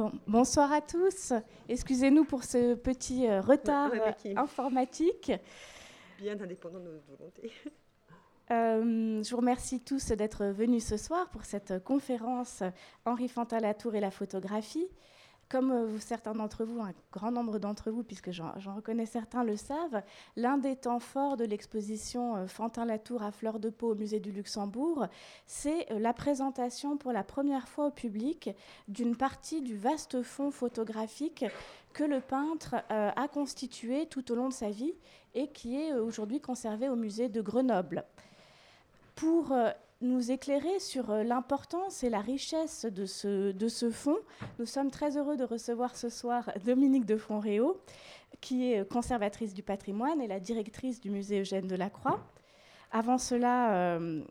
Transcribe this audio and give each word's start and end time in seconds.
Bon, 0.00 0.12
bonsoir 0.26 0.72
à 0.72 0.80
tous. 0.80 1.34
Excusez-nous 1.68 2.24
pour 2.24 2.42
ce 2.44 2.74
petit 2.74 3.26
euh, 3.28 3.42
retard 3.42 3.90
Ouais, 3.92 4.00
ouais, 4.00 4.06
mais 4.06 4.14
qui- 4.32 4.38
informatique. 4.38 5.30
Bien 6.18 6.40
indépendant 6.40 6.78
de 6.80 6.88
notre 6.88 7.06
volonté. 7.18 7.52
Euh, 8.50 9.22
je 9.22 9.30
vous 9.30 9.36
remercie 9.36 9.78
tous 9.80 10.06
d'être 10.12 10.46
venus 10.46 10.86
ce 10.86 10.96
soir 10.96 11.28
pour 11.28 11.44
cette 11.44 11.84
conférence 11.84 12.62
Henri 13.04 13.28
Fantin-Latour 13.28 13.94
et 13.94 14.00
la 14.00 14.10
photographie. 14.10 14.88
Comme 15.50 15.72
euh, 15.72 15.98
certains 15.98 16.32
d'entre 16.32 16.64
vous, 16.64 16.80
un 16.80 16.92
grand 17.12 17.32
nombre 17.32 17.58
d'entre 17.58 17.90
vous, 17.90 18.04
puisque 18.04 18.30
j'en 18.30 18.52
reconnais 18.76 19.04
certains, 19.04 19.42
le 19.42 19.56
savent, 19.56 20.00
l'un 20.36 20.58
des 20.58 20.76
temps 20.76 21.00
forts 21.00 21.36
de 21.36 21.44
l'exposition 21.44 22.36
euh, 22.36 22.46
Fantin-Latour 22.46 23.24
à 23.24 23.32
fleur 23.32 23.58
de 23.58 23.68
peau 23.68 23.90
au 23.90 23.94
musée 23.96 24.20
du 24.20 24.30
Luxembourg, 24.30 25.08
c'est 25.46 25.90
euh, 25.90 25.98
la 25.98 26.12
présentation 26.12 26.96
pour 26.96 27.10
la 27.10 27.24
première 27.24 27.66
fois 27.66 27.86
au 27.86 27.90
public 27.90 28.50
d'une 28.86 29.16
partie 29.16 29.60
du 29.60 29.76
vaste 29.76 30.22
fonds 30.22 30.52
photographique 30.52 31.44
que 31.92 32.04
le 32.04 32.20
peintre 32.20 32.76
a 32.88 33.26
constitué 33.26 34.06
tout 34.06 34.30
au 34.30 34.36
long 34.36 34.48
de 34.48 34.52
sa 34.52 34.70
vie 34.70 34.94
et 35.34 35.48
qui 35.48 35.76
est 35.76 35.92
aujourd'hui 35.94 36.40
conservé 36.40 36.88
au 36.88 36.94
musée 36.94 37.28
de 37.28 37.40
Grenoble. 37.40 38.04
Pour 39.16 39.52
nous 40.00 40.30
éclairer 40.30 40.78
sur 40.78 41.10
euh, 41.10 41.22
l'importance 41.22 42.02
et 42.04 42.10
la 42.10 42.20
richesse 42.20 42.86
de 42.86 43.04
ce, 43.04 43.52
de 43.52 43.68
ce 43.68 43.90
fonds, 43.90 44.18
nous 44.58 44.66
sommes 44.66 44.90
très 44.90 45.16
heureux 45.16 45.36
de 45.36 45.44
recevoir 45.44 45.96
ce 45.96 46.08
soir 46.08 46.50
Dominique 46.64 47.04
de 47.04 47.16
Fonréau, 47.16 47.80
qui 48.40 48.72
est 48.72 48.80
euh, 48.80 48.84
conservatrice 48.84 49.52
du 49.52 49.62
patrimoine 49.62 50.20
et 50.20 50.26
la 50.26 50.40
directrice 50.40 51.00
du 51.00 51.10
musée 51.10 51.40
Eugène 51.40 51.66
Delacroix. 51.66 52.20
Avant 52.92 53.18
cela, 53.18 53.98
euh, 54.00 54.22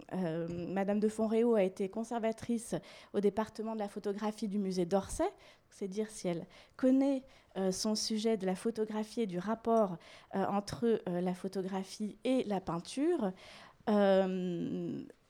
Madame 0.67 0.99
de 0.99 1.07
Fonréau 1.07 1.55
a 1.55 1.63
été 1.63 1.87
conservatrice 1.87 2.75
au 3.13 3.21
département 3.21 3.73
de 3.73 3.79
la 3.79 3.87
photographie 3.87 4.49
du 4.49 4.59
musée 4.59 4.85
d'Orsay. 4.85 5.31
C'est 5.69 5.87
dire 5.87 6.09
si 6.09 6.27
elle 6.27 6.45
connaît 6.75 7.23
son 7.71 7.95
sujet 7.95 8.35
de 8.35 8.45
la 8.45 8.55
photographie 8.55 9.21
et 9.21 9.27
du 9.27 9.39
rapport 9.39 9.97
entre 10.33 11.01
la 11.07 11.33
photographie 11.33 12.17
et 12.25 12.43
la 12.43 12.59
peinture. 12.59 13.31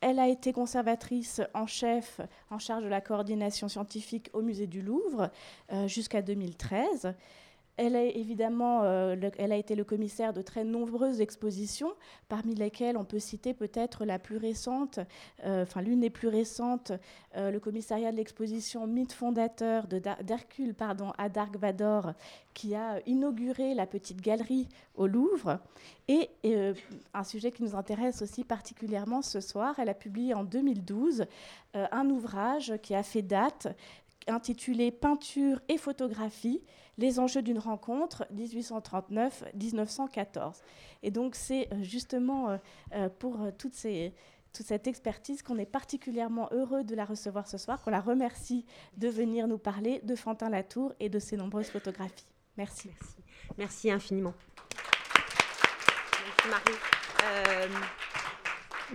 Elle 0.02 0.20
a 0.20 0.28
été 0.28 0.54
conservatrice 0.54 1.42
en 1.54 1.66
chef, 1.66 2.22
en 2.50 2.60
charge 2.60 2.84
de 2.84 2.90
la 2.90 3.02
coordination 3.02 3.68
scientifique 3.68 4.30
au 4.34 4.42
musée 4.42 4.68
du 4.68 4.82
Louvre 4.82 5.30
euh, 5.72 5.88
jusqu'à 5.88 6.22
2013. 6.22 7.14
Elle 7.82 7.96
a 7.96 8.04
évidemment, 8.04 8.84
euh, 8.84 9.16
le- 9.16 9.32
elle 9.38 9.54
a 9.54 9.56
été 9.56 9.74
le 9.74 9.86
commissaire 9.86 10.34
de 10.34 10.42
très 10.42 10.66
nombreuses 10.66 11.22
expositions, 11.22 11.94
parmi 12.28 12.54
lesquelles 12.54 12.98
on 12.98 13.06
peut 13.06 13.20
citer 13.20 13.54
peut-être 13.54 14.04
la 14.04 14.20
plus 14.20 14.36
récente, 14.36 15.00
euh, 15.46 15.64
l'une 15.82 16.02
des 16.02 16.10
plus 16.10 16.28
récentes, 16.28 16.92
euh, 17.38 17.52
le 17.52 17.60
commissariat 17.62 18.12
de 18.12 18.18
l'exposition 18.18 18.86
Mythe 18.86 19.14
fondateur 19.14 19.88
d'Hercule 19.88 20.76
à 21.18 21.30
Dark 21.30 21.56
Vador, 21.56 22.12
qui 22.54 22.76
a 22.76 23.00
inauguré 23.08 23.74
la 23.76 23.86
petite 23.86 24.20
galerie 24.20 24.68
au 24.96 25.08
Louvre. 25.08 25.60
Et 26.10 26.30
euh, 26.46 26.74
un 27.14 27.24
sujet 27.24 27.52
qui 27.54 27.64
nous 27.64 27.76
intéresse 27.78 28.22
aussi 28.22 28.44
particulièrement 28.44 29.22
ce 29.22 29.40
soir, 29.40 29.76
elle 29.80 29.88
a 29.88 29.94
publié 29.94 30.34
en 30.34 30.44
2012 30.44 31.26
euh, 31.78 31.86
un 31.94 32.10
ouvrage 32.10 32.74
qui 32.84 32.94
a 32.94 33.04
fait 33.04 33.22
date 33.22 33.68
intitulé 34.28 34.92
Peinture 34.92 35.62
et 35.70 35.78
photographie, 35.78 36.62
les 37.00 37.20
enjeux 37.20 37.42
d'une 37.42 37.58
rencontre 37.58 38.28
1839-1914. 38.36 40.58
Et 41.02 41.10
donc 41.12 41.36
c'est 41.36 41.70
euh, 41.72 41.82
justement 41.82 42.50
euh, 42.50 42.58
euh, 42.94 43.08
pour 43.10 43.38
toute 43.58 43.74
cette 43.74 44.88
expertise 44.88 45.42
qu'on 45.42 45.58
est 45.58 45.66
particulièrement 45.66 46.50
heureux 46.52 46.84
de 46.84 46.94
la 46.96 47.06
recevoir 47.06 47.48
ce 47.48 47.58
soir, 47.58 47.82
qu'on 47.82 47.92
la 47.92 48.02
remercie 48.02 48.66
de 48.98 49.08
venir 49.08 49.48
nous 49.48 49.58
parler 49.58 50.02
de 50.04 50.16
Fantin 50.16 50.50
Latour 50.50 50.94
et 51.00 51.08
de 51.10 51.20
ses 51.20 51.38
nombreuses 51.38 51.70
photographies. 51.70 52.28
Merci. 52.58 52.92
Merci. 53.58 53.90
Infiniment. 53.90 54.34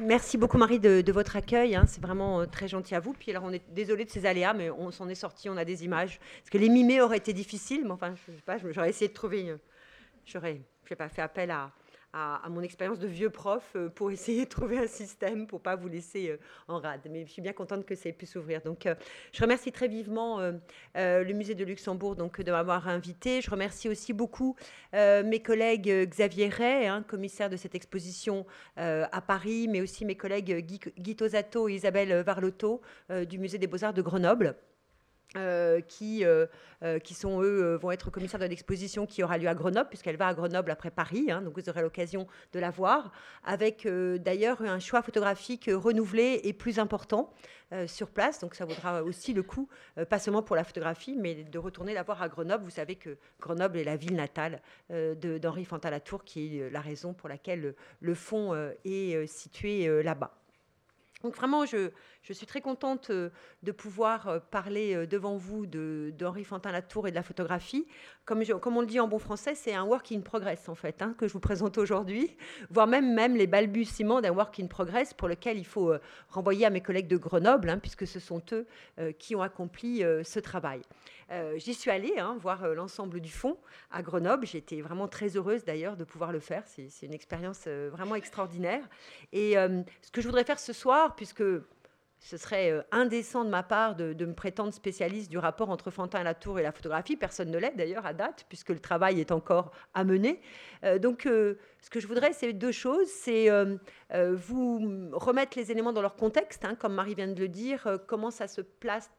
Merci 0.01 0.37
beaucoup 0.39 0.59
Marie 0.59 0.79
de, 0.81 1.13
votre 1.13 1.37
accueil. 1.37 1.75
hein. 1.75 1.85
C'est 1.87 2.03
vraiment 2.03 2.41
euh, 2.41 2.47
très 2.47 2.69
gentil 2.69 2.95
à 2.95 3.01
vous. 3.01 3.13
Puis 3.13 3.31
alors 3.31 3.45
on 3.45 3.53
est 3.53 3.63
désolé 3.71 4.05
de 4.05 4.11
ces 4.11 4.27
aléas, 4.27 4.55
mais 4.55 4.71
on 4.71 4.91
s'en 4.91 5.09
est 5.09 5.15
sorti. 5.15 5.49
On 5.49 5.57
a 5.57 5.65
des 5.65 5.85
images. 5.85 6.19
Parce 6.39 6.51
que 6.51 6.59
les 6.59 6.69
mimer 6.69 7.01
aurait 7.01 7.19
été 7.19 7.33
difficile, 7.33 7.83
mais 7.85 7.93
enfin, 7.93 8.15
je 8.15 8.33
sais 8.33 8.43
pas, 8.43 8.57
j'aurais 8.71 8.91
essayé 8.91 9.09
de 9.09 9.15
trouver. 9.15 9.41
une- 9.43 9.59
J'aurais, 10.27 10.63
je 10.87 10.95
pas, 10.95 11.11
fait 11.11 11.21
appel 11.21 11.51
à, 11.51 11.71
à, 12.15 12.49
mon 12.49 12.63
expérience 12.63 12.99
de 13.01 13.09
vieux 13.09 13.31
prof 13.31 13.73
euh, 13.75 13.89
pour 13.89 14.11
essayer 14.11 14.45
de 14.45 14.49
trouver 14.49 14.79
un 14.79 14.87
système 14.87 15.47
pour 15.47 15.61
pas 15.61 15.75
vous 15.75 15.89
laisser 15.89 16.31
euh, 16.31 16.37
en 16.69 16.79
rade. 16.79 17.01
Mais 17.11 17.27
je 17.27 17.33
suis 17.33 17.43
bien 17.43 17.53
contente 17.53 17.85
que 17.85 17.95
ça 17.95 18.09
ait 18.09 18.13
pu 18.13 18.27
s'ouvrir. 18.27 18.61
Donc, 18.63 18.87
euh, 18.87 18.95
je 19.33 19.43
remercie 19.43 19.73
très 19.73 19.89
vivement 19.89 20.41
le 20.95 21.33
musée 21.33 21.55
de 21.55 21.65
Luxembourg 21.65 22.15
donc, 22.15 22.41
de 22.41 22.51
m'avoir 22.53 22.89
invité. 22.89 23.41
Je 23.41 23.51
remercie 23.51 23.89
aussi 23.89 24.13
beaucoup 24.13 24.57
mes 24.93 25.43
collègues 25.43 26.09
Xavier 26.09 26.49
Ray, 26.49 26.87
hein, 26.87 27.05
commissaire 27.07 27.51
de 27.51 27.57
cette 27.57 27.75
exposition 27.75 28.47
à 28.77 29.21
Paris, 29.21 29.67
mais 29.69 29.81
aussi 29.81 30.05
mes 30.05 30.17
collègues 30.17 30.59
Guy, 30.61 30.81
Guy 30.99 31.17
Tosato 31.17 31.69
et 31.69 31.75
Isabelle 31.75 32.23
Varlotto 32.23 32.81
du 33.29 33.39
musée 33.39 33.59
des 33.59 33.67
Beaux-Arts 33.67 33.95
de 33.95 34.03
Grenoble. 34.03 34.57
Euh, 35.37 35.81
qui, 35.81 36.25
euh, 36.25 36.47
euh, 36.85 37.01
qui 37.01 37.13
sont 37.13 37.43
eux 37.43 37.75
vont 37.75 37.91
être 37.91 38.09
commissaires 38.09 38.39
de 38.39 38.45
l'exposition 38.45 39.05
qui 39.05 39.25
aura 39.25 39.37
lieu 39.37 39.49
à 39.49 39.55
Grenoble 39.57 39.89
puisqu'elle 39.89 40.17
va 40.17 40.29
à 40.29 40.35
Grenoble 40.35 40.71
après 40.71 40.93
Paris 40.93 41.29
hein, 41.33 41.43
donc 41.43 41.59
vous 41.59 41.69
aurez 41.69 41.83
l'occasion 41.83 42.29
de 42.53 42.61
la 42.61 42.71
voir 42.71 43.11
avec 43.43 43.85
d'ailleurs 43.85 44.63
un 44.63 44.79
choix 44.79 45.03
photographique 45.03 45.69
renouvelé 45.73 46.41
et 46.45 46.53
plus 46.53 46.79
important 46.79 47.33
sur 47.87 48.11
place. 48.11 48.39
Donc 48.39 48.55
ça 48.55 48.65
vaudra 48.65 49.03
aussi 49.03 49.33
le 49.33 49.43
coup 49.43 49.69
pas 50.09 50.21
seulement 50.21 50.43
pour 50.43 50.55
la 50.55 50.63
photographie 50.63 51.17
mais 51.19 51.43
de 51.43 51.59
retourner 51.59 51.95
la 51.95 52.05
voir 52.05 52.23
à 52.23 52.29
Grenoble. 52.29 52.63
Vous 52.63 52.71
savez 52.71 52.95
que 52.95 53.17
Grenoble 53.41 53.79
est 53.79 53.85
la 53.85 53.97
ville 53.97 54.15
natale 54.15 54.63
d'Henri 54.91 55.65
Fantin-Latour 55.65 56.23
qui 56.23 56.59
est 56.59 56.71
la 56.71 56.81
raison 56.81 57.13
pour 57.13 57.29
laquelle 57.29 57.61
le, 57.61 57.75
le 58.01 58.15
fonds 58.15 58.55
est 58.85 59.27
situé 59.27 60.03
là-bas 60.05 60.44
donc 61.25 61.37
vraiment, 61.37 61.65
je, 61.65 61.91
suis 62.31 62.47
très 62.47 62.61
contente 62.61 63.09
euh, 63.09 63.31
de 63.63 63.73
pouvoir 63.73 64.29
euh, 64.29 64.39
parler 64.51 64.95
euh, 64.95 65.07
devant 65.07 65.39
vous 65.39 65.65
d'Henri 65.65 66.45
Fantin-Latour 66.45 67.09
et 67.09 67.11
de 67.13 67.17
la 67.17 67.23
photographie. 67.23 67.87
Comme, 68.25 68.43
on 68.65 68.81
le 68.81 68.87
dit 68.87 69.01
en 69.01 69.07
bon 69.07 69.19
français, 69.19 69.55
c'est 69.55 69.75
un 69.75 69.85
work 69.85 70.11
in 70.11 70.23
progress 70.23 70.71
en 70.71 70.75
fait 70.75 71.03
hein, 71.03 71.15
que 71.19 71.29
je 71.29 71.33
vous 71.35 71.41
présente 71.41 71.77
aujourd'hui, 71.77 72.35
voire 72.71 72.87
même, 72.87 73.13
même 73.13 73.37
les 73.37 73.47
balbutiements 73.47 74.23
d'un 74.23 74.31
work 74.31 74.59
in 74.61 74.67
progress 74.67 75.13
pour 75.13 75.29
lequel 75.29 75.59
il 75.59 75.67
faut 75.67 75.93
euh, 75.93 76.01
renvoyer 76.31 76.65
à 76.65 76.71
mes 76.71 76.81
collègues 76.81 77.07
de 77.07 77.19
Grenoble, 77.19 77.69
hein, 77.69 77.79
puisque 77.79 78.07
ce 78.07 78.21
sont 78.21 78.41
eux 78.53 78.67
euh, 78.99 79.13
qui 79.13 79.37
ont 79.37 79.43
accompli 79.43 80.03
euh, 80.03 80.25
ce 80.25 80.39
travail. 80.39 80.81
Euh, 81.33 81.59
J'y 81.59 81.75
suis 81.75 81.91
allée 81.91 82.15
hein, 82.17 82.39
voir 82.41 82.67
l'ensemble 82.69 83.21
du 83.21 83.31
fond 83.31 83.59
à 83.91 84.01
Grenoble. 84.01 84.47
J'étais 84.47 84.81
vraiment 84.81 85.07
très 85.07 85.37
heureuse 85.37 85.63
d'ailleurs 85.65 85.99
de 85.99 86.05
pouvoir 86.05 86.33
le 86.33 86.41
faire. 86.41 86.63
C'est 86.67 86.89
une 87.03 87.13
expérience 87.13 87.67
vraiment 87.67 88.15
extraordinaire. 88.15 88.83
Et 89.33 89.55
ce 89.55 90.11
que 90.13 90.21
je 90.21 90.27
voudrais 90.27 90.45
faire 90.45 90.59
ce 90.59 90.73
soir, 90.73 91.15
puisque 91.17 91.43
ce 92.25 92.39
serait 92.39 92.71
euh, 92.71 92.81
indécent 92.91 93.45
de 93.45 93.51
ma 93.51 93.63
part 93.63 93.95
de, 93.97 94.25
me 94.25 94.33
prétendre 94.33 94.73
spécialiste 94.73 95.31
du 95.31 95.37
rapport 95.37 95.69
entre 95.69 95.91
Fantin 95.91 96.23
et 96.23 96.25
Latour 96.25 96.59
et 96.59 96.63
la 96.63 96.73
photographie. 96.73 97.17
Personne 97.17 97.51
ne 97.51 97.59
l'est 97.59 97.77
d'ailleurs 97.77 98.07
à 98.07 98.15
date, 98.15 98.47
puisque 98.49 98.71
le 98.71 98.81
travail 98.81 99.21
est 99.21 99.31
encore 99.31 99.73
à 99.93 100.05
mener. 100.05 100.41
Euh, 100.85 100.99
donc, 100.99 101.27
euh, 101.27 101.59
ce 101.83 101.91
que 101.91 102.01
je 102.01 102.07
voudrais, 102.07 102.33
c'est 102.33 102.55
deux 102.55 102.73
choses. 102.73 103.09
C'est 103.09 103.51
vous 104.11 105.11
remettre 105.13 105.59
les 105.59 105.71
éléments 105.71 105.93
dans 105.93 106.01
leur 106.01 106.17
contexte, 106.17 106.65
hein, 106.65 106.77
comme 106.77 106.95
Marie 106.95 107.15
vient 107.15 107.29
de 107.29 107.39
le 107.39 107.49
dire, 107.49 107.99
comment 108.07 108.31
ça 108.31 108.49
se 108.49 108.63
place 108.63 109.11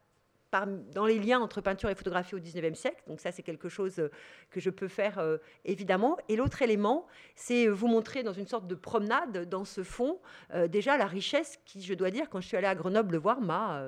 dans 0.94 1.06
les 1.06 1.20
liens 1.20 1.40
entre 1.40 1.62
peinture 1.62 1.90
et 1.90 1.96
photographie 1.96 2.36
au 2.36 2.40
19e 2.40 2.76
siècle. 2.76 3.02
Donc 3.08 3.20
ça, 3.20 3.32
c'est 3.32 3.44
quelque 3.44 3.70
chose 3.70 4.00
euh, 4.00 4.10
que 4.52 4.60
je 4.60 4.70
peux 4.70 4.88
faire 4.88 5.20
euh, 5.20 5.38
évidemment. 5.66 6.18
Et 6.30 6.36
l'autre 6.36 6.62
élément, 6.62 7.08
c'est 7.36 7.68
euh, 7.68 7.72
vous 7.72 7.88
montrer 7.88 8.24
dans 8.24 8.34
une 8.34 8.48
sorte 8.48 8.68
de 8.68 8.76
promenade 8.76 9.50
dans 9.50 9.66
ce 9.66 9.84
fond, 9.84 10.20
déjà 10.70 10.98
la 10.98 11.06
richesse 11.06 11.60
qui, 11.66 11.82
je 11.82 11.94
dois 11.94 12.12
dire, 12.12 12.30
quand 12.30 12.40
je 12.40 12.48
suis 12.48 12.58
allée 12.58 12.68
à 12.68 12.76
Grenoble 12.76 13.14
le 13.14 13.18
voir, 13.18 13.42
m'a 13.42 13.84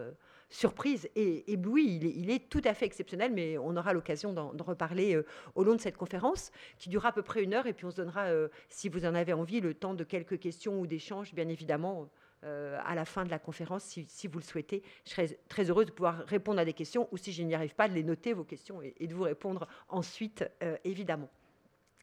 surprise 0.49 1.09
et 1.15 1.51
éblouie. 1.51 1.99
Il 2.01 2.05
est, 2.05 2.13
il 2.15 2.29
est 2.29 2.49
tout 2.49 2.61
à 2.63 2.73
fait 2.73 2.85
exceptionnel, 2.85 3.31
mais 3.33 3.57
on 3.57 3.75
aura 3.75 3.93
l'occasion 3.93 4.33
d'en 4.33 4.51
reparler 4.63 5.21
au 5.55 5.63
long 5.63 5.75
de 5.75 5.81
cette 5.81 5.97
conférence 5.97 6.51
qui 6.77 6.89
durera 6.89 7.09
à 7.09 7.11
peu 7.11 7.21
près 7.21 7.43
une 7.43 7.53
heure. 7.53 7.67
Et 7.67 7.73
puis 7.73 7.85
on 7.85 7.91
se 7.91 7.97
donnera, 7.97 8.27
si 8.69 8.89
vous 8.89 9.05
en 9.05 9.15
avez 9.15 9.33
envie, 9.33 9.61
le 9.61 9.73
temps 9.73 9.93
de 9.93 10.03
quelques 10.03 10.39
questions 10.39 10.79
ou 10.79 10.87
d'échanges, 10.87 11.33
bien 11.33 11.47
évidemment. 11.47 12.09
Euh, 12.47 12.79
à 12.85 12.95
la 12.95 13.05
fin 13.05 13.25
de 13.25 13.29
la 13.29 13.39
conférence, 13.39 13.83
si, 13.83 14.27
vous 14.27 14.39
le 14.39 14.43
souhaitez, 14.43 14.81
je 15.05 15.11
serais 15.11 15.37
très 15.49 15.69
heureuse 15.69 15.87
de 15.87 15.91
pouvoir 15.91 16.23
répondre 16.25 16.59
à 16.59 16.65
des 16.65 16.73
questions 16.73 17.09
ou 17.11 17.17
si 17.17 17.33
je 17.33 17.43
n'y 17.43 17.53
arrive 17.53 17.75
pas, 17.75 17.89
de 17.89 17.93
les 17.93 18.03
noter, 18.03 18.33
vos 18.33 18.45
questions, 18.45 18.81
et, 18.81 19.07
de 19.07 19.13
vous 19.13 19.23
répondre 19.23 19.67
ensuite, 19.89 20.49
euh, 20.63 20.77
évidemment. 20.83 21.29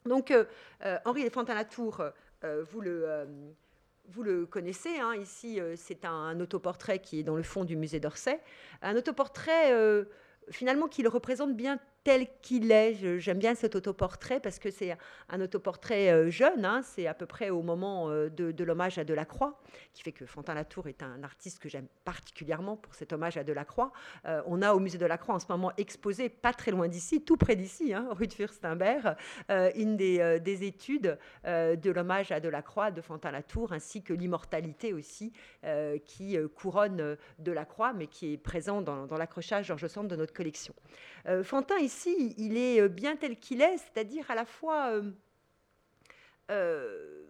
Donc, 0.04 0.30
euh, 0.30 0.44
euh, 0.84 0.98
Henri 1.04 1.28
Fantin-Latour, 1.30 2.04
vous 2.70 2.82
le, 2.82 3.26
vous 4.08 4.22
le 4.22 4.44
connaissez. 4.44 4.98
hein, 4.98 5.14
ici, 5.14 5.58
c'est 5.76 6.04
un, 6.04 6.38
autoportrait 6.40 6.98
qui 6.98 7.20
est 7.20 7.22
dans 7.22 7.36
le 7.36 7.42
fond 7.42 7.64
du 7.64 7.74
musée 7.74 8.00
d'Orsay. 8.00 8.38
Un 8.82 8.96
autoportrait, 8.96 9.72
finalement, 10.50 10.88
qui 10.88 11.02
le 11.02 11.08
représente 11.08 11.56
bien 11.56 11.80
tel 12.04 12.26
qu'il 12.42 12.70
est. 12.70 13.18
J'aime 13.18 13.38
bien 13.38 13.54
cet 13.54 13.74
autoportrait 13.74 14.38
parce 14.38 14.58
que 14.58 14.70
c'est 14.70 14.96
un 15.30 15.40
autoportrait 15.40 16.12
euh, 16.12 16.30
jeune, 16.30 16.64
hein. 16.64 16.82
c'est 16.84 17.06
à 17.06 17.14
peu 17.14 17.24
près 17.24 17.48
au 17.48 17.62
moment 17.62 18.10
euh, 18.10 18.28
de, 18.28 18.64
l'hommage 18.64 18.98
à 18.98 19.04
Delacroix, 19.04 19.58
qui 19.94 20.02
fait 20.02 20.12
que 20.12 20.26
Fantin 20.26 20.54
Latour 20.54 20.86
est 20.86 21.02
un 21.02 21.22
artiste 21.22 21.58
que 21.58 21.68
j'aime 21.68 21.88
particulièrement 22.04 22.76
pour 22.76 22.94
cet 22.94 23.12
hommage 23.14 23.38
à 23.38 23.44
Delacroix. 23.44 23.90
Euh, 24.26 24.42
on 24.46 24.60
a 24.60 24.74
au 24.74 24.80
musée 24.80 24.98
de 24.98 25.04
Delacroix 25.04 25.34
en 25.34 25.38
ce 25.38 25.46
moment 25.48 25.72
exposé, 25.78 26.28
pas 26.28 26.52
très 26.52 26.70
loin 26.70 26.88
d'ici, 26.88 27.24
tout 27.24 27.38
près 27.38 27.56
d'ici, 27.56 27.94
hein, 27.94 28.06
rue 28.10 28.26
de 28.26 28.34
Furstenberg, 28.34 29.16
une 29.74 29.96
des, 29.96 30.40
des 30.40 30.64
études 30.64 31.18
de 31.44 31.90
l'hommage 31.90 32.32
à 32.32 32.40
Delacroix 32.40 32.90
de 32.90 33.00
Fantin 33.00 33.30
Latour, 33.30 33.72
ainsi 33.72 34.02
que 34.02 34.12
l'immortalité 34.12 34.92
aussi, 34.92 35.32
qui 36.04 36.36
couronne 36.54 37.16
Delacroix, 37.38 37.92
mais 37.92 38.06
qui 38.06 38.32
est 38.32 38.36
présent 38.36 38.82
dans, 38.82 39.06
dans 39.06 39.16
l'accrochage 39.16 39.66
Georges 39.66 39.86
Sand 39.86 40.08
de 40.08 40.16
notre 40.16 40.32
collection. 40.32 40.74
Fantin, 41.42 41.78
ici, 41.78 41.93
il 42.06 42.56
est 42.56 42.80
euh, 42.80 42.88
bien 42.88 43.16
tel 43.16 43.38
qu'il 43.38 43.62
est, 43.62 43.78
c'est-à-dire 43.78 44.30
à 44.30 44.34
la 44.34 44.44
fois 44.44 44.90
euh, 44.92 45.10
euh, 46.50 47.22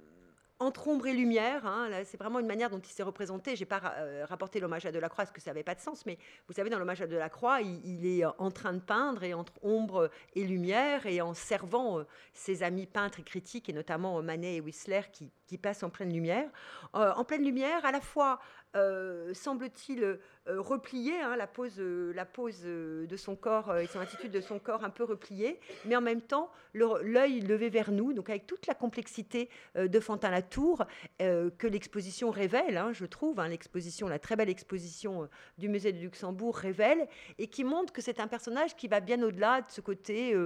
entre 0.58 0.88
ombre 0.88 1.06
et 1.06 1.12
lumière. 1.12 1.66
Hein, 1.66 1.90
c'est 2.04 2.16
vraiment 2.16 2.38
une 2.38 2.46
manière 2.46 2.70
dont 2.70 2.80
il 2.80 2.90
s'est 2.90 3.02
représenté. 3.02 3.56
Je 3.56 3.62
n'ai 3.62 3.66
pas 3.66 3.94
rapporté 4.28 4.60
l'hommage 4.60 4.86
à 4.86 4.92
Delacroix 4.92 5.24
parce 5.24 5.32
que 5.32 5.40
ça 5.40 5.50
n'avait 5.50 5.62
pas 5.62 5.74
de 5.74 5.80
sens, 5.80 6.06
mais 6.06 6.16
vous 6.48 6.54
savez, 6.54 6.70
dans 6.70 6.78
l'hommage 6.78 7.02
à 7.02 7.06
Delacroix, 7.06 7.60
il, 7.60 7.84
il, 7.84 8.06
est 8.06 8.24
en 8.24 8.50
train 8.50 8.72
de 8.72 8.80
peindre 8.80 9.24
et 9.24 9.34
entre 9.34 9.52
ombre 9.62 10.10
et 10.34 10.44
lumière 10.44 11.06
et 11.06 11.20
en 11.20 11.34
servant 11.34 12.04
ses 12.32 12.62
amis 12.62 12.86
peintres 12.86 13.20
et 13.20 13.24
critiques, 13.24 13.68
et 13.68 13.72
notamment 13.72 14.22
Manet 14.22 14.56
et 14.56 14.60
Whistler 14.60 15.02
qui, 15.12 15.58
passent 15.58 15.82
en 15.82 15.90
pleine 15.90 16.12
lumière. 16.12 16.48
en 16.92 17.24
pleine 17.24 17.44
lumière, 17.44 17.84
à 17.84 17.92
la 17.92 18.00
fois 18.00 18.40
semble-t-il, 18.74 20.02
euh, 20.02 20.18
replié, 20.60 21.14
hein, 21.20 21.36
la 21.36 21.46
pose, 21.46 21.78
euh, 21.78 23.06
de 23.06 23.16
son 23.16 23.36
corps 23.36 23.76
et 23.76 23.86
son 23.86 24.00
attitude 24.00 24.30
de 24.30 24.40
son 24.40 24.58
corps 24.58 24.84
un 24.84 24.90
peu 24.90 25.04
repliée, 25.04 25.60
mais 25.84 25.96
en 25.96 26.00
même 26.00 26.20
temps, 26.20 26.50
l'œil 26.74 27.40
levé 27.40 27.70
vers 27.70 27.92
nous, 27.92 28.12
donc 28.12 28.28
avec 28.28 28.46
toute 28.46 28.66
la 28.66 28.74
complexité 28.74 29.48
de 29.76 30.00
Fantin-Latour 30.00 30.84
que 31.18 31.66
l'exposition 31.66 32.30
révèle, 32.30 32.76
hein, 32.76 32.92
je 32.92 33.06
trouve, 33.06 33.38
hein, 33.38 33.48
l'exposition, 33.48 34.08
la 34.08 34.18
très 34.18 34.36
belle 34.36 34.50
exposition 34.50 35.28
du 35.56 35.68
musée 35.68 35.92
de 35.92 35.98
Luxembourg 35.98 36.56
révèle, 36.56 37.06
et 37.38 37.46
qui 37.46 37.62
montre 37.64 37.92
que 37.92 38.02
c'est 38.02 38.20
un 38.20 38.26
personnage 38.26 38.74
qui 38.74 38.88
va 38.88 39.00
bien 39.00 39.22
au-delà 39.22 39.60
de 39.60 39.70
ce 39.70 39.80
côté 39.80 40.36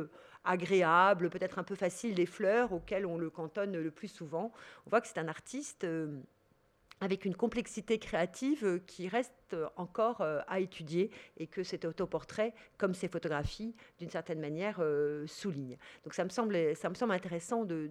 agréable, 0.44 1.30
peut-être 1.30 1.58
un 1.58 1.64
peu 1.64 1.74
facile 1.74 2.14
des 2.14 2.26
fleurs 2.26 2.72
auquel 2.72 3.06
on 3.06 3.16
le 3.16 3.30
cantonne 3.30 3.76
le 3.76 3.90
plus 3.90 4.08
souvent. 4.08 4.52
On 4.86 4.90
voit 4.90 5.00
que 5.00 5.08
c'est 5.08 5.18
un 5.18 5.28
artiste 5.28 5.86
avec 7.00 7.24
une 7.24 7.34
complexité 7.34 7.98
créative 7.98 8.64
euh, 8.64 8.78
qui 8.86 9.08
reste 9.08 9.56
encore 9.76 10.20
euh, 10.20 10.40
à 10.48 10.60
étudier 10.60 11.10
et 11.36 11.46
que 11.46 11.62
cet 11.62 11.84
autoportrait, 11.84 12.54
comme 12.76 12.94
ces 12.94 13.08
photographies, 13.08 13.74
d'une 13.98 14.10
certaine 14.10 14.40
manière, 14.40 14.78
euh, 14.80 15.26
souligne. 15.26 15.76
Donc 16.04 16.14
ça 16.14 16.24
me 16.24 16.30
semble, 16.30 16.76
ça 16.76 16.88
me 16.88 16.94
semble 16.94 17.12
intéressant 17.12 17.64
de, 17.64 17.90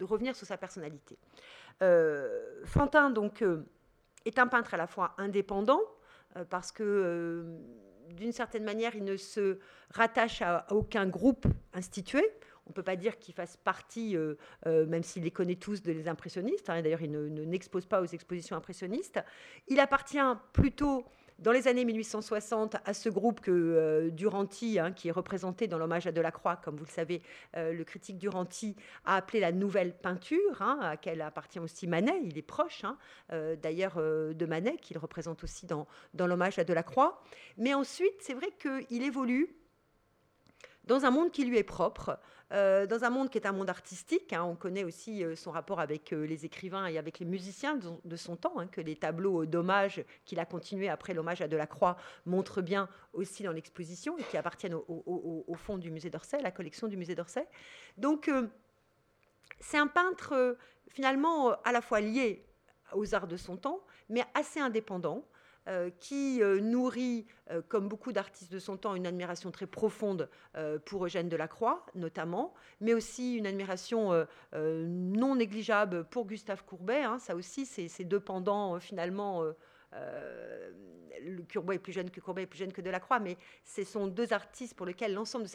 revenir 0.00 0.34
sur 0.36 0.46
sa 0.46 0.56
personnalité. 0.56 1.16
Fantin, 2.64 3.10
donc, 3.10 3.44
est 4.24 4.38
un 4.38 4.46
peintre 4.46 4.74
à 4.74 4.76
la 4.76 4.86
fois 4.86 5.14
indépendant, 5.18 5.80
parce 6.50 6.72
que 6.72 7.44
d'une 8.10 8.32
certaine 8.32 8.64
manière, 8.64 8.94
il 8.94 9.04
ne 9.04 9.16
se 9.16 9.58
rattache 9.90 10.42
à 10.42 10.66
aucun 10.70 11.06
groupe 11.06 11.46
institué 11.72 12.24
on 12.66 12.70
ne 12.70 12.74
peut 12.74 12.82
pas 12.82 12.96
dire 12.96 13.18
qu'il 13.18 13.34
fasse 13.34 13.56
partie, 13.56 14.16
euh, 14.16 14.34
euh, 14.66 14.86
même 14.86 15.02
s'il 15.02 15.24
les 15.24 15.30
connaît 15.30 15.56
tous, 15.56 15.82
des 15.82 16.08
impressionnistes. 16.08 16.70
Hein. 16.70 16.82
D'ailleurs, 16.82 17.02
il 17.02 17.10
n'expose 17.12 17.86
pas 17.86 18.00
aux 18.00 18.06
expositions 18.06 18.56
impressionnistes. 18.56 19.20
Il 19.68 19.80
appartient 19.80 20.18
plutôt 20.52 21.04
dans 21.40 21.50
les 21.50 21.66
années 21.66 21.84
1860 21.84 22.76
à 22.84 22.94
ce 22.94 23.08
groupe 23.08 23.40
que 23.40 23.50
euh, 23.50 24.10
Duranty, 24.10 24.78
hein, 24.78 24.92
qui 24.92 25.08
est 25.08 25.12
représenté 25.12 25.66
dans 25.66 25.78
l'hommage 25.78 26.06
à 26.06 26.12
Delacroix, 26.12 26.56
comme 26.56 26.76
vous 26.76 26.84
le 26.84 26.90
savez, 26.90 27.22
le 27.54 27.82
critique 27.82 28.18
Duranty 28.18 28.76
a 29.04 29.16
appelé 29.16 29.40
la 29.40 29.52
nouvelle 29.52 29.94
peinture, 29.96 30.62
hein, 30.62 30.78
à 30.80 30.90
laquelle 30.90 31.20
appartient 31.20 31.58
aussi 31.58 31.86
Manet, 31.86 32.20
il 32.22 32.38
est 32.38 32.42
proche 32.42 32.82
d'ailleurs 33.30 33.96
de 33.96 34.46
Manet, 34.46 34.76
qu'il 34.76 34.96
représente 34.96 35.42
aussi 35.42 35.66
dans, 35.66 35.86
dans 36.14 36.26
l'hommage 36.26 36.58
à 36.58 36.64
Delacroix. 36.64 37.20
Mais 37.58 37.74
ensuite, 37.74 38.14
c'est 38.20 38.34
vrai 38.34 38.48
qu'il 38.60 39.02
évolue 39.02 39.54
dans 40.84 41.04
un 41.04 41.10
monde 41.10 41.30
qui 41.30 41.44
lui 41.44 41.58
est 41.58 41.64
propre, 41.64 42.18
euh, 42.52 42.86
dans 42.86 43.04
un 43.04 43.10
monde 43.10 43.30
qui 43.30 43.38
est 43.38 43.46
un 43.46 43.52
monde 43.52 43.70
artistique. 43.70 44.32
Hein, 44.32 44.44
on 44.44 44.54
connaît 44.54 44.84
aussi 44.84 45.24
euh, 45.24 45.34
son 45.34 45.50
rapport 45.50 45.80
avec 45.80 46.12
euh, 46.12 46.26
les 46.26 46.44
écrivains 46.44 46.86
et 46.86 46.98
avec 46.98 47.18
les 47.18 47.24
musiciens 47.24 47.78
de, 48.04 48.16
son 48.16 48.36
temps, 48.36 48.58
hein, 48.58 48.66
que 48.66 48.80
les 48.80 48.96
tableaux 48.96 49.46
d'hommage 49.46 50.04
qu'il 50.24 50.38
a 50.38 50.44
continué 50.44 50.88
après 50.88 51.14
l'hommage 51.14 51.40
à 51.40 51.48
Delacroix 51.48 51.96
montrent 52.26 52.62
bien 52.62 52.88
aussi 53.12 53.42
dans 53.42 53.52
l'exposition 53.52 54.18
et 54.18 54.22
qui 54.24 54.36
appartiennent 54.36 54.74
au, 54.74 55.44
au, 55.46 55.54
fond 55.54 55.78
du 55.78 55.90
musée 55.90 56.10
d'Orsay, 56.10 56.40
la 56.42 56.50
collection 56.50 56.86
du 56.86 56.96
musée 56.96 57.14
d'Orsay. 57.14 57.46
Donc, 57.96 58.30
c'est 59.60 59.78
un 59.78 59.86
peintre 59.86 60.56
finalement 60.88 61.52
à 61.62 61.72
la 61.72 61.80
fois 61.80 62.00
lié 62.00 62.44
aux 62.92 63.14
arts 63.14 63.26
de 63.26 63.36
son 63.36 63.56
temps, 63.56 63.80
mais 64.08 64.22
assez 64.34 64.60
indépendant. 64.60 65.24
Euh, 65.66 65.88
qui 65.98 66.42
euh, 66.42 66.60
nourrit, 66.60 67.26
euh, 67.50 67.62
comme 67.66 67.88
beaucoup 67.88 68.12
d'artistes 68.12 68.52
de 68.52 68.58
son 68.58 68.76
temps, 68.76 68.94
une 68.94 69.06
admiration 69.06 69.50
très 69.50 69.66
profonde 69.66 70.28
pour 70.84 71.06
Eugène 71.06 71.30
Delacroix, 71.30 71.86
notamment, 71.94 72.52
mais 72.80 72.92
aussi 72.92 73.36
une 73.36 73.46
admiration 73.46 74.26
non 74.52 75.34
négligeable 75.36 76.04
pour 76.04 76.26
Gustave 76.26 76.64
Courbet. 76.64 77.02
Hein. 77.02 77.18
ça 77.18 77.34
aussi, 77.34 77.66
c'est 77.66 77.88
ces 77.88 78.04
deux 78.04 78.20
pendants, 78.20 78.78
finalement. 78.78 79.42
Courbet 81.52 81.76
est 81.76 81.78
plus 81.80 81.92
jeune 81.92 82.10
que 82.10 82.20
Courbet 82.20 82.46
plus 82.46 82.58
jeune 82.58 82.72
que 82.72 82.82
Delacroix, 82.82 83.18
mais 83.18 83.36
ce 83.64 83.82
sont 83.84 84.06
deux 84.06 84.32
artistes 84.32 84.74
pour 84.74 84.86
lesquels 84.86 85.12
l'ensemble 85.12 85.46
de 85.46 85.50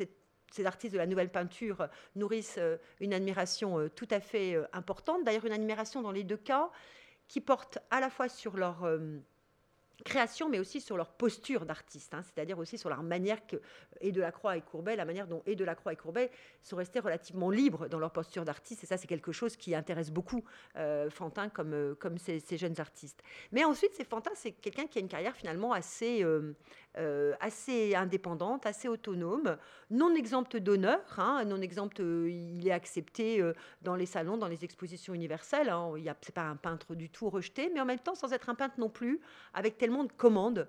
ces 0.51 0.65
artistes 0.65 0.93
de 0.93 0.97
la 0.99 1.07
nouvelle 1.07 1.31
peinture 1.31 1.87
nourrissent 2.15 2.59
une 2.99 3.13
admiration 3.13 3.89
tout 3.95 4.07
à 4.11 4.19
fait 4.19 4.57
importante. 4.73 5.23
D'ailleurs, 5.23 5.45
une 5.45 5.53
admiration 5.53 6.01
dans 6.01 6.11
les 6.11 6.23
deux 6.23 6.37
cas 6.37 6.69
qui 7.27 7.39
porte 7.39 7.77
à 7.89 8.01
la 8.01 8.09
fois 8.09 8.27
sur 8.27 8.57
leur 8.57 8.85
création, 10.03 10.49
mais 10.49 10.59
aussi 10.59 10.81
sur 10.81 10.97
leur 10.97 11.09
posture 11.11 11.65
d'artiste, 11.65 12.13
hein, 12.13 12.21
c'est-à-dire 12.23 12.57
aussi 12.57 12.77
sur 12.77 12.89
leur 12.89 13.03
manière 13.03 13.45
que 13.45 13.57
et 14.01 14.11
Delacroix 14.11 14.57
et 14.57 14.61
Courbet, 14.61 14.95
la 14.95 15.05
manière 15.05 15.27
dont 15.27 15.41
et 15.45 15.55
Delacroix 15.55 15.93
et 15.93 15.95
Courbet 15.95 16.31
sont 16.61 16.77
restés 16.77 16.99
relativement 16.99 17.49
libres 17.49 17.87
dans 17.87 17.99
leur 17.99 18.11
posture 18.11 18.45
d'artiste, 18.45 18.83
et 18.83 18.87
ça 18.87 18.97
c'est 18.97 19.07
quelque 19.07 19.31
chose 19.31 19.55
qui 19.57 19.75
intéresse 19.75 20.11
beaucoup 20.11 20.43
euh, 20.77 21.09
Fantin 21.09 21.49
comme, 21.49 21.73
euh, 21.73 21.95
comme 21.95 22.17
ces, 22.17 22.39
jeunes 22.57 22.79
artistes. 22.79 23.21
Mais 23.51 23.63
ensuite, 23.63 23.91
c'est 23.93 24.07
Fantin, 24.07 24.31
c'est 24.35 24.51
quelqu'un 24.51 24.87
qui 24.87 24.99
a 24.99 25.01
une 25.01 25.07
carrière 25.07 25.35
finalement 25.35 25.73
assez, 25.73 26.23
euh, 26.23 26.53
euh, 26.97 27.33
assez 27.39 27.95
indépendante, 27.95 28.65
assez 28.65 28.87
autonome, 28.87 29.57
non 29.89 30.15
exempte 30.15 30.57
d'honneur, 30.57 31.01
hein, 31.17 31.43
non 31.45 31.61
exempte, 31.61 31.99
il 31.99 32.67
est 32.67 32.71
accepté 32.71 33.43
dans 33.81 33.95
les 33.95 34.05
salons, 34.05 34.37
dans 34.37 34.47
les 34.47 34.63
expositions 34.63 35.13
universelles, 35.13 35.69
hein, 35.69 35.91
ce 35.95 36.01
n'est 36.01 36.33
pas 36.33 36.43
un 36.43 36.55
peintre 36.55 36.95
du 36.95 37.09
tout 37.09 37.29
rejeté, 37.29 37.71
mais 37.73 37.81
en 37.81 37.85
même 37.85 37.99
temps 37.99 38.15
sans 38.15 38.33
être 38.33 38.49
un 38.49 38.55
peintre 38.55 38.75
non 38.79 38.89
plus, 38.89 39.19
avec 39.53 39.77
tellement 39.77 40.03
de 40.03 40.11
commandes 40.11 40.67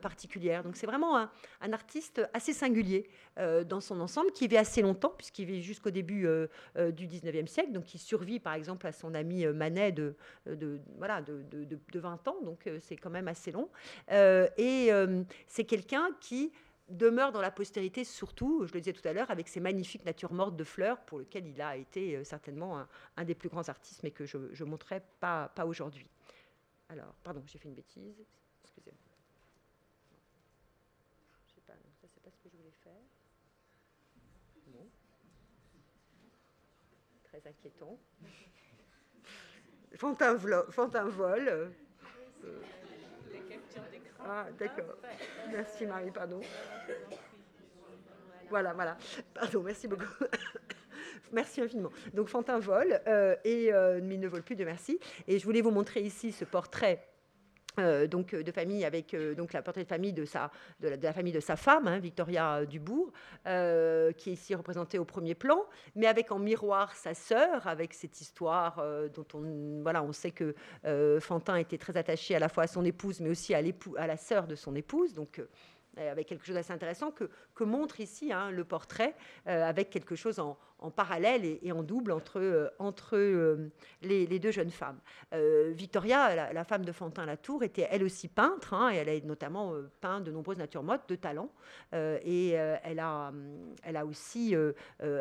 particulières. 0.00 0.64
Donc 0.64 0.76
c'est 0.76 0.86
vraiment 0.86 1.16
un, 1.16 1.72
artiste 1.72 2.20
assez 2.34 2.52
singulier 2.52 3.08
euh, 3.38 3.64
dans 3.64 3.80
son 3.80 4.00
ensemble, 4.00 4.32
qui 4.32 4.48
vit 4.48 4.56
assez 4.56 4.82
longtemps, 4.82 5.14
puisqu'il 5.16 5.46
vit 5.46 5.62
jusqu'au 5.62 5.90
début 5.90 6.26
euh, 6.26 6.46
euh, 6.76 6.90
du 6.90 7.06
19e 7.06 7.46
siècle, 7.46 7.72
donc 7.72 7.94
il 7.94 7.98
survit 7.98 8.40
par 8.40 8.54
exemple 8.54 8.86
à 8.86 8.92
son 8.92 9.14
ami 9.14 9.46
Manet 9.46 9.92
de, 9.92 10.14
voilà, 10.98 11.22
de, 11.22 11.78
20 11.94 12.28
ans, 12.28 12.36
donc 12.42 12.68
c'est 12.80 12.96
quand 12.96 13.10
même 13.10 13.28
assez 13.28 13.52
long. 13.52 13.68
et 14.10 14.90
c'est 15.46 15.64
quelqu'un 15.70 16.10
qui 16.20 16.52
demeure 16.88 17.30
dans 17.30 17.40
la 17.40 17.52
postérité, 17.52 18.02
surtout, 18.02 18.66
je 18.66 18.74
le 18.74 18.80
disais 18.80 18.92
tout 18.92 19.06
à 19.06 19.12
l'heure, 19.12 19.30
avec 19.30 19.46
ses 19.46 19.60
magnifiques 19.60 20.04
natures 20.04 20.32
mortes 20.32 20.56
de 20.56 20.64
fleurs, 20.64 20.98
pour 21.04 21.20
lesquelles 21.20 21.46
il 21.46 21.62
a 21.62 21.76
été 21.76 22.24
certainement 22.24 22.84
un, 23.16 23.24
des 23.24 23.36
plus 23.36 23.48
grands 23.48 23.68
artistes, 23.68 24.02
mais 24.02 24.10
que 24.10 24.26
je 24.26 24.36
ne 24.36 24.64
montrerai 24.68 25.00
pas, 25.20 25.48
pas 25.54 25.64
aujourd'hui. 25.64 26.08
Alors, 26.88 27.14
pardon, 27.22 27.44
j'ai 27.46 27.58
fait 27.58 27.68
une 27.68 27.76
bêtise. 27.76 28.24
Excusez-moi. 28.64 28.98
ce 32.32 32.42
que 32.42 32.48
je 32.48 32.56
voulais 32.56 32.72
faire. 32.82 32.92
Très 37.22 37.46
inquiétant. 37.48 37.96
Fantin 39.94 40.34
vol. 40.34 41.48
Euh, 41.48 41.70
ah, 44.26 44.46
d'accord. 44.58 44.96
Merci 45.52 45.86
Marie, 45.86 46.10
pardon. 46.10 46.40
Voilà, 48.48 48.72
voilà. 48.72 48.96
Pardon, 49.32 49.62
merci 49.62 49.86
beaucoup. 49.86 50.04
merci 51.32 51.60
infiniment. 51.60 51.90
Donc 52.14 52.28
Fantin 52.28 52.58
vole 52.58 53.00
euh, 53.06 53.36
et 53.44 53.72
euh, 53.72 53.98
il 53.98 54.20
ne 54.20 54.28
vole 54.28 54.42
plus 54.42 54.56
de 54.56 54.64
merci. 54.64 54.98
Et 55.28 55.38
je 55.38 55.44
voulais 55.44 55.60
vous 55.60 55.70
montrer 55.70 56.00
ici 56.00 56.32
ce 56.32 56.44
portrait 56.44 57.09
euh, 57.78 58.08
donc 58.08 58.34
euh, 58.34 58.42
de 58.42 58.50
famille 58.50 58.84
avec 58.84 59.14
euh, 59.14 59.34
donc 59.34 59.52
la 59.52 59.62
portrait 59.62 59.84
de 59.84 59.88
famille 59.88 60.12
de 60.12 60.24
sa 60.24 60.50
de 60.80 60.88
la, 60.88 61.12
famille 61.12 61.32
de 61.32 61.38
sa 61.38 61.54
femme 61.54 61.86
hein, 61.86 62.00
Victoria 62.00 62.64
Dubourg 62.66 63.12
qui 63.44 63.50
est 63.50 64.32
ici 64.32 64.54
représentée 64.56 64.98
au 64.98 65.04
premier 65.04 65.36
plan 65.36 65.64
mais 65.94 66.06
avec 66.06 66.32
en 66.32 66.40
miroir 66.40 66.96
sa 66.96 67.14
sœur 67.14 67.68
avec 67.68 67.94
cette 67.94 68.20
histoire 68.20 68.84
dont 69.14 69.26
on 69.34 69.82
voilà 69.82 70.02
on 70.02 70.12
sait 70.12 70.32
que 70.32 70.54
Fantin 71.20 71.56
était 71.56 71.78
très 71.78 71.96
attaché 71.96 72.34
à 72.34 72.38
la 72.38 72.48
fois 72.48 72.64
à 72.64 72.66
son 72.66 72.84
épouse 72.84 73.20
mais 73.20 73.30
aussi 73.30 73.54
à 73.54 73.62
l'époux 73.62 73.94
à 73.96 74.06
la 74.06 74.16
sœur 74.16 74.46
de 74.46 74.56
son 74.56 74.74
épouse. 74.74 75.14
Donc 75.14 75.40
avec 75.96 76.28
quelque 76.28 76.44
chose 76.44 76.54
d'assez 76.54 76.72
intéressant 76.72 77.10
que, 77.10 77.30
que 77.54 77.64
montre 77.64 78.00
ici 78.00 78.32
hein, 78.32 78.50
le 78.50 78.64
portrait, 78.64 79.14
avec 79.46 79.90
quelque 79.90 80.14
chose 80.14 80.38
en, 80.38 80.56
en 80.80 80.90
parallèle 80.90 81.58
et, 81.62 81.72
en 81.72 81.82
double 81.82 82.12
entre, 82.12 82.40
euh, 82.40 82.68
entre 82.78 83.16
euh, 83.16 83.70
les, 84.02 84.38
deux 84.38 84.50
jeunes 84.50 84.70
femmes. 84.70 84.98
Euh, 85.32 85.72
Victoria, 85.74 86.52
la, 86.52 86.64
femme 86.64 86.84
de 86.84 86.92
Fantin 86.92 87.26
Latour, 87.26 87.62
était 87.62 87.86
elle 87.90 88.02
aussi 88.02 88.28
peintre, 88.28 88.74
hein, 88.74 88.90
et 88.92 88.96
elle 88.96 89.08
a 89.08 89.20
notamment 89.20 89.74
peint 90.00 90.20
de 90.20 90.30
nombreuses 90.30 90.58
natures 90.58 90.82
mortes 90.82 91.08
de 91.08 91.16
talent, 91.16 91.50
et 91.92 92.50
elle, 92.50 93.00
a, 93.00 93.32
elle 93.82 93.96
a 93.96 94.06
aussi 94.06 94.54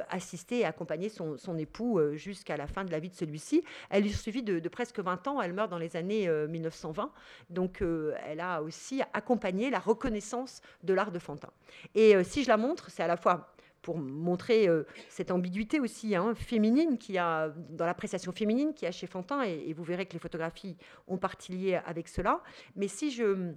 assisté 0.10 0.60
et 0.60 0.66
accompagné 0.66 1.10
son, 1.10 1.58
époux 1.58 2.00
jusqu'à 2.14 2.58
la 2.58 2.68
fin 2.68 2.86
de 2.86 2.92
la 2.92 3.00
vie 3.00 3.10
de 3.10 3.16
celui-ci. 3.16 3.64
Elle 3.90 4.04
lui 4.04 4.14
suivi 4.14 4.44
de, 4.44 4.60
de, 4.60 4.70
presque 4.70 5.00
20 5.00 5.28
ans, 5.28 5.42
elle 5.42 5.54
meurt 5.54 5.70
dans 5.70 5.78
les 5.78 5.96
années 5.96 6.30
1920, 6.30 7.12
donc 7.50 7.82
elle 7.82 8.40
a 8.40 8.62
aussi 8.62 9.02
accompagné 9.14 9.70
la 9.70 9.80
reconnaissance 9.80 10.62
de 10.84 10.94
l'art 10.94 11.12
de 11.12 11.20
Fantin. 11.20 11.50
Et 11.96 12.24
si 12.24 12.44
je 12.44 12.50
la 12.50 12.58
montre, 12.58 12.90
c'est 12.90 13.04
à 13.04 13.08
la 13.08 13.18
fois 13.18 13.54
pour 13.82 13.98
montrer 13.98 14.68
euh, 14.68 14.84
cette 15.10 15.32
ambiguïté 15.32 15.80
aussi 15.80 16.16
hein, 16.16 16.34
féminine 16.36 16.98
qui 16.98 17.18
a 17.18 17.50
dans 17.70 17.86
l'appréciation 17.86 18.32
féminine 18.32 18.74
qui 18.74 18.86
a 18.86 18.92
chez 18.92 19.08
Fantin 19.08 19.44
et, 19.44 19.74
vous 19.74 19.84
verrez 19.84 20.06
que 20.06 20.14
les 20.14 20.20
photographies 20.20 20.78
ont 21.08 21.18
partie 21.18 21.52
liée 21.52 21.80
avec 21.86 22.08
cela. 22.08 22.42
Mais 22.76 22.88
si 22.88 23.12
je 23.12 23.54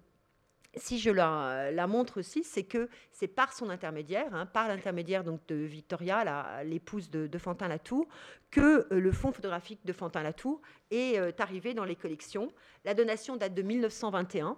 si 0.77 0.99
je 0.99 1.11
la, 1.11 1.87
montre 1.87 2.21
aussi, 2.21 2.45
c'est 2.45 2.63
que 2.63 2.89
c'est 3.11 3.29
par 3.29 3.53
son 3.53 3.69
intermédiaire, 3.69 4.35
hein, 4.35 4.47
par 4.47 4.69
l'intermédiaire 4.69 5.23
donc 5.23 5.47
de 5.49 5.55
Victoria, 5.55 6.63
l'épouse 6.65 7.11
de, 7.11 7.27
de, 7.27 7.39
Fantin 7.39 7.69
Latour, 7.69 8.07
que 8.51 8.87
euh, 8.91 9.01
le 9.01 9.13
fonds 9.13 9.33
photographique 9.33 9.81
de 9.85 9.93
Fantin 9.93 10.23
Latour 10.23 10.63
est 10.91 11.19
euh, 11.19 11.31
arrivé 11.39 11.75
dans 11.75 11.85
les 11.85 11.97
collections. 11.97 12.51
La 12.85 12.95
donation 12.95 13.37
date 13.37 13.55
de 13.55 13.63
1921. 13.63 14.57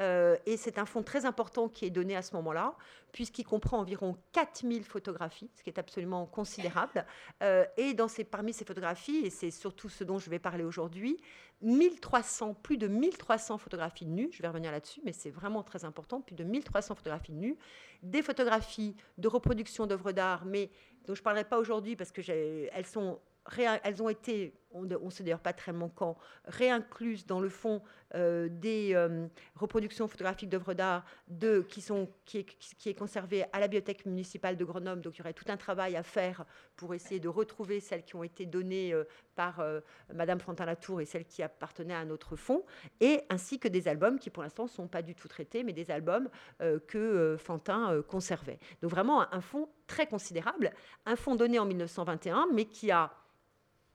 Euh, 0.00 0.36
et 0.46 0.56
c'est 0.56 0.78
un 0.78 0.86
fonds 0.86 1.02
très 1.02 1.26
important 1.26 1.68
qui 1.68 1.84
est 1.84 1.90
donné 1.90 2.16
à 2.16 2.22
ce 2.22 2.34
moment-là, 2.36 2.74
puisqu'il 3.12 3.44
comprend 3.44 3.78
environ 3.78 4.16
4000 4.32 4.84
photographies, 4.84 5.50
ce 5.54 5.62
qui 5.62 5.70
est 5.70 5.78
absolument 5.78 6.26
considérable. 6.26 7.04
Euh, 7.42 7.64
et 7.76 7.94
dans 7.94 8.08
ces, 8.08 8.24
parmi 8.24 8.52
ces 8.52 8.64
photographies, 8.64 9.18
et 9.24 9.30
c'est 9.30 9.50
surtout 9.50 9.88
ce 9.88 10.04
dont 10.04 10.18
je 10.18 10.30
vais 10.30 10.38
parler 10.38 10.64
aujourd'hui, 10.64 11.18
1300, 11.62 12.54
plus 12.54 12.78
de 12.78 12.88
1300 12.88 13.58
photographies 13.58 14.06
nues, 14.06 14.30
je 14.32 14.40
vais 14.40 14.48
revenir 14.48 14.72
là-dessus, 14.72 15.00
mais 15.04 15.12
c'est 15.12 15.30
vraiment 15.30 15.62
très 15.62 15.84
important, 15.84 16.22
plus 16.22 16.34
de 16.34 16.44
1300 16.44 16.94
photographies 16.94 17.32
nues, 17.32 17.58
des 18.02 18.22
photographies 18.22 18.96
de 19.18 19.28
reproduction 19.28 19.86
d'œuvres 19.86 20.12
d'art, 20.12 20.46
mais 20.46 20.70
dont 21.06 21.14
je 21.14 21.20
ne 21.20 21.24
parlerai 21.24 21.44
pas 21.44 21.58
aujourd'hui 21.58 21.96
parce 21.96 22.12
qu'elles 22.12 22.86
sont 22.86 23.20
elles 23.58 24.02
ont 24.02 24.08
été, 24.08 24.54
on 24.72 24.82
ne 24.82 25.10
sait 25.10 25.22
d'ailleurs 25.22 25.40
pas 25.40 25.52
très 25.52 25.72
manquant, 25.72 26.16
réincluses 26.44 27.26
dans 27.26 27.40
le 27.40 27.48
fond 27.48 27.82
euh, 28.14 28.48
des 28.50 28.92
euh, 28.94 29.26
reproductions 29.54 30.08
photographiques 30.08 30.48
d'œuvres 30.48 30.74
d'art 30.74 31.04
qui, 31.68 31.80
sont, 31.80 32.08
qui, 32.24 32.38
est, 32.38 32.94
conservée 32.94 33.44
à 33.52 33.60
la 33.60 33.68
bibliothèque 33.68 34.04
municipale 34.06 34.56
de 34.56 34.64
Grenoble. 34.64 35.00
Donc 35.00 35.16
il 35.16 35.18
y 35.18 35.22
aurait 35.22 35.32
tout 35.32 35.44
un 35.48 35.56
travail 35.56 35.96
à 35.96 36.02
faire 36.02 36.44
pour 36.76 36.94
essayer 36.94 37.20
de 37.20 37.28
retrouver 37.28 37.80
celles 37.80 38.04
qui 38.04 38.16
ont 38.16 38.24
été 38.24 38.46
données 38.46 38.92
euh, 38.92 39.04
par 39.36 39.64
Madame 40.12 40.38
Fantin-Latour 40.38 41.00
et 41.00 41.06
celles 41.06 41.24
qui 41.24 41.42
appartenaient 41.42 41.94
à 41.94 42.04
notre 42.04 42.36
fonds, 42.36 42.62
et 43.00 43.22
ainsi 43.30 43.58
que 43.58 43.68
des 43.68 43.88
albums 43.88 44.18
qui 44.18 44.28
pour 44.28 44.42
l'instant 44.42 44.64
ne 44.64 44.68
sont 44.68 44.86
pas 44.86 45.00
du 45.00 45.14
tout 45.14 45.28
traités, 45.28 45.62
mais 45.64 45.72
des 45.72 45.90
albums 45.90 46.28
que 46.86 47.36
Fantin 47.38 48.02
conservait. 48.06 48.58
Donc 48.82 48.90
vraiment 48.90 49.32
un 49.32 49.40
fonds 49.40 49.70
très 49.86 50.06
considérable, 50.06 50.72
un 51.06 51.16
fonds 51.16 51.36
donné 51.36 51.58
en 51.58 51.64
1921, 51.64 52.48
mais 52.52 52.66
qui 52.66 52.90
a 52.90 53.10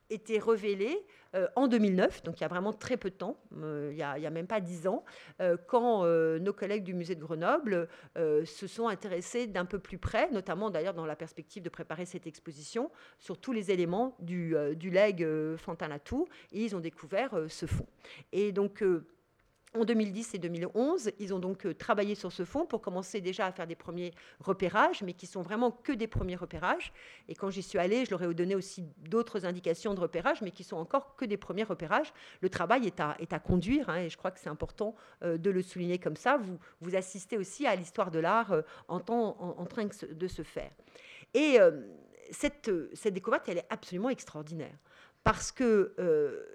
été 0.09 0.39
révélé 0.39 1.05
euh, 1.35 1.47
en 1.55 1.67
2009, 1.67 2.23
donc 2.23 2.39
il 2.39 2.41
y 2.41 2.45
a 2.45 2.47
vraiment 2.47 2.71
très 2.71 2.97
peu 2.97 3.09
de 3.09 3.15
temps, 3.15 3.37
euh, 3.57 3.89
il 3.91 3.97
n'y 3.97 4.03
a, 4.03 4.29
même 4.29 4.47
pas 4.47 4.61
dix 4.61 4.87
ans, 4.87 5.03
euh, 5.41 5.57
quand 5.67 6.05
nos 6.05 6.53
collègues 6.53 6.83
du 6.83 6.93
musée 6.93 7.15
de 7.15 7.21
Grenoble 7.21 7.87
se 8.15 8.67
sont 8.67 8.87
intéressés 8.87 9.47
d'un 9.47 9.65
peu 9.65 9.79
plus 9.79 9.97
près, 9.97 10.29
notamment 10.31 10.69
d'ailleurs 10.69 10.93
dans 10.93 11.05
la 11.05 11.15
perspective 11.15 11.63
de 11.63 11.69
préparer 11.69 12.05
cette 12.05 12.27
exposition, 12.27 12.91
sur 13.19 13.37
tous 13.37 13.51
les 13.51 13.71
éléments 13.71 14.15
du, 14.19 14.55
legs 14.91 15.27
Fantin-Latour, 15.57 16.27
et 16.51 16.63
ils 16.63 16.75
ont 16.75 16.79
découvert 16.79 17.37
ce 17.47 17.65
fonds. 17.65 17.87
Et 18.31 18.51
donc 18.51 18.83
en 19.75 19.85
2010 19.85 20.35
et 20.35 20.37
2011, 20.37 21.11
ils 21.19 21.33
ont 21.33 21.39
donc 21.39 21.65
euh, 21.65 21.73
travaillé 21.73 22.15
sur 22.15 22.31
ce 22.31 22.45
fonds 22.45 22.65
pour 22.65 22.81
commencer 22.81 23.21
déjà 23.21 23.45
à 23.45 23.51
faire 23.51 23.67
des 23.67 23.75
premiers 23.75 24.11
repérages, 24.39 25.03
mais 25.03 25.13
qui 25.13 25.27
sont 25.27 25.41
vraiment 25.41 25.71
que 25.71 25.91
des 25.91 26.07
premiers 26.07 26.35
repérages. 26.35 26.93
Et 27.27 27.35
quand 27.35 27.49
j'y 27.49 27.61
suis 27.61 27.77
allée, 27.77 28.05
je 28.05 28.11
leur 28.11 28.23
ai 28.23 28.33
donné 28.33 28.55
aussi 28.55 28.83
d'autres 28.97 29.45
indications 29.45 29.93
de 29.93 29.99
repérage, 29.99 30.41
mais 30.41 30.51
qui 30.51 30.63
sont 30.63 30.77
encore 30.77 31.15
que 31.15 31.25
des 31.25 31.37
premiers 31.37 31.63
repérages. 31.63 32.13
Le 32.41 32.49
travail 32.49 32.87
est 32.87 32.99
à, 32.99 33.15
est 33.19 33.33
à 33.33 33.39
conduire, 33.39 33.89
hein, 33.89 33.97
et 33.97 34.09
je 34.09 34.17
crois 34.17 34.31
que 34.31 34.39
c'est 34.39 34.49
important 34.49 34.95
euh, 35.23 35.37
de 35.37 35.49
le 35.49 35.61
souligner 35.61 35.99
comme 35.99 36.15
ça. 36.15 36.37
Vous, 36.37 36.57
vous 36.81 36.95
assistez 36.95 37.37
aussi 37.37 37.67
à 37.67 37.75
l'histoire 37.75 38.11
de 38.11 38.19
l'art 38.19 38.51
euh, 38.51 38.61
en, 38.87 38.99
train 38.99 39.85
de 39.85 40.27
se 40.27 40.41
faire. 40.41 40.71
Et 41.33 41.57
cette, 42.31 42.71
cette 42.93 43.13
découverte, 43.13 43.49
elle 43.49 43.57
est 43.57 43.67
absolument 43.69 44.09
extraordinaire, 44.09 44.77
parce 45.23 45.51
que 45.51 45.93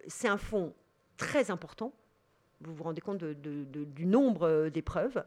c'est 0.07 0.29
un 0.29 0.39
fonds 0.39 0.75
très 1.19 1.51
important 1.51 1.93
vous 2.61 2.75
vous 2.75 2.85
rendez 2.85 3.01
compte 3.01 3.25
du 3.25 4.07
nombre 4.07 4.47
euh, 4.47 4.71
d'épreuves, 4.71 5.25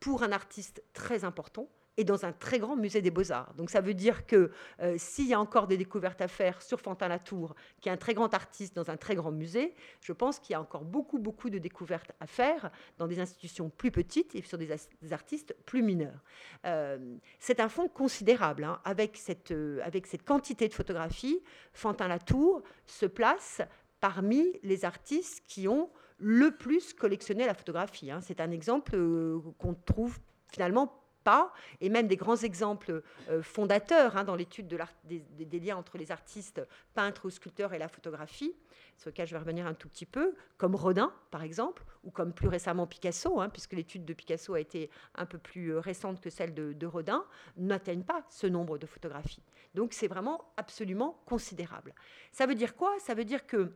pour 0.00 0.22
un 0.22 0.32
artiste 0.32 0.82
très 0.92 1.24
important 1.24 1.68
et 1.96 2.04
dans 2.04 2.26
un 2.26 2.32
très 2.32 2.58
grand 2.58 2.76
musée 2.76 3.00
des 3.00 3.10
beaux-arts. 3.10 3.54
Donc 3.54 3.70
ça 3.70 3.80
veut 3.80 3.94
dire 3.94 4.26
que 4.26 4.50
euh, 4.82 4.96
s'il 4.98 5.26
y 5.26 5.34
a 5.34 5.40
encore 5.40 5.66
des 5.66 5.78
découvertes 5.78 6.20
à 6.20 6.28
faire 6.28 6.60
sur 6.60 6.78
Fantin-Latour, 6.80 7.54
qui 7.80 7.88
est 7.88 7.92
un 7.92 7.96
très 7.96 8.12
grand 8.12 8.34
artiste 8.34 8.76
dans 8.76 8.90
un 8.90 8.98
très 8.98 9.14
grand 9.14 9.32
musée, 9.32 9.74
je 10.02 10.12
pense 10.12 10.38
qu'il 10.38 10.52
y 10.52 10.54
a 10.54 10.60
encore 10.60 10.84
beaucoup, 10.84 11.18
beaucoup 11.18 11.48
de 11.48 11.56
découvertes 11.56 12.12
à 12.20 12.26
faire 12.26 12.70
dans 12.98 13.06
des 13.06 13.18
institutions 13.18 13.70
plus 13.70 13.90
petites 13.90 14.34
et 14.34 14.42
sur 14.42 14.58
des, 14.58 14.70
artistes 15.10 15.56
plus 15.64 15.82
mineurs. 15.82 16.22
Euh, 16.66 17.16
c'est 17.38 17.60
un 17.60 17.70
fonds 17.70 17.88
considérable. 17.88 18.64
Hein. 18.64 18.78
avec, 18.84 19.16
cette, 19.16 19.54
avec 19.82 20.06
cette 20.06 20.24
quantité 20.24 20.68
de 20.68 20.74
photographies, 20.74 21.42
Fantin-Latour 21.72 22.62
se 22.84 23.06
place 23.06 23.62
parmi 24.00 24.44
les 24.62 24.84
artistes 24.84 25.42
qui 25.46 25.66
ont 25.66 25.88
le 26.18 26.50
plus 26.50 26.92
collectionner 26.92 27.46
la 27.46 27.54
photographie. 27.54 28.10
Hein. 28.10 28.20
C'est 28.20 28.40
un 28.40 28.50
exemple 28.50 28.94
euh, 28.94 29.40
qu'on 29.58 29.74
trouve 29.74 30.18
finalement 30.52 31.02
pas, 31.26 31.52
et 31.80 31.88
même 31.88 32.06
des 32.06 32.14
grands 32.14 32.36
exemples 32.36 33.02
euh, 33.28 33.42
fondateurs 33.42 34.16
hein, 34.16 34.22
dans 34.22 34.36
l'étude 34.36 34.68
de 34.68 34.78
des, 35.02 35.18
des, 35.18 35.58
liens 35.58 35.76
entre 35.76 35.98
les 35.98 36.12
artistes, 36.12 36.62
peintres 36.94 37.26
ou 37.26 37.30
sculpteurs 37.30 37.74
et 37.74 37.78
la 37.78 37.88
photographie, 37.88 38.54
sur 38.96 39.10
lequel 39.10 39.26
je 39.26 39.32
vais 39.32 39.40
revenir 39.40 39.66
un 39.66 39.74
tout 39.74 39.88
petit 39.88 40.06
peu, 40.06 40.36
comme 40.56 40.76
Rodin 40.76 41.12
par 41.32 41.42
exemple, 41.42 41.84
ou 42.04 42.12
comme 42.12 42.32
plus 42.32 42.46
récemment 42.46 42.86
Picasso, 42.86 43.40
hein, 43.40 43.48
puisque 43.48 43.72
l'étude 43.72 44.04
de 44.04 44.14
Picasso 44.14 44.54
a 44.54 44.60
été 44.60 44.88
un 45.16 45.26
peu 45.26 45.38
plus 45.38 45.72
euh, 45.72 45.80
récente 45.80 46.20
que 46.20 46.30
celle 46.30 46.54
de, 46.54 46.72
de 46.72 46.86
Rodin, 46.86 47.24
n'atteignent 47.56 48.04
pas 48.04 48.24
ce 48.30 48.46
nombre 48.46 48.78
de 48.78 48.86
photographies. 48.86 49.42
Donc 49.74 49.94
c'est 49.94 50.08
vraiment 50.08 50.52
absolument 50.56 51.20
considérable. 51.26 51.92
Ça 52.30 52.46
veut 52.46 52.54
dire 52.54 52.76
quoi? 52.76 52.94
Ça 53.00 53.14
veut 53.14 53.24
dire 53.24 53.48
que 53.48 53.72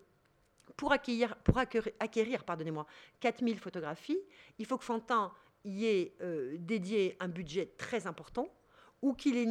pour 0.76 0.92
acquérir, 0.92 2.44
pardonnez-moi, 2.44 2.86
4000 3.20 3.58
photographies, 3.58 4.20
il 4.58 4.66
faut 4.66 4.78
que 4.78 4.84
Fantin 4.84 5.32
y 5.64 5.86
ait 5.86 6.14
euh, 6.22 6.56
dédié 6.58 7.16
un 7.20 7.28
budget 7.28 7.74
très 7.76 8.06
important 8.06 8.48
ou 9.02 9.14
qu'il 9.14 9.36
ait 9.36 9.46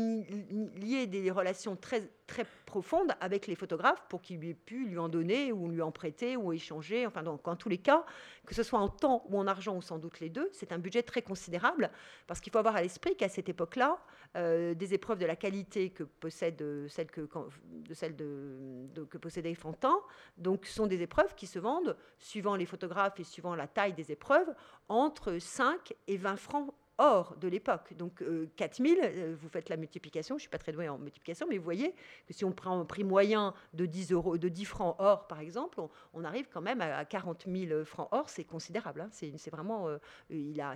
lié 0.79 1.07
des 1.07 1.31
relations 1.31 1.75
très, 1.75 2.07
très 2.27 2.45
profondes 2.65 3.11
avec 3.19 3.47
les 3.47 3.55
photographes 3.55 4.03
pour 4.07 4.21
qu'il 4.21 4.43
ait 4.45 4.53
pu 4.53 4.85
lui 4.85 4.99
en 4.99 5.09
donner 5.09 5.51
ou 5.51 5.69
lui 5.69 5.81
en 5.81 5.91
prêter 5.91 6.37
ou 6.37 6.53
échanger. 6.53 7.07
Enfin, 7.07 7.23
donc, 7.23 7.47
en 7.47 7.55
tous 7.55 7.69
les 7.69 7.79
cas, 7.79 8.05
que 8.45 8.53
ce 8.53 8.61
soit 8.61 8.79
en 8.79 8.89
temps 8.89 9.25
ou 9.27 9.39
en 9.39 9.47
argent 9.47 9.75
ou 9.75 9.81
sans 9.81 9.97
doute 9.97 10.19
les 10.19 10.29
deux, 10.29 10.49
c'est 10.53 10.71
un 10.71 10.77
budget 10.77 11.01
très 11.01 11.23
considérable 11.23 11.89
parce 12.27 12.39
qu'il 12.41 12.51
faut 12.51 12.59
avoir 12.59 12.75
à 12.75 12.81
l'esprit 12.81 13.15
qu'à 13.15 13.27
cette 13.27 13.49
époque-là, 13.49 13.97
euh, 14.35 14.75
des 14.75 14.93
épreuves 14.93 15.17
de 15.17 15.25
la 15.25 15.35
qualité 15.35 15.89
que 15.89 16.03
possède 16.03 16.63
celle 16.87 17.07
que, 17.07 17.27
de 17.65 17.93
celle 17.95 18.15
de, 18.15 19.03
que 19.09 19.17
possédait 19.17 19.55
Fantin, 19.55 19.97
donc 20.37 20.67
sont 20.67 20.85
des 20.85 21.01
épreuves 21.01 21.33
qui 21.33 21.47
se 21.47 21.57
vendent, 21.57 21.97
suivant 22.19 22.55
les 22.55 22.67
photographes 22.67 23.19
et 23.19 23.23
suivant 23.23 23.55
la 23.55 23.67
taille 23.67 23.93
des 23.93 24.11
épreuves, 24.11 24.53
entre 24.89 25.39
5 25.39 25.93
et 26.07 26.17
20 26.17 26.35
francs 26.35 26.71
or 26.99 27.35
de 27.37 27.47
l'époque. 27.47 27.93
Donc 27.97 28.23
4000, 28.55 28.99
euh, 28.99 29.03
euh, 29.03 29.35
vous 29.39 29.49
faites 29.49 29.69
la 29.69 29.77
multiplication, 29.77 30.35
je 30.35 30.39
ne 30.39 30.41
suis 30.41 30.49
pas 30.49 30.57
très 30.57 30.71
douée 30.71 30.87
en 30.87 30.99
multiplication, 30.99 31.47
mais 31.49 31.57
vous 31.57 31.63
voyez 31.63 31.95
que 32.27 32.33
si 32.33 32.45
on 32.45 32.51
prend 32.51 32.79
un 32.79 32.85
prix 32.85 33.03
moyen 33.03 33.53
de 33.73 33.85
10, 33.85 34.11
euros, 34.11 34.37
de 34.37 34.49
10 34.49 34.65
francs 34.65 34.95
or, 34.99 35.27
par 35.27 35.39
exemple, 35.39 35.81
on, 36.13 36.23
arrive 36.23 36.47
quand 36.53 36.61
même 36.61 36.81
à 36.81 37.05
40 37.05 37.45
000 37.47 37.85
francs 37.85 38.09
or, 38.11 38.29
c'est 38.29 38.43
considérable. 38.43 39.01
Hein. 39.01 39.09
C'est 39.11 39.49
vraiment, 39.49 39.87
euh, 39.87 39.97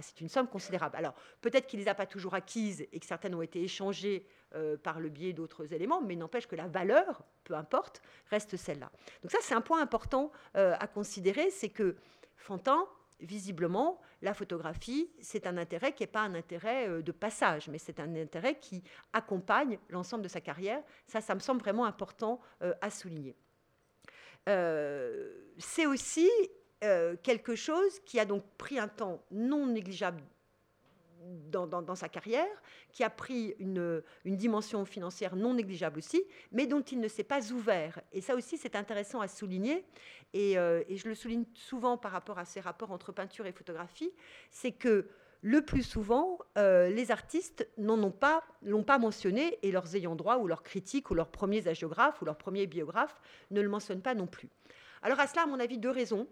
c'est 0.02 0.22
une 0.22 0.30
somme 0.30 0.48
considérable. 0.48 0.96
Alors 0.96 1.14
peut-être 1.42 1.68
qu'il 1.68 1.80
ne 1.80 1.84
les 1.84 1.90
a 1.90 1.96
pas 1.96 2.06
toujours 2.06 2.34
acquises 2.34 2.88
et 2.92 3.00
que 3.00 3.06
certaines 3.06 3.36
ont 3.36 3.42
été 3.42 3.62
échangées 3.62 4.26
par 4.84 5.00
le 5.00 5.10
biais 5.10 5.34
d'autres 5.34 5.74
éléments, 5.74 6.00
mais 6.00 6.16
n'empêche 6.16 6.46
que 6.46 6.56
la 6.56 6.68
valeur, 6.68 7.24
peu 7.44 7.56
importe, 7.56 8.04
reste 8.30 8.56
celle-là. 8.56 8.92
Donc 9.24 9.32
ça, 9.32 9.40
c'est 9.42 9.56
un 9.56 9.62
point 9.62 9.82
important 9.82 10.32
à 10.54 10.88
considérer, 10.88 11.50
c'est 11.50 11.70
que 11.70 11.96
Fantin, 12.38 12.86
visiblement, 13.24 14.00
la 14.22 14.34
photographie, 14.34 15.10
c'est 15.22 15.48
un 15.48 15.58
intérêt 15.58 15.94
qui 15.94 16.04
n'est 16.04 16.08
pas 16.08 16.22
un 16.22 16.36
intérêt 16.36 16.88
euh, 16.88 17.02
de 17.02 17.12
passage, 17.12 17.68
mais 17.70 17.78
c'est 17.78 18.00
un 18.00 18.16
intérêt 18.16 18.60
qui 18.60 18.84
accompagne 19.14 19.80
l'ensemble 19.90 20.24
de 20.24 20.28
sa 20.28 20.42
carrière. 20.42 20.84
Ça, 21.08 21.22
ça 21.22 21.34
me 21.34 21.40
semble 21.40 21.62
vraiment 21.62 21.86
important 21.86 22.40
euh, 22.62 22.74
à 22.82 22.90
souligner. 22.90 23.36
Euh, 24.50 25.34
c'est 25.58 25.86
aussi 25.86 26.30
quelque 27.24 27.56
chose 27.56 28.02
qui 28.02 28.20
a 28.20 28.26
donc 28.26 28.44
pris 28.58 28.78
un 28.78 28.90
temps 28.90 29.24
non 29.32 29.68
négligeable 29.68 30.22
dans, 31.52 31.96
sa 31.96 32.10
carrière, 32.10 32.62
qui 32.92 33.04
a 33.04 33.10
pris 33.10 33.56
une, 33.60 34.02
dimension 34.26 34.86
financière 34.86 35.36
non 35.36 35.54
négligeable 35.54 36.00
aussi, 36.00 36.24
mais 36.52 36.68
dont 36.68 36.82
il 36.82 37.00
ne 37.00 37.08
s'est 37.08 37.24
pas 37.24 37.52
ouvert. 37.52 38.02
Et 38.12 38.22
ça 38.22 38.36
aussi, 38.36 38.58
c'est 38.58 38.76
intéressant 38.76 39.22
à 39.22 39.28
souligner, 39.28 39.86
et, 40.34 40.58
euh, 40.58 40.84
je 40.90 41.08
le 41.08 41.16
souligne 41.16 41.46
souvent 41.54 41.98
par 41.98 42.12
rapport 42.12 42.40
à 42.40 42.46
ces 42.46 42.60
rapports 42.60 42.92
entre 42.92 43.12
peinture 43.12 43.46
et 43.46 43.52
photographie, 43.52 44.12
c'est 44.52 44.72
que 44.72 45.08
le 45.42 45.62
plus 45.62 45.84
souvent, 45.84 46.40
euh, 46.58 46.90
les 46.90 47.12
artistes 47.12 47.68
n'en 47.78 48.02
ont 48.02 48.12
pas, 48.12 48.44
l'ont 48.62 48.84
pas 48.84 48.98
mentionné, 48.98 49.60
et 49.62 49.72
leurs 49.72 49.96
ayants 49.96 50.16
droit, 50.16 50.38
ou 50.38 50.48
leurs 50.48 50.64
critiques, 50.64 51.12
ou 51.12 51.16
leurs 51.16 51.30
premiers 51.30 51.68
agiographes, 51.68 52.22
ou 52.22 52.26
leurs 52.26 52.38
premiers 52.38 52.66
biographes 52.66 53.20
ne 53.52 53.60
le 53.60 53.68
mentionnent 53.68 54.02
pas 54.02 54.16
non 54.16 54.26
plus. 54.26 54.50
Alors 55.02 55.20
à 55.20 55.28
cela, 55.28 55.44
à 55.44 55.46
mon 55.46 55.60
avis, 55.60 55.78
deux 55.78 55.90
raisons. 55.90 56.28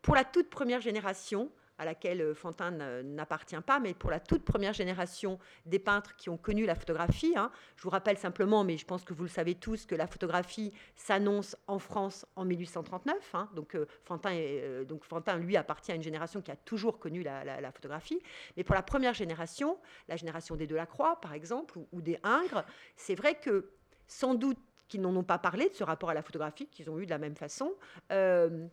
Pour 0.00 0.14
la 0.14 0.24
toute 0.24 0.48
première 0.48 0.80
génération, 0.80 1.50
à 1.80 1.86
laquelle 1.86 2.20
euh, 2.20 2.34
Fantin 2.34 2.70
n'appartient 3.02 3.60
pas, 3.66 3.80
mais 3.80 3.94
pour 3.94 4.10
la 4.10 4.20
toute 4.20 4.44
première 4.44 4.74
génération 4.74 5.38
des 5.64 5.78
peintres 5.78 6.14
qui 6.14 6.28
ont 6.28 6.36
connu 6.36 6.66
la 6.66 6.74
photographie. 6.74 7.32
Hein. 7.36 7.50
Je 7.76 7.82
vous 7.82 7.90
rappelle 7.90 8.18
simplement, 8.18 8.64
mais 8.64 8.76
je 8.76 8.84
pense 8.84 9.02
que 9.02 9.14
vous 9.14 9.22
le 9.22 9.30
savez 9.30 9.54
tous, 9.54 9.86
que 9.86 9.94
la 9.94 10.06
photographie 10.06 10.72
s'annonce 10.94 11.56
en 11.66 11.78
France 11.78 12.26
en 12.36 12.44
1839. 12.44 13.34
Hein. 13.34 13.48
Donc, 13.54 13.74
euh, 13.74 13.86
Fantin 14.04 14.30
euh, 14.34 14.84
donc 14.84 15.04
lui, 15.38 15.56
appartient 15.56 15.90
à 15.90 15.94
une 15.94 16.02
génération 16.02 16.42
qui 16.42 16.50
a 16.50 16.56
toujours 16.56 16.98
connu 16.98 17.22
la, 17.22 17.72
photographie. 17.72 18.20
Mais 18.58 18.64
pour 18.64 18.74
la 18.74 18.82
première 18.82 19.14
génération, 19.14 19.78
la 20.08 20.16
génération 20.16 20.56
des 20.56 20.66
Delacroix, 20.66 21.18
par 21.20 21.32
exemple, 21.32 21.78
ou, 21.92 22.02
des 22.02 22.18
Ingres, 22.22 22.64
c'est 22.96 23.14
vrai 23.14 23.36
que 23.36 23.70
sans 24.06 24.34
doute 24.34 24.58
qu'ils 24.88 25.00
n'en 25.00 25.16
ont 25.16 25.24
pas 25.24 25.38
parlé 25.38 25.70
de 25.70 25.74
ce 25.74 25.84
rapport 25.84 26.10
à 26.10 26.14
la 26.14 26.22
photographie, 26.22 26.66
qu'ils 26.66 26.90
ont 26.90 26.98
eu 26.98 27.06
de 27.06 27.10
la 27.10 27.18
même 27.18 27.36
façon. 27.36 27.72
Euh, 28.12 28.66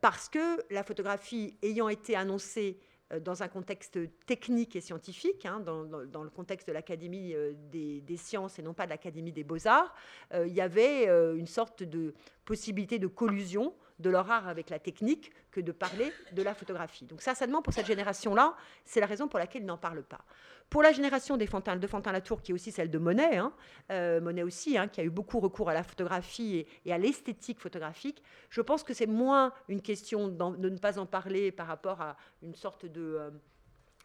parce 0.00 0.28
que 0.28 0.62
la 0.72 0.82
photographie 0.82 1.56
ayant 1.62 1.88
été 1.88 2.16
annoncée 2.16 2.78
euh, 3.12 3.20
dans 3.20 3.42
un 3.42 3.48
contexte 3.48 3.98
technique 4.26 4.76
et 4.76 4.80
scientifique, 4.80 5.44
hein, 5.46 5.60
dans, 5.60 6.22
le 6.22 6.30
contexte 6.30 6.66
de 6.68 6.72
l'Académie 6.72 7.34
euh, 7.34 7.52
des, 7.70 8.16
sciences 8.16 8.58
et 8.58 8.62
non 8.62 8.72
pas 8.72 8.84
de 8.86 8.90
l'Académie 8.90 9.32
des 9.32 9.44
beaux-arts, 9.44 9.94
il 10.34 10.52
y 10.52 10.60
avait 10.60 11.06
une 11.36 11.46
sorte 11.46 11.82
de 11.82 12.14
possibilité 12.44 12.98
de 12.98 13.06
collusion 13.06 13.74
de 13.98 14.10
leur 14.10 14.30
art 14.30 14.48
avec 14.48 14.70
la 14.70 14.78
technique 14.78 15.32
que 15.50 15.60
de 15.60 15.72
parler 15.72 16.12
de 16.32 16.42
la 16.42 16.54
photographie. 16.54 17.04
Donc 17.04 17.22
seulement 17.22 17.62
pour 17.62 17.72
cette 17.72 17.86
génération-là, 17.86 18.54
c'est 18.84 19.00
la 19.00 19.06
raison 19.06 19.28
pour 19.28 19.38
laquelle 19.38 19.62
ils 19.62 19.66
n'en 19.66 19.78
parlent 19.78 20.02
pas. 20.02 20.24
Pour 20.70 20.82
la 20.82 20.92
génération 20.92 21.36
des 21.36 21.46
Fantin, 21.46 21.76
de 21.76 21.86
Fantin-Latour, 21.86 22.42
qui 22.42 22.50
est 22.50 22.54
aussi 22.54 22.72
celle 22.72 22.90
de 22.90 22.98
Monet, 22.98 23.36
hein, 23.36 23.52
euh, 23.92 24.20
Monet 24.20 24.42
aussi, 24.42 24.76
hein, 24.76 24.88
qui 24.88 25.00
a 25.00 25.04
eu 25.04 25.10
beaucoup 25.10 25.38
recours 25.38 25.68
à 25.68 25.74
la 25.74 25.84
photographie 25.84 26.66
et, 26.84 26.92
à 26.92 26.98
l'esthétique 26.98 27.60
photographique, 27.60 28.22
je 28.50 28.60
pense 28.60 28.82
que 28.82 28.94
c'est 28.94 29.06
moins 29.06 29.52
une 29.68 29.82
question 29.82 30.28
de 30.28 30.68
ne 30.68 30.78
pas 30.78 30.98
en 30.98 31.06
parler 31.06 31.52
par 31.52 31.66
rapport 31.66 32.00
à 32.00 32.16
une 32.42 32.54
sorte 32.54 32.84
euh, 32.84 33.30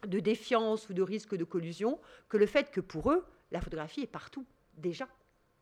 de 0.06 0.20
défiance 0.20 0.88
ou 0.88 0.94
de 0.94 1.02
risque 1.02 1.34
de 1.34 1.44
collusion, 1.44 1.98
que 2.28 2.36
le 2.36 2.46
fait 2.46 2.70
que 2.70 2.80
pour 2.80 3.10
eux, 3.10 3.24
la 3.50 3.60
photographie 3.60 4.02
est 4.02 4.06
partout, 4.06 4.46
déjà. 4.76 5.08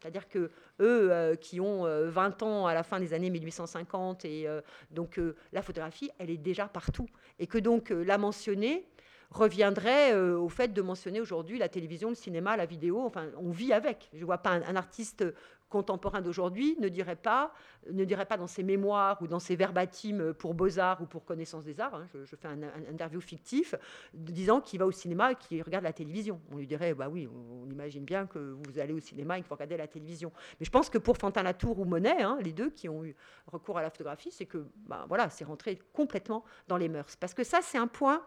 C'est-à-dire 0.01 0.29
que 0.29 0.51
eux, 0.81 1.13
euh, 1.13 1.35
qui 1.35 1.61
ont 1.61 1.85
20 1.85 2.43
ans 2.43 2.67
à 2.67 2.75
la 2.75 2.83
fin 2.83 3.01
des 3.01 3.15
années 3.15 3.31
1850, 3.31 4.25
et 4.25 4.47
donc 4.91 5.21
la 5.53 5.63
photographie, 5.63 6.11
elle 6.19 6.31
est 6.31 6.37
déjà 6.37 6.67
partout. 6.67 7.09
Et 7.39 7.47
que 7.47 7.59
donc 7.59 7.91
la 7.91 8.19
mentionner, 8.19 8.87
reviendrait 9.31 10.15
euh, 10.15 10.39
au 10.39 10.49
fait 10.49 10.73
de 10.73 10.83
mentionner 10.83 11.21
aujourd'hui 11.21 11.59
la 11.59 11.69
télévision, 11.69 12.09
le 12.09 12.15
cinéma, 12.15 12.57
la 12.57 12.67
vidéo. 12.67 13.05
Enfin, 13.05 13.27
on 13.37 13.51
vit 13.51 13.73
avec. 13.73 14.09
Je 14.15 14.25
vois 14.25 14.39
pas 14.39 14.51
un, 14.51 14.77
artiste 14.77 15.25
contemporain 15.69 16.21
d'aujourd'hui 16.21 16.77
ne 16.81 16.89
dirait 16.89 17.17
pas, 17.17 17.53
ne 17.91 18.05
dirait 18.05 18.27
pas 18.27 18.37
dans 18.37 18.47
ses 18.47 18.63
mémoires 18.63 19.21
ou 19.23 19.27
dans 19.27 19.39
ses 19.39 19.57
verbatims 19.57 20.33
pour 20.35 20.55
Beaux-Arts 20.55 21.03
ou 21.03 21.07
pour 21.07 21.25
Connaissance 21.25 21.65
des 21.65 21.81
Arts, 21.81 21.95
hein, 21.95 22.07
je, 22.13 22.37
fais 22.37 22.49
un, 22.49 22.63
interview 22.91 23.21
fictif, 23.21 23.75
disant 24.15 24.61
qu'il 24.61 24.79
va 24.79 24.87
au 24.87 24.93
cinéma 24.93 25.33
et 25.33 25.35
qu'il 25.37 25.63
regarde 25.63 25.85
la 25.85 25.93
télévision. 25.93 26.41
On 26.51 26.57
lui 26.57 26.67
dirait, 26.67 26.95
bah 26.95 27.09
oui, 27.09 27.29
on, 27.29 27.71
imagine 27.71 28.05
bien 28.05 28.27
que 28.27 28.39
vous 28.39 28.79
allez 28.79 28.93
au 28.93 29.01
cinéma 29.01 29.39
et 29.39 29.43
que 29.43 29.49
vous 29.49 29.55
regardez 29.55 29.77
la 29.77 29.87
télévision. 29.89 30.33
Mais 30.59 30.67
je 30.67 30.71
pense 30.71 30.89
que 30.91 30.99
pour 30.99 31.17
Fantin 31.17 31.43
Latour 31.43 31.79
ou 31.79 31.85
Monet, 31.85 32.23
hein, 32.23 32.39
les 32.41 32.53
deux 32.53 32.71
qui 32.71 32.89
ont 32.89 33.05
eu 33.05 33.15
recours 33.47 33.79
à 33.79 33.83
la 33.83 33.91
photographie, 33.91 34.31
c'est 34.31 34.47
que, 34.47 34.67
bah, 34.87 35.05
voilà, 35.09 35.31
c'est 35.31 35.45
rentré 35.45 35.79
complètement 35.93 36.45
dans 36.67 36.77
les 36.77 36.89
mœurs. 36.89 37.17
Parce 37.17 37.35
que 37.35 37.45
ça, 37.45 37.61
c'est 37.63 37.79
un 37.79 37.87
point 37.87 38.23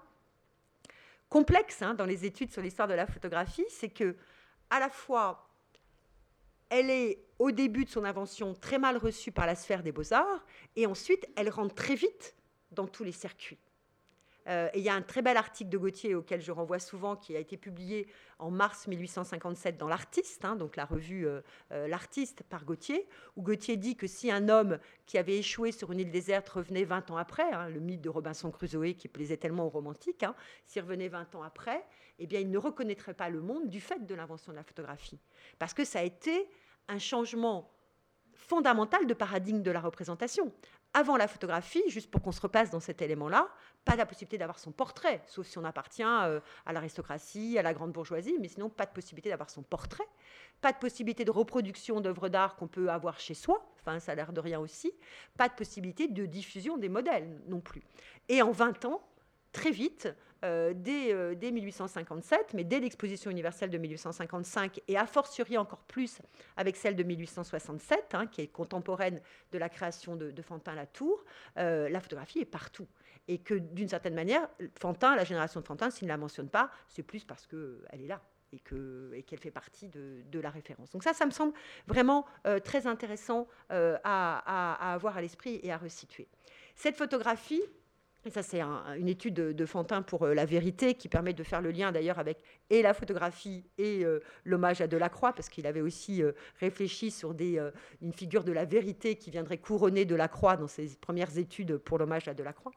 complexe 1.30 1.82
hein, 1.82 1.93
dans 1.93 2.06
les 2.06 2.25
études 2.25 2.51
sur 2.51 2.62
l'histoire 2.62 2.88
de 2.88 2.93
la 2.93 3.08
photographie, 3.08 3.65
c'est 3.69 3.89
que 3.89 4.15
à 4.69 4.80
la 4.80 4.89
fois 4.89 5.50
elle 6.71 6.89
est 6.89 7.19
au 7.38 7.51
début 7.51 7.86
de 7.86 7.89
son 7.89 8.05
invention 8.05 8.55
très 8.55 8.79
mal 8.79 8.97
reçue 8.97 9.31
par 9.31 9.45
la 9.45 9.55
sphère 9.55 9.84
des 9.84 9.91
beaux-arts, 9.91 10.45
et 10.75 10.88
ensuite 10.88 11.27
elle 11.36 11.49
rentre 11.49 11.75
très 11.75 11.95
vite 11.95 12.36
dans 12.71 12.88
tous 12.88 13.03
les 13.03 13.12
circuits. 13.12 13.60
Euh, 14.47 14.69
il 14.73 14.81
y 14.81 14.89
a 14.89 14.95
un 14.95 15.01
très 15.01 15.21
bel 15.21 15.38
article 15.38 15.69
de 15.69 15.77
Gauthier 15.77 16.15
auquel 16.15 16.41
je 16.41 16.51
renvoie 16.51 16.79
souvent, 16.79 17.15
qui 17.15 17.36
a 17.36 17.39
été 17.39 17.57
publié 17.57 18.07
en 18.39 18.49
mars 18.49 18.88
1857 18.88 19.77
dans 19.77 19.88
L'Artiste, 19.88 20.45
hein, 20.45 20.55
donc 20.55 20.77
la 20.77 20.86
revue 20.86 21.27
euh, 21.27 21.41
euh, 21.71 21.88
L'Artiste 21.88 22.41
par 22.49 22.65
Gauthier, 22.65 23.07
où 23.36 23.43
Gauthier 23.43 23.77
dit 23.77 23.95
que 23.95 24.07
si 24.07 24.31
un 24.31 24.49
homme 24.49 24.79
qui 25.05 25.19
avait 25.19 25.38
échoué 25.38 25.71
sur 25.71 25.91
une 25.91 25.99
île 25.99 26.12
déserte 26.12 26.49
revenait 26.49 26.86
20 26.86 27.12
ans 27.12 27.17
après, 27.17 27.51
hein, 27.51 27.69
le 27.69 27.79
mythe 27.79 28.01
de 28.01 28.10
Robinson 28.10 28.49
Crusoe 28.49 28.93
qui 28.97 29.07
plaisait 29.07 29.38
tellement 29.38 29.67
aux 29.67 29.69
romantiques, 29.69 30.23
hein, 30.23 30.36
s'il 30.65 30.81
revenait 30.81 31.10
20 31.10 31.36
ans 31.36 31.43
après, 31.43 31.86
eh 32.17 32.25
bien, 32.25 32.39
il 32.39 32.49
ne 32.49 32.57
reconnaîtrait 32.57 33.13
pas 33.13 33.29
le 33.29 33.41
monde 33.41 33.69
du 33.69 33.79
fait 33.79 34.05
de 34.05 34.15
l'invention 34.15 34.51
de 34.51 34.57
la 34.57 34.63
photographie. 34.63 35.19
Parce 35.60 35.73
que 35.73 35.86
ça 35.86 35.99
a 35.99 36.03
été 36.03 36.47
un 36.88 37.00
changement 37.00 37.72
fondamental 38.34 39.06
de 39.08 39.13
paradigme 39.13 39.62
de 39.62 39.72
la 39.72 39.80
représentation. 39.80 40.52
Avant 40.94 41.15
la 41.15 41.30
photographie, 41.30 41.84
juste 41.88 42.12
pour 42.12 42.22
qu'on 42.22 42.34
se 42.34 42.41
repasse 42.41 42.70
dans 42.70 42.82
cet 42.82 43.02
élément-là, 43.02 43.48
pas 43.86 43.96
la 43.96 44.06
possibilité 44.06 44.38
d'avoir 44.38 44.60
son 44.60 44.74
portrait, 44.74 45.22
sauf 45.26 45.48
si 45.48 45.58
on 45.58 45.63
appartient 45.63 46.04
euh, 46.04 46.41
à 46.65 46.74
l'aristocratie, 46.74 47.58
à 47.58 47.62
la 47.62 47.74
grande 47.74 47.94
bourgeoisie, 47.94 48.36
mais 48.41 48.50
sinon 48.50 48.70
pas 48.70 48.86
de 48.86 48.91
possibilité 48.91 49.30
d'avoir 49.30 49.50
son 49.50 49.63
portrait, 49.63 50.08
pas 50.60 50.74
de 50.74 50.78
possibilité 50.78 51.24
de 51.24 51.32
reproduction 51.32 52.02
d'œuvres 52.02 52.28
d'art 52.28 52.58
qu'on 52.58 52.67
peut 52.67 52.89
avoir 52.89 53.22
chez 53.22 53.36
soi, 53.36 53.65
enfin 53.80 54.02
ça 54.02 54.12
a 54.12 54.15
l'air 54.15 54.34
de 54.34 54.41
rien 54.41 54.60
aussi, 54.60 54.91
pas 55.38 55.48
de 55.48 55.54
possibilité 55.54 56.10
de 56.10 56.26
diffusion 56.26 56.78
des 56.78 56.89
modèles 56.89 57.41
non 57.48 57.62
plus. 57.62 57.84
Et 58.28 58.41
en 58.41 58.52
20 58.52 58.84
ans, 58.84 59.02
très 59.54 59.72
vite, 59.72 60.10
euh, 60.43 60.73
dès, 60.75 61.51
1857, 61.51 62.39
euh, 62.39 62.43
mais 62.56 62.63
dès 62.63 62.80
l'exposition 62.80 63.30
universelle 63.30 63.69
de 63.69 63.77
1855, 63.77 64.82
et 64.88 64.97
a 64.97 65.06
fortiori 65.06 65.56
encore 65.58 65.84
plus 65.84 66.19
avec 66.58 66.75
celle 66.77 66.95
de 66.95 67.04
1867, 67.04 68.15
hein, 68.15 68.25
qui 68.25 68.41
est 68.41 68.47
contemporaine 68.47 69.21
de 69.51 69.58
la 69.60 69.69
création 69.69 70.15
de, 70.15 70.41
Fantin-Latour, 70.41 71.23
euh, 71.58 71.89
la 71.89 71.99
photographie 71.99 72.39
est 72.39 72.45
partout. 72.45 72.88
Et 73.27 73.38
que 73.38 73.54
d'une 73.54 73.88
certaine 73.88 74.15
manière, 74.15 74.49
Fantin, 74.80 75.15
la 75.15 75.23
génération 75.23 75.62
de 75.62 75.65
Fantin, 75.65 75.91
s'il 75.91 76.08
ne 76.08 76.12
la 76.12 76.17
mentionne 76.17 76.49
pas, 76.49 76.71
c'est 76.88 77.04
plus 77.04 77.23
parce 77.23 77.45
qu'elle 77.45 78.01
est 78.01 78.08
là 78.08 78.21
et 78.51 78.60
qu'elle 78.60 79.12
et 79.13 79.23
qu'elle 79.23 79.39
fait 79.39 79.51
partie 79.51 79.88
de, 79.88 80.39
la 80.39 80.49
référence. 80.49 80.89
Donc 80.89 81.04
ça, 81.04 81.13
ça 81.13 81.25
me 81.27 81.32
semble 81.32 81.54
vraiment 81.88 82.25
très 82.65 82.88
intéressant 82.88 83.47
à, 83.69 83.93
à, 84.04 84.93
avoir 84.93 85.17
à 85.17 85.21
l'esprit 85.21 85.60
et 85.63 85.71
à 85.71 85.77
resituer. 85.77 86.27
Cette 86.75 86.97
photographie, 86.97 87.62
et 88.23 88.29
ça, 88.29 88.43
c'est 88.43 88.62
une 88.62 89.07
étude 89.07 89.34
de, 89.34 89.65
Fantin 89.65 90.03
pour 90.03 90.23
euh, 90.23 90.34
la 90.36 90.45
vérité 90.45 90.93
qui 90.93 91.10
permet 91.10 91.34
de 91.34 91.43
faire 91.43 91.62
le 91.62 91.71
lien 91.71 91.91
d'ailleurs 91.91 92.19
avec 92.19 92.38
et 92.69 92.84
la 92.84 92.93
photographie 92.93 93.65
et 93.79 94.05
euh, 94.05 94.19
l'hommage 94.45 94.79
à 94.79 94.88
Delacroix, 94.88 95.34
parce 95.34 95.49
qu'il 95.49 95.65
avait 95.65 95.81
aussi 95.81 96.21
euh, 96.21 96.34
réfléchi 96.60 97.10
sur 97.10 97.31
une 97.31 98.13
figure 98.13 98.43
de 98.43 98.51
la 98.51 98.65
vérité 98.65 99.15
qui 99.15 99.31
viendrait 99.31 99.57
couronner 99.57 100.05
Delacroix 100.05 100.55
dans 100.55 100.67
ses 100.67 100.95
premières 100.97 101.36
études 101.38 101.77
pour 101.77 101.97
l'hommage 101.97 102.27
à 102.27 102.36
Delacroix. 102.36 102.71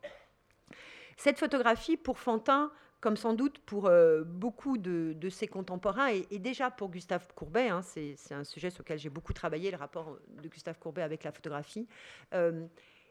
Cette 1.18 1.38
photographie, 1.38 1.98
pour 1.98 2.18
Fantin, 2.18 2.72
comme 3.00 3.16
sans 3.16 3.34
doute 3.34 3.58
pour 3.58 3.90
beaucoup 4.24 4.78
de, 4.78 5.28
ses 5.28 5.46
contemporains, 5.46 6.08
et, 6.08 6.38
déjà 6.38 6.70
pour 6.70 6.90
Gustave 6.90 7.26
Courbet, 7.34 7.68
hein, 7.68 7.82
c'est 7.82 8.16
un 8.30 8.44
sujet 8.44 8.70
sur 8.70 8.82
lequel 8.82 8.98
j'ai 8.98 9.10
beaucoup 9.10 9.34
travaillé, 9.34 9.70
le 9.70 9.76
rapport 9.76 10.18
de 10.28 10.48
Gustave 10.48 10.78
Courbet 10.78 11.02
avec 11.02 11.22
la 11.22 11.32
photographie 11.32 11.86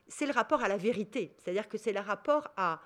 c'est 0.07 0.25
le 0.25 0.31
rapport 0.31 0.63
à 0.63 0.67
la 0.67 0.77
vérité. 0.77 1.35
C'est-à-dire 1.37 1.67
que 1.67 1.77
c'est 1.77 1.93
le 1.93 1.99
rapport 1.99 2.51
à, 2.57 2.81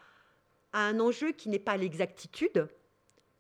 un 0.73 0.99
enjeu 0.99 1.32
qui 1.32 1.49
n'est 1.49 1.60
pas 1.60 1.77
l'exactitude, 1.77 2.67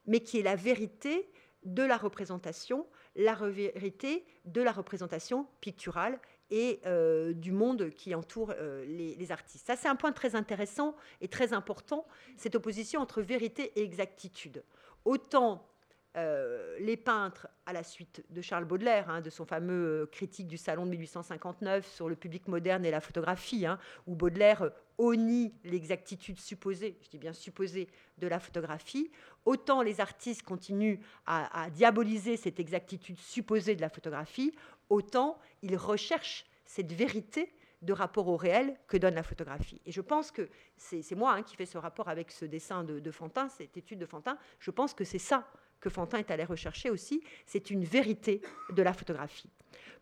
mais 0.05 0.21
qui 0.21 0.39
est 0.39 0.43
la 0.43 0.55
vérité 0.55 1.29
de 1.65 1.83
la 1.83 1.97
représentation, 1.97 2.87
la 3.15 3.35
vérité 3.35 4.25
de 4.45 4.61
la 4.61 4.71
représentation 4.71 5.47
picturale 5.59 6.19
et 6.49 6.79
euh, 6.85 7.33
du 7.33 7.51
monde 7.51 7.89
qui 7.89 8.15
entoure 8.15 8.53
euh, 8.57 8.85
les, 8.85 9.31
artistes. 9.31 9.67
Ça, 9.67 9.75
c'est 9.75 9.89
un 9.89 9.97
point 9.97 10.13
très 10.13 10.35
intéressant 10.35 10.95
et 11.19 11.27
très 11.27 11.51
important, 11.51 12.07
cette 12.37 12.55
opposition 12.55 13.01
entre 13.01 13.21
vérité 13.21 13.73
et 13.75 13.83
exactitude. 13.83 14.63
Autant 15.03 15.67
euh, 16.15 16.75
les 16.79 16.97
peintres, 16.97 17.47
à 17.65 17.73
la 17.73 17.83
suite 17.83 18.23
de 18.29 18.41
Charles 18.41 18.65
Baudelaire, 18.65 19.09
hein, 19.09 19.21
de 19.21 19.29
son 19.29 19.45
fameux 19.45 20.03
euh, 20.03 20.05
critique 20.07 20.47
du 20.47 20.57
Salon 20.57 20.85
de 20.85 20.91
1859 20.91 21.85
sur 21.85 22.09
le 22.09 22.15
public 22.15 22.47
moderne 22.47 22.85
et 22.85 22.91
la 22.91 23.01
photographie, 23.01 23.67
hein, 23.67 23.77
où 24.07 24.15
Baudelaire 24.15 24.63
euh, 24.63 24.69
honnie 24.97 25.53
l'exactitude 25.63 26.39
supposée, 26.39 26.97
je 27.03 27.09
dis 27.09 27.19
bien 27.19 27.33
supposée, 27.33 27.87
de 28.17 28.27
la 28.27 28.39
photographie, 28.39 29.11
autant 29.45 29.83
les 29.83 30.01
artistes 30.01 30.41
continuent 30.41 30.97
à, 31.27 31.69
diaboliser 31.69 32.35
cette 32.35 32.59
exactitude 32.59 33.19
supposée 33.19 33.75
de 33.75 33.81
la 33.81 33.89
photographie, 33.89 34.55
autant 34.89 35.37
ils 35.61 35.77
recherchent 35.77 36.47
cette 36.65 36.91
vérité 36.91 37.53
de 37.83 37.93
rapport 37.93 38.27
au 38.27 38.37
réel 38.37 38.75
que 38.87 38.97
donne 38.97 39.13
la 39.13 39.21
photographie. 39.21 39.79
Et 39.85 39.91
je 39.91 40.01
pense 40.01 40.31
que 40.31 40.49
c'est 40.77 41.13
moi 41.13 41.33
hein, 41.33 41.43
qui 41.43 41.55
fais 41.55 41.67
ce 41.67 41.77
rapport 41.77 42.09
avec 42.09 42.31
ce 42.31 42.45
dessin 42.45 42.83
de, 42.83 42.99
de 42.99 43.11
Fantin, 43.11 43.49
cette 43.49 43.77
étude 43.77 43.99
de 43.99 44.07
Fantin. 44.07 44.39
Je 44.59 44.71
pense 44.71 44.95
que 44.95 45.03
c'est 45.03 45.19
ça 45.19 45.47
que 45.79 45.89
Fantin 45.89 46.17
est 46.17 46.31
allé 46.31 46.43
rechercher 46.43 46.89
aussi, 46.89 47.21
c'est 47.45 47.69
une 47.69 47.83
vérité 47.83 48.41
de 48.71 48.81
la 48.81 48.93
photographie. 48.93 49.49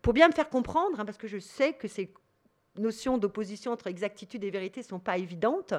Pour 0.02 0.12
bien 0.12 0.28
me 0.28 0.32
faire 0.32 0.48
comprendre, 0.48 1.00
hein, 1.00 1.04
parce 1.04 1.18
que 1.18 1.28
je 1.28 1.38
sais 1.38 1.74
que 1.74 1.88
ces 1.88 2.12
notions 2.76 3.18
d'opposition 3.18 3.72
entre 3.72 3.86
exactitude 3.86 4.44
et 4.44 4.50
vérité 4.50 4.80
ne 4.80 4.86
sont 4.86 5.00
pas 5.00 5.18
évidentes, 5.18 5.74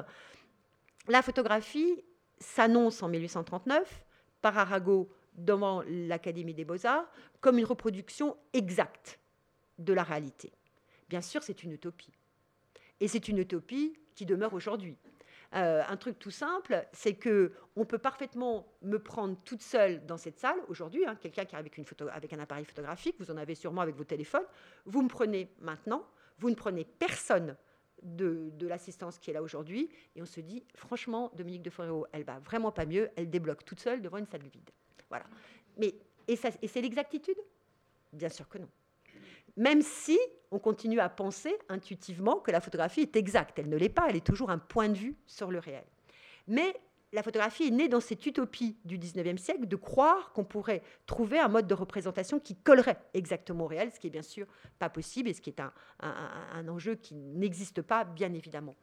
la 1.08 1.22
photographie 1.22 2.04
s'annonce 2.38 3.02
en 3.02 3.08
1839 3.08 4.04
par 4.40 4.56
Arago 4.58 5.10
devant 5.34 5.82
l'Académie 5.86 6.54
des 6.54 6.64
beaux-arts 6.64 7.10
comme 7.40 7.58
une 7.58 7.64
reproduction 7.64 8.36
exacte 8.52 9.18
de 9.78 9.92
la 9.92 10.02
réalité. 10.02 10.52
Bien 11.08 11.20
sûr, 11.20 11.42
c'est 11.42 11.62
une 11.62 11.72
utopie. 11.72 12.12
Et 13.00 13.08
c'est 13.08 13.28
une 13.28 13.38
utopie 13.38 13.96
qui 14.14 14.26
demeure 14.26 14.52
aujourd'hui. 14.54 14.96
Euh, 15.54 15.82
un 15.88 15.96
truc 15.96 16.18
tout 16.18 16.30
simple, 16.30 16.86
c'est 16.92 17.14
que 17.14 17.52
on 17.74 17.86
peut 17.86 17.98
parfaitement 17.98 18.66
me 18.82 18.98
prendre 18.98 19.36
toute 19.44 19.62
seule 19.62 20.04
dans 20.04 20.18
cette 20.18 20.38
salle 20.38 20.58
aujourd'hui. 20.68 21.06
Hein, 21.06 21.16
quelqu'un 21.16 21.46
qui 21.46 21.54
arrive 21.54 21.70
avec, 22.12 22.32
un 22.32 22.38
appareil 22.38 22.64
photographique, 22.64 23.16
vous 23.18 23.30
en 23.30 23.36
avez 23.36 23.54
sûrement 23.54 23.80
avec 23.80 23.96
vos 23.96 24.04
téléphones. 24.04 24.44
Vous 24.84 25.02
me 25.02 25.08
prenez 25.08 25.50
maintenant, 25.60 26.04
vous 26.38 26.50
ne 26.50 26.54
prenez 26.54 26.84
personne 26.84 27.56
de, 28.02 28.52
l'assistance 28.60 29.18
qui 29.18 29.30
est 29.30 29.32
là 29.32 29.42
aujourd'hui, 29.42 29.88
et 30.14 30.22
on 30.22 30.26
se 30.26 30.40
dit, 30.40 30.64
franchement, 30.74 31.32
Dominique 31.34 31.62
de 31.62 31.70
Foréo, 31.70 32.06
elle 32.12 32.24
va 32.24 32.38
vraiment 32.40 32.70
pas 32.70 32.84
mieux, 32.84 33.10
elle 33.16 33.30
débloque 33.30 33.64
toute 33.64 33.80
seule 33.80 34.02
devant 34.02 34.18
une 34.18 34.26
salle 34.26 34.42
vide. 34.42 34.70
Voilà. 35.08 35.24
Mais, 35.78 35.94
et 36.28 36.36
c'est 36.36 36.80
l'exactitude? 36.80 37.38
Bien 38.12 38.28
sûr 38.28 38.48
que 38.48 38.58
non. 38.58 38.68
Même 39.56 39.82
si 39.82 40.18
on 40.50 40.58
continue 40.58 41.00
à 41.00 41.08
penser 41.08 41.54
intuitivement 41.68 42.36
que 42.36 42.50
la 42.50 42.60
photographie 42.60 43.02
est 43.02 43.16
exacte. 43.16 43.58
Elle 43.58 43.68
ne 43.68 43.76
l'est 43.76 43.88
pas, 43.88 44.06
elle 44.08 44.16
est 44.16 44.26
toujours 44.26 44.50
un 44.50 44.58
point 44.58 44.88
de 44.88 44.96
vue 44.96 45.16
sur 45.26 45.50
le 45.50 45.58
réel. 45.58 45.84
Mais 46.46 46.74
la 47.12 47.22
photographie 47.22 47.68
est 47.68 47.70
née 47.70 47.88
dans 47.88 48.00
cette 48.00 48.24
utopie 48.26 48.76
du 48.84 48.98
19e 48.98 49.38
siècle 49.38 49.66
de 49.66 49.76
croire 49.76 50.32
qu'on 50.32 50.44
pourrait 50.44 50.82
trouver 51.06 51.38
un 51.38 51.48
mode 51.48 51.66
de 51.66 51.74
représentation 51.74 52.38
qui 52.38 52.54
collerait 52.56 52.98
exactement 53.14 53.64
au 53.64 53.68
réel, 53.68 53.90
ce 53.92 53.98
qui 53.98 54.08
est 54.08 54.10
bien 54.10 54.22
sûr 54.22 54.46
pas 54.78 54.90
possible 54.90 55.28
et 55.28 55.34
ce 55.34 55.40
qui 55.40 55.50
est 55.50 55.60
un, 55.60 56.68
enjeu 56.68 56.96
qui 56.96 57.14
n'existe 57.14 57.82
pas, 57.82 58.04
bien 58.04 58.32
évidemment. 58.34 58.76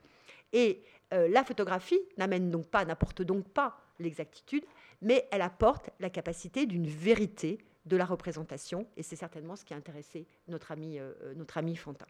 Et 0.53 0.83
euh, 1.13 1.27
la 1.27 1.43
photographie 1.43 1.99
n'amène 2.17 2.49
donc 2.49 2.67
pas, 2.67 2.85
n'apporte 2.85 3.21
donc 3.21 3.47
pas 3.47 3.79
l'exactitude, 3.99 4.65
mais 5.01 5.27
elle 5.31 5.41
apporte 5.41 5.89
la 5.99 6.09
capacité 6.09 6.65
d'une 6.65 6.87
vérité 6.87 7.59
de 7.85 7.97
la 7.97 8.05
représentation, 8.05 8.87
et 8.97 9.03
c'est 9.03 9.15
certainement 9.15 9.55
ce 9.55 9.63
qui 9.63 9.73
a 9.73 9.77
intéressé 9.77 10.27
notre 10.47 10.71
ami, 10.71 10.99
euh, 10.99 11.13
euh, 11.23 11.33
notre 11.35 11.57
ami 11.57 11.75
Fantin. 11.75 12.07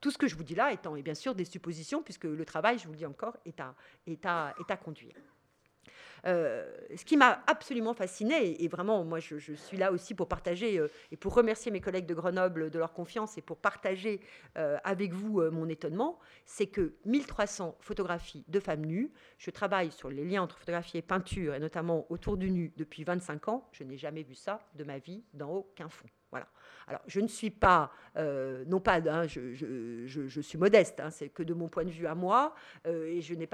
Tout 0.00 0.10
ce 0.10 0.18
que 0.18 0.26
je 0.26 0.36
vous 0.36 0.44
dis 0.44 0.54
là 0.54 0.72
étant, 0.72 0.96
et 0.96 1.02
bien 1.02 1.14
sûr, 1.14 1.34
des 1.34 1.44
suppositions, 1.44 2.02
puisque 2.02 2.24
le 2.24 2.44
travail, 2.44 2.78
je 2.78 2.86
vous 2.86 2.92
le 2.92 2.98
dis 2.98 3.06
encore, 3.06 3.36
est 3.44 3.60
à, 3.60 3.74
est 4.06 4.24
à, 4.26 4.54
est 4.58 4.70
à 4.70 4.76
conduire. 4.76 5.14
Euh, 6.26 6.66
ce 6.96 7.04
qui 7.04 7.16
m'a 7.16 7.42
absolument 7.46 7.94
fasciné, 7.94 8.62
et 8.62 8.68
vraiment, 8.68 9.04
moi, 9.04 9.20
je, 9.20 9.36
suis 9.54 9.76
là 9.76 9.92
aussi 9.92 10.14
pour 10.14 10.28
partager 10.28 10.78
euh, 10.78 10.88
et 11.12 11.16
pour 11.16 11.34
remercier 11.34 11.70
mes 11.70 11.80
collègues 11.80 12.06
de 12.06 12.14
Grenoble 12.14 12.70
de 12.70 12.78
leur 12.78 12.92
confiance 12.92 13.38
et 13.38 13.42
pour 13.42 13.58
partager 13.58 14.20
euh, 14.56 14.78
avec 14.84 15.12
vous 15.12 15.40
mon 15.50 15.68
étonnement, 15.68 16.18
c'est 16.44 16.66
que 16.66 16.94
1300 17.04 17.76
photographies 17.80 18.44
de 18.48 18.60
femmes 18.60 18.84
nues, 18.84 19.12
je 19.38 19.50
travaille 19.50 19.90
sur 19.90 20.10
les 20.10 20.24
liens 20.24 20.42
entre 20.42 20.58
photographie 20.58 20.98
et 20.98 21.02
peinture, 21.02 21.54
et 21.54 21.60
notamment 21.60 22.06
autour 22.10 22.36
du 22.36 22.50
nu 22.50 22.72
depuis 22.76 23.04
25 23.04 23.48
ans, 23.48 23.68
je 23.72 23.84
n'ai 23.84 23.96
jamais 23.96 24.22
vu 24.22 24.34
ça 24.34 24.60
de 24.74 24.84
ma 24.84 24.98
vie 24.98 25.24
dans 25.34 25.50
aucun 25.50 25.88
fond. 25.88 26.08
Voilà. 26.30 26.46
Alors, 26.88 27.02
je 27.06 27.20
ne 27.20 27.26
suis 27.26 27.50
pas, 27.50 27.92
euh, 28.16 28.64
non 28.66 28.80
pas, 28.80 28.96
hein, 28.96 29.26
je, 29.26 30.40
suis 30.40 30.58
modeste, 30.58 31.00
hein, 31.00 31.10
c'est 31.10 31.28
que 31.28 31.42
de 31.42 31.52
mon 31.52 31.68
point 31.68 31.84
de 31.84 31.90
vue 31.90 32.06
à 32.06 32.14
moi, 32.14 32.54
euh, 32.86 33.06
et 33.06 33.20
je 33.20 33.34
n'ai, 33.34 33.48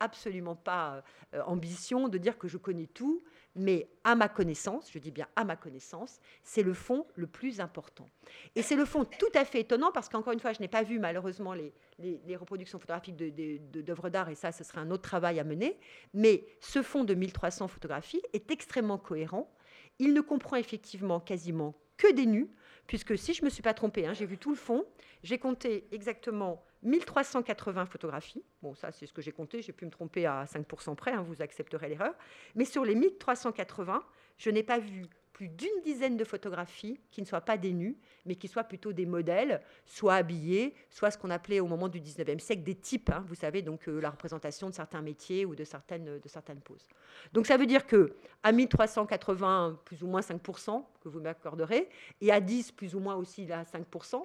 absolument 0.00 0.56
pas 0.56 1.02
euh, 1.34 1.42
ambition 1.42 2.08
de 2.08 2.16
dire 2.16 2.38
que 2.38 2.48
je 2.48 2.56
connais 2.56 2.86
tout, 2.86 3.22
mais 3.54 3.88
à 4.02 4.14
ma 4.14 4.28
connaissance, 4.28 4.90
je 4.90 4.98
dis 4.98 5.10
bien 5.10 5.28
à 5.36 5.44
ma 5.44 5.56
connaissance, 5.56 6.20
c'est 6.42 6.62
le 6.62 6.72
fond 6.72 7.06
le 7.16 7.26
plus 7.26 7.60
important. 7.60 8.08
Et 8.56 8.62
c'est 8.62 8.76
le 8.76 8.86
fond 8.86 9.04
tout 9.04 9.32
à 9.34 9.44
fait 9.44 9.60
étonnant, 9.60 9.92
parce 9.92 10.08
qu'encore 10.08 10.32
une 10.32 10.40
fois, 10.40 10.54
je 10.54 10.60
n'ai 10.60 10.68
pas 10.68 10.82
vu 10.82 10.98
malheureusement 10.98 11.52
les, 11.52 11.72
les, 11.98 12.36
reproductions 12.36 12.78
photographiques 12.78 13.16
d'œuvres 13.16 14.08
d'art, 14.08 14.30
et 14.30 14.34
ça, 14.34 14.52
ce 14.52 14.64
serait 14.64 14.80
un 14.80 14.90
autre 14.90 15.02
travail 15.02 15.38
à 15.38 15.44
mener, 15.44 15.78
mais 16.14 16.46
ce 16.60 16.82
fond 16.82 17.04
de 17.04 17.12
1300 17.12 17.68
photographies 17.68 18.22
est 18.32 18.50
extrêmement 18.50 18.98
cohérent. 18.98 19.54
Il 19.98 20.14
ne 20.14 20.22
comprend 20.22 20.56
effectivement 20.56 21.20
quasiment 21.20 21.74
que 21.96 22.12
des 22.12 22.26
nus, 22.26 22.48
puisque 22.86 23.16
si 23.18 23.34
je 23.34 23.42
ne 23.42 23.46
me 23.46 23.50
suis 23.50 23.62
pas 23.62 23.74
trompée, 23.74 24.06
hein, 24.06 24.12
j'ai 24.12 24.26
vu 24.26 24.38
tout 24.38 24.50
le 24.50 24.56
fond, 24.56 24.84
j'ai 25.22 25.38
compté 25.38 25.86
exactement 25.90 26.64
1380 26.82 27.86
photographies. 27.86 28.44
Bon, 28.62 28.74
ça, 28.74 28.92
c'est 28.92 29.06
ce 29.06 29.12
que 29.12 29.22
j'ai 29.22 29.32
compté, 29.32 29.62
j'ai 29.62 29.72
pu 29.72 29.86
me 29.86 29.90
tromper 29.90 30.26
à 30.26 30.44
5% 30.44 30.94
près, 30.94 31.12
hein, 31.12 31.22
vous 31.22 31.40
accepterez 31.40 31.88
l'erreur. 31.88 32.14
Mais 32.54 32.64
sur 32.64 32.84
les 32.84 32.94
1380, 32.94 34.02
je 34.36 34.50
n'ai 34.50 34.62
pas 34.62 34.78
vu 34.78 35.06
plus 35.34 35.48
d'une 35.48 35.82
dizaine 35.82 36.16
de 36.16 36.24
photographies 36.24 36.98
qui 37.10 37.20
ne 37.20 37.26
soient 37.26 37.42
pas 37.42 37.58
des 37.58 37.72
nus, 37.72 37.98
mais 38.24 38.36
qui 38.36 38.48
soient 38.48 38.64
plutôt 38.64 38.92
des 38.92 39.04
modèles, 39.04 39.60
soit 39.84 40.14
habillés, 40.14 40.74
soit 40.90 41.10
ce 41.10 41.18
qu'on 41.18 41.28
appelait 41.28 41.60
au 41.60 41.66
moment 41.66 41.88
du 41.88 42.00
19e 42.00 42.38
siècle 42.38 42.62
des 42.62 42.76
types, 42.76 43.10
hein, 43.10 43.24
vous 43.28 43.34
savez, 43.34 43.60
donc 43.60 43.88
euh, 43.88 44.00
la 44.00 44.10
représentation 44.10 44.70
de 44.70 44.74
certains 44.74 45.02
métiers 45.02 45.44
ou 45.44 45.56
de 45.56 45.64
certaines, 45.64 46.20
de 46.20 46.28
certaines 46.28 46.60
poses. 46.60 46.86
Donc 47.32 47.46
ça 47.46 47.56
veut 47.56 47.66
dire 47.66 47.84
que 47.84 48.14
à 48.44 48.52
1380, 48.52 49.80
plus 49.84 50.02
ou 50.04 50.06
moins 50.06 50.20
5%, 50.20 50.84
que 51.02 51.08
vous 51.08 51.20
m'accorderez, 51.20 51.90
et 52.20 52.30
à 52.30 52.40
10, 52.40 52.72
plus 52.72 52.94
ou 52.94 53.00
moins 53.00 53.16
aussi 53.16 53.50
à 53.52 53.64
5%, 53.64 54.24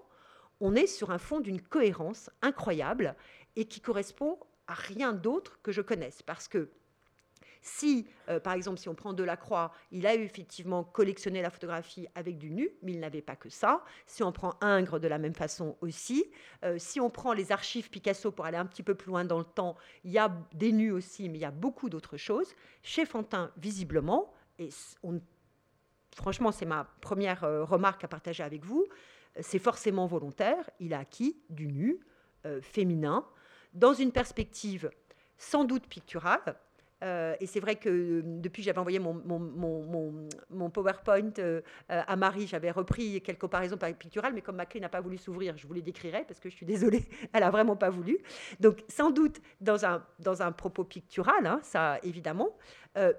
on 0.62 0.76
est 0.76 0.88
sur 0.88 1.10
un 1.10 1.18
fond 1.18 1.40
d'une 1.40 1.62
cohérence 1.62 2.30
incroyable 2.44 3.16
et 3.56 3.66
qui 3.66 3.82
correspond 3.82 4.38
à 4.68 4.76
rien 4.76 5.12
d'autre 5.12 5.60
que 5.64 5.72
je 5.72 5.82
connaisse. 5.82 6.22
Parce 6.22 6.48
que 6.48 6.70
si, 7.62 8.08
euh, 8.30 8.40
par 8.40 8.54
exemple, 8.54 8.80
si 8.80 8.88
on 8.88 8.96
prend 8.96 9.14
Delacroix, 9.14 9.74
il 9.92 10.08
a 10.08 10.16
effectivement 10.16 10.84
collectionné 10.84 11.42
la 11.42 11.50
photographie 11.50 12.08
avec 12.16 12.38
du 12.38 12.52
nu, 12.52 12.70
mais 12.82 12.94
il 12.94 13.00
n'avait 13.00 13.22
pas 13.22 13.36
que 13.36 13.50
ça. 13.50 13.84
Si 14.06 14.24
on 14.24 14.32
prend 14.32 14.56
Ingres 14.62 15.00
de 15.00 15.08
la 15.08 15.18
même 15.18 15.34
façon 15.34 15.78
aussi. 15.82 16.26
Euh, 16.64 16.78
si 16.78 17.00
on 17.00 17.10
prend 17.10 17.34
les 17.34 17.52
archives 17.52 17.90
Picasso 17.90 18.32
pour 18.32 18.46
aller 18.46 18.58
un 18.58 18.66
petit 18.66 18.84
peu 18.84 18.96
plus 18.96 19.10
loin 19.10 19.26
dans 19.26 19.40
le 19.40 19.46
temps, 19.46 19.76
il 20.04 20.12
y 20.12 20.18
a 20.18 20.32
des 20.54 20.72
nus 20.72 20.92
aussi, 20.92 21.28
mais 21.28 21.38
il 21.38 21.42
y 21.42 21.46
a 21.46 21.52
beaucoup 21.52 21.90
d'autres 21.90 22.18
choses. 22.18 22.54
Chez 22.82 23.06
Fantin, 23.06 23.52
visiblement, 23.58 24.34
et 24.58 24.70
franchement, 26.16 26.52
c'est 26.52 26.66
ma 26.66 26.86
première 27.02 27.44
euh, 27.44 27.64
remarque 27.64 28.04
à 28.04 28.08
partager 28.08 28.44
avec 28.44 28.64
vous, 28.64 28.86
c'est 29.42 29.60
forcément 29.60 30.08
volontaire. 30.08 30.70
Il 30.80 30.94
a 30.94 31.00
acquis 31.00 31.38
du 31.50 31.68
nu 31.68 32.00
féminin 32.62 33.26
dans 33.74 33.94
une 33.94 34.12
perspective 34.12 34.90
sans 35.38 35.66
doute 35.66 35.88
picturale, 35.88 36.58
euh, 37.04 37.36
et 37.40 37.46
c'est 37.46 37.60
vrai 37.60 37.78
que 37.78 37.90
euh, 37.90 38.22
depuis 38.24 38.62
j'avais 38.62 38.80
envoyé 38.80 39.00
mon, 39.00 40.70
PowerPoint 40.70 41.32
euh, 41.40 41.62
à 41.88 42.16
Marie, 42.16 42.48
j'avais 42.48 42.72
repris 42.72 43.22
quelques 43.22 43.40
comparaisons 43.40 43.78
picturales, 43.98 44.34
mais 44.34 44.42
comme 44.42 44.58
ma 44.58 44.66
clé 44.66 44.80
n'a 44.80 44.90
pas 44.90 45.02
voulu 45.02 45.18
s'ouvrir, 45.18 45.58
je 45.58 45.66
vous 45.66 45.74
les 45.74 45.82
décrirai 45.82 46.26
parce 46.28 46.40
que 46.40 46.50
je 46.50 46.56
suis 46.56 46.66
désolée, 46.66 47.06
elle 47.34 47.42
n'a 47.42 47.52
vraiment 47.52 47.76
pas 47.76 47.90
voulu. 47.90 48.20
Donc 48.60 48.84
sans 48.90 49.12
doute 49.12 49.42
dans 49.62 49.86
un, 49.86 50.06
dans 50.20 50.42
un 50.42 50.52
propos 50.52 50.84
pictural, 50.84 51.46
hein, 51.48 51.60
ça 51.64 52.00
évidemment, 52.04 52.58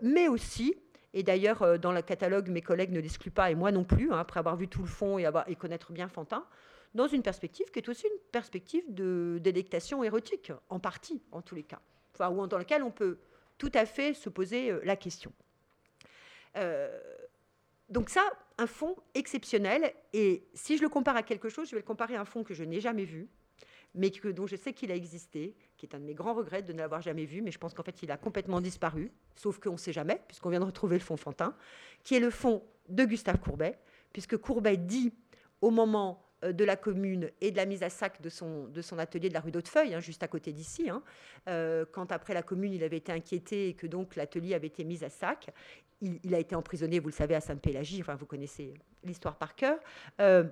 mais 0.02 0.28
aussi, 0.28 0.76
et 1.14 1.22
d'ailleurs 1.22 1.78
dans 1.78 1.92
le 1.92 2.02
catalogue, 2.02 2.48
mes 2.48 2.60
collègues 2.60 2.92
ne 2.92 3.00
l'excluent 3.00 3.30
pas, 3.30 3.50
et 3.50 3.54
moi 3.54 3.72
non 3.72 3.84
plus, 3.84 4.12
hein, 4.12 4.18
après 4.18 4.40
avoir 4.40 4.56
vu 4.56 4.68
tout 4.68 4.82
le 4.82 4.88
fond 4.88 5.18
et, 5.18 5.24
avoir, 5.24 5.48
et 5.48 5.56
connaître 5.56 5.92
bien 5.92 6.08
Fantin, 6.08 6.44
dans 6.94 7.06
une 7.06 7.22
perspective 7.22 7.70
qui 7.70 7.78
est 7.78 7.88
aussi 7.88 8.06
une 8.06 8.20
perspective 8.30 8.82
de 8.92 9.38
délectation 9.40 10.04
érotique, 10.04 10.52
en 10.68 10.80
partie 10.80 11.22
en 11.32 11.40
tous 11.40 11.54
les 11.54 11.62
cas, 11.62 11.80
enfin, 12.14 12.30
ou 12.30 12.46
dans 12.46 12.58
laquelle 12.58 12.82
on 12.82 12.90
peut 12.90 13.18
tout 13.60 13.70
à 13.74 13.84
fait 13.84 14.14
se 14.14 14.30
poser 14.30 14.70
euh, 14.70 14.80
la 14.84 14.96
question. 14.96 15.32
Euh, 16.56 16.98
donc 17.90 18.08
ça, 18.08 18.22
un 18.56 18.66
fonds 18.66 18.96
exceptionnel, 19.14 19.92
et 20.14 20.42
si 20.54 20.78
je 20.78 20.82
le 20.82 20.88
compare 20.88 21.14
à 21.14 21.22
quelque 21.22 21.50
chose, 21.50 21.68
je 21.68 21.76
vais 21.76 21.82
le 21.82 21.86
comparer 21.86 22.16
à 22.16 22.22
un 22.22 22.24
fonds 22.24 22.42
que 22.42 22.54
je 22.54 22.64
n'ai 22.64 22.80
jamais 22.80 23.04
vu, 23.04 23.28
mais 23.94 24.10
que, 24.10 24.28
dont 24.28 24.46
je 24.46 24.56
sais 24.56 24.72
qu'il 24.72 24.90
a 24.90 24.94
existé, 24.94 25.54
qui 25.76 25.84
est 25.84 25.94
un 25.94 26.00
de 26.00 26.04
mes 26.04 26.14
grands 26.14 26.32
regrets 26.32 26.62
de 26.62 26.72
ne 26.72 26.78
l'avoir 26.78 27.02
jamais 27.02 27.26
vu, 27.26 27.42
mais 27.42 27.50
je 27.50 27.58
pense 27.58 27.74
qu'en 27.74 27.82
fait 27.82 28.02
il 28.02 28.10
a 28.10 28.16
complètement 28.16 28.62
disparu, 28.62 29.12
sauf 29.36 29.58
qu'on 29.58 29.72
ne 29.72 29.76
sait 29.76 29.92
jamais, 29.92 30.22
puisqu'on 30.26 30.48
vient 30.48 30.60
de 30.60 30.64
retrouver 30.64 30.96
le 30.96 31.04
fonds 31.04 31.18
Fantin, 31.18 31.54
qui 32.02 32.14
est 32.14 32.20
le 32.20 32.30
fonds 32.30 32.64
de 32.88 33.04
Gustave 33.04 33.40
Courbet, 33.40 33.78
puisque 34.14 34.38
Courbet 34.38 34.78
dit 34.78 35.12
au 35.60 35.70
moment 35.70 36.24
de 36.42 36.64
la 36.64 36.76
commune 36.76 37.30
et 37.40 37.50
de 37.50 37.56
la 37.56 37.66
mise 37.66 37.82
à 37.82 37.90
sac 37.90 38.20
de 38.22 38.28
son, 38.28 38.66
de 38.68 38.80
son 38.80 38.98
atelier 38.98 39.28
de 39.28 39.34
la 39.34 39.40
rue 39.40 39.50
d'Hautefeuille, 39.50 39.94
hein, 39.94 40.00
juste 40.00 40.22
à 40.22 40.28
côté 40.28 40.52
d'ici, 40.52 40.88
hein. 40.88 41.02
euh, 41.48 41.84
quand 41.90 42.12
après 42.12 42.32
la 42.32 42.42
commune 42.42 42.72
il 42.72 42.82
avait 42.82 42.96
été 42.96 43.12
inquiété 43.12 43.68
et 43.68 43.74
que 43.74 43.86
donc 43.86 44.16
l'atelier 44.16 44.54
avait 44.54 44.68
été 44.68 44.84
mis 44.84 45.04
à 45.04 45.10
sac. 45.10 45.50
Il, 46.00 46.34
a 46.34 46.38
été 46.38 46.54
emprisonné, 46.54 46.98
vous 46.98 47.08
le 47.08 47.14
savez, 47.14 47.34
à 47.34 47.42
Sainte-Pélagie, 47.42 48.00
enfin 48.00 48.14
vous 48.14 48.24
connaissez 48.24 48.72
l'histoire 49.04 49.36
par 49.36 49.54
cœur. 49.54 49.78
Euh, 50.18 50.44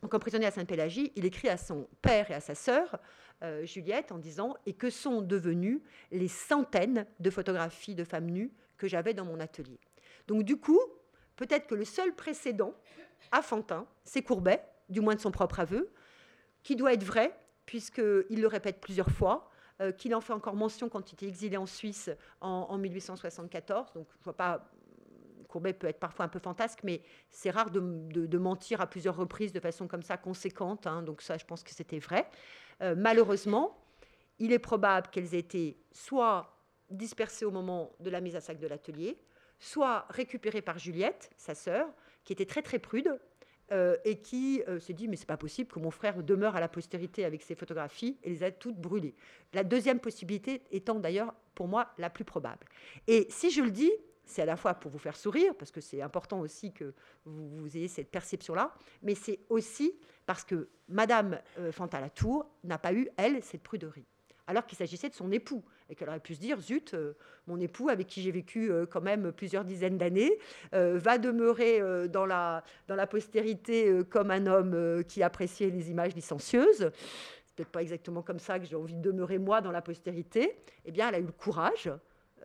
donc 0.00 0.14
emprisonné 0.14 0.46
à 0.46 0.50
Sainte-Pélagie, 0.50 1.12
il 1.14 1.26
écrit 1.26 1.50
à 1.50 1.58
son 1.58 1.86
père 2.00 2.30
et 2.30 2.34
à 2.34 2.40
sa 2.40 2.54
sœur, 2.54 2.98
Juliette, 3.64 4.12
en 4.12 4.18
disant 4.18 4.56
Et 4.64 4.72
que 4.72 4.88
sont 4.88 5.20
devenues 5.20 5.82
les 6.10 6.28
centaines 6.28 7.04
de 7.20 7.30
photographies 7.30 7.94
de 7.94 8.04
femmes 8.04 8.30
nues 8.30 8.50
que 8.78 8.88
j'avais 8.88 9.12
dans 9.12 9.26
mon 9.26 9.40
atelier? 9.40 9.78
Donc 10.26 10.44
du 10.44 10.56
coup, 10.56 10.80
peut-être 11.36 11.66
que 11.66 11.74
le 11.74 11.84
seul 11.84 12.14
précédent 12.14 12.74
à 13.30 13.42
Fantin, 13.42 13.86
c'est 14.04 14.22
Courbet, 14.22 14.62
du 14.88 15.00
moins 15.00 15.14
de 15.14 15.20
son 15.20 15.30
propre 15.30 15.60
aveu, 15.60 15.90
qui 16.62 16.76
doit 16.76 16.92
être 16.92 17.04
vrai, 17.04 17.38
puisqu'il 17.66 18.40
le 18.40 18.46
répète 18.46 18.80
plusieurs 18.80 19.10
fois. 19.10 19.50
qu'il 19.96 20.12
en 20.14 20.20
fait 20.20 20.32
encore 20.32 20.56
mention 20.56 20.88
quand 20.88 21.12
il 21.12 21.14
était 21.14 21.28
exilé 21.28 21.56
en 21.56 21.66
Suisse 21.66 22.10
en, 22.40 22.76
1874. 22.78 23.92
Donc, 23.92 24.08
je 24.18 24.24
vois 24.24 24.36
pas 24.36 24.70
Courbet 25.48 25.72
peut 25.72 25.86
être 25.86 26.00
parfois 26.00 26.24
un 26.24 26.28
peu 26.28 26.40
fantasque, 26.40 26.80
mais 26.82 27.00
c'est 27.30 27.50
rare 27.50 27.70
de, 27.70 28.38
mentir 28.38 28.80
à 28.80 28.86
plusieurs 28.86 29.16
reprises 29.16 29.52
de 29.52 29.60
façon 29.60 29.86
comme 29.86 30.02
ça 30.02 30.16
conséquente. 30.16 30.86
Hein. 30.86 31.02
donc 31.02 31.22
ça, 31.22 31.38
je 31.38 31.44
pense 31.44 31.62
que 31.62 31.70
c'était 31.70 32.00
vrai. 32.00 32.28
malheureusement, 32.80 33.78
il 34.38 34.52
est 34.52 34.58
probable 34.58 35.08
qu'elles 35.08 35.34
aient 35.34 35.40
été 35.40 35.78
soit 35.92 36.58
dispersées 36.90 37.44
au 37.44 37.50
moment 37.50 37.92
de 38.00 38.10
la 38.10 38.20
mise 38.20 38.36
à 38.36 38.40
sac 38.40 38.58
de 38.58 38.66
l'atelier, 38.66 39.18
soit 39.58 40.06
récupérées 40.10 40.62
par 40.62 40.78
Juliette, 40.78 41.30
sa 41.36 41.54
sœur, 41.54 41.88
qui 42.24 42.32
était 42.32 42.46
très 42.46 42.62
très 42.62 42.78
prude 42.78 43.18
euh, 43.72 43.96
et 44.04 44.18
qui 44.20 44.62
euh, 44.68 44.80
s'est 44.80 44.92
dit 44.92 45.08
mais 45.08 45.16
c'est 45.16 45.26
pas 45.26 45.36
possible 45.36 45.70
que 45.70 45.78
mon 45.78 45.90
frère 45.90 46.22
demeure 46.22 46.56
à 46.56 46.60
la 46.60 46.68
postérité 46.68 47.24
avec 47.24 47.42
ses 47.42 47.54
photographies 47.54 48.18
et 48.22 48.30
les 48.30 48.42
a 48.42 48.50
toutes 48.50 48.76
brûlées. 48.76 49.14
La 49.52 49.64
deuxième 49.64 50.00
possibilité 50.00 50.62
étant 50.70 50.98
d'ailleurs 50.98 51.34
pour 51.54 51.68
moi 51.68 51.88
la 51.98 52.10
plus 52.10 52.24
probable. 52.24 52.66
Et 53.06 53.26
si 53.30 53.50
je 53.50 53.62
le 53.62 53.70
dis, 53.70 53.92
c'est 54.24 54.42
à 54.42 54.46
la 54.46 54.56
fois 54.56 54.74
pour 54.74 54.90
vous 54.90 54.98
faire 54.98 55.16
sourire, 55.16 55.54
parce 55.58 55.70
que 55.70 55.80
c'est 55.80 56.02
important 56.02 56.40
aussi 56.40 56.72
que 56.72 56.94
vous, 57.24 57.76
ayez 57.76 57.88
cette 57.88 58.10
perception-là, 58.10 58.74
mais 59.02 59.14
c'est 59.14 59.40
aussi 59.48 59.94
parce 60.26 60.44
que 60.44 60.68
Madame 60.88 61.40
euh, 61.58 61.72
Fantalatour 61.72 62.46
n'a 62.64 62.78
pas 62.78 62.92
eu, 62.92 63.08
elle, 63.16 63.42
cette 63.42 63.62
pruderie 63.62 64.06
alors 64.48 64.66
qu'il 64.66 64.78
s'agissait 64.78 65.10
de 65.10 65.14
son 65.14 65.30
époux, 65.30 65.62
et 65.90 65.94
qu'elle 65.94 66.08
aurait 66.08 66.20
pu 66.20 66.34
se 66.34 66.40
dire, 66.40 66.58
zut, 66.58 66.94
euh, 66.94 67.12
mon 67.46 67.60
époux, 67.60 67.90
avec 67.90 68.06
qui 68.06 68.22
j'ai 68.22 68.30
vécu 68.30 68.72
euh, 68.72 68.86
quand 68.86 69.02
même 69.02 69.30
plusieurs 69.30 69.62
dizaines 69.62 69.98
d'années, 69.98 70.32
euh, 70.74 70.98
va 70.98 71.18
demeurer 71.18 71.80
dans, 72.08 72.24
la, 72.24 72.64
dans 72.88 72.96
la 72.96 73.06
postérité 73.06 74.00
comme 74.08 74.30
un 74.30 74.46
homme 74.46 75.04
qui 75.04 75.22
appréciait 75.22 75.68
les 75.68 75.90
images 75.90 76.14
licencieuses. 76.14 76.90
C'est 77.44 77.54
peut-être 77.54 77.68
pas 77.68 77.82
exactement 77.82 78.22
comme 78.22 78.38
ça 78.38 78.58
que 78.58 78.64
j'ai 78.64 78.76
envie 78.76 78.94
de 78.94 79.02
demeurer 79.02 79.38
moi 79.38 79.60
dans 79.60 79.70
la 79.70 79.82
postérité. 79.82 80.56
Eh 80.86 80.90
bien, 80.90 81.08
elle 81.08 81.14
a 81.16 81.18
eu 81.18 81.26
le 81.26 81.32
courage 81.32 81.90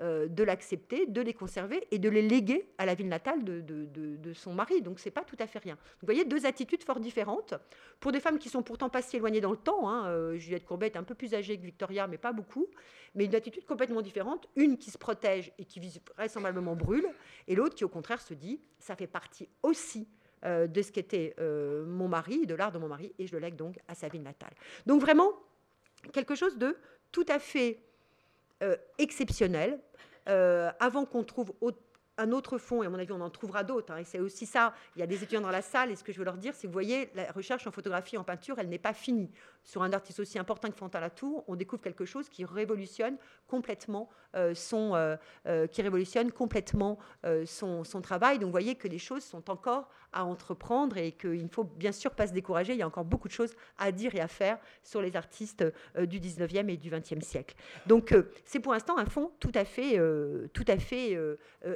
de 0.01 0.43
l'accepter, 0.43 1.05
de 1.05 1.21
les 1.21 1.33
conserver 1.33 1.87
et 1.91 1.99
de 1.99 2.09
les 2.09 2.21
léguer 2.21 2.67
à 2.77 2.85
la 2.85 2.95
ville 2.95 3.07
natale 3.07 3.43
de, 3.43 4.33
son 4.33 4.53
mari. 4.53 4.81
Donc 4.81 4.99
c'est 4.99 5.11
pas 5.11 5.23
tout 5.23 5.35
à 5.39 5.47
fait 5.47 5.59
rien. 5.59 5.77
Vous 6.01 6.05
voyez 6.05 6.25
deux 6.25 6.45
attitudes 6.45 6.83
fort 6.83 6.99
différentes 6.99 7.53
pour 7.99 8.11
des 8.11 8.19
femmes 8.19 8.39
qui 8.39 8.49
sont 8.49 8.63
pourtant 8.63 8.89
pas 8.89 9.01
si 9.01 9.17
éloignées 9.17 9.41
dans 9.41 9.51
le 9.51 9.57
temps. 9.57 9.89
Hein. 9.89 10.07
Euh, 10.07 10.37
Juliette 10.37 10.65
Courbet 10.65 10.87
est 10.87 10.97
un 10.97 11.03
peu 11.03 11.15
plus 11.15 11.33
âgée 11.33 11.57
que 11.57 11.63
Victoria, 11.63 12.07
mais 12.07 12.17
pas 12.17 12.33
beaucoup. 12.33 12.67
Mais 13.15 13.25
une 13.25 13.35
attitude 13.35 13.65
complètement 13.65 14.01
différente. 14.01 14.47
Une 14.55 14.77
qui 14.77 14.91
se 14.91 14.97
protège 14.97 15.51
et 15.57 15.65
qui 15.65 15.79
vraisemblablement 16.15 16.75
brûle, 16.75 17.07
et 17.47 17.55
l'autre 17.55 17.75
qui 17.75 17.83
au 17.83 17.89
contraire 17.89 18.21
se 18.21 18.33
dit 18.33 18.59
ça 18.79 18.95
fait 18.95 19.07
partie 19.07 19.49
aussi 19.61 20.07
euh, 20.45 20.67
de 20.67 20.81
ce 20.81 20.91
qu'était 20.91 21.35
mon 21.39 22.07
mari, 22.07 22.45
de 22.47 22.55
l'art 22.55 22.71
de 22.71 22.79
mon 22.79 22.87
mari, 22.87 23.13
et 23.19 23.27
je 23.27 23.33
le 23.33 23.39
lègue 23.39 23.55
donc 23.55 23.77
à 23.87 23.95
sa 23.95 24.07
ville 24.07 24.23
natale. 24.23 24.53
Donc 24.85 25.01
vraiment 25.01 25.31
quelque 26.11 26.35
chose 26.35 26.57
de 26.57 26.75
tout 27.11 27.25
à 27.29 27.39
fait 27.39 27.79
euh, 28.63 28.77
exceptionnel, 28.97 29.79
euh, 30.29 30.71
avant 30.79 31.05
qu'on 31.05 31.23
trouve 31.23 31.53
un 32.17 32.31
autre 32.31 32.57
fond, 32.57 32.81
et 32.81 32.85
à 32.85 32.89
mon 32.89 32.97
avis, 32.97 33.11
on 33.11 33.19
en 33.19 33.29
trouvera 33.29 33.63
d'autres. 33.63 33.91
Hein, 33.91 33.97
et 33.97 34.03
c'est 34.05 34.19
aussi 34.19 34.45
ça. 34.45 34.73
Il 34.95 34.99
y 34.99 35.03
a 35.03 35.07
des 35.07 35.17
étudiants 35.17 35.41
dans 35.41 35.51
la 35.51 35.61
salle, 35.61 35.91
et 35.91 35.97
ce 35.97 36.03
que 36.03 36.13
je 36.13 36.19
veux 36.19 36.23
leur 36.23 36.37
dire, 36.37 36.53
c'est 36.53 36.61
que 36.61 36.67
vous 36.67 36.73
voyez, 36.73 37.09
la 37.15 37.29
recherche 37.31 37.67
en 37.67 37.71
photographie, 37.71 38.17
en 38.17 38.23
peinture, 38.23 38.57
elle 38.59 38.69
n'est 38.69 38.79
pas 38.79 38.93
finie. 38.93 39.29
Sur 39.63 39.83
un 39.83 39.91
artiste 39.91 40.19
aussi 40.19 40.39
important 40.39 40.69
que 40.69 40.77
Fantin 40.77 41.01
Latour, 41.01 41.43
on 41.47 41.55
découvre 41.55 41.81
quelque 41.81 42.05
chose 42.05 42.29
qui 42.29 42.45
révolutionne 42.45 43.17
complètement 43.47 44.09
euh, 44.35 44.53
son, 44.55 45.17
qui 45.71 45.81
révolutionne 45.81 46.31
complètement 46.31 46.97
son, 47.45 47.83
son, 47.83 48.01
travail. 48.01 48.39
Donc, 48.39 48.47
vous 48.47 48.51
voyez 48.51 48.75
que 48.75 48.87
les 48.87 48.99
choses 48.99 49.23
sont 49.23 49.49
encore 49.49 49.89
à 50.13 50.25
entreprendre 50.25 50.97
et 50.97 51.11
qu'il 51.11 51.43
ne 51.43 51.49
faut 51.49 51.63
bien 51.63 51.91
sûr 51.91 52.11
pas 52.11 52.27
se 52.27 52.33
décourager. 52.33 52.73
Il 52.73 52.79
y 52.79 52.81
a 52.81 52.87
encore 52.87 53.05
beaucoup 53.05 53.27
de 53.27 53.33
choses 53.33 53.53
à 53.77 53.91
dire 53.91 54.15
et 54.15 54.19
à 54.19 54.27
faire 54.27 54.57
sur 54.83 55.01
les 55.01 55.15
artistes 55.15 55.65
du 55.97 56.19
19e 56.19 56.69
et 56.69 56.77
du 56.77 56.89
20e 56.89 57.21
siècle. 57.21 57.55
Donc, 57.87 58.15
c'est 58.45 58.59
pour 58.59 58.73
l'instant 58.73 58.97
un 58.97 59.05
fond 59.05 59.31
tout 59.39 59.51
à 59.55 59.65
fait, 59.65 59.99
tout 60.53 60.65
à 60.67 60.77
fait 60.77 61.17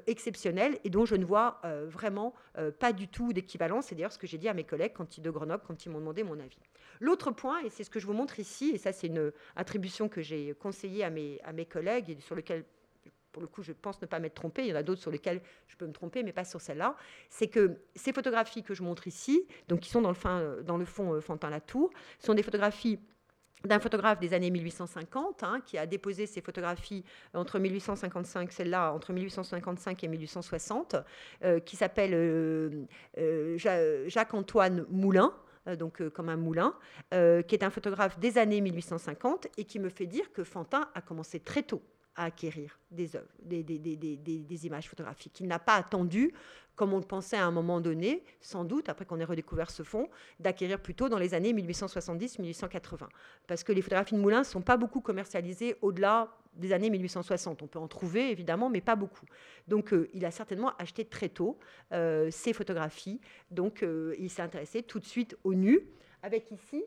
exceptionnel 0.06 0.78
et 0.84 0.90
dont 0.90 1.06
je 1.06 1.16
ne 1.16 1.26
vois 1.26 1.62
vraiment 1.86 2.34
pas 2.80 2.94
du 2.94 3.08
tout 3.08 3.34
d'équivalence. 3.34 3.88
C'est 3.88 3.96
d'ailleurs 3.96 4.12
ce 4.12 4.18
que 4.18 4.28
j'ai 4.28 4.38
dit 4.38 4.48
à 4.48 4.54
mes 4.54 4.64
collègues 4.64 4.94
quand 4.94 5.18
ils, 5.18 5.22
de 5.22 5.30
Grenoble 5.30 5.64
quand 5.66 5.86
ils 5.86 5.90
m'ont 5.90 6.00
demandé 6.00 6.24
mon 6.24 6.40
avis. 6.40 6.60
L'autre 7.00 7.32
point, 7.32 7.60
et 7.62 7.70
c'est 7.70 7.84
ce 7.84 7.90
que 7.90 8.00
je 8.00 8.06
vous 8.06 8.14
montre 8.14 8.40
ici, 8.40 8.72
et 8.74 8.78
ça 8.78 8.92
c'est 8.92 9.08
une 9.08 9.32
attribution 9.56 10.10
que 10.10 10.22
j'ai 10.22 10.54
conseillée 10.54 11.04
à 11.04 11.10
mes, 11.10 11.40
à 11.44 11.54
mes 11.54 11.66
collègues 11.66 12.10
et 12.10 12.20
sur 12.22 12.36
lequel 12.36 12.66
pour 13.38 13.42
le 13.44 13.48
coup, 13.48 13.62
je 13.62 13.72
pense 13.72 14.02
ne 14.02 14.08
pas 14.08 14.18
m'être 14.18 14.34
trompée, 14.34 14.64
il 14.64 14.70
y 14.70 14.74
en 14.74 14.78
a 14.78 14.82
d'autres 14.82 15.02
sur 15.02 15.12
lesquels 15.12 15.42
je 15.68 15.76
peux 15.76 15.86
me 15.86 15.92
tromper, 15.92 16.24
mais 16.24 16.34
pas 16.34 16.44
sur 16.44 16.60
celle-là, 16.60 16.96
c'est 17.30 17.48
que 17.48 17.78
ces 17.94 18.12
photographies 18.12 18.64
que 18.64 18.74
je 18.74 18.82
montre 18.82 19.06
ici, 19.06 19.46
donc 19.68 19.82
qui 19.82 19.92
sont 19.92 20.02
dans 20.02 20.10
le, 20.10 20.78
le 20.80 20.86
fond 20.86 21.14
euh, 21.14 21.22
Fantin-Latour, 21.22 21.92
sont 22.18 22.34
des 22.34 22.42
photographies 22.42 23.00
d'un 23.64 23.80
photographe 23.80 24.20
des 24.20 24.34
années 24.34 24.50
1850, 24.50 25.44
hein, 25.44 25.62
qui 25.64 25.78
a 25.78 25.86
déposé 25.86 26.26
ses 26.26 26.42
photographies 26.42 27.04
entre 27.36 27.60
1855, 27.60 28.52
celle-là, 28.52 28.92
entre 28.92 29.14
1855 29.14 30.04
et 30.04 30.08
1860, 30.08 30.96
euh, 31.44 31.60
qui 31.60 31.76
s'appelle 31.76 32.16
euh, 32.16 32.88
Jacques-Antoine 34.08 34.84
Moulin, 34.90 35.32
euh, 35.68 35.76
donc 35.76 36.02
euh, 36.02 36.10
comme 36.10 36.30
un 36.30 36.38
moulin, 36.38 36.74
euh, 37.14 37.42
qui 37.42 37.56
est 37.56 37.64
un 37.64 37.70
photographe 37.70 38.20
des 38.20 38.38
années 38.38 38.62
1850 38.62 39.48
et 39.58 39.66
qui 39.66 39.80
me 39.80 39.90
fait 39.90 40.06
dire 40.06 40.32
que 40.32 40.44
Fantin 40.44 40.90
a 40.96 41.02
commencé 41.02 41.40
très 41.40 41.64
tôt 41.64 41.82
à 42.18 42.26
acquérir 42.26 42.78
des 42.92 43.16
œuvres, 43.16 43.28
des, 43.44 44.66
images 44.66 44.90
photographiques. 44.90 45.40
Il 45.40 45.48
n'a 45.48 45.60
pas 45.60 45.76
attendu, 45.76 46.34
comme 46.76 46.92
on 46.94 46.98
le 46.98 47.06
pensait 47.06 47.38
à 47.38 47.46
un 47.46 47.52
moment 47.52 47.80
donné, 47.80 48.24
sans 48.42 48.66
doute, 48.66 48.90
après 48.90 49.06
qu'on 49.06 49.20
ait 49.20 49.26
redécouvert 49.26 49.70
ce 49.70 49.84
fond, 49.84 50.10
d'acquérir 50.40 50.82
plutôt 50.82 51.08
dans 51.08 51.20
les 51.20 51.34
années 51.34 51.54
1870-1880. 51.54 53.08
Parce 53.48 53.64
que 53.64 53.72
les 53.72 53.82
photographies 53.82 54.16
de 54.16 54.20
Moulin 54.20 54.40
ne 54.40 54.44
sont 54.44 54.62
pas 54.62 54.78
beaucoup 54.78 55.00
commercialisées 55.00 55.78
au-delà 55.82 56.30
des 56.58 56.74
années 56.74 56.90
1860. 56.90 57.62
On 57.62 57.68
peut 57.68 57.80
en 57.80 57.88
trouver, 57.88 58.32
évidemment, 58.32 58.70
mais 58.70 58.82
pas 58.82 58.96
beaucoup. 58.96 59.26
Donc, 59.68 59.94
euh, 59.94 60.10
il 60.14 60.26
a 60.26 60.32
certainement 60.32 60.74
acheté 60.78 61.06
très 61.06 61.30
tôt 61.30 61.58
euh, 61.94 62.30
ces 62.32 62.54
photographies. 62.54 63.22
Donc, 63.52 63.84
euh, 63.84 64.16
il 64.20 64.30
s'est 64.30 64.42
intéressé 64.42 64.84
tout 64.84 65.00
de 65.00 65.06
suite 65.06 65.38
au 65.44 65.54
nu, 65.54 65.88
avec 66.24 66.52
ici 66.52 66.84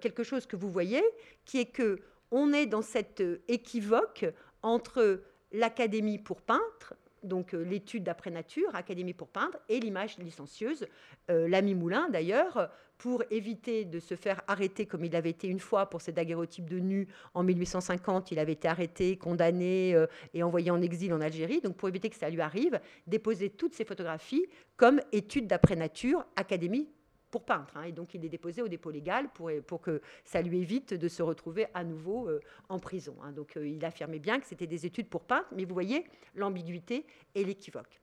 quelque 0.00 0.22
chose 0.22 0.46
que 0.46 0.56
vous 0.56 0.70
voyez, 0.70 1.02
qui 1.44 1.58
est 1.58 1.66
que 1.66 2.00
on 2.30 2.52
est 2.52 2.66
dans 2.66 2.82
cette 2.82 3.20
euh, 3.20 3.42
équivoque 3.48 4.26
entre 4.62 5.22
l'académie 5.52 6.18
pour 6.18 6.42
peintre, 6.42 6.94
donc 7.22 7.54
euh, 7.54 7.62
l'étude 7.62 8.04
d'après 8.04 8.30
nature, 8.30 8.74
académie 8.74 9.14
pour 9.14 9.28
peintre, 9.28 9.58
et 9.68 9.80
l'image 9.80 10.18
licencieuse. 10.18 10.86
Euh, 11.30 11.48
l'ami 11.48 11.74
Moulin, 11.74 12.08
d'ailleurs, 12.10 12.70
pour 12.98 13.22
éviter 13.30 13.84
de 13.84 14.00
se 14.00 14.16
faire 14.16 14.42
arrêter 14.48 14.86
comme 14.86 15.04
il 15.04 15.14
avait 15.14 15.30
été 15.30 15.46
une 15.46 15.60
fois 15.60 15.88
pour 15.88 16.00
ses 16.00 16.10
daguerreotypes 16.12 16.68
de 16.68 16.80
nus 16.80 17.06
en 17.32 17.44
1850, 17.44 18.32
il 18.32 18.40
avait 18.40 18.52
été 18.52 18.66
arrêté, 18.66 19.16
condamné 19.16 19.94
et 20.34 20.42
envoyé 20.42 20.72
en 20.72 20.82
exil 20.82 21.14
en 21.14 21.20
Algérie. 21.20 21.60
Donc 21.60 21.76
pour 21.76 21.88
éviter 21.88 22.10
que 22.10 22.16
ça 22.16 22.28
lui 22.28 22.40
arrive, 22.40 22.80
déposer 23.06 23.50
toutes 23.50 23.74
ses 23.74 23.84
photographies 23.84 24.46
comme 24.76 25.00
étude 25.12 25.46
d'après 25.46 25.76
nature, 25.76 26.26
académie 26.34 26.88
pour 27.30 27.44
peintre. 27.44 27.76
Hein, 27.76 27.84
et 27.84 27.92
donc, 27.92 28.14
il 28.14 28.24
est 28.24 28.28
déposé 28.28 28.62
au 28.62 28.68
dépôt 28.68 28.90
légal 28.90 29.28
pour, 29.30 29.80
que 29.80 30.00
ça 30.24 30.40
lui 30.42 30.60
évite 30.60 30.94
de 30.94 31.08
se 31.08 31.22
retrouver 31.22 31.66
à 31.74 31.84
nouveau 31.84 32.28
euh, 32.28 32.40
en 32.68 32.78
prison. 32.78 33.16
Hein. 33.22 33.32
Donc, 33.32 33.56
euh, 33.56 33.66
il 33.66 33.84
affirmait 33.84 34.18
bien 34.18 34.40
que 34.40 34.46
c'était 34.46 34.66
des 34.66 34.86
études 34.86 35.08
pour 35.08 35.24
peintre, 35.24 35.48
mais 35.54 35.64
vous 35.64 35.74
voyez 35.74 36.04
l'ambiguïté 36.34 37.06
et 37.34 37.44
l'équivoque. 37.44 38.00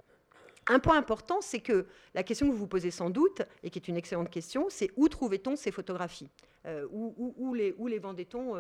Un 0.67 0.79
point 0.79 0.97
important, 0.97 1.41
c'est 1.41 1.59
que 1.59 1.85
la 2.15 2.23
question 2.23 2.47
que 2.47 2.51
vous 2.51 2.57
vous 2.57 2.67
posez 2.67 2.89
sans 2.89 3.09
doute, 3.09 3.43
et 3.61 3.69
qui 3.69 3.77
est 3.77 3.87
une 3.87 3.97
excellente 3.97 4.29
question, 4.31 4.65
c'est 4.69 4.89
où 4.95 5.07
trouvait-on 5.07 5.55
ces 5.55 5.71
photographies? 5.71 6.29
Euh, 6.65 6.87
où, 6.89 7.53
les, 7.53 7.99
vendait-on 7.99 8.53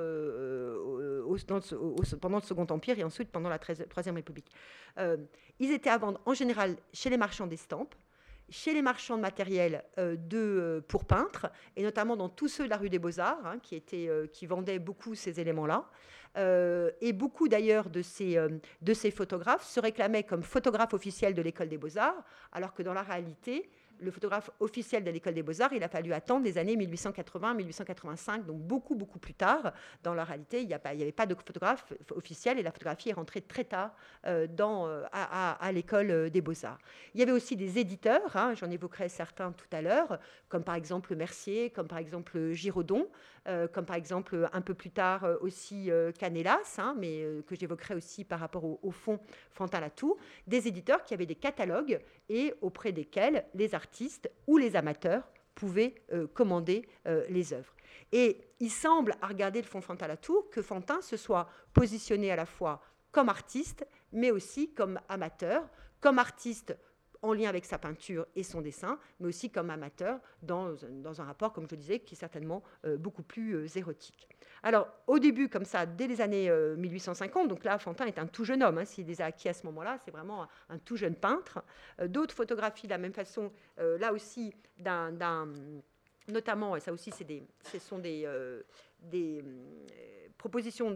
pendant 2.19 2.37
le 2.37 2.43
Second 2.43 2.67
Empire 2.69 2.99
et 2.99 3.03
ensuite 3.03 3.31
pendant 3.31 3.49
la 3.49 3.57
Troisième 3.57 4.15
République? 4.15 4.51
Ils 5.59 5.71
étaient 5.71 5.89
à 5.89 5.97
vendre 5.97 6.21
en 6.27 6.35
général 6.35 6.75
chez 6.93 7.09
les 7.09 7.17
marchands 7.17 7.47
d'estampes, 7.47 7.95
chez 8.49 8.73
les 8.73 8.81
marchands 8.81 9.17
de 9.17 9.21
matériel 9.21 9.83
euh, 9.97 10.15
de, 10.15 10.37
euh, 10.37 10.81
pour 10.87 11.05
peintres, 11.05 11.47
et 11.75 11.83
notamment 11.83 12.15
dans 12.15 12.29
tous 12.29 12.47
ceux 12.47 12.65
de 12.65 12.69
la 12.69 12.77
rue 12.77 12.89
des 12.89 12.99
Beaux-Arts, 12.99 13.45
hein, 13.45 13.59
qui, 13.59 13.81
euh, 13.93 14.27
qui 14.27 14.45
vendaient 14.45 14.79
beaucoup 14.79 15.15
ces 15.15 15.39
éléments-là. 15.39 15.85
et 17.01 17.13
beaucoup 17.13 17.47
d'ailleurs 17.47 17.89
de 17.89 18.01
ces 18.01 19.11
photographes 19.11 19.65
se 19.65 19.79
réclamaient 19.79 20.23
comme 20.23 20.43
photographes 20.43 20.93
officiels 20.93 21.33
de 21.33 21.41
l'école 21.41 21.69
des 21.69 21.77
Beaux-Arts, 21.77 22.23
alors 22.51 22.73
que 22.73 22.83
dans 22.83 22.93
la 22.93 23.03
réalité, 23.03 23.69
le 23.99 24.11
photographe 24.11 24.49
officiel 24.59 25.03
de 25.03 25.11
l'école 25.11 25.33
des 25.33 25.43
beaux-arts, 25.43 25.73
il 25.73 25.83
a 25.83 25.87
fallu 25.87 26.13
attendre 26.13 26.45
les 26.45 26.57
années 26.57 26.75
1880-1885, 26.75 28.45
donc 28.45 28.59
beaucoup, 28.59 28.95
beaucoup 28.95 29.19
plus 29.19 29.33
tard. 29.33 29.73
Dans 30.03 30.13
la 30.13 30.23
réalité, 30.23 30.61
il 30.61 30.67
n'y 30.67 30.73
avait 30.73 31.11
pas 31.11 31.25
de 31.25 31.35
photographe 31.35 31.93
officiel 32.11 32.59
et 32.59 32.63
la 32.63 32.71
photographie 32.71 33.09
est 33.09 33.13
rentrée 33.13 33.41
très 33.41 33.63
tard 33.63 33.95
euh, 34.25 34.47
euh, 34.59 35.03
à, 35.11 35.71
l'école 35.71 36.11
euh, 36.11 36.29
des 36.29 36.41
beaux-arts. 36.41 36.79
Il 37.13 37.19
y 37.19 37.23
avait 37.23 37.31
aussi 37.31 37.55
des 37.55 37.79
éditeurs, 37.79 38.35
hein, 38.35 38.53
j'en 38.55 38.69
évoquerai 38.69 39.09
certains 39.09 39.51
tout 39.51 39.67
à 39.71 39.81
l'heure, 39.81 40.19
comme 40.49 40.63
par 40.63 40.75
exemple 40.75 41.15
Mercier, 41.15 41.69
comme 41.69 41.87
par 41.87 41.97
exemple 41.97 42.51
Giraudon, 42.51 43.07
comme 43.73 43.85
par 43.85 43.95
exemple 43.95 44.49
un 44.53 44.61
peu 44.61 44.73
plus 44.73 44.91
tard 44.91 45.25
aussi 45.41 45.89
Canelas, 46.17 46.75
hein, 46.77 46.95
mais 46.97 47.23
que 47.47 47.55
j'évoquerai 47.55 47.95
aussi 47.95 48.23
par 48.23 48.39
rapport 48.39 48.63
au, 48.63 48.79
au 48.81 48.91
fond 48.91 49.19
Fantin-Latour, 49.51 50.17
des 50.47 50.67
éditeurs 50.67 51.03
qui 51.03 51.13
avaient 51.13 51.25
des 51.25 51.35
catalogues 51.35 51.99
et 52.29 52.53
auprès 52.61 52.91
desquels 52.91 53.45
les 53.53 53.75
artistes 53.75 54.29
ou 54.47 54.57
les 54.57 54.75
amateurs 54.75 55.23
pouvaient 55.53 55.95
commander 56.33 56.87
les 57.29 57.53
œuvres. 57.53 57.73
Et 58.11 58.41
il 58.59 58.71
semble, 58.71 59.15
à 59.21 59.27
regarder 59.27 59.61
le 59.61 59.67
fond 59.67 59.81
Fantin 59.81 60.07
la 60.07 60.17
Tour, 60.17 60.49
que 60.49 60.61
Fantin 60.61 61.01
se 61.01 61.17
soit 61.17 61.49
positionné 61.73 62.31
à 62.31 62.35
la 62.35 62.45
fois 62.45 62.81
comme 63.11 63.29
artiste, 63.29 63.87
mais 64.11 64.31
aussi 64.31 64.73
comme 64.73 64.99
amateur, 65.07 65.67
comme 66.01 66.19
artiste 66.19 66.77
en 67.25 67.33
lien 67.33 67.49
avec 67.49 67.65
sa 67.65 67.77
peinture 67.77 68.25
et 68.35 68.43
son 68.43 68.61
dessin, 68.61 68.99
mais 69.19 69.27
aussi 69.27 69.49
comme 69.49 69.69
amateur 69.69 70.19
dans, 70.41 70.75
dans 71.01 71.21
un 71.21 71.25
rapport, 71.25 71.53
comme 71.53 71.67
je 71.69 71.75
disais, 71.75 71.99
qui 71.99 72.15
est 72.15 72.17
certainement 72.17 72.63
euh, 72.85 72.97
beaucoup 72.97 73.23
plus 73.23 73.55
euh, 73.55 73.67
érotique. 73.75 74.27
Alors, 74.63 74.87
au 75.07 75.19
début, 75.19 75.49
comme 75.49 75.65
ça, 75.65 75.85
dès 75.85 76.07
les 76.07 76.21
années 76.21 76.49
1850, 76.77 77.45
euh, 77.45 77.47
donc 77.47 77.63
là, 77.63 77.77
Fantin 77.77 78.05
est 78.05 78.19
un 78.19 78.27
tout 78.27 78.43
jeune 78.43 78.63
homme, 78.63 78.77
hein, 78.77 78.85
s'il 78.85 79.05
les 79.07 79.21
a 79.21 79.25
acquis 79.25 79.49
à 79.49 79.53
ce 79.53 79.65
moment-là, 79.67 79.97
c'est 80.03 80.11
vraiment 80.11 80.47
un, 80.69 80.77
tout 80.79 80.97
jeune 80.97 81.15
peintre. 81.15 81.63
D'autres 82.07 82.33
photographies 82.33 82.87
de 82.87 82.91
la 82.91 82.97
même 82.97 83.13
façon, 83.13 83.51
là 83.77 84.11
aussi, 84.11 84.53
d'un 84.77 85.47
notamment, 86.27 86.75
et 86.75 86.79
ça 86.79 86.91
aussi, 86.91 87.11
des, 87.23 87.43
ce 87.63 87.77
sont 87.77 87.99
des, 87.99 88.27
des 89.09 89.41
euh, 89.41 90.27
propositions 90.37 90.91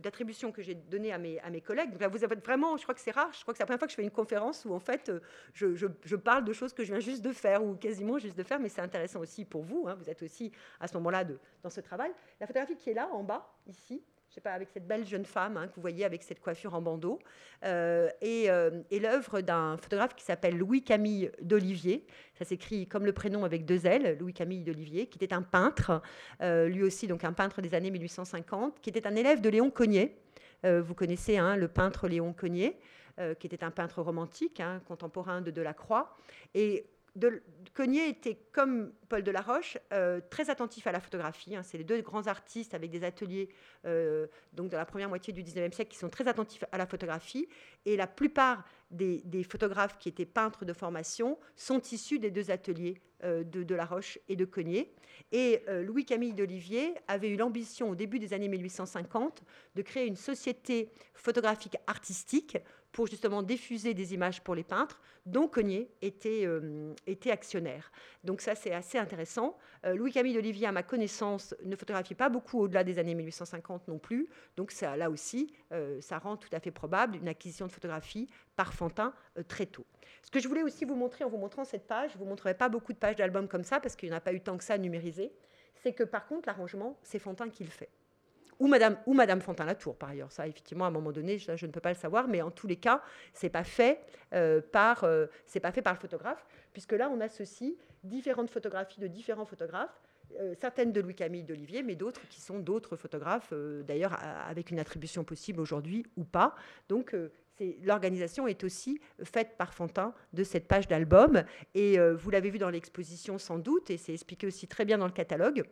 d'attribution 0.00 0.52
que 0.52 0.62
j'ai 0.62 0.74
données 0.74 1.12
à 1.12 1.18
mes, 1.18 1.40
à 1.40 1.50
mes 1.50 1.60
collègues. 1.60 1.90
Donc 1.90 2.00
là, 2.00 2.08
vous 2.08 2.22
avez 2.22 2.36
vraiment, 2.36 2.76
je 2.76 2.82
crois 2.82 2.94
que 2.94 3.00
c'est 3.00 3.10
rare, 3.10 3.30
je 3.32 3.42
crois 3.42 3.52
que 3.52 3.58
c'est 3.58 3.62
la 3.62 3.66
première 3.66 3.80
fois 3.80 3.88
que 3.88 3.92
je 3.92 3.96
fais 3.96 4.02
une 4.02 4.10
conférence 4.10 4.64
où 4.64 4.72
en 4.72 4.80
fait, 4.80 5.08
euh, 5.08 5.20
je, 5.52 5.74
je, 5.74 6.16
parle 6.16 6.44
de 6.44 6.52
choses 6.52 6.72
que 6.72 6.84
je 6.84 6.92
viens 6.92 7.00
juste 7.00 7.22
de 7.22 7.32
faire 7.32 7.64
ou 7.64 7.74
quasiment 7.74 8.18
juste 8.18 8.38
de 8.38 8.42
faire, 8.42 8.60
mais 8.60 8.68
c'est 8.68 8.80
intéressant 8.80 9.20
aussi 9.20 9.44
pour 9.44 9.62
vous. 9.62 9.86
Hein. 9.88 9.94
vous 9.94 10.08
êtes 10.08 10.22
aussi 10.22 10.52
à 10.78 10.86
ce 10.86 10.94
moment-là 10.94 11.24
dans 11.62 11.70
ce 11.70 11.80
travail. 11.80 12.12
La 12.40 12.46
photographie 12.46 12.76
qui 12.76 12.90
est 12.90 12.94
là, 12.94 13.08
en 13.12 13.24
bas, 13.24 13.52
ici, 13.66 14.02
je 14.34 14.40
sais 14.40 14.42
pas, 14.42 14.54
avec 14.54 14.68
cette 14.68 14.88
belle 14.88 15.06
jeune 15.06 15.24
femme 15.24 15.56
hein, 15.56 15.68
que 15.68 15.76
vous 15.76 15.80
voyez 15.80 16.04
avec 16.04 16.24
cette 16.24 16.40
coiffure 16.40 16.74
en 16.74 16.82
bandeau, 16.82 17.20
euh, 17.64 18.10
euh, 18.24 18.82
et, 18.90 18.98
l'œuvre 18.98 19.42
d'un 19.42 19.76
photographe 19.76 20.16
qui 20.16 20.24
s'appelle 20.24 20.58
Louis-Camille 20.58 21.30
d'Olivier. 21.40 22.04
Ça 22.36 22.44
s'écrit 22.44 22.88
comme 22.88 23.06
le 23.06 23.12
prénom 23.12 23.44
avec 23.44 23.64
deux 23.64 23.86
L, 23.86 24.18
Louis-Camille 24.18 24.64
d'Olivier, 24.64 25.06
qui 25.06 25.22
était 25.22 25.32
un 25.32 25.42
peintre, 25.42 26.02
euh, 26.42 26.68
lui 26.68 26.82
aussi 26.82 27.06
donc 27.06 27.22
un 27.22 27.32
peintre 27.32 27.62
des 27.62 27.76
années 27.76 27.92
1850, 27.92 28.80
qui 28.80 28.90
était 28.90 29.06
un 29.06 29.14
élève 29.14 29.40
de 29.40 29.48
Léon 29.48 29.70
Cognier. 29.70 30.16
vous 30.64 30.94
connaissez 30.94 31.38
hein, 31.38 31.54
le 31.54 31.68
peintre 31.68 32.08
Léon 32.08 32.32
Cognier, 32.32 32.76
qui 33.38 33.46
était 33.46 33.62
un 33.62 33.70
peintre 33.70 34.02
romantique, 34.02 34.58
hein, 34.58 34.82
contemporain 34.88 35.42
de 35.42 35.52
Delacroix. 35.52 36.16
Et 36.54 36.86
de, 37.16 37.42
Cognier 37.74 38.08
était, 38.08 38.36
comme 38.52 38.92
Paul 39.08 39.22
Delaroche, 39.22 39.78
euh, 39.92 40.20
très 40.30 40.50
attentif 40.50 40.86
à 40.86 40.92
la 40.92 41.00
photographie. 41.00 41.56
Hein. 41.56 41.62
C'est 41.62 41.78
les 41.78 41.84
deux 41.84 42.00
grands 42.02 42.26
artistes 42.26 42.74
avec 42.74 42.90
des 42.90 43.04
ateliers 43.04 43.48
euh, 43.84 44.26
donc 44.52 44.70
de 44.70 44.76
la 44.76 44.84
première 44.84 45.08
moitié 45.08 45.32
du 45.32 45.42
19e 45.42 45.72
siècle 45.72 45.90
qui 45.90 45.98
sont 45.98 46.08
très 46.08 46.28
attentifs 46.28 46.64
à 46.72 46.78
la 46.78 46.86
photographie. 46.86 47.48
Et 47.84 47.96
la 47.96 48.06
plupart 48.06 48.64
des, 48.90 49.22
photographes 49.48 49.98
qui 49.98 50.08
étaient 50.08 50.24
peintres 50.24 50.64
de 50.64 50.72
formation 50.72 51.38
sont 51.56 51.80
issus 51.80 52.18
des 52.18 52.30
deux 52.30 52.50
ateliers 52.50 53.00
euh, 53.24 53.42
de 53.42 53.62
Delaroche 53.62 54.18
et 54.28 54.36
de 54.36 54.44
Cognier. 54.44 54.94
Et 55.30 55.62
Louis-Camille 55.68 56.32
d'Olivier 56.32 56.94
avait 57.08 57.28
eu 57.28 57.36
l'ambition, 57.36 57.90
au 57.90 57.94
début 57.94 58.18
des 58.18 58.32
années 58.32 58.48
1850, 58.48 59.42
de 59.74 59.82
créer 59.82 60.06
une 60.06 60.16
société 60.16 60.90
photographique 61.14 61.76
artistique 61.86 62.58
pour 62.94 63.08
justement 63.08 63.42
diffuser 63.42 63.92
des 63.92 64.14
images 64.14 64.40
pour 64.40 64.54
les 64.54 64.62
peintres, 64.62 65.00
dont 65.26 65.48
Cognier 65.48 65.90
était, 66.00 66.46
euh, 66.46 66.94
actionnaire. 67.28 67.90
Donc 68.22 68.40
ça, 68.40 68.54
c'est 68.54 68.72
assez 68.72 68.98
intéressant. 68.98 69.58
Euh, 69.84 69.96
Louis-Camille 69.96 70.34
d'Olivier, 70.34 70.68
à 70.68 70.72
ma 70.72 70.84
connaissance, 70.84 71.56
ne 71.64 71.74
photographiait 71.74 72.14
pas 72.14 72.28
beaucoup 72.28 72.60
au-delà 72.60 72.84
des 72.84 73.00
années 73.00 73.16
1850 73.16 73.88
non 73.88 73.98
plus. 73.98 74.28
Donc 74.56 74.70
ça, 74.70 74.96
là 74.96 75.10
aussi, 75.10 75.52
euh, 75.72 76.00
ça 76.00 76.18
rend 76.18 76.36
tout 76.36 76.48
à 76.52 76.60
fait 76.60 76.70
probable 76.70 77.16
une 77.16 77.26
acquisition 77.26 77.66
de 77.66 77.72
photographie 77.72 78.28
par 78.54 78.72
Fantin 78.72 79.12
très 79.48 79.66
tôt. 79.66 79.84
Ce 80.22 80.30
que 80.30 80.38
je 80.38 80.46
voulais 80.46 80.62
aussi 80.62 80.84
vous 80.84 80.94
montrer 80.94 81.24
en 81.24 81.28
vous 81.28 81.38
montrant 81.38 81.64
cette 81.64 81.88
page, 81.88 82.12
je 82.12 82.16
ne 82.16 82.22
vous 82.22 82.28
montrerai 82.28 82.54
pas 82.54 82.68
beaucoup 82.68 82.92
de 82.92 82.98
pages 82.98 83.16
d'albums 83.16 83.48
comme 83.48 83.64
ça, 83.64 83.80
parce 83.80 83.96
qu'il 83.96 84.08
n'y 84.08 84.14
en 84.14 84.18
a 84.18 84.20
pas 84.20 84.32
eu 84.32 84.40
tant 84.40 84.56
que 84.56 84.62
ça 84.62 84.78
numérisé, 84.78 85.32
c'est 85.74 85.92
que 85.92 86.04
par 86.04 86.28
contre, 86.28 86.46
l'arrangement, 86.46 86.96
c'est 87.02 87.18
Fantin 87.18 87.48
qui 87.48 87.64
le 87.64 87.70
fait 87.70 87.90
ou 88.58 88.66
Madame, 88.66 88.96
ou 89.06 89.14
Madame 89.14 89.40
Fontaine-Latour, 89.40 89.96
par 89.96 90.10
ailleurs. 90.10 90.32
Ça, 90.32 90.46
effectivement, 90.46 90.84
à 90.84 90.88
un 90.88 90.92
moment 90.92 91.12
donné, 91.12 91.38
je, 91.38 91.66
ne 91.66 91.70
peux 91.72 91.80
pas 91.80 91.90
le 91.90 91.96
savoir, 91.96 92.28
mais 92.28 92.42
en 92.42 92.50
tous 92.50 92.66
les 92.66 92.76
cas, 92.76 93.02
ce 93.32 93.46
n'est 93.46 93.50
pas, 93.50 93.64
fait, 93.64 94.00
euh, 94.32 94.60
par, 94.60 95.04
euh, 95.04 95.26
pas 95.62 95.72
fait 95.72 95.82
par 95.82 95.94
le 95.94 95.98
photographe, 95.98 96.46
puisque 96.72 96.92
là, 96.92 97.10
on 97.10 97.20
associe 97.20 97.74
différentes 98.02 98.50
photographies 98.50 99.00
de 99.00 99.06
différents 99.06 99.44
photographes, 99.44 100.00
euh, 100.40 100.54
certaines 100.58 100.92
de 100.92 101.00
Louis-Camille 101.00 101.44
d'Olivier, 101.44 101.82
mais 101.82 101.94
d'autres 101.94 102.26
qui 102.28 102.40
sont 102.40 102.58
d'autres 102.58 102.96
photographes, 102.96 103.52
d'ailleurs 103.86 104.18
avec 104.48 104.70
une 104.70 104.78
attribution 104.78 105.24
possible 105.24 105.60
aujourd'hui 105.60 106.04
ou 106.16 106.24
pas. 106.24 106.54
Donc, 106.88 107.14
l'organisation 107.82 108.48
est 108.48 108.64
aussi 108.64 109.00
faite 109.22 109.56
par 109.56 109.74
Fantin 109.74 110.12
de 110.32 110.42
cette 110.42 110.66
page 110.66 110.88
d'album, 110.88 111.44
et 111.74 111.98
vous 111.98 112.30
l'avez 112.30 112.50
vu 112.50 112.58
dans 112.58 112.70
l'exposition 112.70 113.38
sans 113.38 113.58
doute, 113.58 113.90
et 113.90 113.96
c'est 113.96 114.12
expliqué 114.12 114.46
aussi 114.46 114.66
très 114.66 114.84
bien 114.84 114.98
dans 114.98 115.06
le 115.06 115.12
catalogue. 115.12 115.64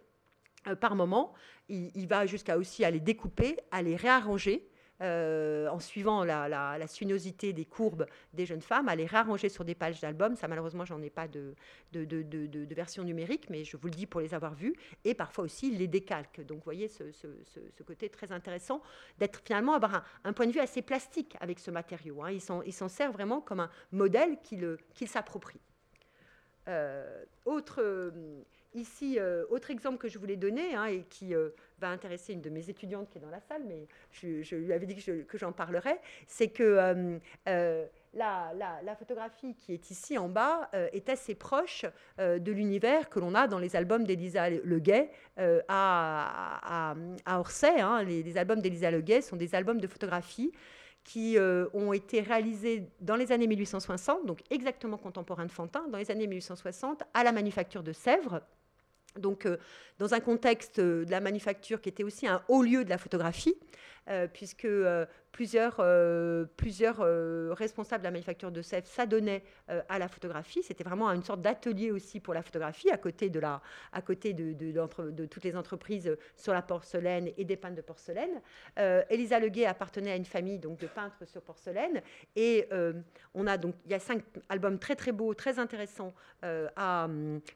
Euh, 0.68 0.76
par 0.76 0.94
moment. 0.94 1.32
Il, 1.68 2.06
va 2.06 2.26
jusqu'à 2.26 2.58
aussi 2.58 2.84
à 2.84 2.90
les 2.90 3.00
découper, 3.00 3.56
à 3.70 3.82
les 3.82 3.96
réarranger. 3.96 4.68
Euh, 5.00 5.66
en 5.68 5.80
suivant 5.80 6.22
la, 6.22 6.48
la, 6.48 6.86
sinuosité 6.86 7.52
des 7.52 7.64
courbes 7.64 8.06
des 8.34 8.46
jeunes 8.46 8.60
femmes, 8.60 8.88
à 8.88 8.94
les 8.94 9.06
réarranger 9.06 9.48
sur 9.48 9.64
des 9.64 9.74
pages 9.74 10.00
d'albums. 10.00 10.36
Ça, 10.36 10.46
malheureusement, 10.46 10.84
j'en 10.84 11.02
ai 11.02 11.10
pas 11.10 11.26
de, 11.26 11.56
version 11.92 13.02
numérique, 13.02 13.50
mais 13.50 13.64
je 13.64 13.76
vous 13.76 13.88
le 13.88 13.94
dis 13.94 14.06
pour 14.06 14.20
les 14.20 14.32
avoir 14.32 14.54
vus. 14.54 14.76
Et 15.04 15.14
parfois 15.14 15.42
aussi, 15.42 15.72
les 15.72 15.88
décalques. 15.88 16.42
Donc, 16.46 16.58
vous 16.58 16.64
voyez 16.64 16.86
ce, 16.86 17.02
côté 17.84 18.10
très 18.10 18.30
intéressant 18.30 18.80
d'être 19.18 19.40
finalement 19.44 19.72
avoir 19.72 20.04
un, 20.22 20.32
point 20.32 20.46
de 20.46 20.52
vue 20.52 20.60
assez 20.60 20.82
plastique 20.82 21.36
avec 21.40 21.58
ce 21.58 21.72
matériau. 21.72 22.22
Hein. 22.22 22.30
Il 22.64 22.72
s'en 22.72 22.88
sert 22.88 23.10
vraiment 23.10 23.40
comme 23.40 23.60
un 23.60 23.70
modèle 23.90 24.38
qu'il 24.42 25.08
s'approprie. 25.08 25.60
Euh, 26.68 27.24
autre 27.44 28.12
Ici, 28.74 29.18
euh, 29.18 29.44
autre 29.50 29.70
exemple 29.70 29.98
que 29.98 30.08
je 30.08 30.18
voulais 30.18 30.36
donner 30.36 30.74
hein, 30.74 30.86
et 30.86 31.02
qui 31.02 31.34
euh, 31.34 31.50
va 31.78 31.90
intéresser 31.90 32.32
une 32.32 32.40
de 32.40 32.48
mes 32.48 32.70
étudiantes 32.70 33.10
qui 33.10 33.18
est 33.18 33.20
dans 33.20 33.28
la 33.28 33.40
salle, 33.40 33.62
mais 33.68 33.86
je, 34.12 34.56
lui 34.56 34.72
avais 34.72 34.86
dit 34.86 34.96
que, 34.96 35.38
j'en 35.38 35.52
parlerais, 35.52 36.00
c'est 36.26 36.48
que 36.48 36.62
euh, 37.48 37.84
la, 38.14 38.96
photographie 38.98 39.54
qui 39.56 39.74
est 39.74 39.90
ici 39.90 40.16
en 40.16 40.30
bas 40.30 40.70
est 40.72 41.10
assez 41.10 41.34
proche 41.34 41.84
de 42.18 42.52
l'univers 42.52 43.10
que 43.10 43.18
l'on 43.18 43.34
a 43.34 43.46
dans 43.46 43.58
les 43.58 43.76
albums 43.76 44.04
d'Elisa 44.04 44.48
Leguet 44.48 45.10
à, 45.68 46.94
à, 47.26 47.38
Orsay. 47.38 47.80
Hein. 47.80 48.04
Les, 48.04 48.38
albums 48.38 48.60
d'Elisa 48.60 48.90
Leguet 48.90 49.20
sont 49.20 49.36
des 49.36 49.54
albums 49.54 49.80
de 49.80 49.86
photographie 49.86 50.52
qui 51.04 51.36
ont 51.74 51.92
été 51.92 52.20
réalisés 52.20 52.86
dans 53.00 53.16
les 53.16 53.32
années 53.32 53.48
1860, 53.48 54.24
donc 54.24 54.40
exactement 54.50 54.96
contemporains 54.96 55.46
de 55.46 55.52
Fantin, 55.52 55.86
dans 55.88 55.98
les 55.98 56.10
années 56.10 56.26
1860, 56.26 57.02
à 57.12 57.24
la 57.24 57.32
manufacture 57.32 57.82
de 57.82 57.92
Sèvres, 57.92 58.42
donc, 59.18 59.46
euh, 59.46 59.56
dans 59.98 60.14
un 60.14 60.20
contexte 60.20 60.78
euh, 60.78 61.04
de 61.04 61.10
la 61.10 61.20
manufacture 61.20 61.80
qui 61.80 61.88
était 61.88 62.04
aussi 62.04 62.26
un 62.26 62.42
haut 62.48 62.62
lieu 62.62 62.84
de 62.84 62.90
la 62.90 62.98
photographie, 62.98 63.54
euh, 64.08 64.26
puisque 64.32 64.68
plusieurs, 65.32 65.80
plusieurs 66.56 66.98
responsables 67.56 68.02
de 68.02 68.06
la 68.06 68.10
manufacture 68.10 68.50
de 68.50 68.62
Sèvres 68.62 68.86
s'adonnaient 68.86 69.42
à 69.88 69.98
la 69.98 70.08
photographie. 70.08 70.62
C'était 70.62 70.84
vraiment 70.84 71.08
une 71.10 71.22
sorte 71.22 71.40
d'atelier 71.40 71.90
aussi 71.90 72.20
pour 72.20 72.34
la 72.34 72.42
photographie, 72.42 72.90
à 72.90 72.98
côté, 72.98 73.30
de, 73.30 75.26
toutes 75.26 75.44
les 75.44 75.56
entreprises 75.56 76.14
sur 76.36 76.52
la 76.52 76.60
porcelaine 76.60 77.30
et 77.38 77.44
des 77.44 77.56
peintres 77.56 77.76
de 77.76 77.80
porcelaine. 77.80 78.42
Elisa 79.08 79.38
Leguet 79.38 79.64
appartenait 79.64 80.12
à 80.12 80.16
une 80.16 80.26
famille 80.26 80.58
de 80.58 80.86
peintres 80.86 81.26
sur 81.26 81.40
porcelaine, 81.40 82.02
et 82.36 82.68
on 83.32 83.46
a 83.46 83.56
donc, 83.56 83.74
il 83.86 83.92
y 83.92 83.94
a 83.94 84.00
cinq 84.00 84.22
albums 84.50 84.78
très 84.78 84.96
très 84.96 85.12
beaux, 85.12 85.32
très 85.32 85.58
intéressants 85.58 86.12
à, 86.42 87.08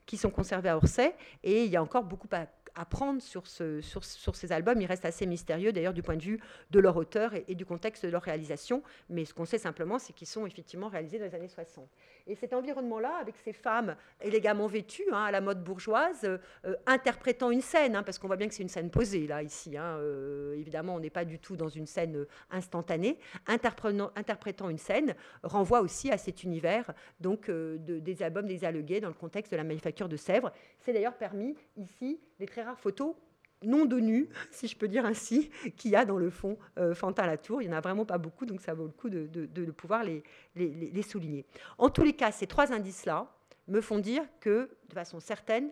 qui 0.07 0.17
sont 0.17 0.31
conservés 0.31 0.71
à 0.71 0.77
Orsay. 0.79 1.15
Et 1.43 1.65
il 1.65 1.71
y 1.71 1.77
a 1.77 1.83
encore 1.83 2.05
beaucoup 2.05 2.29
à, 2.33 2.47
apprendre 2.77 3.21
sur, 3.21 3.47
ce, 3.47 3.81
sur, 3.81 4.37
ces 4.37 4.53
albums. 4.53 4.81
Ils 4.81 4.87
restent 4.87 5.05
assez 5.05 5.27
mystérieux 5.27 5.73
d'ailleurs 5.73 5.95
du 5.95 6.03
point 6.03 6.17
de 6.17 6.23
vue 6.23 6.41
de 6.71 6.79
leur 6.79 6.97
auteur 6.97 7.33
et, 7.49 7.55
du 7.55 7.65
contexte 7.65 8.05
de 8.05 8.11
leur 8.11 8.23
réalisation. 8.23 8.83
Mais 9.09 9.25
ce 9.25 9.35
qu'on 9.35 9.45
sait 9.45 9.59
simplement, 9.59 9.99
c'est 9.99 10.13
qu'ils 10.13 10.29
sont 10.29 10.47
effectivement 10.47 10.89
réalisés 10.89 11.19
dans 11.19 11.25
les 11.25 11.35
années 11.35 11.49
60. 11.49 11.89
Et 12.29 12.35
cet 12.35 12.53
environnement-là, 12.53 13.17
avec 13.21 13.37
ces 13.37 13.53
femmes 13.53 13.97
élégamment 14.21 14.67
vêtues, 14.67 15.07
hein, 15.13 15.25
à 15.25 15.31
la 15.31 15.41
mode 15.41 15.63
bourgeoise, 15.63 16.25
euh, 16.25 16.75
interprétant 16.87 17.53
une 17.53 17.61
scène, 17.61 17.95
hein, 17.95 18.03
parce 18.03 18.19
qu'on 18.19 18.27
voit 18.27 18.37
bien 18.37 18.49
que 18.49 18.55
c'est 18.55 18.65
une 18.65 18.69
scène 18.69 18.91
posée 18.91 19.27
là, 19.27 19.43
ici. 19.43 19.77
Hein, 19.77 19.97
euh, 20.01 20.57
évidemment, 20.57 20.97
on 20.97 21.01
n'est 21.01 21.11
pas 21.11 21.25
du 21.25 21.39
tout 21.39 21.57
dans 21.57 21.69
une 21.69 21.87
scène 21.87 22.17
euh, 22.17 22.29
instantanée. 22.51 23.19
Interprétant, 23.47 24.69
une 24.69 24.79
scène 24.79 25.15
renvoie 25.45 25.81
aussi 25.81 26.11
à 26.11 26.19
cet 26.19 26.43
univers 26.43 26.93
donc, 27.21 27.49
de, 27.49 27.79
des 27.79 28.23
albums 28.23 28.47
des 28.47 28.65
Alleguets 28.65 29.01
dans 29.01 29.09
le 29.09 29.15
contexte 29.15 29.53
de 29.53 29.57
la 29.57 29.65
manufacture 29.65 30.09
de 30.09 30.17
Sèvres. 30.17 30.51
C'est 30.81 30.93
d'ailleurs 30.93 31.17
permis 31.17 31.57
ici 31.77 32.21
les 32.41 32.47
très 32.47 32.63
rares 32.63 32.79
photos 32.79 33.15
non 33.63 33.85
de 33.85 33.99
nu, 33.99 34.29
si 34.51 34.69
je 34.69 34.77
peux 34.77 34.89
dire 34.89 35.07
ainsi, 35.07 35.51
qu'il 35.77 35.91
y 35.91 35.97
a 35.97 36.05
dans 36.05 36.19
le 36.19 36.31
fond 36.31 36.59
euh, 36.79 36.95
Fantin-Latour. 36.95 37.63
Il 37.63 37.69
n'y 37.69 37.75
en 37.75 37.79
a 37.79 37.81
vraiment 37.81 38.05
pas 38.05 38.19
beaucoup, 38.19 38.47
donc 38.47 38.61
ça 38.61 38.75
vaut 38.75 38.87
le 38.87 38.93
coup 38.93 39.09
de, 39.11 39.71
pouvoir 39.71 40.05
les, 40.05 41.03
souligner. 41.03 41.47
En 41.79 41.91
tous 41.91 42.03
les 42.03 42.15
cas, 42.15 42.33
ces 42.33 42.47
trois 42.47 42.73
indices-là 42.73 43.33
me 43.69 43.81
font 43.81 43.99
dire 43.99 44.23
que, 44.41 44.71
de 44.89 44.95
façon 44.95 45.21
certaine, 45.21 45.71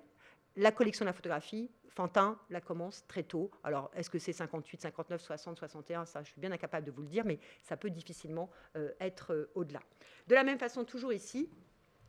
la 0.57 0.72
collection 0.72 1.05
de 1.05 1.09
la 1.09 1.12
photographie, 1.12 1.70
Fantin 1.89 2.39
la 2.51 2.61
commence 2.61 3.07
très 3.07 3.22
tôt. 3.22 3.51
Alors, 3.62 3.91
est-ce 3.95 4.11
que 4.11 4.18
c'est 4.18 4.32
58, 4.32 4.82
59, 4.82 5.20
60, 5.20 5.59
61 5.59 6.05
Ça, 6.07 6.22
je 6.22 6.30
suis 6.30 6.41
bien 6.41 6.51
incapable 6.51 6.87
de 6.87 6.91
vous 6.91 7.03
le 7.03 7.09
dire, 7.09 7.24
mais 7.24 7.39
ça 7.62 7.76
peut 7.76 7.91
difficilement 7.91 8.51
euh, 8.76 8.91
être 9.01 9.32
euh, 9.32 9.51
au-delà. 9.55 9.80
De 10.26 10.35
la 10.35 10.43
même 10.43 10.59
façon, 10.59 10.85
toujours 10.85 11.12
ici, 11.12 11.49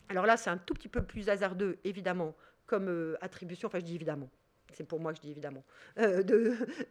Alors 0.10 0.26
là, 0.26 0.38
c'est 0.38 0.50
un 0.50 0.58
tout 0.58 0.74
petit 0.74 0.88
peu 0.88 1.04
plus 1.04 1.30
hasardeux, 1.30 1.78
évidemment, 1.84 2.36
comme 2.66 3.16
attribution. 3.22 3.68
Enfin, 3.68 3.80
je 3.80 3.86
dis 3.86 3.96
évidemment. 3.96 4.30
C'est 4.76 4.84
pour 4.84 5.00
moi 5.00 5.12
que 5.12 5.18
je 5.18 5.22
dis 5.22 5.32
évidemment. 5.32 5.64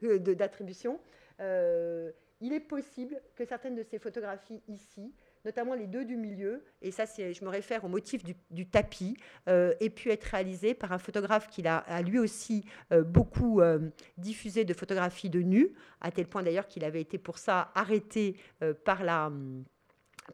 d'attribution. 0.03 0.99
il 1.39 2.53
est 2.53 2.61
possible 2.61 3.21
que 3.37 3.45
certaines 3.45 3.77
de 3.77 3.83
ces 3.83 3.99
photographies 3.99 4.63
ici 4.69 5.15
notamment 5.45 5.75
les 5.75 5.87
deux 5.87 6.05
du 6.05 6.17
milieu, 6.17 6.63
et 6.81 6.91
ça 6.91 7.05
je 7.05 7.45
me 7.45 7.51
réfère 7.51 7.85
au 7.85 7.89
motif 7.89 8.23
du, 8.51 8.67
tapis, 8.67 9.17
euh, 9.49 9.75
ait 9.81 9.91
pu 9.91 10.11
être 10.11 10.25
réalisé 10.25 10.75
par 10.75 10.93
un 10.93 10.99
photographe 10.99 11.49
qui 11.49 11.67
a, 11.67 12.03
lui 12.03 12.19
aussi 12.19 12.65
euh, 12.93 13.03
beaucoup 13.03 13.61
euh, 13.61 13.91
diffusé 14.17 14.65
de 14.65 14.73
photographies 14.73 15.31
de 15.31 15.41
nus, 15.41 15.73
à 16.01 16.11
tel 16.11 16.27
point 16.27 16.43
d'ailleurs 16.43 16.67
qu'il 16.67 16.85
avait 16.85 17.01
été 17.01 17.19
pour 17.19 17.39
ça 17.39 17.71
arrêté 17.75 18.37
par 18.85 19.05
la 19.05 19.31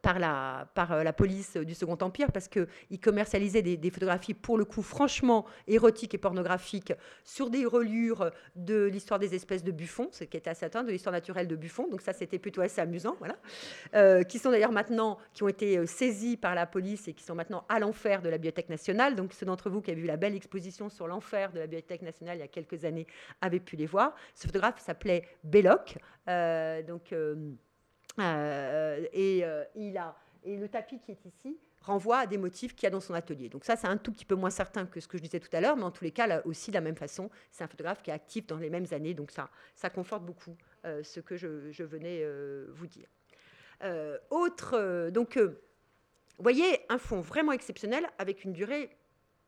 par 0.01 0.19
la, 0.19 0.67
par 0.73 0.93
euh, 0.93 1.03
la 1.03 1.13
police 1.13 1.57
du 1.57 1.75
Second 1.75 1.97
Empire 2.01 2.31
parce 2.31 2.47
qu'ils 2.47 2.99
commercialisaient 3.01 3.61
des, 3.61 3.91
photographies 3.91 4.33
pour 4.33 4.57
le 4.57 4.65
coup 4.65 4.81
franchement 4.81 5.45
érotiques 5.67 6.13
et 6.13 6.17
pornographiques 6.17 6.93
sur 7.23 7.49
des 7.49 7.65
reliures 7.65 8.31
de 8.55 8.85
l'histoire 8.85 9.19
des 9.19 9.35
espèces 9.35 9.63
de 9.63 9.71
Buffon, 9.71 10.07
ce 10.11 10.23
qui 10.23 10.37
était 10.37 10.49
assez 10.49 10.65
atteint, 10.65 10.83
de 10.83 10.91
l'histoire 10.91 11.13
naturelle 11.13 11.47
de 11.47 11.55
Buffon. 11.55 11.87
Donc 11.89 12.01
ça 12.01 12.13
c'était 12.13 12.39
plutôt 12.39 12.61
assez 12.61 12.79
amusant, 12.79 13.15
voilà. 13.19 13.35
Euh, 13.95 14.23
qui 14.23 14.39
sont 14.39 14.51
d'ailleurs 14.51 14.71
maintenant, 14.71 15.17
qui 15.33 15.43
ont 15.43 15.49
été 15.49 15.77
euh, 15.77 15.85
saisis 15.85 16.37
par 16.37 16.55
la 16.55 16.65
police 16.65 17.07
et 17.07 17.13
qui 17.13 17.23
sont 17.23 17.35
maintenant 17.35 17.65
à 17.67 17.79
l'enfer 17.79 18.21
de 18.21 18.29
la 18.29 18.37
Bibliothèque 18.37 18.69
nationale. 18.69 19.15
Donc 19.15 19.33
ceux 19.33 19.45
d'entre 19.45 19.69
vous 19.69 19.81
qui 19.81 19.91
avaient 19.91 20.01
vu 20.01 20.07
la 20.07 20.17
belle 20.17 20.35
exposition 20.35 20.89
sur 20.89 21.07
l'enfer 21.07 21.51
de 21.51 21.59
la 21.59 21.67
Bibliothèque 21.67 22.01
nationale 22.01 22.37
il 22.37 22.41
y 22.41 22.43
a 22.43 22.47
quelques 22.47 22.85
années 22.85 23.07
avaient 23.41 23.59
pu 23.59 23.75
les 23.75 23.85
voir. 23.85 24.15
Ce 24.35 24.47
photographe 24.47 24.79
s'appelait 24.79 25.23
Belloc. 25.43 25.97
donc 26.87 27.13
euh, 28.21 29.05
et, 29.13 29.43
euh, 29.43 29.63
et 30.43 30.57
le 30.57 30.67
tapis 30.67 30.99
qui 30.99 31.11
est 31.11 31.25
ici 31.25 31.57
renvoie 31.81 32.19
à 32.19 32.27
des 32.27 32.37
motifs 32.37 32.75
qu'il 32.75 32.83
y 32.83 32.87
a 32.87 32.91
dans 32.91 32.99
son 32.99 33.15
atelier. 33.15 33.49
Donc 33.49 33.65
ça, 33.65 33.75
c'est 33.75 33.87
un 33.87 33.97
tout 33.97 34.11
petit 34.11 34.25
peu 34.25 34.35
moins 34.35 34.51
certain 34.51 34.85
que 34.85 34.99
ce 34.99 35.07
que 35.07 35.17
je 35.17 35.23
disais 35.23 35.39
tout 35.39 35.49
à 35.53 35.61
l'heure, 35.61 35.75
mais 35.75 35.83
en 35.83 35.91
tous 35.91 36.03
les 36.03 36.11
cas, 36.11 36.27
là 36.27 36.45
aussi, 36.45 36.69
de 36.69 36.75
la 36.75 36.81
même 36.81 36.95
façon, 36.95 37.29
c'est 37.51 37.63
un 37.63 37.67
photographe 37.67 38.03
qui 38.03 38.11
est 38.11 38.13
actif 38.13 38.45
dans 38.45 38.57
les 38.57 38.69
mêmes 38.69 38.85
années, 38.91 39.15
donc 39.15 39.31
ça, 39.31 39.49
ça 39.75 39.89
conforte 39.89 40.23
beaucoup 40.23 40.55
euh, 40.85 41.01
ce 41.01 41.19
que 41.19 41.37
je, 41.37 41.83
venais 41.83 42.23
vous 42.69 42.85
dire. 42.85 43.07
autre, 44.29 45.09
donc, 45.09 45.37
vous 45.37 46.43
voyez, 46.43 46.81
un 46.89 46.99
fond 46.99 47.21
vraiment 47.21 47.51
exceptionnel 47.51 48.05
avec 48.19 48.43
une 48.43 48.53
durée 48.53 48.95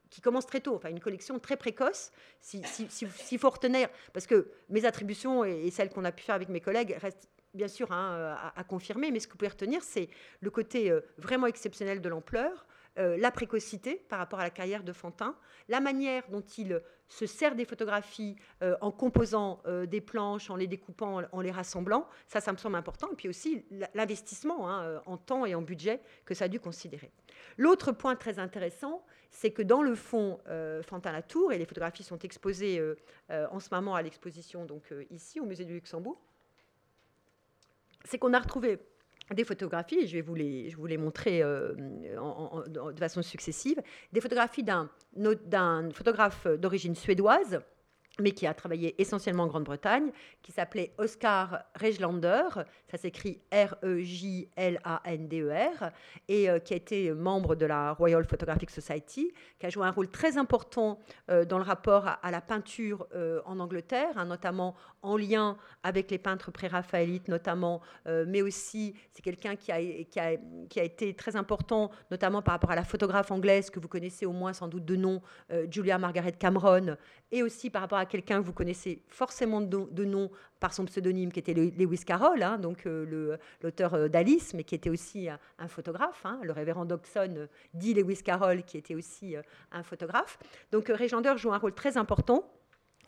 qui 0.10 0.22
commence 0.22 0.46
très 0.46 0.60
tôt, 0.60 0.76
enfin 0.76 0.90
une 0.90 1.00
collection 1.00 1.40
très 1.40 1.58
précoce, 1.58 2.12
s'il 2.40 2.66
si, 2.66 3.38
faut 3.38 3.50
retenir, 3.50 3.90
parce 4.12 4.28
que 4.28 4.52
mes 4.70 4.86
attributions 4.86 5.44
et 5.44 5.70
celles 5.72 5.90
qu'on 5.90 6.06
a 6.06 6.12
pu 6.12 6.24
faire 6.24 6.36
avec 6.36 6.50
mes 6.50 6.62
collègues 6.62 6.98
restent 7.00 7.28
bien 7.54 7.68
sûr 7.68 7.92
hein, 7.92 8.14
euh, 8.14 8.36
à, 8.56 8.64
confirmer, 8.64 9.12
mais 9.12 9.20
ce 9.20 9.28
que 9.28 9.34
vous 9.34 9.38
pouvez 9.38 9.50
retenir, 9.50 9.84
c'est 9.84 10.10
le 10.42 10.50
côté 10.50 10.90
euh, 10.90 11.02
vraiment 11.18 11.48
exceptionnel 11.48 12.02
de 12.02 12.10
l'ampleur, 12.10 12.66
euh, 13.00 13.18
la 13.18 13.32
précocité 13.32 13.96
par 14.10 14.20
rapport 14.20 14.40
à 14.40 14.44
la 14.44 14.50
carrière 14.50 14.84
de 14.84 14.94
Fantin, 14.94 15.36
la 15.68 15.80
manière 15.80 16.24
dont 16.30 16.44
il 16.58 16.82
se 17.08 17.26
sert 17.26 17.56
des 17.56 17.66
photographies 17.66 18.36
en 18.82 18.92
composant 18.92 19.62
des 19.86 20.02
planches, 20.02 20.50
en 20.50 20.56
les 20.56 20.66
découpant, 20.66 21.22
en, 21.32 21.42
les 21.42 21.52
rassemblant, 21.52 22.08
ça, 22.28 22.42
ça 22.42 22.52
me 22.52 22.58
semble 22.58 22.76
important, 22.76 23.08
et 23.12 23.16
puis 23.16 23.30
aussi 23.30 23.66
l'investissement 23.94 24.68
hein, 24.68 25.00
en 25.06 25.18
temps 25.18 25.46
et 25.46 25.54
en 25.54 25.62
budget 25.62 26.02
que 26.26 26.34
ça 26.34 26.46
a 26.46 26.48
dû 26.48 26.60
considérer. 26.60 27.12
L'autre 27.58 27.92
point 27.92 28.16
très 28.16 28.40
intéressant, 28.40 29.06
c'est 29.30 29.52
que 29.52 29.62
dans 29.62 29.84
le 29.84 29.94
fond 29.94 30.40
Fantin-Latour, 30.82 31.52
et 31.52 31.60
les 31.60 31.66
photographies 31.66 32.04
sont 32.04 32.20
exposées 32.20 32.82
en 33.30 33.60
ce 33.60 33.70
moment 33.72 33.94
à 33.94 34.02
l'exposition 34.02 34.66
ici 35.12 35.40
au 35.40 35.46
musée 35.46 35.66
du 35.66 35.74
Luxembourg, 35.74 36.20
c'est 38.04 38.18
qu'on 38.18 38.34
a 38.34 38.40
retrouvé 38.40 38.80
des 39.34 39.44
photographies, 39.44 40.08
je 40.08 40.14
vais 40.14 40.22
vous 40.22 40.36
les, 40.36 40.98
montrer 40.98 41.42
euh, 41.42 41.74
de 41.76 43.00
façon 43.00 43.22
successive, 43.22 43.82
des 44.12 44.22
photographies 44.22 44.64
d'un 44.64 44.90
photographe 45.92 46.48
d'origine 46.48 46.96
suédoise 46.96 47.62
mais 48.20 48.32
qui 48.32 48.46
a 48.46 48.54
travaillé 48.54 49.02
essentiellement 49.02 49.44
en 49.44 49.48
Grande-Bretagne, 49.48 50.12
qui 50.44 50.52
s'appelait 50.52 50.94
Oscar 51.00 51.64
Reglander, 51.80 52.44
ça 52.90 52.98
s'écrit 52.98 53.42
R-E-J-L-A-N-D-E-R, 53.52 54.24
e 55.84 55.90
et 56.28 56.50
euh, 56.50 56.60
qui 56.60 56.74
a 56.74 56.78
été 56.78 57.12
membre 57.12 57.56
de 57.56 57.66
la 57.66 57.94
Royal 57.94 58.24
Photographic 58.26 58.70
Society, 58.70 59.34
qui 59.58 59.66
a 59.66 59.70
joué 59.70 59.88
un 59.88 59.92
rôle 59.92 60.10
très 60.10 60.38
important 60.38 61.00
euh, 61.32 61.44
dans 61.44 61.58
le 61.58 61.64
rapport 61.64 62.06
à, 62.22 62.30
la 62.30 62.42
peinture 62.42 63.08
en 63.46 63.60
Angleterre, 63.60 64.16
hein, 64.16 64.26
notamment 64.26 64.76
en 65.04 65.18
lien 65.18 65.58
avec 65.84 66.10
les 66.10 66.18
peintres 66.18 66.52
pré-raphaélites, 66.52 67.28
notamment, 67.28 67.82
mais 68.06 68.42
aussi 68.42 68.96
c'est 69.12 69.22
quelqu'un 69.22 69.56
qui 69.56 69.72
a, 69.72 69.80
été 70.84 71.14
très 71.14 71.36
important, 71.36 71.92
notamment 72.10 72.42
par 72.42 72.54
rapport 72.54 72.72
à 72.72 72.76
la 72.76 72.84
photographe 72.84 73.32
anglaise 73.32 73.70
que 73.70 73.80
vous 73.80 73.88
connaissez 73.88 74.26
au 74.26 74.32
moins 74.32 74.54
sans 74.54 74.68
doute 74.68 74.86
de 74.86 74.96
nom, 74.96 75.22
Julia 75.70 75.98
Margaret 75.98 76.32
Cameron, 76.32 76.96
et 77.34 77.44
aussi 77.44 77.70
par 77.70 77.82
rapport 77.82 77.98
à 77.98 78.06
quelqu'un 78.06 78.40
que 78.40 78.46
vous 78.46 78.54
connaissez 78.54 79.02
forcément 79.08 79.60
de, 79.60 80.06
nom 80.06 80.30
par 80.60 80.74
son 80.74 80.86
pseudonyme, 80.86 81.32
qui 81.32 81.40
était 81.40 81.54
Lewis 81.54 82.04
Carroll, 82.06 82.44
hein, 82.44 82.58
donc 82.58 82.86
euh, 82.86 83.38
l'auteur 83.62 83.96
euh, 83.96 84.08
d'Alice, 84.08 84.54
mais 84.54 84.64
qui 84.64 84.76
était 84.76 84.90
aussi 84.90 85.28
un, 85.28 85.68
photographe. 85.68 86.26
Hein. 86.26 86.40
le 86.44 86.52
révérend 86.52 86.86
Dodson 86.86 87.34
euh, 87.38 87.48
dit 87.74 87.96
Lewis 87.96 88.22
Carroll, 88.24 88.64
qui 88.64 88.78
était 88.78 88.96
aussi 88.96 89.36
un 89.72 89.84
photographe. 89.84 90.38
Donc 90.72 90.88
Régender 90.88 91.34
joue 91.38 91.52
un 91.52 91.58
rôle 91.58 91.74
très 91.74 91.98
important. 91.98 92.48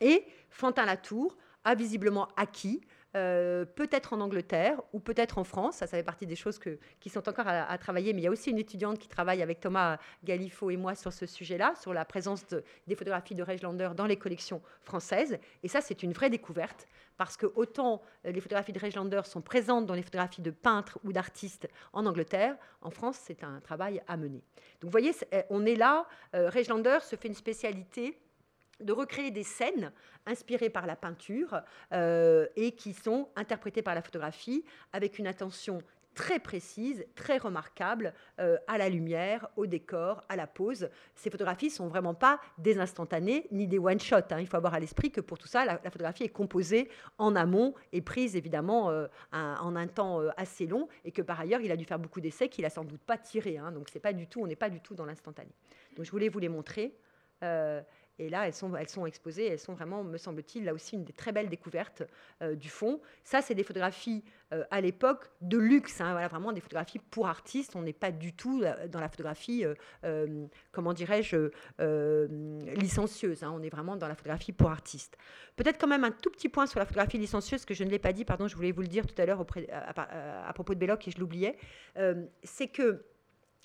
Et 0.02 0.26
Fantin 0.50 0.86
Latour 0.86 1.38
a 1.66 1.76
visiblement 1.76 2.30
acquis 2.38 2.82
euh, 3.16 3.64
peut-être 3.64 4.12
en 4.12 4.20
Angleterre 4.20 4.82
ou 4.92 5.00
peut-être 5.00 5.38
en 5.38 5.46
France. 5.46 5.78
Ça, 5.78 5.88
ça 5.88 5.96
fait 5.96 6.04
partie 6.04 6.28
des 6.28 6.36
choses 6.36 6.60
qui 7.00 7.10
sont 7.10 7.30
encore 7.30 7.48
à, 7.48 7.78
travailler. 7.78 8.12
Mais 8.12 8.22
il 8.22 8.24
y 8.26 8.28
a 8.28 8.32
aussi 8.32 8.50
une 8.50 8.58
étudiante 8.58 9.00
qui 9.00 9.08
travaille 9.08 9.42
avec 9.42 9.62
Thomas 9.62 9.98
Galifo 10.26 10.70
et 10.70 10.76
moi 10.76 10.96
sur 10.96 11.14
ce 11.14 11.26
sujet-là, 11.26 11.76
sur 11.82 11.94
la 11.94 12.04
présence 12.04 12.46
des 12.88 12.96
photographies 12.96 13.36
de 13.36 13.44
Regelander 13.44 13.92
dans 13.96 14.06
les 14.06 14.18
collections 14.18 14.62
françaises. 14.82 15.40
Et 15.64 15.70
ça, 15.70 15.80
c'est 15.80 16.04
une 16.04 16.12
vraie 16.12 16.30
découverte 16.30 16.88
parce 17.16 17.38
que 17.38 17.46
autant 17.56 18.02
euh, 18.26 18.32
les 18.32 18.42
photographies 18.42 18.74
de 18.74 18.80
Regelander 18.80 19.22
sont 19.24 19.42
présentes 19.42 19.86
dans 19.86 19.94
les 19.94 20.04
photographies 20.04 20.42
de 20.42 20.52
peintres 20.52 21.00
ou 21.06 21.14
d'artistes 21.14 21.70
en 21.94 22.06
Angleterre, 22.06 22.58
en 22.82 22.90
France, 22.90 23.18
c'est 23.22 23.46
un 23.46 23.62
travail 23.62 24.02
à 24.10 24.18
mener. 24.18 24.44
Donc 24.82 24.90
vous 24.90 24.92
voyez, 24.92 25.14
on 25.50 25.66
est 25.66 25.76
là, 25.76 26.06
euh, 26.36 26.52
se 26.52 27.16
fait 27.16 27.30
une 27.30 27.34
spécialité 27.34 28.18
de 28.80 28.92
recréer 28.92 29.32
des 29.32 29.44
scènes 29.44 29.92
inspirées 30.26 30.70
par 30.70 30.86
la 30.86 30.96
peinture 30.96 31.62
euh, 31.94 32.48
et 32.56 32.74
qui 32.74 32.94
sont 32.94 33.30
interprétées 33.36 33.82
par 33.82 33.96
la 33.96 34.02
photographie 34.02 34.64
avec 34.94 35.20
une 35.20 35.28
attention 35.28 35.82
très 36.14 36.40
précise, 36.40 37.06
très 37.14 37.38
remarquable 37.38 38.14
euh, 38.40 38.58
à 38.68 38.78
la 38.78 38.88
lumière, 38.88 39.50
au 39.58 39.66
décor, 39.66 40.24
à 40.30 40.38
la 40.38 40.48
pose. 40.48 40.90
Ces 41.14 41.30
photographies 41.30 41.70
sont 41.70 41.88
vraiment 41.88 42.14
pas 42.14 42.40
des 42.58 42.80
instantanées 42.80 43.48
ni 43.52 43.68
des 43.68 43.80
one-shots. 43.80 44.32
Hein. 44.32 44.40
Il 44.40 44.48
faut 44.48 44.56
avoir 44.56 44.74
à 44.74 44.80
l'esprit 44.80 45.12
que 45.12 45.20
pour 45.20 45.38
tout 45.38 45.48
ça, 45.48 45.66
la, 45.66 45.78
photographie 45.78 46.24
est 46.24 46.30
composée 46.30 46.90
en 47.18 47.36
amont 47.36 47.74
et 47.92 48.02
prise 48.02 48.38
évidemment 48.38 48.90
euh, 48.92 49.08
en 49.34 49.76
un 49.76 49.88
temps 49.88 50.22
assez 50.38 50.66
long 50.66 50.88
et 51.04 51.12
que 51.12 51.22
par 51.22 51.40
ailleurs, 51.40 51.60
il 51.60 51.72
a 51.72 51.76
dû 51.76 51.84
faire 51.84 52.00
beaucoup 52.00 52.22
d'essais 52.22 52.48
qu'il 52.48 52.64
a 52.64 52.70
sans 52.70 52.86
doute 52.86 53.02
pas 53.02 53.18
tirés. 53.18 53.58
Hein. 53.58 53.74
Donc 53.74 53.90
c'est 53.92 54.00
pas 54.00 54.14
du 54.14 54.26
tout, 54.26 54.42
on 54.42 54.48
n'est 54.48 54.56
pas 54.56 54.70
du 54.70 54.80
tout 54.80 54.96
dans 54.96 55.06
l'instantané. 55.06 55.52
Donc 55.98 56.06
je 56.06 56.12
voulais 56.12 56.30
vous 56.30 56.40
les 56.40 56.50
montrer. 56.50 56.96
Et 58.18 58.30
là, 58.30 58.48
elles 58.48 58.54
sont, 58.54 59.06
exposées, 59.06 59.46
elles 59.48 59.60
sont 59.60 59.74
vraiment, 59.74 60.04
me 60.04 60.18
semble-t-il, 60.18 60.64
là 60.64 60.74
aussi 60.74 60.96
une 60.96 61.04
des 61.04 61.14
très 61.14 61.34
belles 61.34 61.50
découvertes 61.50 62.04
euh, 62.42 62.56
du 62.56 62.70
fond. 62.70 63.02
Ça, 63.24 63.42
c'est 63.42 63.56
des 63.56 63.64
photographies 63.64 64.24
euh, 64.54 64.64
à 64.72 64.80
l'époque 64.80 65.32
de 65.42 65.58
luxe, 65.58 66.00
hein, 66.00 66.12
voilà, 66.12 66.30
vraiment 66.30 66.54
des 66.54 66.62
photographies 66.62 67.00
pour 67.00 67.28
artistes. 67.28 67.76
On 67.76 67.82
n'est 67.82 67.94
pas 67.94 68.12
du 68.12 68.34
tout 68.34 68.62
euh, 68.64 68.88
dans 68.88 69.02
la 69.02 69.10
photographie, 69.10 69.66
comment 70.72 70.94
dirais-je, 70.94 71.52
licencieuse. 72.80 73.44
Hein. 73.44 73.52
on 73.54 73.62
est 73.62 73.70
vraiment 73.70 73.98
dans 73.98 74.08
la 74.08 74.16
photographie 74.16 74.54
pour 74.54 74.70
artistes. 74.70 75.18
Peut-être 75.58 75.80
quand 75.80 75.88
même 75.88 76.04
un 76.04 76.12
tout 76.12 76.30
petit 76.30 76.50
point 76.50 76.68
sur 76.68 76.80
la 76.80 76.86
photographie 76.86 77.18
licencieuse, 77.18 77.66
que 77.66 77.74
je 77.74 77.84
ne 77.84 77.90
l'ai 77.90 78.00
pas 78.00 78.14
dit, 78.14 78.24
pardon, 78.24 78.48
je 78.48 78.56
voulais 78.56 78.72
vous 78.72 78.82
le 78.82 78.88
dire 78.88 79.06
tout 79.06 79.20
à 79.22 79.26
l'heure 79.26 79.46
à, 79.72 80.48
à, 80.48 80.54
propos 80.54 80.74
de 80.74 80.80
Belloc 80.80 81.08
et 81.08 81.12
je 81.12 81.20
l'oubliais. 81.20 81.58
c'est 82.44 82.68
que 82.68 83.04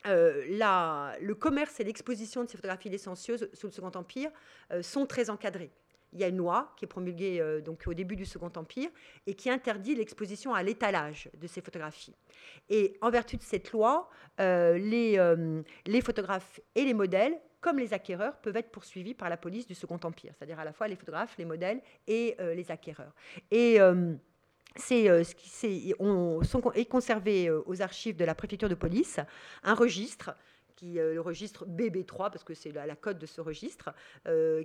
euh, 0.06 1.12
le 1.20 1.34
commerce 1.34 1.78
et 1.80 1.84
l'exposition 1.84 2.44
de 2.44 2.48
ces 2.48 2.56
photographies 2.56 2.88
licencieuses 2.88 3.48
sous 3.52 3.66
le 3.66 3.72
Second 3.72 3.92
Empire 3.94 4.30
euh, 4.72 4.82
sont 4.82 5.06
très 5.06 5.30
encadrés. 5.30 5.70
Il 6.12 6.18
y 6.18 6.24
a 6.24 6.28
une 6.28 6.38
loi 6.38 6.72
qui 6.76 6.86
est 6.86 6.88
promulguée 6.88 7.40
euh, 7.40 7.60
donc 7.60 7.84
au 7.86 7.94
début 7.94 8.16
du 8.16 8.24
Second 8.24 8.50
Empire 8.56 8.90
et 9.26 9.34
qui 9.34 9.48
interdit 9.50 9.94
l'exposition 9.94 10.54
à 10.54 10.62
l'étalage 10.62 11.30
de 11.38 11.46
ces 11.46 11.60
photographies. 11.60 12.14
Et 12.68 12.96
en 13.00 13.10
vertu 13.10 13.36
de 13.36 13.42
cette 13.42 13.70
loi, 13.72 14.08
les, 14.38 15.34
les 15.86 16.00
photographes 16.00 16.60
et 16.74 16.84
les 16.84 16.94
modèles 16.94 17.38
comme 17.60 17.78
les 17.78 17.92
acquéreurs, 17.92 18.38
peuvent 18.38 18.56
être 18.56 18.70
poursuivis 18.70 19.12
par 19.12 19.28
la 19.28 19.36
police 19.36 19.66
du 19.66 19.74
Second 19.74 20.00
Empire, 20.02 20.32
c'est-à-dire 20.34 20.58
à 20.58 20.64
la 20.64 20.72
fois 20.72 20.88
les 20.88 20.96
photographes, 20.96 21.36
les 21.36 21.44
modèles 21.44 21.82
et 22.06 22.34
les 22.38 22.70
acquéreurs. 22.70 23.12
Et 23.50 23.78
c'est 24.76 25.08
euh, 25.08 25.24
ce 25.24 25.34
qui 25.34 25.90
est, 25.90 26.84
conservé 26.86 27.48
euh, 27.48 27.62
aux 27.66 27.82
archives 27.82 28.16
de 28.16 28.24
la 28.24 28.34
préfecture 28.34 28.68
de 28.68 28.74
police 28.74 29.20
un 29.62 29.74
registre 29.74 30.34
qui, 30.76 30.98
euh, 30.98 31.14
le 31.14 31.20
registre 31.20 31.66
BB3, 31.66 32.30
parce 32.30 32.44
que 32.44 32.54
c'est 32.54 32.72
la, 32.72 32.86
la, 32.86 32.96
code 32.96 33.18
de 33.18 33.26
ce 33.26 33.40
registre, 33.40 33.92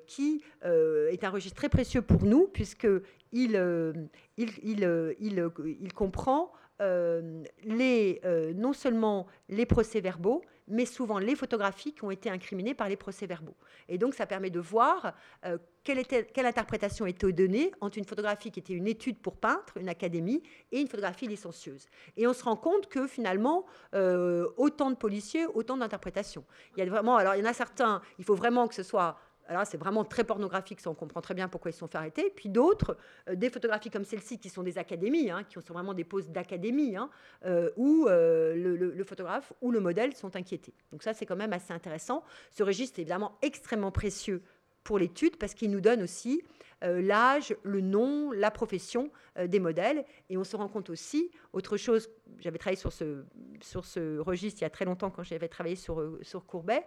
qui 0.07 0.43
est 0.61 1.23
un 1.23 1.29
registre 1.29 1.57
très 1.57 1.69
précieux 1.69 2.01
pour 2.01 2.23
nous, 2.23 2.47
puisqu'il 2.47 3.01
il, 3.33 4.49
il, 4.63 5.51
il, 5.81 5.93
comprend 5.93 6.51
les, 6.79 8.21
non 8.55 8.73
seulement 8.73 9.27
les 9.49 9.65
procès-verbaux, 9.65 10.41
mais 10.67 10.85
souvent 10.85 11.19
les 11.19 11.35
photographies 11.35 11.93
qui 11.93 12.03
ont 12.03 12.11
été 12.11 12.29
incriminées 12.29 12.73
par 12.73 12.89
les 12.89 12.95
procès-verbaux. 12.95 13.55
Et 13.87 13.97
donc, 13.97 14.15
ça 14.15 14.25
permet 14.25 14.49
de 14.49 14.59
voir 14.59 15.13
euh, 15.45 15.57
quelle, 15.83 15.99
interprétation 16.45 17.05
était 17.05 17.31
donnée 17.31 17.71
entre 17.81 17.97
une 17.97 18.05
photographie 18.05 18.51
qui 18.51 18.59
était 18.59 18.73
une 18.73 18.87
étude 18.87 19.19
pour 19.19 19.37
peintre, 19.37 19.77
une 19.77 19.89
académie, 19.89 20.41
et 20.71 20.79
une 20.81 20.87
photographie 20.87 21.27
licencieuse. 21.27 21.85
Et 22.17 22.25
on 22.25 22.33
se 22.33 22.43
rend 22.43 22.55
compte 22.55 22.87
que 22.87 23.05
finalement, 23.05 23.65
euh, 23.93 24.47
autant 24.57 24.89
de 24.89 24.95
policiers, 24.95 25.45
autant 25.45 25.77
d'interprétations. 25.77 26.45
Il 26.75 26.83
y 26.83 26.87
a 26.87 26.89
vraiment, 26.89 27.17
alors 27.17 27.35
il 27.35 27.39
y 27.39 27.43
en 27.43 27.49
a 27.49 27.53
certains, 27.53 28.01
il 28.17 28.25
faut 28.25 28.35
vraiment 28.35 28.67
que 28.67 28.75
ce 28.75 28.83
soit 28.83 29.17
alors 29.47 29.65
c'est 29.65 29.77
vraiment 29.77 30.03
très 30.03 30.23
pornographique, 30.23 30.81
ça 30.81 30.89
on 30.89 30.93
comprend 30.93 31.21
très 31.21 31.33
bien 31.33 31.47
pourquoi 31.47 31.69
ils 31.69 31.73
se 31.73 31.79
sont 31.79 31.87
fait 31.87 31.97
arrêter. 31.97 32.31
Puis 32.35 32.49
d'autres, 32.49 32.97
euh, 33.29 33.35
des 33.35 33.49
photographies 33.49 33.89
comme 33.89 34.05
celle-ci, 34.05 34.39
qui 34.39 34.49
sont 34.49 34.63
des 34.63 34.77
académies, 34.77 35.29
hein, 35.29 35.43
qui 35.43 35.53
sont 35.53 35.73
vraiment 35.73 35.93
des 35.93 36.03
poses 36.03 36.29
d'académie, 36.29 36.95
hein, 36.95 37.09
euh, 37.45 37.69
où 37.75 38.07
euh, 38.07 38.55
le, 38.55 39.03
photographe 39.03 39.53
ou 39.61 39.71
le 39.71 39.79
modèle 39.79 40.15
sont 40.15 40.35
inquiétés. 40.35 40.73
Donc 40.91 41.03
ça 41.03 41.13
c'est 41.13 41.25
quand 41.25 41.35
même 41.35 41.53
assez 41.53 41.73
intéressant. 41.73 42.23
Ce 42.51 42.63
registre 42.63 42.99
est 42.99 43.03
évidemment 43.03 43.37
extrêmement 43.41 43.91
précieux 43.91 44.41
pour 44.83 44.97
l'étude 44.97 45.37
parce 45.37 45.53
qu'il 45.53 45.71
nous 45.71 45.81
donne 45.81 46.01
aussi 46.01 46.41
l'âge, 46.81 47.55
le 47.63 47.81
nom, 47.81 48.31
la 48.31 48.51
profession 48.51 49.09
des 49.43 49.59
modèles. 49.59 50.05
Et 50.29 50.37
on 50.37 50.43
se 50.43 50.55
rend 50.55 50.67
compte 50.67 50.91
aussi, 50.91 51.31
autre 51.53 51.77
chose, 51.77 52.09
j'avais 52.39 52.59
travaillé 52.59 52.79
sur 52.79 52.91
ce, 52.91 53.23
sur 53.61 53.85
ce 53.85 54.19
registre 54.19 54.61
il 54.61 54.65
y 54.65 54.67
a 54.67 54.69
très 54.69 54.85
longtemps 54.85 55.09
quand 55.09 55.23
j'avais 55.23 55.47
travaillé 55.47 55.75
sur, 55.75 56.19
sur 56.21 56.45
Courbet, 56.45 56.85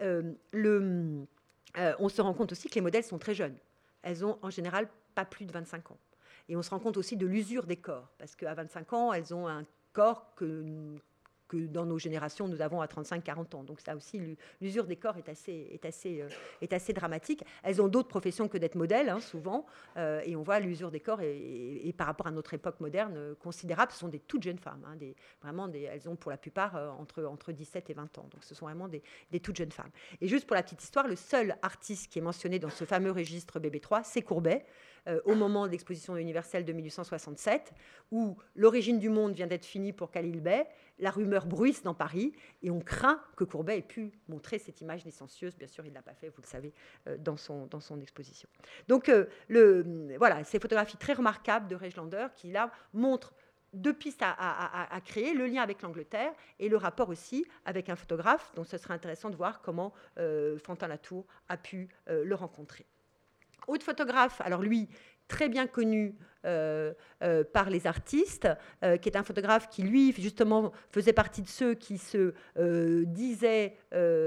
le 0.00 1.26
euh, 1.78 1.94
on 1.98 2.08
se 2.08 2.20
rend 2.20 2.34
compte 2.34 2.52
aussi 2.52 2.68
que 2.68 2.74
les 2.74 2.80
modèles 2.80 3.04
sont 3.04 3.18
très 3.18 3.34
jeunes. 3.34 3.56
Elles 4.02 4.24
ont 4.24 4.38
en 4.42 4.50
général 4.50 4.88
pas 5.14 5.24
plus 5.24 5.44
de 5.44 5.52
25 5.52 5.90
ans. 5.90 5.98
Et 6.48 6.56
on 6.56 6.62
se 6.62 6.70
rend 6.70 6.78
compte 6.78 6.96
aussi 6.96 7.16
de 7.16 7.26
l'usure 7.26 7.66
des 7.66 7.76
corps, 7.76 8.10
parce 8.18 8.34
qu'à 8.34 8.54
25 8.54 8.92
ans, 8.92 9.12
elles 9.12 9.32
ont 9.34 9.46
un 9.46 9.64
corps 9.92 10.34
que, 10.34 10.64
que 11.50 11.66
dans 11.66 11.84
nos 11.84 11.98
générations, 11.98 12.46
nous 12.46 12.62
avons 12.62 12.80
à 12.80 12.86
35-40 12.86 13.56
ans. 13.56 13.64
Donc 13.64 13.80
ça 13.80 13.96
aussi, 13.96 14.20
l'usure 14.60 14.86
des 14.86 14.94
corps 14.94 15.16
est 15.16 15.28
assez, 15.28 15.68
est, 15.72 15.84
assez, 15.84 16.22
euh, 16.22 16.28
est 16.62 16.72
assez 16.72 16.92
dramatique. 16.92 17.44
Elles 17.64 17.82
ont 17.82 17.88
d'autres 17.88 18.08
professions 18.08 18.46
que 18.46 18.56
d'être 18.56 18.76
modèles, 18.76 19.08
hein, 19.08 19.18
souvent, 19.18 19.66
euh, 19.96 20.22
et 20.24 20.36
on 20.36 20.42
voit 20.42 20.60
l'usure 20.60 20.92
des 20.92 21.00
corps, 21.00 21.20
et, 21.20 21.92
par 21.98 22.06
rapport 22.06 22.28
à 22.28 22.30
notre 22.30 22.54
époque 22.54 22.78
moderne, 22.78 23.14
euh, 23.16 23.34
considérable. 23.34 23.90
Ce 23.90 23.98
sont 23.98 24.08
des 24.08 24.20
toutes 24.20 24.44
jeunes 24.44 24.60
femmes, 24.60 24.84
hein, 24.86 24.94
des, 24.94 25.16
vraiment, 25.42 25.66
des, 25.66 25.82
elles 25.82 26.08
ont 26.08 26.14
pour 26.14 26.30
la 26.30 26.36
plupart 26.36 26.76
entre, 27.00 27.24
entre 27.24 27.50
17 27.50 27.90
et 27.90 27.94
20 27.94 28.18
ans. 28.18 28.28
Donc 28.30 28.44
ce 28.44 28.54
sont 28.54 28.66
vraiment 28.66 28.86
des, 28.86 29.02
des, 29.32 29.40
toutes 29.40 29.56
jeunes 29.56 29.72
femmes. 29.72 29.90
Et 30.20 30.28
juste 30.28 30.46
pour 30.46 30.54
la 30.54 30.62
petite 30.62 30.84
histoire, 30.84 31.08
le 31.08 31.16
seul 31.16 31.56
artiste 31.62 32.12
qui 32.12 32.20
est 32.20 32.22
mentionné 32.22 32.60
dans 32.60 32.70
ce 32.70 32.84
fameux 32.84 33.10
registre 33.10 33.58
BB3, 33.58 34.02
c'est 34.04 34.22
Courbet. 34.22 34.64
Au 35.24 35.34
moment 35.34 35.66
de 35.66 35.72
l'exposition 35.72 36.16
universelle 36.16 36.64
de 36.64 36.72
1867, 36.72 37.72
où 38.10 38.36
l'origine 38.54 38.98
du 38.98 39.08
monde 39.08 39.32
vient 39.32 39.46
d'être 39.46 39.64
finie 39.64 39.92
pour 39.92 40.10
Khalil 40.10 40.40
Bey, 40.40 40.66
la 41.00 41.10
rumeur 41.10 41.46
bruisse 41.46 41.82
dans 41.82 41.94
Paris 41.94 42.32
et 42.62 42.70
on 42.70 42.80
craint 42.80 43.20
que 43.36 43.44
Courbet 43.44 43.78
ait 43.78 43.82
pu 43.82 44.12
montrer 44.28 44.58
cette 44.58 44.80
image 44.80 45.04
licencieuse. 45.04 45.56
Bien 45.56 45.66
sûr, 45.66 45.84
il 45.84 45.90
ne 45.90 45.94
l'a 45.94 46.02
pas 46.02 46.14
fait, 46.14 46.28
vous 46.28 46.42
le 46.42 46.46
savez, 46.46 46.72
euh, 47.08 47.16
dans, 47.18 47.36
son, 47.36 47.66
dans 47.66 47.80
son 47.80 48.00
exposition. 48.00 48.48
Donc, 48.88 49.08
euh, 49.08 49.26
voilà, 50.18 50.44
ces 50.44 50.60
photographies 50.60 50.98
très 50.98 51.14
remarquables 51.14 51.68
de 51.68 51.76
Regelander 51.76 52.26
qui, 52.36 52.50
là, 52.50 52.70
montrent 52.92 53.34
deux 53.72 53.92
pistes 53.92 54.22
à, 54.22 55.00
créer, 55.04 55.32
le 55.32 55.46
lien 55.46 55.62
avec 55.62 55.82
l'Angleterre 55.82 56.32
et 56.58 56.68
le 56.68 56.76
rapport 56.76 57.08
aussi 57.08 57.46
avec 57.64 57.88
un 57.88 57.94
photographe, 57.94 58.52
donc 58.56 58.66
ce 58.66 58.76
serait 58.76 58.94
intéressant 58.94 59.30
de 59.30 59.36
voir 59.36 59.62
comment 59.62 59.92
euh, 60.18 60.58
Fantin 60.58 60.88
Latour 60.88 61.24
a 61.48 61.56
pu 61.56 61.88
le 62.08 62.34
rencontrer. 62.34 62.84
Autre 63.70 63.84
photographe, 63.84 64.40
alors 64.40 64.62
lui, 64.62 64.88
très 65.28 65.48
bien 65.48 65.68
connu 65.68 66.16
euh, 66.44 66.92
euh, 67.22 67.44
par 67.44 67.70
les 67.70 67.86
artistes, 67.86 68.48
euh, 68.82 68.96
qui 68.96 69.08
est 69.08 69.16
un 69.16 69.22
photographe 69.22 69.68
qui, 69.68 69.82
lui, 69.84 70.12
justement, 70.12 70.72
faisait 70.90 71.12
partie 71.12 71.40
de 71.40 71.46
ceux 71.46 71.74
qui 71.74 71.98
se 71.98 72.34
disaient 73.04 73.76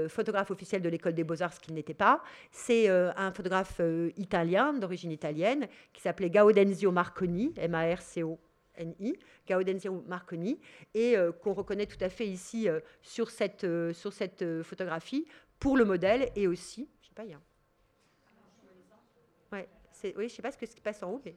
photographe 0.08 0.50
officiel 0.50 0.80
de 0.80 0.88
l'école 0.88 1.12
des 1.12 1.24
beaux-arts, 1.24 1.52
ce 1.52 1.60
qu'il 1.60 1.74
n'était 1.74 1.92
pas. 1.92 2.22
C'est 2.52 2.88
un 2.88 3.32
photographe 3.32 3.82
italien, 4.16 4.72
d'origine 4.72 5.12
italienne, 5.12 5.68
qui 5.92 6.00
s'appelait 6.00 6.30
Gaudenzio 6.30 6.90
Marconi, 6.90 7.52
M-A-R-C-O-N-I, 7.58 9.18
Gaudenzio 9.46 10.04
Marconi, 10.06 10.58
et 10.94 11.16
qu'on 11.42 11.52
reconnaît 11.52 11.86
tout 11.86 12.02
à 12.02 12.08
fait 12.08 12.26
ici 12.26 12.66
sur, 13.02 13.28
cette, 13.30 13.66
sur 13.92 14.14
cette 14.14 14.62
photographie 14.62 15.26
pour 15.58 15.76
le 15.76 15.84
modèle 15.84 16.30
et 16.34 16.46
aussi, 16.48 16.88
je 17.02 17.08
sais 17.08 17.14
pas, 17.14 17.24
il 17.24 17.32
y 17.32 17.34
a. 17.34 17.40
Oui, 20.16 20.28
je 20.28 20.34
sais 20.34 20.42
pas 20.42 20.50
ce, 20.50 20.58
que, 20.58 20.66
ce 20.66 20.74
qui 20.74 20.80
passe 20.80 21.02
en 21.02 21.10
haut, 21.10 21.20
mais 21.24 21.34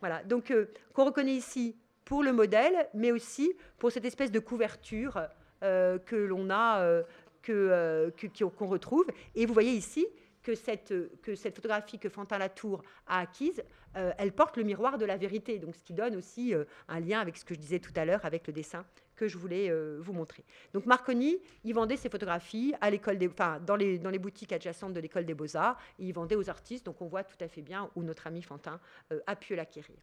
voilà, 0.00 0.22
donc 0.24 0.50
euh, 0.50 0.66
qu'on 0.92 1.04
reconnaît 1.04 1.34
ici 1.34 1.76
pour 2.04 2.22
le 2.22 2.32
modèle, 2.32 2.88
mais 2.94 3.12
aussi 3.12 3.52
pour 3.78 3.92
cette 3.92 4.04
espèce 4.04 4.30
de 4.30 4.38
couverture 4.38 5.20
euh, 5.62 5.98
que 5.98 6.16
l'on 6.16 6.50
a, 6.50 6.80
euh, 6.82 7.02
que, 7.42 8.10
qu'on 8.56 8.66
retrouve. 8.66 9.06
Et 9.34 9.46
vous 9.46 9.54
voyez 9.54 9.72
ici 9.72 10.06
que 10.42 10.54
cette, 10.54 10.92
que 11.22 11.34
cette 11.34 11.54
photographie 11.54 11.98
que 11.98 12.08
Fantin 12.08 12.38
Latour 12.38 12.82
a 13.06 13.20
acquise, 13.20 13.62
elle 13.94 14.32
porte 14.32 14.56
le 14.56 14.62
miroir 14.62 14.96
de 14.96 15.04
la 15.04 15.16
vérité, 15.18 15.58
donc 15.58 15.76
ce 15.76 15.82
qui 15.82 15.92
donne 15.92 16.16
aussi 16.16 16.54
un 16.88 17.00
lien 17.00 17.20
avec 17.20 17.36
ce 17.36 17.44
que 17.44 17.54
je 17.54 17.60
disais 17.60 17.78
tout 17.78 17.92
à 17.94 18.04
l'heure, 18.06 18.24
avec 18.24 18.46
le 18.46 18.52
dessin 18.52 18.86
que 19.16 19.28
je 19.28 19.36
voulais 19.36 19.70
vous 19.98 20.14
montrer. 20.14 20.44
Donc 20.72 20.86
Marconi, 20.86 21.38
il 21.62 21.74
vendait 21.74 21.98
ses 21.98 22.08
photographies 22.08 22.74
à 22.80 22.90
l'école 22.90 23.18
enfin, 23.26 23.60
dans, 23.60 23.76
les, 23.76 23.98
dans 23.98 24.08
les 24.08 24.18
boutiques 24.18 24.52
adjacentes 24.52 24.94
de 24.94 25.00
l'école 25.00 25.26
des 25.26 25.34
beaux-arts, 25.34 25.78
il 25.98 26.12
vendait 26.12 26.36
aux 26.36 26.48
artistes, 26.48 26.86
donc 26.86 27.02
on 27.02 27.06
voit 27.06 27.22
tout 27.22 27.36
à 27.40 27.48
fait 27.48 27.60
bien 27.60 27.90
où 27.94 28.02
notre 28.02 28.26
ami 28.26 28.40
Fantin 28.42 28.80
a 29.26 29.36
pu 29.36 29.54
l'acquérir. 29.54 29.96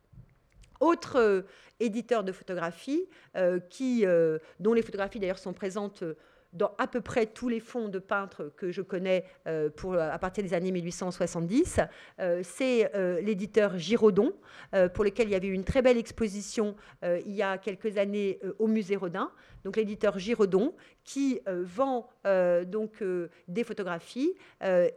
Autre 0.80 1.46
éditeur 1.80 2.24
de 2.24 2.32
photographies, 2.32 3.10
qui, 3.70 4.06
dont 4.60 4.74
les 4.74 4.82
photographies 4.84 5.20
d'ailleurs 5.20 5.40
sont 5.40 5.54
présentes 5.54 6.04
dans 6.54 6.72
à 6.78 6.88
peu 6.88 7.02
près 7.02 7.26
tous 7.28 7.48
les 7.48 7.60
fonds 7.60 7.90
de 7.90 8.00
peintres 8.00 8.52
que 8.58 8.72
je 8.72 8.82
connais 8.82 9.26
euh, 9.48 9.70
pour, 9.70 9.96
à 9.96 10.18
partir 10.18 10.44
des 10.44 10.54
années 10.54 10.72
1870. 10.72 11.80
Euh, 12.20 12.42
c'est 12.44 12.96
euh, 12.96 13.22
l'éditeur 13.22 13.78
Giraudon, 13.78 14.34
pour 14.94 15.04
lequel 15.04 15.28
il 15.28 15.32
y 15.32 15.36
avait 15.36 15.48
eu 15.48 15.54
une 15.54 15.64
très 15.64 15.82
belle 15.82 15.98
exposition 15.98 16.76
il 17.04 17.34
y 17.34 17.42
a 17.42 17.58
quelques 17.58 17.98
années 17.98 18.40
au 18.60 18.68
musée 18.68 18.96
Rodin. 18.96 19.32
Donc 19.64 19.78
l'éditeur 19.78 20.18
Giraudon 20.20 20.76
qui 21.04 21.40
vend 21.46 22.10
donc 22.68 23.04
des 23.48 23.64
photographies. 23.64 24.34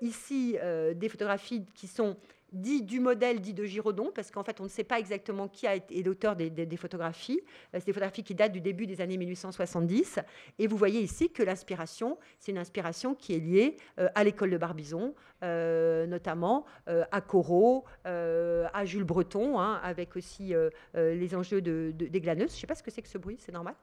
ici, 0.01 0.57
des 0.95 1.09
photographies 1.09 1.65
qui 1.75 1.87
sont 1.87 2.17
dit 2.53 2.83
du 2.83 3.01
modèle 3.01 3.41
dit 3.41 3.55
de 3.55 3.65
Giraudon, 3.65 4.11
parce 4.15 4.31
qu'en 4.31 4.45
fait, 4.45 4.61
on 4.61 4.65
ne 4.65 4.69
sait 4.69 4.85
pas 4.85 4.99
exactement 4.99 5.49
qui 5.49 5.67
a 5.67 5.75
été 5.75 6.03
l'auteur 6.03 6.37
des, 6.37 6.77
photographies. 6.77 7.41
Euh, 7.75 7.79
c'est 7.79 7.87
des 7.87 7.93
photographies 7.93 8.23
qui 8.23 8.35
datent 8.35 8.53
du 8.53 8.61
début 8.61 8.87
des 8.87 9.01
années 9.01 9.17
1870. 9.17 10.21
Et 10.59 10.67
vous 10.67 10.77
voyez 10.77 11.01
ici 11.01 11.31
que 11.31 11.43
l'inspiration, 11.43 12.19
c'est 12.39 12.53
une 12.53 12.59
inspiration 12.59 13.15
qui 13.15 13.35
est 13.35 13.39
liée 13.39 13.77
euh, 13.99 14.09
à 14.15 14.25
l'école 14.25 14.51
de 14.51 14.59
Barbizon, 14.59 15.15
euh, 15.43 16.07
notamment 16.07 16.65
à 16.87 17.21
Corot, 17.21 17.85
à 18.05 18.85
Jules 18.85 19.05
Breton, 19.05 19.59
hein, 19.59 19.81
avec 19.83 20.17
aussi 20.17 20.55
les 20.95 21.35
enjeux 21.35 21.61
de, 21.61 21.93
des 21.97 22.21
glaneuses. 22.21 22.51
Je 22.51 22.57
ne 22.57 22.61
sais 22.61 22.67
pas 22.67 22.75
ce 22.75 22.83
que 22.83 22.91
c'est 22.91 23.03
que 23.03 23.09
ce 23.09 23.19
bruit, 23.19 23.37
c'est 23.39 23.53
normal? 23.53 23.75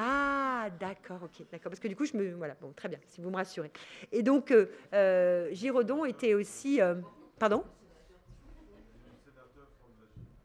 Ah, 0.00 0.68
d'accord, 0.78 1.18
ok, 1.24 1.44
d'accord. 1.50 1.70
Parce 1.70 1.80
que 1.80 1.88
du 1.88 1.96
coup, 1.96 2.04
je 2.04 2.16
me. 2.16 2.32
Voilà, 2.34 2.54
bon, 2.60 2.72
très 2.72 2.88
bien, 2.88 3.00
si 3.08 3.20
vous 3.20 3.30
me 3.30 3.36
rassurez. 3.36 3.72
Et 4.12 4.22
donc, 4.22 4.52
euh, 4.52 4.66
euh 4.94 5.48
Giraudon 5.50 6.04
était 6.04 6.34
aussi. 6.34 6.80
Euh, 6.80 6.94
pardon? 7.36 7.64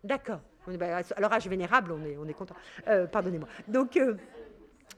D'accord. 0.04 0.42
Bah, 0.66 1.02
alors, 1.16 1.34
âge 1.34 1.48
vénérable, 1.48 1.92
on 1.92 2.04
est, 2.04 2.18
on 2.18 2.26
est 2.26 2.34
content. 2.34 2.56
Pardonnez-moi. 3.12 3.48
Donc. 3.68 4.00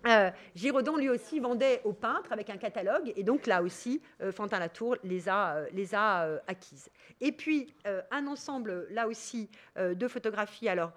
Euh, 0.08 0.30
Giraudon, 0.56 0.98
lui 0.98 1.10
aussi, 1.10 1.40
vendait 1.40 1.82
aux 1.84 1.94
peintres 1.94 2.32
avec 2.32 2.50
un 2.50 2.58
catalogue, 2.58 3.12
et 3.16 3.24
donc 3.24 3.48
là 3.48 3.62
aussi, 3.62 4.02
euh, 4.22 4.32
Fantin 4.32 4.60
Latour 4.60 4.98
les 5.04 5.28
a, 5.30 5.56
euh, 5.56 6.40
acquises. 6.48 6.90
Et 7.22 7.32
puis, 7.32 7.74
un 8.12 8.28
ensemble, 8.28 8.88
là 8.92 9.08
aussi, 9.08 9.50
de 9.78 10.08
photographies 10.08 10.68
alors 10.68 10.92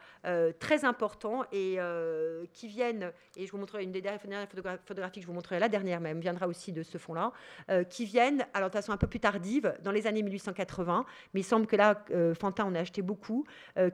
très 0.58 0.84
importants 0.84 1.44
et 1.52 1.78
qui 2.52 2.66
viennent, 2.66 3.12
et 3.36 3.46
je 3.46 3.52
vous 3.52 3.58
montrerai 3.58 3.84
une 3.84 3.92
des 3.92 4.00
dernières 4.00 4.48
photographies 4.84 5.20
que 5.20 5.22
je 5.22 5.26
vous 5.26 5.34
montrerai, 5.34 5.58
la 5.58 5.68
dernière 5.68 6.00
même, 6.00 6.20
viendra 6.20 6.48
aussi 6.48 6.72
de 6.72 6.82
ce 6.82 6.98
fond-là, 6.98 7.32
qui 7.88 8.04
viennent, 8.04 8.46
alors 8.52 8.68
de 8.70 8.74
façon 8.74 8.92
un 8.92 8.96
peu 8.96 9.06
plus 9.06 9.20
tardive, 9.20 9.74
dans 9.82 9.92
les 9.92 10.06
années 10.06 10.22
1880, 10.22 11.04
mais 11.34 11.40
il 11.40 11.44
semble 11.44 11.66
que 11.66 11.76
là, 11.76 12.04
Fantin 12.38 12.64
en 12.64 12.74
a 12.74 12.80
acheté 12.80 13.02
beaucoup, 13.02 13.44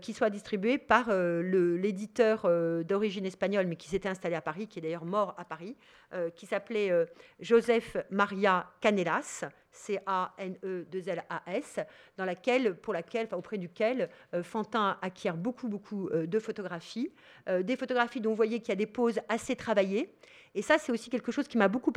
qui 0.01 0.12
soient 0.12 0.31
distribués 0.31 0.79
par 0.79 1.11
l'éditeur 1.11 2.49
d'origine 2.85 3.27
espagnole, 3.27 3.67
mais 3.67 3.77
qui 3.77 3.89
s'était 3.89 4.09
installé 4.09 4.35
à 4.35 4.41
Paris, 4.41 4.67
qui 4.67 4.79
est 4.79 4.83
d'ailleurs 4.83 5.04
mort 5.05 5.35
à 5.39 5.45
Paris, 5.45 5.77
euh, 6.13 6.31
qui 6.31 6.47
s'appelait 6.47 6.91
euh, 6.91 7.07
Joseph 7.41 7.97
Maria 8.11 8.71
Canelas, 8.81 9.45
C-A-N-E-2-L-A-S, 9.73 11.81
dans 12.17 12.25
laquelle, 12.25 12.77
pour 12.77 12.93
laquelle, 12.93 13.29
auprès 13.33 13.59
duquel 13.59 14.09
euh, 14.33 14.43
Fantin 14.43 14.99
acquiert 15.03 15.37
beaucoup, 15.37 15.69
beaucoup 15.69 16.09
de 16.11 16.39
photographies, 16.39 17.13
des 17.49 17.77
photographies 17.77 18.21
dont 18.21 18.31
vous 18.31 18.37
voyez 18.37 18.61
qu'il 18.61 18.71
y 18.71 18.73
a 18.73 18.77
des 18.77 18.87
poses 18.87 19.21
assez 19.29 19.57
travaillées. 19.57 20.15
Et 20.55 20.63
ça, 20.63 20.79
c'est 20.79 20.93
aussi 20.93 21.11
quelque 21.11 21.33
chose 21.33 21.49
qui 21.49 21.59
m'a 21.59 21.69
beaucoup 21.69 21.93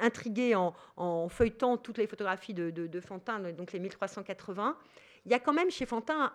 intrigué 0.00 0.54
en, 0.54 1.28
feuilletant 1.28 1.76
toutes 1.76 1.98
les 1.98 2.06
photographies 2.06 2.54
de, 2.54 2.70
de, 2.70 3.00
Fantin, 3.00 3.52
donc 3.52 3.72
les 3.72 3.78
1380. 3.78 4.76
Il 5.26 5.32
y 5.32 5.34
a 5.34 5.38
quand 5.38 5.52
même 5.52 5.70
chez 5.70 5.84
Fantin 5.84 6.32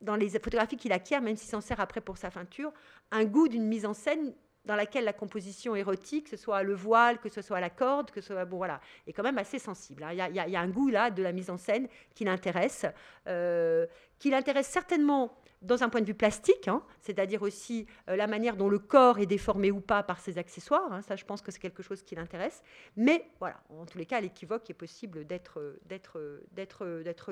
dans 0.00 0.16
les 0.16 0.38
photographies 0.38 0.76
qu'il 0.76 0.92
acquiert, 0.92 1.20
même 1.20 1.36
s'il 1.36 1.48
s'en 1.48 1.60
sert 1.60 1.80
après 1.80 2.00
pour 2.00 2.18
sa 2.18 2.30
peinture, 2.30 2.72
un 3.10 3.24
goût 3.24 3.48
d'une 3.48 3.66
mise 3.66 3.86
en 3.86 3.94
scène 3.94 4.34
dans 4.66 4.76
laquelle 4.76 5.04
la 5.04 5.12
composition 5.12 5.74
érotique, 5.74 6.24
que 6.24 6.30
ce 6.30 6.36
soit 6.36 6.62
le 6.62 6.74
voile, 6.74 7.18
que 7.18 7.28
ce 7.28 7.40
soit 7.40 7.60
la 7.60 7.70
corde, 7.70 8.10
que 8.10 8.20
ce 8.20 8.34
soit 8.34 8.44
bon 8.44 8.58
voilà, 8.58 8.80
est 9.06 9.12
quand 9.12 9.22
même 9.22 9.38
assez 9.38 9.58
sensible. 9.58 10.02
Hein. 10.02 10.12
Il 10.12 10.34
y, 10.34 10.56
a, 10.56 10.60
un 10.60 10.68
goût 10.68 10.88
là 10.88 11.10
de 11.10 11.22
la 11.22 11.32
mise 11.32 11.50
en 11.50 11.56
scène 11.56 11.88
qui 12.14 12.24
l'intéresse, 12.24 12.84
euh, 13.28 13.86
qui 14.18 14.30
l'intéresse 14.30 14.66
certainement 14.66 15.36
dans 15.66 15.82
un 15.82 15.88
point 15.88 16.00
de 16.00 16.06
vue 16.06 16.14
plastique, 16.14 16.68
hein, 16.68 16.82
c'est-à-dire 17.00 17.42
aussi 17.42 17.86
euh, 18.08 18.16
la 18.16 18.26
manière 18.26 18.56
dont 18.56 18.68
le 18.68 18.78
corps 18.78 19.18
est 19.18 19.26
déformé 19.26 19.70
ou 19.70 19.80
pas 19.80 20.02
par 20.02 20.20
ses 20.20 20.38
accessoires. 20.38 20.92
Hein. 20.92 21.02
ça, 21.02 21.16
je 21.16 21.24
pense 21.24 21.42
que 21.42 21.50
c'est 21.50 21.60
quelque 21.60 21.82
chose 21.82 22.02
qui 22.02 22.14
l'intéresse. 22.14 22.62
Mais 22.96 23.28
voilà, 23.38 23.60
en 23.68 23.84
tous 23.84 23.98
les 23.98 24.06
cas, 24.06 24.20
l'équivoque 24.20 24.68
est 24.70 24.74
possible 24.74 25.26
d'être 25.26 25.60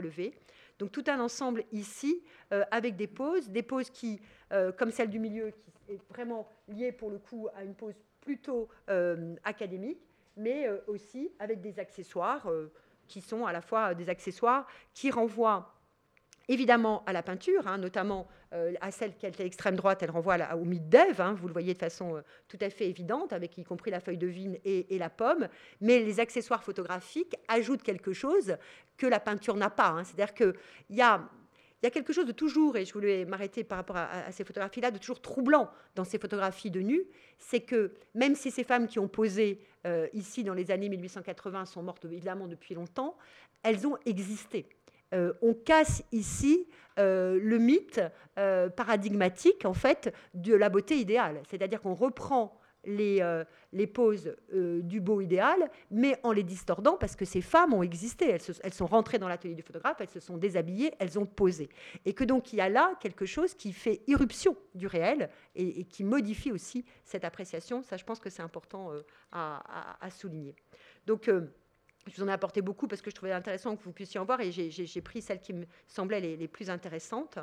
levé. 0.00 0.34
Donc 0.78 0.92
tout 0.92 1.04
un 1.06 1.20
ensemble 1.20 1.64
ici 1.72 2.22
euh, 2.52 2.64
avec 2.70 2.96
des 2.96 3.06
poses, 3.06 3.48
des 3.48 3.62
poses 3.62 3.90
qui, 3.90 4.20
comme 4.76 4.92
celle 4.92 5.10
du 5.10 5.18
milieu, 5.18 5.50
qui 5.50 5.94
est 5.94 6.00
vraiment 6.10 6.48
lié 6.68 6.92
pour 6.92 7.10
le 7.10 7.18
coup 7.18 7.48
à 7.56 7.64
une 7.64 7.74
pose 7.74 7.94
plutôt 8.24 8.68
euh, 8.88 9.36
académique, 9.44 10.00
mais 10.36 10.66
euh, 10.66 10.78
aussi 10.88 11.30
avec 11.38 11.60
des 11.60 11.78
accessoires 11.78 12.48
euh, 12.48 12.72
qui 13.06 13.20
sont 13.20 13.46
à 13.46 13.52
la 13.52 13.60
fois 13.60 13.94
des 13.94 14.08
accessoires 14.08 14.66
qui 14.94 15.10
renvoient 15.10 15.73
évidemment 16.48 17.02
à 17.06 17.12
la 17.12 17.22
peinture, 17.22 17.66
hein, 17.66 17.78
notamment 17.78 18.26
à 18.80 18.92
celle 18.92 19.16
qui 19.16 19.26
est 19.26 19.40
extrême 19.40 19.74
droite, 19.74 20.02
elle 20.04 20.12
renvoie 20.12 20.36
au 20.54 20.64
mythe 20.64 20.88
d'Ève, 20.88 21.20
hein, 21.20 21.34
vous 21.36 21.48
le 21.48 21.52
voyez 21.52 21.74
de 21.74 21.78
façon 21.78 22.22
tout 22.46 22.58
à 22.60 22.70
fait 22.70 22.88
évidente, 22.88 23.32
avec 23.32 23.58
y 23.58 23.64
compris 23.64 23.90
la 23.90 23.98
feuille 23.98 24.16
de 24.16 24.28
vigne 24.28 24.60
et, 24.64 24.96
la 24.96 25.10
pomme, 25.10 25.48
mais 25.80 26.04
les 26.04 26.20
accessoires 26.20 26.62
photographiques 26.62 27.34
ajoutent 27.48 27.82
quelque 27.82 28.12
chose 28.12 28.56
que 28.96 29.08
la 29.08 29.18
peinture 29.18 29.56
n'a 29.56 29.70
pas. 29.70 29.88
Hein. 29.88 30.04
C'est-à-dire 30.04 30.34
qu'il 30.34 30.54
y 30.90 31.02
a 31.02 31.28
il 31.84 31.86
y 31.86 31.88
a 31.88 31.90
quelque 31.90 32.14
chose 32.14 32.24
de 32.24 32.32
toujours, 32.32 32.78
et 32.78 32.86
je 32.86 32.94
voulais 32.94 33.26
m'arrêter 33.26 33.62
par 33.62 33.76
rapport 33.76 33.98
à, 33.98 34.32
ces 34.32 34.42
photographies-là, 34.42 34.90
de 34.90 34.96
toujours 34.96 35.20
troublant 35.20 35.70
dans 35.94 36.04
ces 36.04 36.18
photographies 36.18 36.70
de 36.70 36.80
nu, 36.80 37.02
c'est 37.36 37.60
que 37.60 37.92
même 38.14 38.34
si 38.34 38.50
ces 38.50 38.64
femmes 38.64 38.86
qui 38.86 38.98
ont 38.98 39.06
posé 39.06 39.60
euh, 39.86 40.08
ici 40.14 40.44
dans 40.44 40.54
les 40.54 40.70
années 40.70 40.88
1880 40.88 41.66
sont 41.66 41.82
mortes 41.82 42.06
évidemment 42.06 42.48
depuis 42.48 42.74
longtemps, 42.74 43.18
elles 43.62 43.86
ont 43.86 43.98
existé. 44.06 44.66
Euh, 45.12 45.32
on 45.42 45.54
casse 45.54 46.02
ici 46.12 46.66
euh, 46.98 47.38
le 47.42 47.58
mythe 47.58 48.00
paradigmatique 48.76 49.64
en 49.64 49.74
fait 49.74 50.12
de 50.34 50.54
la 50.54 50.68
beauté 50.68 50.96
idéale, 50.96 51.40
c'est-à-dire 51.48 51.80
qu'on 51.80 51.94
reprend 51.94 52.58
les, 52.86 53.20
euh, 53.20 53.44
poses 53.92 54.34
euh, 54.52 54.80
du 54.82 55.00
beau 55.00 55.20
idéal, 55.20 55.70
mais 55.90 56.18
en 56.22 56.32
les 56.32 56.42
distordant 56.42 56.96
parce 56.96 57.16
que 57.16 57.24
ces 57.24 57.40
femmes 57.40 57.74
ont 57.74 57.82
existé. 57.82 58.28
Elles, 58.62 58.72
sont 58.72 58.86
rentrées 58.86 59.18
dans 59.18 59.28
l'atelier 59.28 59.54
du 59.54 59.62
photographe, 59.62 59.96
elles 60.00 60.08
se 60.08 60.20
sont 60.20 60.36
déshabillées, 60.36 60.92
elles 60.98 61.18
ont 61.18 61.26
posé. 61.26 61.68
Et 62.04 62.14
que 62.14 62.24
donc 62.24 62.52
il 62.52 62.56
y 62.56 62.60
a 62.60 62.68
là 62.68 62.94
quelque 63.00 63.26
chose 63.26 63.54
qui 63.54 63.72
fait 63.72 64.02
irruption 64.06 64.56
du 64.74 64.86
réel 64.86 65.30
et, 65.54 65.84
qui 65.84 66.04
modifie 66.04 66.52
aussi 66.52 66.84
cette 67.04 67.24
appréciation. 67.24 67.82
Ça, 67.82 67.96
je 67.96 68.04
pense 68.04 68.20
que 68.20 68.30
c'est 68.30 68.42
important 68.42 68.92
euh, 68.92 69.02
à, 69.32 69.96
à, 70.00 70.10
souligner. 70.10 70.54
Donc, 71.06 71.30
je 72.06 72.16
vous 72.16 72.22
en 72.22 72.28
ai 72.28 72.32
apporté 72.32 72.62
beaucoup 72.62 72.86
parce 72.86 73.02
que 73.02 73.10
je 73.10 73.14
trouvais 73.14 73.32
intéressant 73.32 73.76
que 73.76 73.82
vous 73.82 73.92
puissiez 73.92 74.20
en 74.20 74.24
voir 74.24 74.40
et 74.40 74.50
j'ai 74.50 75.00
pris 75.00 75.22
celles 75.22 75.40
qui 75.40 75.52
me 75.52 75.66
semblaient 75.86 76.20
les, 76.20 76.48
plus 76.48 76.70
intéressantes. 76.70 77.38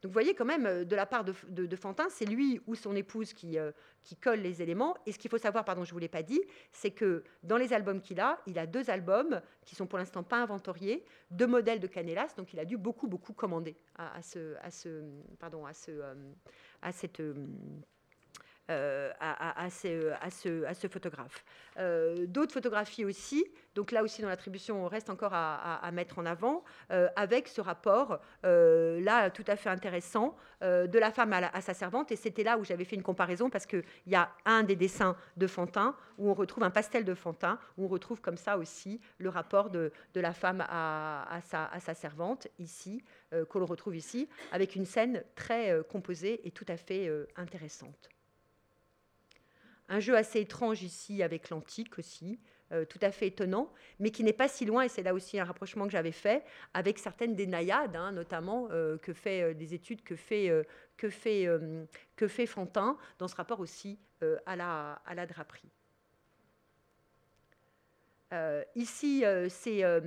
Donc 0.00 0.10
vous 0.10 0.12
voyez 0.12 0.34
quand 0.34 0.44
même, 0.44 0.64
euh, 0.66 0.84
de 0.84 0.94
la 0.94 1.06
part 1.06 1.24
de, 1.24 1.76
Fantin, 1.76 2.06
c'est 2.08 2.24
lui 2.24 2.60
ou 2.68 2.76
son 2.76 2.94
épouse 2.94 3.32
qui, 3.32 3.58
euh, 3.58 3.72
qui 4.04 4.14
colle 4.14 4.38
les 4.38 4.62
éléments. 4.62 4.96
Et 5.06 5.12
ce 5.12 5.18
qu'il 5.18 5.28
faut 5.28 5.38
savoir, 5.38 5.64
pardon, 5.64 5.82
je 5.82 5.90
ne 5.90 5.94
vous 5.94 5.98
l'ai 5.98 6.08
pas 6.08 6.22
dit, 6.22 6.40
c'est 6.70 6.92
que 6.92 7.24
dans 7.42 7.56
les 7.56 7.72
albums 7.72 8.00
qu'il 8.00 8.20
a, 8.20 8.40
il 8.46 8.60
a 8.60 8.66
deux 8.66 8.90
albums 8.90 9.42
qui 9.64 9.74
sont 9.74 9.88
pour 9.88 9.98
l'instant 9.98 10.22
pas 10.22 10.40
inventoriés, 10.40 11.04
deux 11.32 11.48
modèles 11.48 11.80
de 11.80 11.88
Canelas, 11.88 12.32
donc 12.36 12.52
il 12.52 12.60
a 12.60 12.64
dû 12.64 12.76
beaucoup, 12.76 13.08
beaucoup 13.08 13.32
commander 13.32 13.74
à, 13.96 14.22
ce, 14.22 14.54
pardon, 15.40 15.66
à, 15.66 15.74
ce, 15.74 15.90
euh, 15.90 16.14
à 16.80 16.92
cette... 16.92 17.20
à, 18.68 19.68
ce, 19.70 20.12
à, 20.20 20.74
ce, 20.74 20.88
photographe. 20.88 21.44
Euh, 21.78 22.26
d'autres 22.26 22.52
photographies 22.52 23.04
aussi, 23.04 23.44
donc 23.74 23.92
là 23.92 24.02
aussi 24.02 24.20
dans 24.20 24.28
l'attribution, 24.28 24.84
on 24.84 24.88
reste 24.88 25.08
encore 25.10 25.32
à, 25.32 25.90
mettre 25.92 26.18
en 26.18 26.26
avant, 26.26 26.64
euh, 26.90 27.08
avec 27.16 27.48
ce 27.48 27.60
rapport, 27.60 28.20
là 28.42 29.30
tout 29.30 29.44
à 29.46 29.56
fait 29.56 29.70
intéressant, 29.70 30.36
de 30.60 30.98
la 30.98 31.10
femme 31.12 31.32
à, 31.32 31.60
sa 31.60 31.74
servante. 31.74 32.12
Et 32.12 32.16
c'était 32.16 32.42
là 32.42 32.58
où 32.58 32.64
j'avais 32.64 32.84
fait 32.84 32.96
une 32.96 33.02
comparaison, 33.02 33.48
parce 33.48 33.66
qu'il 33.66 33.84
y 34.06 34.14
a 34.14 34.30
un 34.44 34.62
des 34.62 34.76
dessins 34.76 35.16
de 35.36 35.46
Fantin, 35.46 35.94
où 36.18 36.30
on 36.30 36.34
retrouve 36.34 36.64
un 36.64 36.70
pastel 36.70 37.04
de 37.04 37.14
Fantin, 37.14 37.58
où 37.76 37.84
on 37.84 37.88
retrouve 37.88 38.20
comme 38.20 38.36
ça 38.36 38.58
aussi 38.58 39.00
le 39.18 39.28
rapport 39.28 39.70
de, 39.70 39.92
la 40.14 40.32
femme 40.32 40.64
à, 40.68 41.40
sa, 41.44 41.70
sa, 41.80 41.94
servante, 41.94 42.48
ici, 42.58 43.02
qu'on 43.48 43.64
retrouve 43.64 43.96
ici, 43.96 44.28
avec 44.52 44.74
une 44.74 44.84
scène 44.84 45.22
très 45.36 45.78
composée 45.88 46.46
et 46.46 46.50
tout 46.50 46.66
à 46.68 46.76
fait 46.76 47.10
intéressante. 47.36 48.10
Un 49.88 50.00
jeu 50.00 50.16
assez 50.16 50.40
étrange 50.40 50.82
ici 50.82 51.22
avec 51.22 51.50
l'antique 51.50 51.98
aussi, 51.98 52.38
euh, 52.72 52.84
tout 52.84 52.98
à 53.00 53.10
fait 53.10 53.28
étonnant, 53.28 53.72
mais 53.98 54.10
qui 54.10 54.22
n'est 54.22 54.34
pas 54.34 54.48
si 54.48 54.66
loin, 54.66 54.82
et 54.82 54.88
c'est 54.88 55.02
là 55.02 55.14
aussi 55.14 55.40
un 55.40 55.44
rapprochement 55.44 55.86
que 55.86 55.90
j'avais 55.90 56.12
fait, 56.12 56.44
avec 56.74 56.98
certaines 56.98 57.34
des 57.34 57.46
naïades, 57.46 57.96
hein, 57.96 58.12
notamment, 58.12 58.68
euh, 58.70 58.98
que 58.98 59.14
fait 59.14 59.42
euh, 59.42 59.54
des 59.54 59.72
études 59.72 60.02
que 60.02 60.16
fait, 60.16 60.66
Fantin, 62.46 62.98
dans 63.18 63.28
ce 63.28 63.36
rapport 63.36 63.60
aussi 63.60 63.98
à 64.44 64.56
la 64.56 65.26
draperie. 65.26 65.70
Euh, 68.34 68.62
ici, 68.74 69.24
euh, 69.24 69.48
c'est 69.48 69.84
euh, 69.84 70.00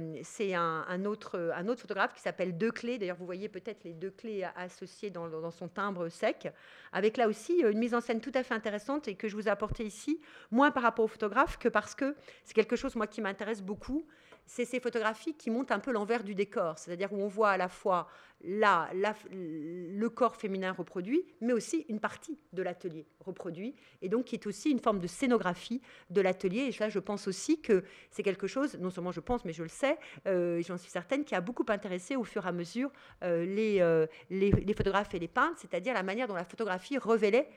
un, 0.56 1.06
autre, 1.06 1.52
photographe 1.78 2.14
qui 2.14 2.22
s'appelle 2.22 2.56
Deux 2.56 2.72
Clés. 2.72 3.00
D'ailleurs, 3.00 3.18
vous 3.18 3.26
voyez 3.26 3.50
peut-être 3.50 3.84
les 3.84 3.94
deux 3.94 4.12
clés 4.12 4.48
associées 4.56 5.10
dans, 5.10 5.28
dans, 5.28 5.52
son 5.52 5.68
timbre 5.68 6.08
sec, 6.10 6.54
avec 6.92 7.18
là 7.18 7.28
aussi 7.28 7.62
une 7.62 7.80
mise 7.80 7.96
en 7.96 8.02
scène 8.02 8.22
tout 8.22 8.32
à 8.36 8.44
fait 8.44 8.54
intéressante 8.54 9.08
et 9.08 9.16
que 9.16 9.28
je 9.28 9.36
vous 9.36 9.48
ai 9.48 9.52
apportée 9.52 9.86
ici, 9.86 10.22
moins 10.52 10.70
par 10.70 10.84
rapport 10.84 11.06
au 11.06 11.08
photographe 11.08 11.58
que 11.58 11.68
parce 11.68 11.96
que 11.96 12.16
c'est 12.44 12.54
quelque 12.54 12.76
chose, 12.76 12.96
moi, 12.96 13.08
qui 13.08 13.22
m'intéresse 13.22 13.64
beaucoup. 13.64 14.06
C'est 14.46 14.66
ces 14.66 14.80
photographies 14.80 15.36
qui 15.36 15.50
montent 15.50 15.72
un 15.72 15.80
peu 15.80 15.92
l'envers 15.92 16.24
du 16.24 16.36
décor, 16.36 16.78
c'est-à-dire 16.78 17.14
où 17.14 17.22
on 17.22 17.28
voit 17.28 17.52
à 17.52 17.58
la 17.58 17.70
fois 17.70 18.08
le 18.44 20.08
corps 20.08 20.36
féminin 20.36 20.72
reproduit, 20.72 21.24
mais 21.42 21.54
aussi 21.54 21.86
une 21.90 22.00
partie 22.00 22.38
de 22.54 22.62
l'atelier 22.62 23.06
reproduit, 23.20 23.76
et 24.02 24.10
donc 24.10 24.26
qui 24.26 24.36
est 24.36 24.48
aussi 24.48 24.72
une 24.72 24.80
forme 24.80 25.00
de 25.00 25.08
scénographie 25.08 25.82
de 26.10 26.22
l'atelier. 26.22 26.70
Et 26.70 26.80
là, 26.80 26.90
je 26.90 27.00
pense 27.00 27.28
aussi 27.28 27.62
que 27.62 27.84
c'est 28.10 28.24
quelque 28.24 28.48
chose, 28.48 28.78
non 28.80 28.90
seulement 28.90 29.12
je 29.12 29.20
pense, 29.20 29.46
mais 29.46 29.54
je 29.54 29.64
le 29.64 29.70
sais, 29.70 29.98
euh, 30.28 30.62
j'en 30.64 30.78
suis 30.78 30.90
certaine, 30.90 31.24
qui 31.24 31.36
a 31.36 31.42
beaucoup 31.42 31.66
intéressé 31.70 32.16
au 32.16 32.24
fur 32.24 32.46
et 32.46 32.50
à 32.50 32.52
mesure 32.52 32.92
euh, 33.24 33.46
euh, 33.58 34.08
les, 34.30 34.74
photographes 34.74 35.14
et 35.14 35.20
les 35.20 35.28
peintres, 35.28 35.60
c'est-à-dire 35.60 35.94
la 35.94 36.04
manière 36.04 36.28
dont 36.28 36.36
la 36.36 36.46
photographie 36.46 36.98
révélait, 36.98 37.50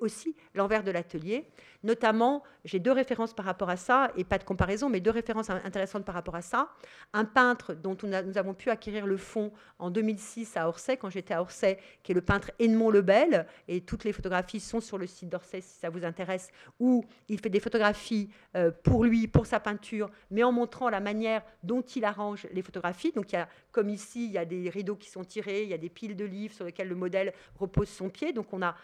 aussi 0.00 0.36
l'envers 0.54 0.84
de 0.84 0.90
l'atelier. 0.90 1.46
Notamment, 1.82 2.42
j'ai 2.64 2.78
deux 2.78 2.92
références 2.92 3.34
par 3.34 3.46
rapport 3.46 3.70
à 3.70 3.76
ça, 3.76 4.12
et 4.16 4.24
pas 4.24 4.38
de 4.38 4.44
comparaison, 4.44 4.88
mais 4.88 5.00
deux 5.00 5.10
références 5.10 5.50
intéressantes 5.50 6.04
par 6.04 6.14
rapport 6.14 6.34
à 6.34 6.42
ça. 6.42 6.68
Un 7.12 7.24
peintre 7.24 7.74
dont 7.74 7.96
nous 8.02 8.38
avons 8.38 8.54
pu 8.54 8.70
acquérir 8.70 9.06
le 9.06 9.16
fond 9.16 9.52
en 9.78 9.90
2006 10.08 10.56
à 10.56 10.68
Orsay, 10.68 10.96
quand 10.96 11.10
j'étais 11.10 11.34
à 11.34 11.42
Orsay, 11.42 11.78
qui 12.02 12.12
est 12.12 12.14
le 12.14 12.22
peintre 12.22 12.50
Edmond 12.58 12.90
Lebel, 12.90 13.46
et 13.66 13.80
toutes 13.82 14.04
les 14.04 14.12
photographies 14.12 14.60
sont 14.60 14.80
sur 14.80 14.96
le 14.96 15.06
site 15.06 15.28
d'Orsay 15.28 15.60
si 15.60 15.78
ça 15.78 15.90
vous 15.90 16.04
intéresse, 16.04 16.48
où 16.80 17.04
il 17.28 17.38
fait 17.40 17.50
des 17.50 17.60
photographies 17.60 18.30
euh, 18.56 18.70
pour 18.70 19.04
lui, 19.04 19.28
pour 19.28 19.46
sa 19.46 19.60
peinture, 19.60 20.10
mais 20.30 20.42
en 20.42 20.52
montrant 20.52 20.88
la 20.88 21.00
manière 21.00 21.42
dont 21.62 21.82
il 21.82 22.04
arrange 22.04 22.46
les 22.52 22.62
photographies. 22.62 23.12
Donc 23.12 23.32
il 23.32 23.34
y 23.34 23.38
a, 23.38 23.48
comme 23.70 23.90
ici, 23.90 24.24
il 24.26 24.32
y 24.32 24.38
a 24.38 24.44
des 24.44 24.70
rideaux 24.70 24.96
qui 24.96 25.10
sont 25.10 25.24
tirés, 25.24 25.62
il 25.64 25.68
y 25.68 25.74
a 25.74 25.78
des 25.78 25.90
piles 25.90 26.16
de 26.16 26.24
livres 26.24 26.54
sur 26.54 26.64
lesquels 26.64 26.88
le 26.88 26.94
modèle 26.94 27.32
repose 27.58 27.88
son 27.88 28.08
pied. 28.08 28.32
Donc 28.32 28.52
on 28.52 28.62
a 28.62 28.74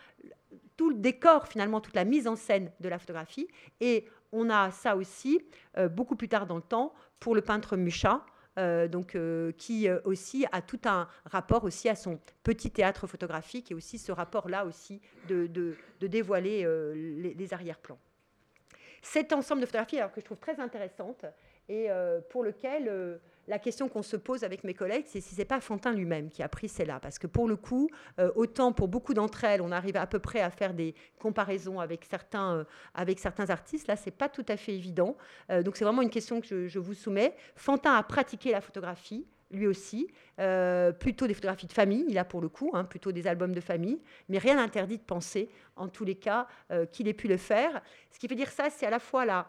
tout 0.77 0.91
le 0.91 0.97
décor, 0.97 1.49
finalement, 1.49 1.81
toute 1.81 1.95
la 1.95 2.05
mise 2.05 2.27
en 2.27 2.37
scène 2.37 2.70
de 2.81 2.89
la 2.89 2.99
photographie. 2.99 3.49
Et 3.81 4.07
on 4.33 4.51
a 4.51 4.70
ça 4.70 4.97
aussi, 4.97 5.41
euh, 5.79 5.89
beaucoup 5.89 6.16
plus 6.16 6.29
tard 6.29 6.47
dans 6.47 6.57
le 6.57 6.62
temps, 6.62 6.93
pour 7.20 7.35
le 7.35 7.41
peintre 7.41 7.77
Mucha, 7.77 8.27
euh, 8.57 8.87
donc, 8.87 9.17
euh, 9.17 9.51
qui 9.59 9.89
euh, 9.89 9.99
aussi 10.05 10.47
a 10.53 10.63
tout 10.63 10.79
un 10.85 11.09
rapport 11.25 11.65
aussi 11.65 11.89
à 11.89 11.97
son 11.97 12.21
petit 12.45 12.71
théâtre 12.71 13.09
photographique 13.09 13.73
et 13.73 13.75
aussi 13.75 13.99
ce 13.99 14.13
rapport-là 14.13 14.65
aussi 14.65 15.01
de, 15.29 15.49
de, 15.49 15.77
dévoiler 16.07 16.65
les, 16.95 17.35
les 17.35 17.55
arrière-plans. 17.55 17.99
Cet 19.03 19.33
ensemble 19.33 19.63
de 19.63 19.67
photographies, 19.67 19.99
alors 19.99 20.13
que 20.13 20.21
je 20.21 20.25
trouve 20.27 20.39
très 20.39 20.61
intéressante 20.61 21.25
et 21.69 21.89
pour 22.31 22.43
lequel 22.43 23.19
la 23.47 23.59
question 23.59 23.89
qu'on 23.89 24.03
se 24.03 24.17
pose 24.17 24.45
avec 24.45 24.65
mes 24.65 24.75
collègues, 24.75 25.05
c'est 25.07 25.21
si 25.21 25.35
c'est 25.35 25.45
pas 25.45 25.61
Fantin 25.61 25.93
lui-même 25.93 26.31
qui 26.31 26.43
a 26.43 26.49
pris 26.49 26.69
celle-là. 26.69 27.01
Parce 27.01 27.19
que 27.19 27.27
pour 27.27 27.49
le 27.49 27.57
coup, 27.57 27.89
euh, 28.19 28.31
autant 28.37 28.73
pour 28.73 28.89
beaucoup 28.89 29.15
d'entre 29.15 29.45
elles, 29.45 29.61
on 29.61 29.71
arrive 29.71 29.97
à 29.97 30.07
peu 30.07 30.19
près 30.19 30.41
à 30.41 30.51
faire 30.51 30.75
des 30.75 30.95
comparaisons 31.19 31.81
avec 31.81 32.05
certains, 32.05 32.65
euh, 32.97 33.45
artistes. 33.49 33.87
Là, 33.87 33.97
c'est 33.97 34.11
pas 34.11 34.29
tout 34.29 34.45
à 34.49 34.57
fait 34.57 34.75
évident. 34.75 35.17
Euh, 35.51 35.63
donc 35.63 35.77
c'est 35.77 35.85
vraiment 35.85 36.03
une 36.03 36.11
question 36.11 36.41
que 36.41 36.69
je, 36.69 36.79
vous 36.79 36.95
soumets. 36.95 37.35
Fantin 37.57 37.95
a 37.95 38.03
pratiqué 38.03 38.53
la 38.53 38.61
photographie 38.61 39.27
lui 39.51 39.69
aussi, 39.69 40.09
plutôt 40.99 41.29
des 41.29 41.35
photographies 41.35 41.69
de 41.69 41.73
famille, 41.73 42.05
il 42.09 42.19
a 42.19 42.25
pour 42.25 42.41
le 42.41 42.49
coup, 42.49 42.73
hein, 42.75 42.83
plutôt 42.83 43.13
des 43.13 43.29
albums 43.29 43.53
de 43.53 43.61
famille, 43.61 44.01
mais 44.29 44.39
rien 44.39 44.57
n'interdit 44.57 44.99
de 44.99 45.03
penser, 45.05 45.49
en 45.77 45.87
tous 45.87 46.05
les 46.05 46.17
cas, 46.17 46.49
qu'il 46.91 47.07
ait 47.07 47.15
pu 47.15 47.29
le 47.29 47.37
faire. 47.37 47.81
Ce 48.11 48.19
qui 48.19 48.27
veut 48.27 48.35
dire 48.35 48.51
ça, 48.51 48.69
c'est 48.69 48.85
à 48.85 48.91
la 48.91 48.99
fois 48.99 49.25
la, 49.25 49.47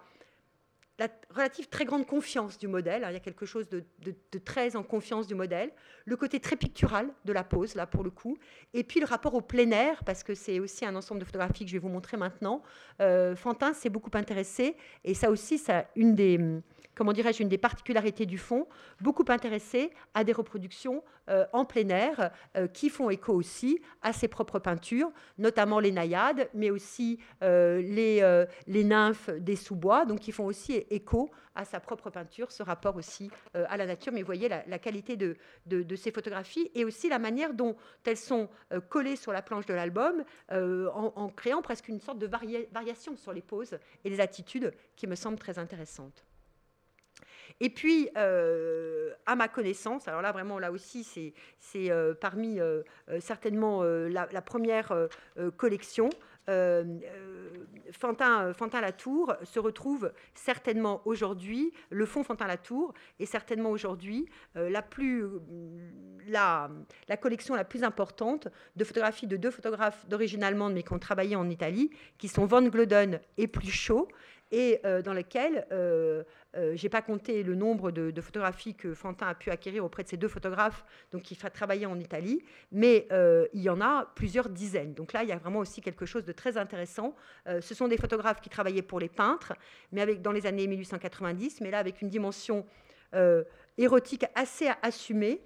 la 0.98 1.10
relative 1.30 1.68
très 1.68 1.86
grande 1.86 2.06
confiance 2.06 2.58
du 2.58 2.68
modèle. 2.68 3.06
Il 3.10 3.14
y 3.14 3.18
a 3.18 3.20
quelque 3.20 3.46
chose 3.46 3.68
de, 3.70 3.84
très 4.40 4.76
en 4.76 4.84
confiance 4.84 5.28
du 5.28 5.36
modèle. 5.36 5.72
Le 6.06 6.16
côté 6.16 6.40
très 6.40 6.56
pictural 6.56 7.10
de 7.26 7.34
la 7.34 7.44
pose, 7.44 7.76
là 7.76 7.86
pour 7.86 8.04
le 8.04 8.12
coup. 8.12 8.38
Et 8.74 8.84
puis 8.84 9.00
le 9.00 9.06
rapport 9.06 9.34
au 9.34 9.42
plein 9.42 9.72
air, 9.72 10.04
parce 10.04 10.24
que 10.24 10.36
c'est 10.36 10.60
aussi 10.60 10.86
un 10.86 10.96
ensemble 10.96 11.20
de 11.20 11.26
photographies 11.26 11.66
que 11.66 11.72
je 11.72 11.76
vais 11.76 11.80
vous 11.80 11.90
montrer 11.90 12.18
maintenant. 12.18 12.62
Euh, 13.02 13.36
Fantin 13.36 13.74
s'est 13.74 13.90
beaucoup 13.90 14.12
intéressé. 14.14 14.78
Et 15.04 15.14
ça 15.14 15.30
aussi, 15.30 15.58
ça 15.58 15.86
une 15.96 16.16
des 16.16 16.40
comment 16.96 17.14
dirais-je, 17.14 17.44
une 17.44 17.50
des 17.50 17.58
particularités 17.58 18.26
du 18.26 18.38
fond, 18.38 18.68
beaucoup 19.02 19.26
intéressé 19.28 19.92
à 20.14 20.24
des 20.24 20.32
reproductions 20.32 21.04
euh, 21.30 21.46
en 21.54 21.66
plein 21.66 21.90
air 21.90 22.32
euh, 22.56 22.68
qui 22.68 22.90
font 22.90 23.10
écho 23.10 23.34
aussi 23.34 23.82
à 24.02 24.14
ses 24.14 24.28
propres 24.28 24.60
peintures, 24.60 25.12
notamment 25.38 25.80
les 25.80 25.92
naïades, 25.92 26.50
mais 26.54 26.70
aussi 26.70 27.20
euh, 27.44 27.82
les, 27.82 28.84
nymphes 28.84 29.30
des 29.30 29.56
sous-bois, 29.56 30.06
donc 30.06 30.20
qui 30.20 30.32
font 30.32 30.46
aussi 30.46 30.74
écho 30.90 31.32
à 31.56 31.66
sa 31.66 31.80
propre 31.80 32.10
peinture, 32.10 32.52
ce 32.52 32.64
rapport 32.64 32.98
aussi 32.98 33.32
à 33.54 33.78
la 33.78 33.86
nature. 33.86 34.12
Mais 34.12 34.22
vous 34.22 34.26
voyez 34.26 34.50
la, 34.50 34.78
qualité 34.78 35.16
de, 35.16 35.96
ces 35.96 36.12
photographies 36.12 36.70
et 36.76 36.84
aussi 36.84 37.08
la 37.08 37.18
manière 37.18 37.54
dont 37.54 37.78
elles 38.04 38.18
sont 38.18 38.50
collées 38.90 39.16
sur 39.16 39.32
la 39.32 39.42
planche 39.42 39.66
de 39.66 39.74
l'album, 39.74 40.26
en, 40.52 41.14
en, 41.16 41.30
créant 41.30 41.62
presque 41.62 41.88
une 41.88 42.02
sorte 42.02 42.20
de 42.20 42.28
variation 42.28 43.16
sur 43.16 43.32
les 43.32 43.42
poses 43.42 43.80
et 44.04 44.10
les 44.10 44.20
attitudes 44.20 44.74
qui 44.98 45.08
me 45.08 45.16
semblent 45.16 45.40
très 45.40 45.58
intéressantes. 45.58 46.26
Et 47.62 47.70
puis, 47.70 48.10
euh, 48.18 49.12
à 49.26 49.36
ma 49.36 49.48
connaissance, 49.48 50.08
alors 50.08 50.22
là 50.22 50.32
vraiment, 50.32 50.60
là 50.60 50.72
aussi, 50.72 51.34
c'est 51.60 51.92
euh, 51.92 52.14
parmi 52.14 52.60
euh, 52.60 52.84
certainement 53.20 53.84
la, 53.84 54.42
première 54.42 54.94
collection. 55.58 56.10
Fantin, 56.48 58.82
Latour 58.82 59.36
se 59.44 59.60
retrouve 59.60 60.12
certainement 60.34 61.02
aujourd'hui, 61.06 61.74
le 61.90 62.06
fonds 62.06 62.24
Fantin 62.24 62.46
Latour 62.46 62.94
est 63.20 63.26
certainement 63.26 63.72
aujourd'hui 63.72 64.28
la, 64.54 64.84
la, 66.28 66.70
la, 67.08 67.18
collection 67.18 67.56
la 67.56 67.64
plus 67.64 67.84
importante 67.84 68.48
de 68.76 68.84
photographies 68.84 69.26
de 69.26 69.38
deux 69.38 69.50
photographes 69.50 70.08
d'origine 70.08 70.44
allemande 70.44 70.74
mais 70.74 70.84
qui 70.84 70.94
ont 70.94 71.00
travaillé 71.00 71.36
en 71.36 71.50
Italie, 71.50 71.90
qui 72.20 72.28
sont 72.28 72.46
Van 72.46 72.62
Gloden 72.62 73.20
et 73.38 73.48
Pluchot, 73.48 74.08
et 74.52 74.80
dans 75.04 75.14
lequel 75.14 75.66
euh, 75.72 76.24
je 76.56 76.82
n'ai 76.82 76.90
pas 76.90 77.02
compté 77.02 77.44
le 77.44 77.56
nombre 77.56 77.92
de, 77.92 78.22
photographies 78.22 78.76
que 78.76 78.94
Fantin 78.94 79.28
a 79.28 79.36
pu 79.36 79.52
acquérir 79.52 79.84
auprès 79.84 80.04
de 80.04 80.10
ces 80.10 80.18
deux 80.18 80.28
photographes, 80.28 80.86
donc 81.12 81.24
qui 81.24 81.36
travailler 81.36 81.86
en 81.86 82.00
Italie, 82.00 82.44
mais 82.72 83.08
euh, 83.12 83.48
il 83.54 83.62
y 83.62 83.70
en 83.70 83.82
a 83.82 84.12
plusieurs 84.16 84.50
dizaines. 84.50 84.94
Donc 84.94 85.14
là, 85.14 85.24
il 85.24 85.30
y 85.30 85.32
a 85.32 85.38
vraiment 85.38 85.60
aussi 85.60 85.82
quelque 85.82 86.06
chose 86.06 86.26
de 86.26 86.32
très 86.32 86.58
intéressant. 86.58 87.16
Euh, 87.48 87.62
ce 87.62 87.74
sont 87.74 87.88
des 87.88 87.98
photographes 87.98 88.42
qui 88.42 88.50
travaillaient 88.50 88.82
pour 88.82 89.00
les 89.00 89.10
peintres, 89.10 89.54
mais 89.92 90.16
dans 90.16 90.32
les 90.32 90.46
années 90.46 90.68
1890, 90.68 91.62
mais 91.62 91.72
là 91.72 91.80
avec 91.80 92.02
une 92.02 92.10
dimension 92.10 92.66
érotique 93.78 94.26
assez 94.36 94.70
assumée 94.82 95.42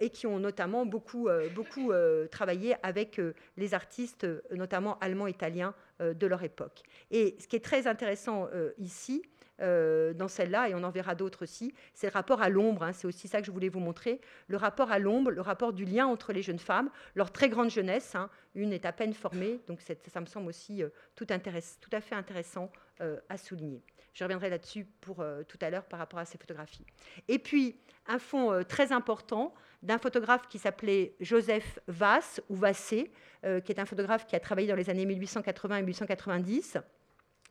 et 0.00 0.08
qui 0.08 0.26
ont 0.26 0.38
notamment 0.38 0.86
beaucoup, 0.86 1.28
beaucoup 1.54 1.92
travaillé 2.30 2.76
avec 2.82 3.20
les 3.58 3.74
artistes, 3.74 4.26
notamment 4.52 4.98
allemands, 5.00 5.26
italiens 5.26 5.74
de 5.98 6.26
leur 6.26 6.42
époque. 6.42 6.80
Et 7.10 7.36
ce 7.38 7.46
qui 7.46 7.56
est 7.56 7.64
très 7.64 7.86
intéressant 7.86 8.48
ici, 8.78 9.22
euh, 9.60 10.14
dans 10.14 10.28
celle-là, 10.28 10.68
et 10.68 10.74
on 10.74 10.82
en 10.82 10.90
verra 10.90 11.14
d'autres 11.14 11.42
aussi, 11.42 11.74
c'est 11.92 12.06
le 12.06 12.12
rapport 12.12 12.40
à 12.40 12.48
l'ombre. 12.48 12.82
Hein. 12.82 12.92
c'est 12.92 13.06
aussi 13.06 13.28
ça 13.28 13.40
que 13.40 13.46
je 13.46 13.50
voulais 13.50 13.68
vous 13.68 13.80
montrer. 13.80 14.20
Le 14.48 14.56
rapport 14.56 14.90
à 14.90 14.98
l'ombre, 14.98 15.30
le 15.30 15.40
rapport 15.40 15.72
du 15.72 15.84
lien 15.84 16.06
entre 16.06 16.32
les 16.32 16.42
jeunes 16.42 16.58
femmes, 16.58 16.90
leur 17.14 17.30
très 17.30 17.48
grande 17.48 17.70
jeunesse. 17.70 18.14
Hein. 18.14 18.30
une 18.54 18.72
est 18.72 18.86
à 18.86 18.92
peine 18.92 19.12
formée, 19.12 19.60
donc 19.68 19.80
ça 19.80 20.20
me 20.20 20.26
semble 20.26 20.48
aussi 20.48 20.82
euh, 20.82 20.88
tout, 21.14 21.26
à 21.28 22.00
fait 22.00 22.14
intéressant 22.14 22.70
euh, 23.00 23.18
à 23.28 23.36
souligner. 23.36 23.82
Je 24.14 24.24
reviendrai 24.24 24.50
là-dessus 24.50 24.86
pour 25.00 25.24
tout 25.46 25.58
à 25.60 25.70
l'heure 25.70 25.84
par 25.84 26.00
rapport 26.00 26.18
à 26.18 26.24
ces 26.24 26.36
photographies. 26.36 26.84
Et 27.28 27.38
puis, 27.38 27.78
un 28.08 28.18
fond 28.18 28.64
très 28.68 28.90
important 28.90 29.54
d'un 29.84 29.98
photographe 29.98 30.48
qui 30.48 30.58
s'appelait 30.58 31.14
Joseph 31.20 31.78
Vass, 31.86 32.40
ou 32.48 32.56
Vassé, 32.56 33.12
qui 33.42 33.72
est 33.72 33.78
un 33.78 33.86
photographe 33.86 34.26
qui 34.26 34.34
a 34.34 34.40
travaillé 34.40 34.66
dans 34.66 34.74
les 34.74 34.90
années 34.90 35.06
1880 35.06 35.76
et 35.76 35.82
1890 35.82 36.78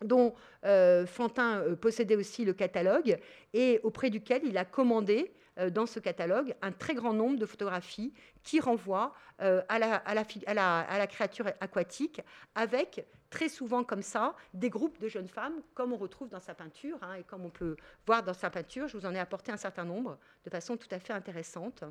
dont 0.04 0.34
euh, 0.66 1.06
Fantin 1.06 1.62
euh, 1.62 1.76
possédait 1.76 2.16
aussi 2.16 2.46
le 2.46 2.54
catalogue 2.54 3.18
et 3.54 3.80
auprès 3.84 4.10
duquel 4.10 4.42
il 4.46 4.58
a 4.58 4.66
commandé 4.66 5.32
euh, 5.58 5.70
dans 5.70 5.86
ce 5.86 6.00
catalogue 6.00 6.56
un 6.62 6.72
très 6.72 6.94
grand 6.94 7.14
nombre 7.14 7.38
de 7.38 7.46
photographies 7.46 8.14
qui 8.44 8.60
renvoient 8.60 9.14
à 9.40 9.80
la, 9.80 11.08
créature 11.08 11.48
aquatique 11.62 12.22
avec 12.56 13.06
très 13.30 13.48
souvent 13.48 13.86
comme 13.86 14.02
ça 14.02 14.36
des 14.54 14.70
groupes 14.70 15.00
de 15.00 15.08
jeunes 15.08 15.30
femmes 15.30 15.62
comme 15.74 15.94
on 15.94 15.98
retrouve 15.98 16.28
dans 16.28 16.42
sa 16.42 16.54
peinture 16.54 16.98
hein, 17.02 17.14
et 17.14 17.24
comme 17.24 17.46
on 17.46 17.50
peut 17.50 17.78
voir 18.06 18.24
dans 18.24 18.34
sa 18.34 18.50
peinture. 18.50 18.90
Je 18.90 18.98
vous 18.98 19.06
en 19.06 19.16
ai 19.16 19.20
apporté 19.20 19.52
un 19.54 19.58
certain 19.58 19.86
nombre 19.86 20.18
de 20.44 20.50
façon 20.50 20.76
tout 20.76 20.90
à 20.92 21.00
fait 21.00 21.14
intéressante. 21.14 21.86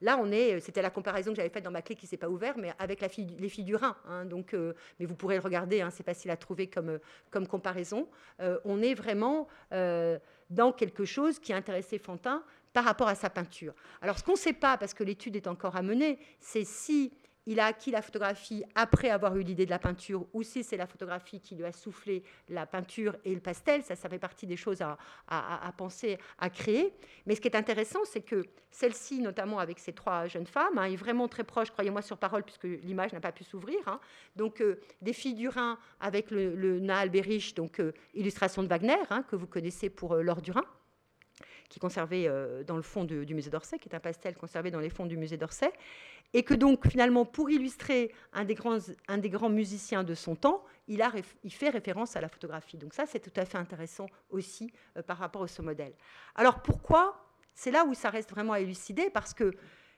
Là, 0.00 0.18
on 0.20 0.30
est, 0.32 0.54
euh, 0.54 0.60
c'était 0.60 0.82
la 0.82 0.90
comparaison 0.90 1.30
que 1.30 1.36
j'avais 1.36 1.50
faite 1.50 1.64
dans 1.64 1.70
ma 1.70 1.82
clé 1.82 1.94
qui 1.94 2.06
s'est 2.06 2.16
pas 2.16 2.28
ouverte, 2.28 2.56
mais 2.58 2.72
avec 2.78 3.00
les 3.00 3.48
filles 3.48 3.64
du 3.64 3.76
Rhin. 3.76 3.96
Hein. 4.08 4.24
donc, 4.24 4.54
euh, 4.54 4.74
mais 4.98 5.06
vous 5.06 5.14
pourrez 5.14 5.36
le 5.36 5.42
regarder, 5.42 5.80
hein, 5.80 5.90
c'est 5.90 6.04
facile 6.04 6.30
à 6.30 6.36
trouver 6.36 6.68
comme, 6.68 6.90
euh, 6.90 6.98
comme 7.30 7.46
comparaison. 7.46 8.08
on 8.64 8.82
est 8.82 8.94
vraiment 8.94 9.48
dans 9.70 10.72
quelque 10.72 11.04
chose 11.04 11.38
qui 11.38 11.52
a 11.52 11.56
intéressé 11.56 11.98
Fantin 11.98 12.42
par 12.72 12.84
rapport 12.84 13.08
à 13.08 13.14
sa 13.14 13.30
peinture. 13.30 13.74
Alors, 14.00 14.18
ce 14.18 14.24
qu'on 14.24 14.32
ne 14.32 14.36
sait 14.38 14.52
pas, 14.52 14.76
parce 14.76 14.94
que 14.94 15.04
l'étude 15.04 15.36
est 15.36 15.46
encore 15.46 15.76
à 15.76 15.82
mener, 15.82 16.18
c'est 16.40 16.64
si 16.64 17.12
il 17.50 17.58
a 17.58 17.66
acquis 17.66 17.90
la 17.90 18.00
photographie 18.00 18.62
après 18.76 19.10
avoir 19.10 19.36
eu 19.36 19.42
l'idée 19.42 19.64
de 19.64 19.70
la 19.70 19.80
peinture, 19.80 20.24
ou 20.32 20.44
si 20.44 20.62
c'est 20.62 20.76
la 20.76 20.86
photographie 20.86 21.40
qui 21.40 21.56
lui 21.56 21.64
a 21.64 21.72
soufflé 21.72 22.22
la 22.48 22.64
peinture 22.64 23.16
et 23.24 23.34
le 23.34 23.40
pastel, 23.40 23.82
ça, 23.82 23.96
ça 23.96 24.08
fait 24.08 24.20
partie 24.20 24.46
des 24.46 24.56
choses 24.56 24.80
à, 24.82 24.96
penser, 25.76 26.16
à 26.38 26.48
créer. 26.48 26.94
Mais 27.26 27.34
ce 27.34 27.40
qui 27.40 27.48
est 27.48 27.56
intéressant, 27.56 27.98
c'est 28.04 28.20
que 28.20 28.44
celle-ci, 28.70 29.18
notamment 29.18 29.58
avec 29.58 29.80
ces 29.80 29.92
trois 29.92 30.28
jeunes 30.28 30.46
femmes, 30.46 30.78
hein, 30.78 30.84
est 30.84 30.94
vraiment 30.94 31.26
très 31.26 31.42
proche, 31.42 31.72
croyez-moi 31.72 32.02
sur 32.02 32.18
parole, 32.18 32.44
puisque 32.44 32.68
l'image 32.84 33.12
n'a 33.12 33.20
pas 33.20 33.32
pu 33.32 33.42
s'ouvrir. 33.42 33.80
Hein. 33.88 33.98
Donc, 34.36 34.60
euh, 34.60 34.78
des 35.02 35.12
Rhin 35.48 35.76
avec 35.98 36.30
le, 36.30 36.54
le 36.54 36.78
Naal 36.78 37.10
Berich, 37.10 37.56
donc 37.56 37.80
euh, 37.80 37.92
illustration 38.14 38.62
de 38.62 38.68
Wagner, 38.68 39.02
hein, 39.10 39.24
que 39.24 39.34
vous 39.34 39.48
connaissez 39.48 39.90
pour 39.90 40.14
euh, 40.14 40.22
l'or 40.22 40.40
du 40.40 40.52
Rhin 40.52 40.64
qui 41.70 41.78
est 41.78 41.80
conservé 41.80 42.28
dans 42.66 42.76
le 42.76 42.82
fond 42.82 43.04
du 43.04 43.34
musée 43.34 43.48
d'Orsay, 43.48 43.78
qui 43.78 43.88
est 43.88 43.94
un 43.94 44.00
pastel 44.00 44.36
conservé 44.36 44.70
dans 44.70 44.80
les 44.80 44.90
fonds 44.90 45.06
du 45.06 45.16
musée 45.16 45.38
d'Orsay 45.38 45.72
et 46.32 46.42
que 46.42 46.54
donc 46.54 46.86
finalement, 46.88 47.24
pour 47.24 47.50
illustrer 47.50 48.12
un 48.32 48.44
des 48.44 48.54
grands, 48.54 48.78
un 49.08 49.18
des 49.18 49.30
grands 49.30 49.48
musiciens 49.48 50.04
de 50.04 50.14
son 50.14 50.36
temps, 50.36 50.64
il 50.88 51.02
fait 51.50 51.70
référence 51.70 52.16
à 52.16 52.20
la 52.20 52.28
photographie. 52.28 52.76
Donc 52.76 52.94
ça, 52.94 53.06
c'est 53.06 53.20
tout 53.20 53.32
à 53.40 53.44
fait 53.44 53.58
intéressant 53.58 54.06
aussi 54.30 54.72
euh, 54.96 55.02
par 55.02 55.18
rapport 55.18 55.42
à 55.42 55.48
ce 55.48 55.62
modèle. 55.62 55.92
Alors 56.34 56.62
pourquoi 56.62 57.26
C'est 57.54 57.70
là 57.70 57.84
où 57.84 57.94
ça 57.94 58.10
reste 58.10 58.30
vraiment 58.30 58.52
à 58.52 58.60
élucider, 58.60 59.10
parce 59.10 59.34
que 59.34 59.52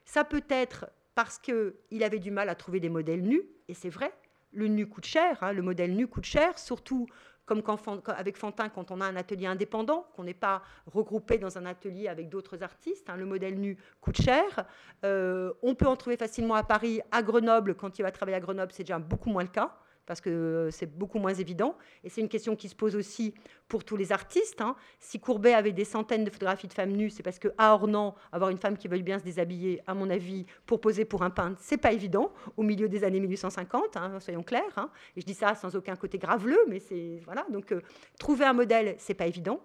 ça 0.05 0.25
peut 0.25 0.45
être 0.49 0.87
parce 1.15 1.39
qu'il 1.39 2.03
avait 2.03 2.19
du 2.19 2.31
mal 2.31 2.49
à 2.49 2.55
trouver 2.55 2.81
des 2.81 2.89
modèles 2.89 3.23
nus, 3.23 3.43
et 3.69 3.75
c'est 3.75 3.91
vrai, 3.91 4.13
le 4.53 4.67
nu 4.67 4.87
coûte 4.87 5.05
cher, 5.05 5.43
hein, 5.43 5.53
le 5.53 5.61
modèle 5.61 5.95
nu 5.95 6.07
coûte 6.07 6.25
cher, 6.25 6.59
surtout 6.59 7.07
comme 7.45 7.63
avec 8.07 8.37
Fantin, 8.37 8.69
quand 8.69 8.91
on 8.91 9.01
a 9.01 9.07
un 9.07 9.17
atelier 9.17 9.47
indépendant, 9.47 10.07
qu'on 10.15 10.25
n'est 10.25 10.35
pas 10.35 10.63
regroupé 10.87 11.39
dans 11.39 11.59
un 11.59 11.67
atelier 11.67 12.09
avec 12.09 12.29
d'autres 12.29 12.63
artistes, 12.63 13.11
hein, 13.11 13.17
le 13.17 13.27
modèle 13.27 13.59
nu 13.59 13.77
coûte 14.01 14.21
cher. 14.21 14.67
Euh, 15.05 15.53
on 15.63 15.75
peut 15.75 15.87
en 15.87 15.97
trouver 15.97 16.17
facilement 16.17 16.55
à 16.55 16.63
Paris, 16.63 17.01
à 17.11 17.23
Grenoble, 17.23 17.75
quand 17.75 17.99
il 17.99 18.03
va 18.03 18.11
travailler 18.11 18.37
à 18.37 18.41
Grenoble, 18.41 18.73
c'est 18.73 18.85
déjà 18.85 18.99
beaucoup 18.99 19.31
moins 19.31 19.43
le 19.43 19.49
cas 19.49 19.77
parce 20.07 20.21
que 20.21 20.69
c'est 20.71 20.87
beaucoup 20.99 21.19
moins 21.19 21.35
évident. 21.35 21.77
Et 22.05 22.09
c'est 22.09 22.21
une 22.21 22.29
question 22.29 22.57
qui 22.57 22.69
se 22.69 22.75
pose 22.75 22.97
aussi 22.97 23.35
pour 23.69 23.85
tous 23.85 23.97
les 23.97 24.13
artistes. 24.13 24.61
Hein. 24.61 24.77
Si 24.99 25.21
Courbet 25.21 25.55
avait 25.55 25.73
des 25.73 25.85
centaines 25.85 26.25
de 26.25 26.31
photographies 26.31 26.69
de 26.69 26.73
femmes 26.73 26.93
nues, 26.93 27.11
c'est 27.11 27.23
parce 27.23 27.39
qu'à 27.39 27.75
Ornans, 27.75 28.15
avoir 28.33 28.51
une 28.51 28.59
femme 28.59 28.77
qui 28.77 28.89
veuille 28.89 29.03
bien 29.03 29.19
se 29.19 29.25
déshabiller, 29.25 29.81
à 29.87 29.95
mon 29.95 30.11
avis, 30.11 30.47
pour 30.67 30.81
poser 30.81 31.05
pour 31.05 31.23
un 31.23 31.31
peintre, 31.31 31.59
c'est 31.61 31.77
pas 31.77 31.93
évident 31.93 32.33
au 32.57 32.63
milieu 32.63 32.89
des 32.89 33.05
années 33.05 33.21
1850, 33.21 33.97
hein, 33.97 34.21
soyons 34.21 34.43
clairs. 34.43 34.77
Hein. 34.77 34.91
Et 35.17 35.21
je 35.21 35.27
dis 35.27 35.35
ça 35.35 35.55
sans 35.55 35.75
aucun 35.77 35.97
côté 35.97 36.19
graveleux, 36.19 36.61
mais 36.69 36.81
c'est 36.81 37.21
voilà. 37.25 37.47
Donc 37.51 37.73
euh, 37.73 37.81
trouver 38.19 38.45
un 38.45 38.53
modèle, 38.53 38.97
c'est 38.99 39.15
pas 39.15 39.27
évident. 39.27 39.61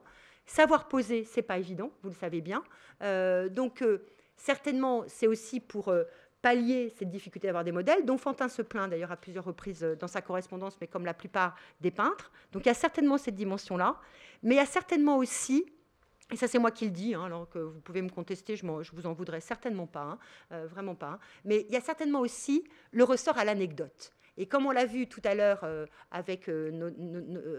Savoir 0.46 0.88
poser, 0.88 1.26
c'est 1.26 1.42
pas 1.42 1.58
évident, 1.58 1.92
vous 2.04 2.10
le 2.10 2.16
savez 2.16 2.40
bien. 2.40 2.64
Euh, 3.04 3.50
donc 3.50 3.82
euh, 3.82 4.06
certainement, 4.38 5.04
c'est 5.08 5.28
aussi 5.28 5.60
pour 5.60 5.94
pallier 6.42 6.94
cette 6.98 7.10
difficulté 7.10 7.48
d'avoir 7.48 7.64
des 7.64 7.72
modèles, 7.72 8.06
dont 8.06 8.18
Fantin 8.18 8.48
se 8.48 8.62
plaint 8.62 8.90
d'ailleurs 8.90 9.12
à 9.12 9.18
plusieurs 9.18 9.44
reprises 9.44 9.84
euh, 9.84 9.96
dans 9.96 10.08
sa 10.08 10.22
correspondance, 10.22 10.78
mais 10.80 10.88
comme 10.88 11.06
la 11.06 11.14
plupart 11.14 11.56
des 11.82 11.92
peintres. 11.92 12.32
Donc 12.52 12.66
il 12.66 12.68
y 12.68 12.72
a 12.72 12.76
certainement 12.76 13.18
cette 13.18 13.36
dimension-là, 13.36 14.00
mais 14.44 14.56
il 14.56 14.58
y 14.58 14.62
a 14.62 14.66
certainement 14.66 15.18
aussi, 15.18 15.66
et 16.32 16.36
ça 16.36 16.48
c'est 16.48 16.60
moi 16.60 16.72
qui 16.72 16.86
le 16.86 16.92
dis, 16.92 17.14
hein, 17.14 17.26
alors 17.26 17.50
que 17.50 17.60
vous 17.60 17.80
pouvez 17.82 18.02
me 18.02 18.10
contester, 18.10 18.56
je, 18.56 18.66
ne 18.66 18.84
vous 18.94 19.08
en 19.08 19.14
voudrais 19.14 19.42
certainement 19.42 19.88
pas, 19.88 20.04
hein, 20.04 20.20
euh, 20.52 20.68
vraiment 20.68 20.96
pas, 20.96 21.12
hein. 21.14 21.20
mais 21.44 21.66
il 21.68 21.74
y 21.74 21.78
a 21.78 21.82
certainement 21.82 22.20
aussi 22.20 22.64
le 22.92 23.04
ressort 23.04 23.38
à 23.38 23.46
l'anecdote. 23.46 24.14
Et 24.38 24.46
comme 24.46 24.68
on 24.68 24.72
l'a 24.72 24.86
vu 24.86 25.08
tout 25.08 25.22
à 25.24 25.34
l'heure 25.34 25.62
euh, 25.64 25.88
avec 26.12 26.48
euh, 26.48 26.92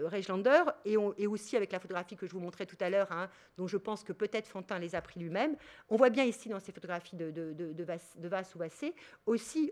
Regelander 0.09 0.63
et, 0.85 0.97
aussi 0.97 1.57
avec 1.57 1.73
la 1.73 1.79
photographie 1.79 2.15
que 2.15 2.25
je 2.25 2.31
vous 2.31 2.39
montrais 2.39 2.65
tout 2.65 2.77
à 2.79 2.89
l'heure, 2.89 3.11
hein, 3.11 3.29
dont 3.57 3.67
je 3.67 3.77
pense 3.77 4.03
que 4.03 4.13
peut-être 4.13 4.47
Fantin 4.47 4.79
les 4.79 4.95
a 4.95 5.01
pris 5.01 5.19
lui-même, 5.19 5.57
on 5.89 5.97
voit 5.97 6.09
bien 6.09 6.23
ici 6.23 6.47
dans 6.47 6.59
ces 6.59 6.71
photographies 6.71 7.17
de, 7.17 7.31
de, 7.31 7.53
de, 7.53 7.83
Vasse 7.83 8.55
ou 8.55 8.59
Vassé 8.59 8.95
aussi, 9.25 9.71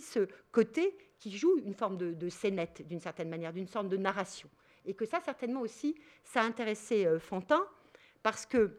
ce 0.00 0.26
côté 0.50 0.96
qui 1.18 1.36
joue 1.36 1.58
une 1.58 1.74
forme 1.74 1.98
de, 1.98 2.28
scénette 2.28 2.86
d'une 2.86 3.00
certaine 3.00 3.28
manière, 3.28 3.52
d'une 3.52 3.68
sorte 3.68 3.88
de 3.88 3.96
narration. 3.96 4.48
Et 4.86 4.94
que 4.94 5.04
ça, 5.04 5.20
certainement 5.20 5.60
aussi, 5.60 5.96
ça 6.24 6.40
a 6.40 6.44
intéressé 6.44 7.06
Fantin, 7.18 7.66
parce 8.22 8.46
que 8.46 8.78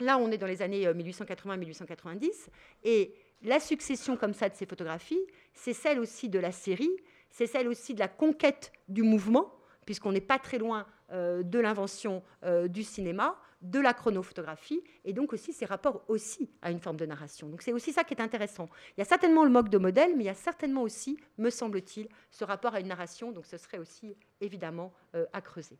là, 0.00 0.18
on 0.18 0.30
est 0.30 0.38
dans 0.38 0.46
les 0.46 0.60
années 0.60 0.86
1880-1890, 0.86 2.48
et 2.84 3.14
la 3.46 3.60
succession 3.60 4.16
comme 4.16 4.34
ça 4.34 4.48
de 4.48 4.54
ces 4.54 4.66
photographies, 4.66 5.24
c'est 5.54 5.72
celle 5.72 6.00
aussi 6.00 6.28
de 6.28 6.38
la 6.38 6.52
série, 6.52 6.90
c'est 7.30 7.46
celle 7.46 7.68
aussi 7.68 7.94
de 7.94 8.00
la 8.00 8.08
conquête 8.08 8.72
du 8.88 9.02
mouvement, 9.02 9.54
puisqu'on 9.84 10.12
n'est 10.12 10.20
pas 10.20 10.38
très 10.38 10.58
loin 10.58 10.86
euh, 11.12 11.42
de 11.42 11.58
l'invention 11.60 12.22
euh, 12.44 12.66
du 12.66 12.82
cinéma, 12.82 13.38
de 13.62 13.78
la 13.80 13.94
chronophotographie, 13.94 14.82
et 15.04 15.12
donc 15.12 15.32
aussi 15.32 15.52
ces 15.52 15.64
rapports 15.64 16.04
aussi 16.08 16.50
à 16.60 16.70
une 16.70 16.80
forme 16.80 16.96
de 16.96 17.06
narration. 17.06 17.48
Donc 17.48 17.62
c'est 17.62 17.72
aussi 17.72 17.92
ça 17.92 18.04
qui 18.04 18.14
est 18.14 18.20
intéressant. 18.20 18.68
Il 18.96 19.00
y 19.00 19.02
a 19.02 19.06
certainement 19.06 19.44
le 19.44 19.50
moque 19.50 19.68
de 19.68 19.78
modèle, 19.78 20.16
mais 20.16 20.24
il 20.24 20.26
y 20.26 20.30
a 20.30 20.34
certainement 20.34 20.82
aussi, 20.82 21.16
me 21.38 21.50
semble-t-il, 21.50 22.08
ce 22.30 22.44
rapport 22.44 22.74
à 22.74 22.80
une 22.80 22.88
narration, 22.88 23.30
donc 23.32 23.46
ce 23.46 23.56
serait 23.56 23.78
aussi 23.78 24.16
évidemment 24.40 24.92
euh, 25.14 25.24
à 25.32 25.40
creuser. 25.40 25.78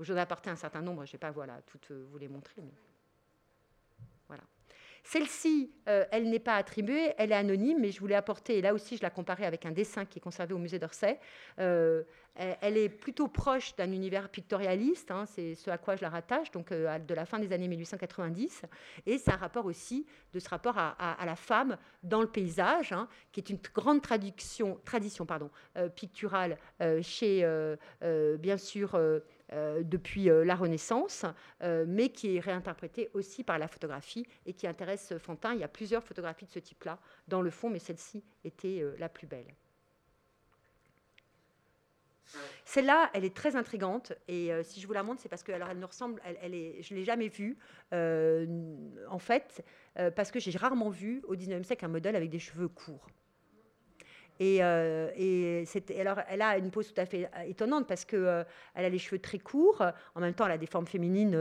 J'en 0.00 0.16
ai 0.16 0.20
apporté 0.20 0.50
un 0.50 0.56
certain 0.56 0.80
nombre, 0.80 1.04
je 1.04 1.10
ne 1.10 1.12
vais 1.12 1.18
pas 1.18 1.30
voilà, 1.30 1.60
toutes 1.66 1.92
vous 1.92 2.18
les 2.18 2.28
montrer. 2.28 2.62
Mais... 2.62 2.72
Celle-ci, 5.04 5.72
euh, 5.88 6.04
elle 6.12 6.30
n'est 6.30 6.38
pas 6.38 6.54
attribuée, 6.54 7.12
elle 7.18 7.32
est 7.32 7.36
anonyme, 7.36 7.78
mais 7.80 7.90
je 7.90 7.98
voulais 7.98 8.14
apporter, 8.14 8.58
et 8.58 8.62
là 8.62 8.72
aussi 8.72 8.96
je 8.96 9.02
la 9.02 9.10
comparais 9.10 9.44
avec 9.44 9.66
un 9.66 9.72
dessin 9.72 10.04
qui 10.04 10.18
est 10.18 10.22
conservé 10.22 10.54
au 10.54 10.58
musée 10.58 10.78
d'Orsay, 10.78 11.18
euh, 11.58 12.02
elle 12.36 12.78
est 12.78 12.88
plutôt 12.88 13.28
proche 13.28 13.74
d'un 13.74 13.90
univers 13.90 14.28
pictorialiste, 14.28 15.10
hein, 15.10 15.26
c'est 15.26 15.54
ce 15.54 15.70
à 15.70 15.76
quoi 15.76 15.96
je 15.96 16.02
la 16.02 16.08
rattache, 16.08 16.50
donc 16.52 16.70
euh, 16.70 16.98
de 17.00 17.14
la 17.14 17.26
fin 17.26 17.40
des 17.40 17.52
années 17.52 17.66
1890, 17.68 18.62
et 19.06 19.18
c'est 19.18 19.32
un 19.32 19.36
rapport 19.36 19.66
aussi 19.66 20.06
de 20.32 20.38
ce 20.38 20.48
rapport 20.48 20.78
à, 20.78 21.16
la 21.26 21.36
femme 21.36 21.76
dans 22.04 22.20
le 22.20 22.28
paysage, 22.28 22.92
hein, 22.92 23.08
qui 23.32 23.40
est 23.40 23.50
une 23.50 23.58
grande 23.74 24.02
tradition, 24.02 24.80
tradition 24.84 25.26
pardon, 25.26 25.50
picturale 25.94 26.56
chez, 27.02 27.44
bien 28.38 28.56
sûr, 28.56 28.98
depuis 29.82 30.30
euh, 30.30 30.44
la 30.44 30.54
Renaissance, 30.54 31.24
euh, 31.62 31.84
mais 31.86 32.10
qui 32.10 32.36
est 32.36 32.40
réinterprétée 32.40 33.10
aussi 33.14 33.44
par 33.44 33.58
la 33.58 33.68
photographie 33.68 34.26
et 34.46 34.52
qui 34.52 34.66
intéresse 34.66 35.14
Fantin. 35.18 35.54
Il 35.54 35.60
y 35.60 35.64
a 35.64 35.68
plusieurs 35.68 36.02
photographies 36.02 36.46
de 36.46 36.50
ce 36.50 36.58
type-là 36.58 36.98
dans 37.28 37.42
le 37.42 37.50
fond, 37.50 37.70
mais 37.70 37.78
celle-ci 37.78 38.24
était 38.44 38.84
la 38.98 39.08
plus 39.08 39.26
belle. 39.26 39.54
Celle-là, 42.64 43.10
elle 43.12 43.24
est 43.24 43.36
très 43.36 43.56
intrigante 43.56 44.14
et 44.26 44.50
si 44.62 44.80
je 44.80 44.86
vous 44.86 44.94
la 44.94 45.02
montre, 45.02 45.20
c'est 45.20 45.28
parce 45.28 45.42
que 45.42 45.52
alors 45.52 45.68
elle 45.68 45.76
me 45.76 45.84
ressemble, 45.84 46.22
elle, 46.24 46.54
est, 46.54 46.82
je 46.82 46.94
l'ai 46.94 47.04
jamais 47.04 47.28
vue 47.28 47.58
en 47.92 49.18
fait, 49.18 49.62
parce 50.16 50.30
que 50.30 50.40
j'ai 50.40 50.56
rarement 50.56 50.88
vu 50.88 51.22
au 51.26 51.36
19e 51.36 51.62
siècle 51.62 51.84
un 51.84 51.88
modèle 51.88 52.16
avec 52.16 52.30
des 52.30 52.38
cheveux 52.38 52.68
courts. 52.68 53.06
Et, 54.42 54.58
euh, 54.60 55.64
alors, 56.00 56.18
elle 56.28 56.42
a 56.42 56.58
une 56.58 56.72
pose 56.72 56.92
tout 56.92 57.00
à 57.00 57.06
fait 57.06 57.30
euh, 57.36 57.42
étonnante 57.42 57.86
parce 57.86 58.04
qu'elle 58.04 58.24
euh, 58.24 58.44
a 58.74 58.88
les 58.88 58.98
cheveux 58.98 59.20
très 59.20 59.38
courts. 59.38 59.84
En 60.16 60.20
même 60.20 60.34
temps, 60.34 60.46
elle 60.46 60.52
a 60.52 60.58
des 60.58 60.66
formes 60.66 60.86
féminines 60.86 61.36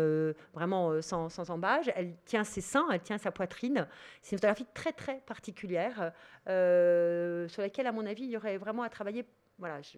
vraiment 0.54 1.02
sans, 1.02 1.30
sans. 1.30 1.60
Elle 1.96 2.16
tient 2.26 2.44
ses 2.44 2.62
seins, 2.62 2.88
elle 2.92 3.02
tient 3.02 3.18
sa 3.18 3.32
poitrine. 3.32 3.88
C'est 4.22 4.34
une 4.34 4.38
photographie 4.38 4.68
très, 4.76 4.92
très 4.92 5.20
particulière 5.22 6.12
sur 6.46 7.62
laquelle, 7.62 7.88
à 7.88 7.92
mon 7.92 8.06
avis, 8.06 8.24
il 8.24 8.30
y 8.30 8.38
aurait 8.38 8.58
vraiment 8.58 8.84
à 8.84 8.90
travailler. 8.90 9.26
Voilà, 9.58 9.82
je, 9.82 9.98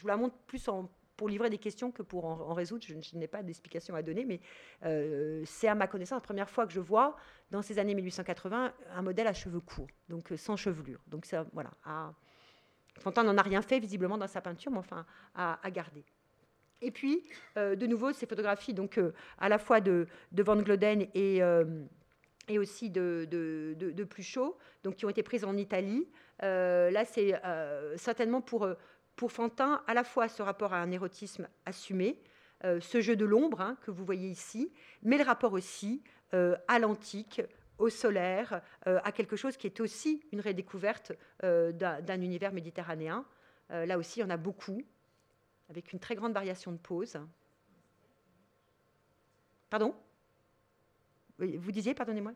vous 0.00 0.08
la 0.08 0.16
montre 0.16 0.36
plus 0.46 0.68
pour 1.16 1.28
livrer 1.28 1.50
des 1.50 1.58
questions 1.58 1.90
que 1.90 2.02
pour 2.02 2.24
en, 2.24 2.54
résoudre. 2.54 2.82
Je, 2.86 3.16
n'ai 3.16 3.28
pas 3.28 3.42
d'explication 3.42 3.94
à 3.94 4.02
donner, 4.02 4.24
mais 4.24 4.40
c'est 5.44 5.68
à 5.68 5.74
ma 5.74 5.86
connaissance 5.86 6.16
la 6.16 6.22
première 6.22 6.48
fois 6.48 6.66
que 6.66 6.72
je 6.72 6.80
vois, 6.80 7.14
dans 7.50 7.60
ces 7.60 7.78
années 7.78 7.94
1880, 7.94 8.72
un 8.94 9.02
modèle 9.02 9.26
à 9.26 9.34
cheveux 9.34 9.60
courts, 9.60 9.88
donc 10.08 10.32
sans 10.36 10.56
chevelure. 10.56 11.00
Donc 11.08 11.26
ça, 11.26 11.44
voilà, 11.52 11.70
Fontaine 12.98 13.26
n'en 13.26 13.36
a 13.36 13.42
rien 13.42 13.62
fait 13.62 13.78
visiblement 13.78 14.18
dans 14.18 14.26
sa 14.26 14.40
peinture, 14.40 14.70
mais 14.70 14.78
enfin 14.78 15.06
à, 15.34 15.58
garder. 15.70 16.04
Et 16.80 16.90
puis, 16.90 17.24
euh, 17.56 17.74
de 17.74 17.86
nouveau, 17.86 18.12
ces 18.12 18.26
photographies, 18.26 18.74
donc 18.74 18.98
euh, 18.98 19.12
à 19.38 19.48
la 19.48 19.58
fois 19.58 19.80
de, 19.80 20.06
Van 20.32 20.56
Gloden 20.56 21.06
et, 21.14 21.42
euh, 21.42 21.64
et 22.48 22.58
aussi 22.58 22.90
de, 22.90 23.26
de, 23.30 23.74
de, 23.78 24.04
Pluchot, 24.04 24.56
donc 24.84 24.96
qui 24.96 25.04
ont 25.04 25.10
été 25.10 25.22
prises 25.22 25.44
en 25.44 25.56
Italie. 25.56 26.06
là, 26.40 27.04
c'est 27.04 27.34
certainement 27.96 28.40
pour, 28.40 28.68
pour 29.16 29.32
Fantin 29.32 29.82
à 29.86 29.94
la 29.94 30.04
fois 30.04 30.28
ce 30.28 30.42
rapport 30.42 30.72
à 30.72 30.78
un 30.78 30.90
érotisme 30.92 31.48
assumé, 31.66 32.20
ce 32.62 33.00
jeu 33.00 33.16
de 33.16 33.24
l'ombre 33.24 33.60
hein, 33.60 33.76
que 33.82 33.90
vous 33.90 34.04
voyez 34.04 34.28
ici, 34.28 34.72
mais 35.02 35.18
le 35.18 35.24
rapport 35.24 35.52
aussi 35.52 36.02
à 36.32 36.78
l'antique, 36.78 37.42
au 37.78 37.88
solaire, 37.88 38.60
euh, 38.86 39.00
à 39.04 39.12
quelque 39.12 39.36
chose 39.36 39.56
qui 39.56 39.66
est 39.66 39.80
aussi 39.80 40.22
une 40.32 40.40
redécouverte 40.40 41.12
euh, 41.44 41.72
d'un 41.72 42.20
univers 42.20 42.52
méditerranéen. 42.52 43.24
Euh, 43.70 43.86
là 43.86 43.98
aussi, 43.98 44.20
il 44.20 44.22
y 44.22 44.26
en 44.26 44.30
a 44.30 44.36
beaucoup, 44.36 44.82
avec 45.70 45.92
une 45.92 46.00
très 46.00 46.14
grande 46.14 46.32
variation 46.32 46.72
de 46.72 46.78
poses. 46.78 47.18
Pardon? 49.70 49.94
Vous 51.38 51.70
disiez, 51.70 51.94
pardonnez-moi? 51.94 52.32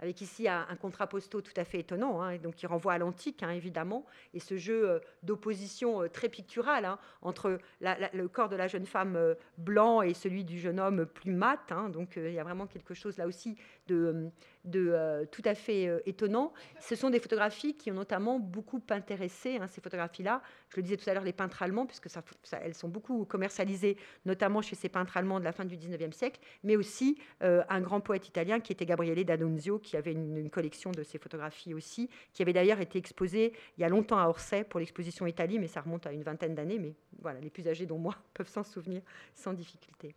Avec 0.00 0.20
ici 0.20 0.48
un, 0.48 0.64
contrat 0.64 1.06
contrapposto 1.06 1.40
tout 1.42 1.52
à 1.56 1.64
fait 1.64 1.80
étonnant, 1.80 2.22
hein, 2.22 2.38
donc 2.38 2.54
qui 2.54 2.66
renvoie 2.66 2.94
à 2.94 2.98
l'antique, 2.98 3.42
hein, 3.42 3.50
évidemment, 3.50 4.06
et 4.34 4.40
ce 4.40 4.56
jeu 4.56 4.88
euh, 4.88 4.98
d'opposition 5.22 6.02
euh, 6.02 6.08
très 6.08 6.28
picturale 6.28 6.84
hein, 6.86 6.98
entre 7.22 7.58
le 7.80 8.26
corps 8.28 8.48
de 8.48 8.56
la 8.56 8.66
jeune 8.66 8.86
femme 8.86 9.16
euh, 9.16 9.34
blanc 9.58 10.02
et 10.02 10.14
celui 10.14 10.44
du 10.44 10.58
jeune 10.58 10.80
homme 10.80 11.06
plus 11.06 11.32
mat. 11.32 11.72
donc 11.92 12.16
il 12.16 12.32
y 12.32 12.38
a 12.38 12.44
vraiment 12.44 12.66
quelque 12.66 12.94
chose 12.94 13.18
là 13.18 13.26
aussi 13.26 13.56
de, 13.88 14.30
de 14.64 15.26
tout 15.32 15.42
à 15.44 15.54
fait 15.54 16.02
étonnant. 16.06 16.52
Ce 16.80 16.94
sont 16.94 17.10
des 17.10 17.20
photographies 17.20 17.74
qui 17.74 17.90
ont 17.90 17.94
notamment 17.94 18.38
beaucoup 18.38 18.82
intéressé, 18.90 19.58
ces 19.68 19.80
photographies-là. 19.80 20.42
Je 20.68 20.76
le 20.76 20.82
disais 20.82 20.96
tout 20.96 21.08
à 21.08 21.14
l'heure, 21.14 21.24
les 21.24 21.32
peintres 21.32 21.62
allemands, 21.62 21.86
puisque 21.86 22.08
elles 22.52 22.74
sont 22.74 22.88
beaucoup 22.88 23.24
commercialisées, 23.24 23.96
notamment 24.26 24.62
chez 24.62 24.76
ces 24.76 24.88
peintres 24.88 25.16
allemands 25.16 25.40
de 25.40 25.44
la 25.44 25.52
fin 25.52 25.64
du 25.64 25.76
19e 25.76 26.12
siècle, 26.12 26.40
mais 26.62 26.76
aussi 26.76 27.18
un 27.40 27.80
grand 27.80 28.00
poète 28.00 28.28
italien 28.28 28.60
qui 28.60 28.72
était 28.72 28.86
Gabriele 28.86 29.24
D'Annunzio, 29.24 29.78
qui 29.78 29.96
avait 29.96 30.12
une, 30.12 30.50
collection 30.50 30.90
de 30.90 31.02
ses 31.02 31.18
photographies 31.18 31.74
aussi, 31.74 32.08
qui 32.32 32.42
avait 32.42 32.52
d'ailleurs 32.52 32.80
été 32.80 32.98
exposée 32.98 33.52
il 33.76 33.80
y 33.80 33.84
a 33.84 33.88
longtemps 33.88 34.18
à 34.18 34.28
Orsay 34.28 34.64
pour 34.64 34.80
l'exposition 34.80 35.26
Italie, 35.26 35.58
mais 35.58 35.68
ça 35.68 35.80
remonte 35.80 36.06
à 36.06 36.12
une 36.12 36.22
vingtaine 36.22 36.54
d'années. 36.54 36.78
Mais 36.78 36.94
voilà, 37.20 37.40
les 37.40 37.50
plus 37.50 37.66
âgés 37.68 37.86
dont 37.86 37.98
moi 37.98 38.16
peuvent 38.34 38.48
s'en 38.48 38.64
souvenir 38.64 39.02
sans 39.34 39.52
difficulté. 39.52 40.14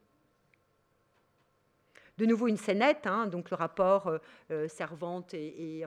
De 2.18 2.26
nouveau 2.26 2.47
une 2.47 2.57
scénette, 2.57 3.07
hein, 3.07 3.28
donc 3.28 3.49
le 3.49 3.55
rapport 3.55 4.07
euh, 4.07 4.18
euh, 4.51 4.68
servante 4.68 5.34
et, 5.34 5.84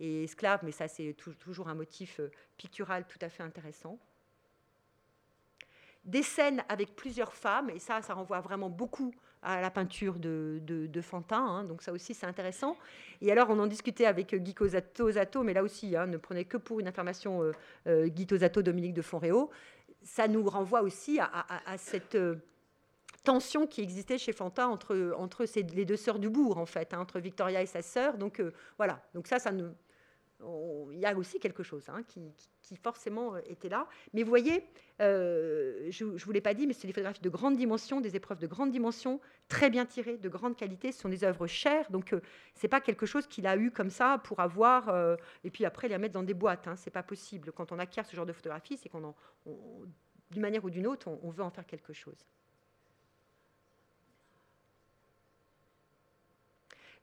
esclave, 0.00 0.60
mais 0.62 0.72
ça 0.72 0.88
c'est 0.88 1.14
toujours 1.38 1.68
un 1.68 1.74
motif 1.74 2.20
euh, 2.20 2.30
pictural 2.56 3.04
tout 3.06 3.18
à 3.20 3.28
fait 3.28 3.42
intéressant 3.42 3.98
des 6.08 6.22
scènes 6.22 6.64
avec 6.68 6.96
plusieurs 6.96 7.34
femmes, 7.34 7.70
et 7.70 7.78
ça, 7.78 8.00
ça 8.00 8.14
renvoie 8.14 8.40
vraiment 8.40 8.70
beaucoup 8.70 9.12
à 9.42 9.60
la 9.60 9.70
peinture 9.70 10.18
de, 10.18 11.00
Fantin, 11.02 11.44
hein, 11.44 11.64
donc 11.64 11.82
ça 11.82 11.92
aussi 11.92 12.14
c'est 12.14 12.26
intéressant. 12.26 12.76
Et 13.20 13.30
alors 13.30 13.50
on 13.50 13.58
en 13.58 13.66
discutait 13.66 14.06
avec 14.06 14.34
Guy 14.34 14.54
Tosato, 14.54 15.42
mais 15.42 15.52
là 15.52 15.62
aussi, 15.62 15.94
hein, 15.96 16.06
ne 16.06 16.16
prenez 16.16 16.44
que 16.44 16.56
pour 16.56 16.80
une 16.80 16.88
information 16.88 17.52
euh, 17.86 18.06
Guy 18.08 18.26
Tosato, 18.26 18.62
Dominique 18.62 18.94
de 18.94 19.02
Fontréau, 19.02 19.50
ça 20.02 20.28
nous 20.28 20.42
renvoie 20.48 20.82
aussi 20.82 21.20
à, 21.20 21.76
cette 21.76 22.16
tension 23.28 23.66
qui 23.66 23.82
existait 23.82 24.16
chez 24.16 24.32
Fantin 24.32 24.68
entre, 24.68 25.12
entre 25.18 25.44
les 25.74 25.84
deux 25.84 25.96
sœurs 25.96 26.18
du 26.18 26.30
bourg, 26.30 26.56
en 26.56 26.66
fait, 26.66 26.94
hein, 26.94 27.00
entre 27.00 27.20
Victoria 27.20 27.60
et 27.60 27.66
sa 27.66 27.82
sœur. 27.82 28.16
Donc 28.16 28.42
voilà, 28.78 29.02
donc 29.12 29.26
ça, 29.26 29.38
ça 29.38 29.52
il 30.92 30.98
y 30.98 31.06
a 31.06 31.16
aussi 31.16 31.40
quelque 31.40 31.62
chose 31.62 31.88
hein, 31.88 32.02
qui, 32.06 32.32
forcément 32.82 33.34
euh, 33.34 33.40
était 33.48 33.68
là. 33.68 33.88
Mais 34.12 34.22
vous 34.22 34.28
voyez, 34.28 34.64
euh, 35.00 35.88
je 35.90 36.04
ne 36.04 36.16
vous 36.16 36.32
l'ai 36.32 36.40
pas 36.40 36.54
dit, 36.54 36.66
mais 36.66 36.74
c'est 36.74 36.86
des 36.86 36.92
photographies 36.92 37.22
de 37.22 37.28
grande 37.28 37.56
dimension, 37.56 38.00
des 38.00 38.14
épreuves 38.14 38.38
de 38.38 38.46
grande 38.46 38.70
dimension, 38.70 39.20
très 39.48 39.68
bien 39.68 39.84
tirées, 39.84 40.16
de 40.16 40.28
grande 40.28 40.56
qualité. 40.56 40.92
Ce 40.92 41.00
sont 41.00 41.08
des 41.08 41.24
œuvres 41.24 41.46
chères, 41.46 41.90
donc 41.90 42.12
euh, 42.12 42.20
ce 42.54 42.66
n'est 42.66 42.68
pas 42.68 42.80
quelque 42.80 43.06
chose 43.06 43.26
qu'il 43.26 43.46
a 43.46 43.56
eu 43.56 43.70
comme 43.70 43.90
ça 43.90 44.18
pour 44.24 44.40
avoir, 44.40 45.16
et 45.44 45.50
puis 45.50 45.64
après 45.64 45.88
les 45.88 45.98
mettre 45.98 46.14
dans 46.14 46.22
des 46.22 46.34
boîtes. 46.34 46.68
Hein, 46.68 46.76
ce 46.76 46.86
n'est 46.86 46.92
pas 46.92 47.02
possible. 47.02 47.52
Quand 47.52 47.72
on 47.72 47.78
acquiert 47.78 48.06
ce 48.06 48.14
genre 48.14 48.26
de 48.26 48.32
photographie, 48.32 48.76
c'est 48.76 48.88
qu'on, 48.88 49.14
d'une 50.30 50.42
manière 50.42 50.64
ou 50.64 50.70
d'une 50.70 50.86
autre, 50.86 51.08
on 51.08 51.30
veut 51.30 51.42
en 51.42 51.50
faire 51.50 51.66
quelque 51.66 51.92
chose. 51.92 52.26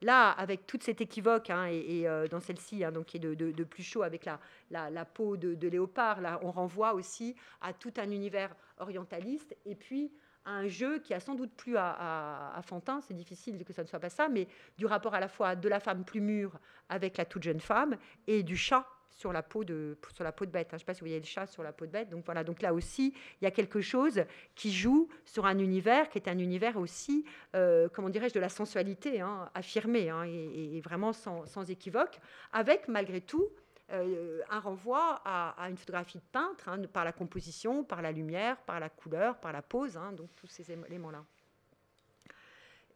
Là, 0.02 0.32
avec 0.32 0.68
toute 0.68 0.84
cette 0.84 1.02
équivoque, 1.02 1.50
hein, 1.50 1.68
et, 1.68 2.08
euh, 2.08 2.28
dans 2.28 2.40
celle-ci, 2.40 2.84
hein, 2.84 2.92
donc 2.92 3.06
qui 3.06 3.18
est 3.18 3.20
de, 3.20 3.64
plus 3.64 3.84
chaud 3.84 4.04
avec 4.04 4.26
la, 4.70 5.06
peau 5.06 5.38
de, 5.38 5.68
léopard, 5.68 6.22
là, 6.22 6.40
on 6.44 6.52
renvoie 6.52 6.94
aussi 6.94 7.36
à 7.62 7.74
tout 7.74 7.94
un 7.98 8.10
univers 8.12 8.56
orientaliste, 8.78 9.56
et 9.66 9.76
puis 9.76 10.12
à 10.44 10.52
un 10.52 10.68
jeu 10.68 11.00
qui 11.00 11.14
a 11.14 11.20
sans 11.20 11.36
doute 11.36 11.52
plu 11.56 11.76
à, 11.78 12.60
Fantin, 12.64 13.02
c'est 13.02 13.16
difficile 13.16 13.64
que 13.64 13.74
ça 13.74 13.84
ne 13.84 13.88
soit 13.88 14.00
pas 14.00 14.10
ça, 14.10 14.30
mais 14.30 14.48
du 14.78 14.86
rapport 14.86 15.16
à 15.16 15.20
la 15.20 15.28
fois 15.28 15.56
de 15.56 15.68
la 15.68 15.80
femme 15.80 16.04
plus 16.04 16.22
mûre 16.22 16.60
avec 16.90 17.18
la 17.18 17.26
toute 17.26 17.44
jeune 17.44 17.60
femme, 17.60 17.98
et 18.28 18.44
du 18.44 18.58
chat 18.58 18.86
sur 19.16 19.32
la 19.32 19.42
peau 19.42 19.64
de, 19.64 19.98
sur 20.14 20.24
la 20.24 20.32
peau 20.32 20.46
de 20.46 20.52
bête. 20.52 20.68
Hein. 20.68 20.70
Je 20.72 20.76
ne 20.76 20.80
sais 20.80 20.86
pas 20.86 20.94
si 20.94 21.00
vous 21.00 21.06
voyez 21.06 21.20
le 21.20 21.26
chat 21.26 21.48
sur 21.48 21.64
la 21.64 21.72
peau 21.72 21.86
de 21.86 21.92
bête. 21.92 22.10
Donc 22.10 22.26
voilà, 22.26 22.44
donc 22.44 22.62
là 22.62 22.74
aussi, 22.74 23.14
il 23.42 23.46
y 23.46 23.48
a 23.48 23.52
quelque 23.52 23.82
chose 23.82 24.24
qui 24.56 24.72
joue 24.72 25.08
sur 25.24 25.46
un 25.46 25.58
univers 25.58 26.10
qui 26.10 26.18
est 26.18 26.28
un 26.28 26.38
univers 26.38 26.78
aussi, 26.78 27.26
euh, 27.56 27.88
comment 27.92 28.10
dirais-je, 28.10 28.34
de 28.34 28.40
la 28.40 28.50
sensualité 28.50 29.22
hein, 29.22 29.50
affirmée 29.54 30.10
hein, 30.10 30.24
et, 30.26 30.82
vraiment 30.82 31.14
sans, 31.14 31.70
équivoque, 31.70 32.20
avec 32.52 32.88
malgré 32.88 33.22
tout 33.22 33.50
un 33.90 34.60
renvoi 34.60 35.22
à, 35.26 35.70
une 35.70 35.78
photographie 35.78 36.18
de 36.18 36.24
peintre, 36.32 36.70
par 36.92 37.06
la 37.06 37.12
composition, 37.12 37.84
par 37.84 38.02
la 38.02 38.12
lumière, 38.12 38.58
par 38.62 38.80
la 38.80 38.90
couleur, 38.90 39.40
par 39.40 39.54
la 39.54 39.62
pose, 39.62 40.00
donc 40.18 40.30
tous 40.36 40.48
ces 40.48 40.72
éléments-là 40.72 41.24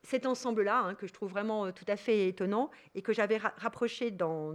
cet 0.04 0.26
ensemble-là, 0.26 0.80
hein, 0.80 0.96
que 0.96 1.08
je 1.08 1.14
trouve 1.14 1.30
vraiment 1.30 1.66
euh, 1.66 1.72
tout 1.72 1.86
à 1.88 1.96
fait 1.96 2.28
étonnant 2.28 2.70
et 2.96 3.02
que 3.02 3.14
j'avais 3.14 3.38
rapproché 3.38 4.12
dans, 4.12 4.54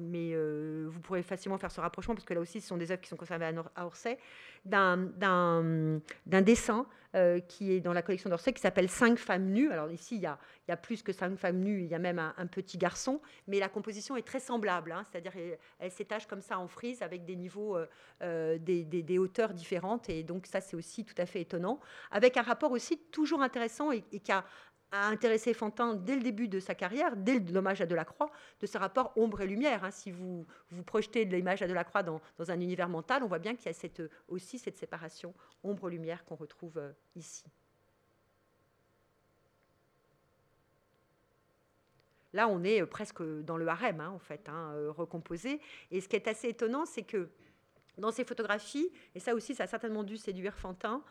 mais 0.00 0.32
euh, 0.32 0.86
vous 0.88 1.00
pourrez 1.00 1.22
facilement 1.22 1.58
faire 1.58 1.70
ce 1.70 1.80
rapprochement 1.80 2.14
parce 2.14 2.26
que 2.26 2.34
là 2.34 2.40
aussi, 2.40 2.60
ce 2.60 2.68
sont 2.68 2.76
des 2.76 2.90
œuvres 2.90 3.00
qui 3.00 3.08
sont 3.08 3.16
conservées 3.16 3.50
à, 3.76 3.86
Orsay, 3.86 4.18
d'un 4.64 6.00
dessin 6.26 6.86
euh, 7.14 7.40
qui 7.40 7.72
est 7.72 7.80
dans 7.80 7.92
la 7.92 8.02
collection 8.02 8.30
d'Orsay 8.30 8.52
qui 8.52 8.60
s'appelle 8.60 8.88
Cinq 8.88 9.18
femmes 9.18 9.50
nues. 9.50 9.70
Alors 9.70 9.90
ici, 9.90 10.16
il 10.16 10.22
y, 10.22 10.26
a, 10.26 10.76
plus 10.76 11.02
que 11.02 11.12
cinq 11.12 11.36
femmes 11.38 11.60
nues, 11.60 11.82
il 11.82 11.88
y 11.88 11.94
a 11.94 11.98
même 11.98 12.18
un, 12.18 12.46
petit 12.46 12.78
garçon, 12.78 13.20
mais 13.46 13.58
la 13.58 13.68
composition 13.68 14.16
est 14.16 14.26
très 14.26 14.40
semblable, 14.40 14.92
hein, 14.92 15.02
c'est-à-dire 15.10 15.32
elle, 15.78 15.90
s'étage 15.90 16.26
comme 16.26 16.42
ça 16.42 16.58
en 16.58 16.68
frise 16.68 17.02
avec 17.02 17.24
des 17.24 17.36
niveaux, 17.36 17.76
des, 18.20 18.84
des, 18.84 19.18
hauteurs 19.18 19.54
différentes, 19.54 20.08
et 20.08 20.22
donc 20.22 20.46
ça, 20.46 20.60
c'est 20.60 20.76
aussi 20.76 21.04
tout 21.04 21.14
à 21.18 21.26
fait 21.26 21.40
étonnant, 21.40 21.80
avec 22.10 22.36
un 22.36 22.42
rapport 22.42 22.70
aussi 22.72 22.98
toujours 23.10 23.42
intéressant 23.42 23.90
et 23.92 24.02
qui 24.02 24.32
a 24.32 24.44
a 24.94 25.08
intéressé 25.08 25.54
Fantin 25.54 25.94
dès 25.94 26.14
le 26.14 26.22
début 26.22 26.48
de 26.48 26.60
sa 26.60 26.74
carrière, 26.74 27.16
dès 27.16 27.40
l'hommage 27.40 27.80
à 27.80 27.86
Delacroix, 27.86 28.30
de 28.60 28.66
ce 28.66 28.78
rapport 28.78 29.12
ombre 29.16 29.40
et 29.40 29.46
lumière. 29.46 29.84
Hein. 29.84 29.90
Si 29.90 30.10
vous 30.10 30.46
vous 30.70 30.82
projetez 30.84 31.24
de 31.24 31.34
l'image 31.34 31.62
à 31.62 31.66
Delacroix 31.66 32.02
dans, 32.02 32.20
un 32.38 32.60
univers 32.60 32.88
mental, 32.88 33.22
on 33.22 33.26
voit 33.26 33.40
bien 33.40 33.56
qu'il 33.56 33.70
y 33.70 33.74
a 33.74 34.08
aussi 34.28 34.58
cette 34.58 34.76
séparation 34.76 35.34
ombre-lumière 35.62 36.24
qu'on 36.24 36.36
retrouve 36.36 36.78
euh, 36.78 36.92
ici. 37.16 37.44
Là, 42.32 42.48
on 42.48 42.62
est 42.62 42.82
euh, 42.82 42.86
presque 42.86 43.22
dans 43.22 43.56
le 43.56 43.66
harem, 43.66 44.00
hein, 44.00 44.10
en 44.10 44.18
fait, 44.18 44.48
hein, 44.48 44.72
euh, 44.74 44.92
recomposé. 44.92 45.60
Et 45.90 46.00
ce 46.00 46.08
qui 46.08 46.16
est 46.16 46.28
assez 46.28 46.48
étonnant, 46.48 46.86
c'est 46.86 47.04
que 47.04 47.28
dans 47.98 48.12
ces 48.12 48.24
photographies, 48.24 48.90
et 49.14 49.20
ça 49.20 49.34
aussi, 49.34 49.54
ça 49.54 49.64
a 49.64 49.66
certainement 49.66 50.02
dû 50.02 50.16
séduire 50.16 50.56
Fantin, 50.56 51.02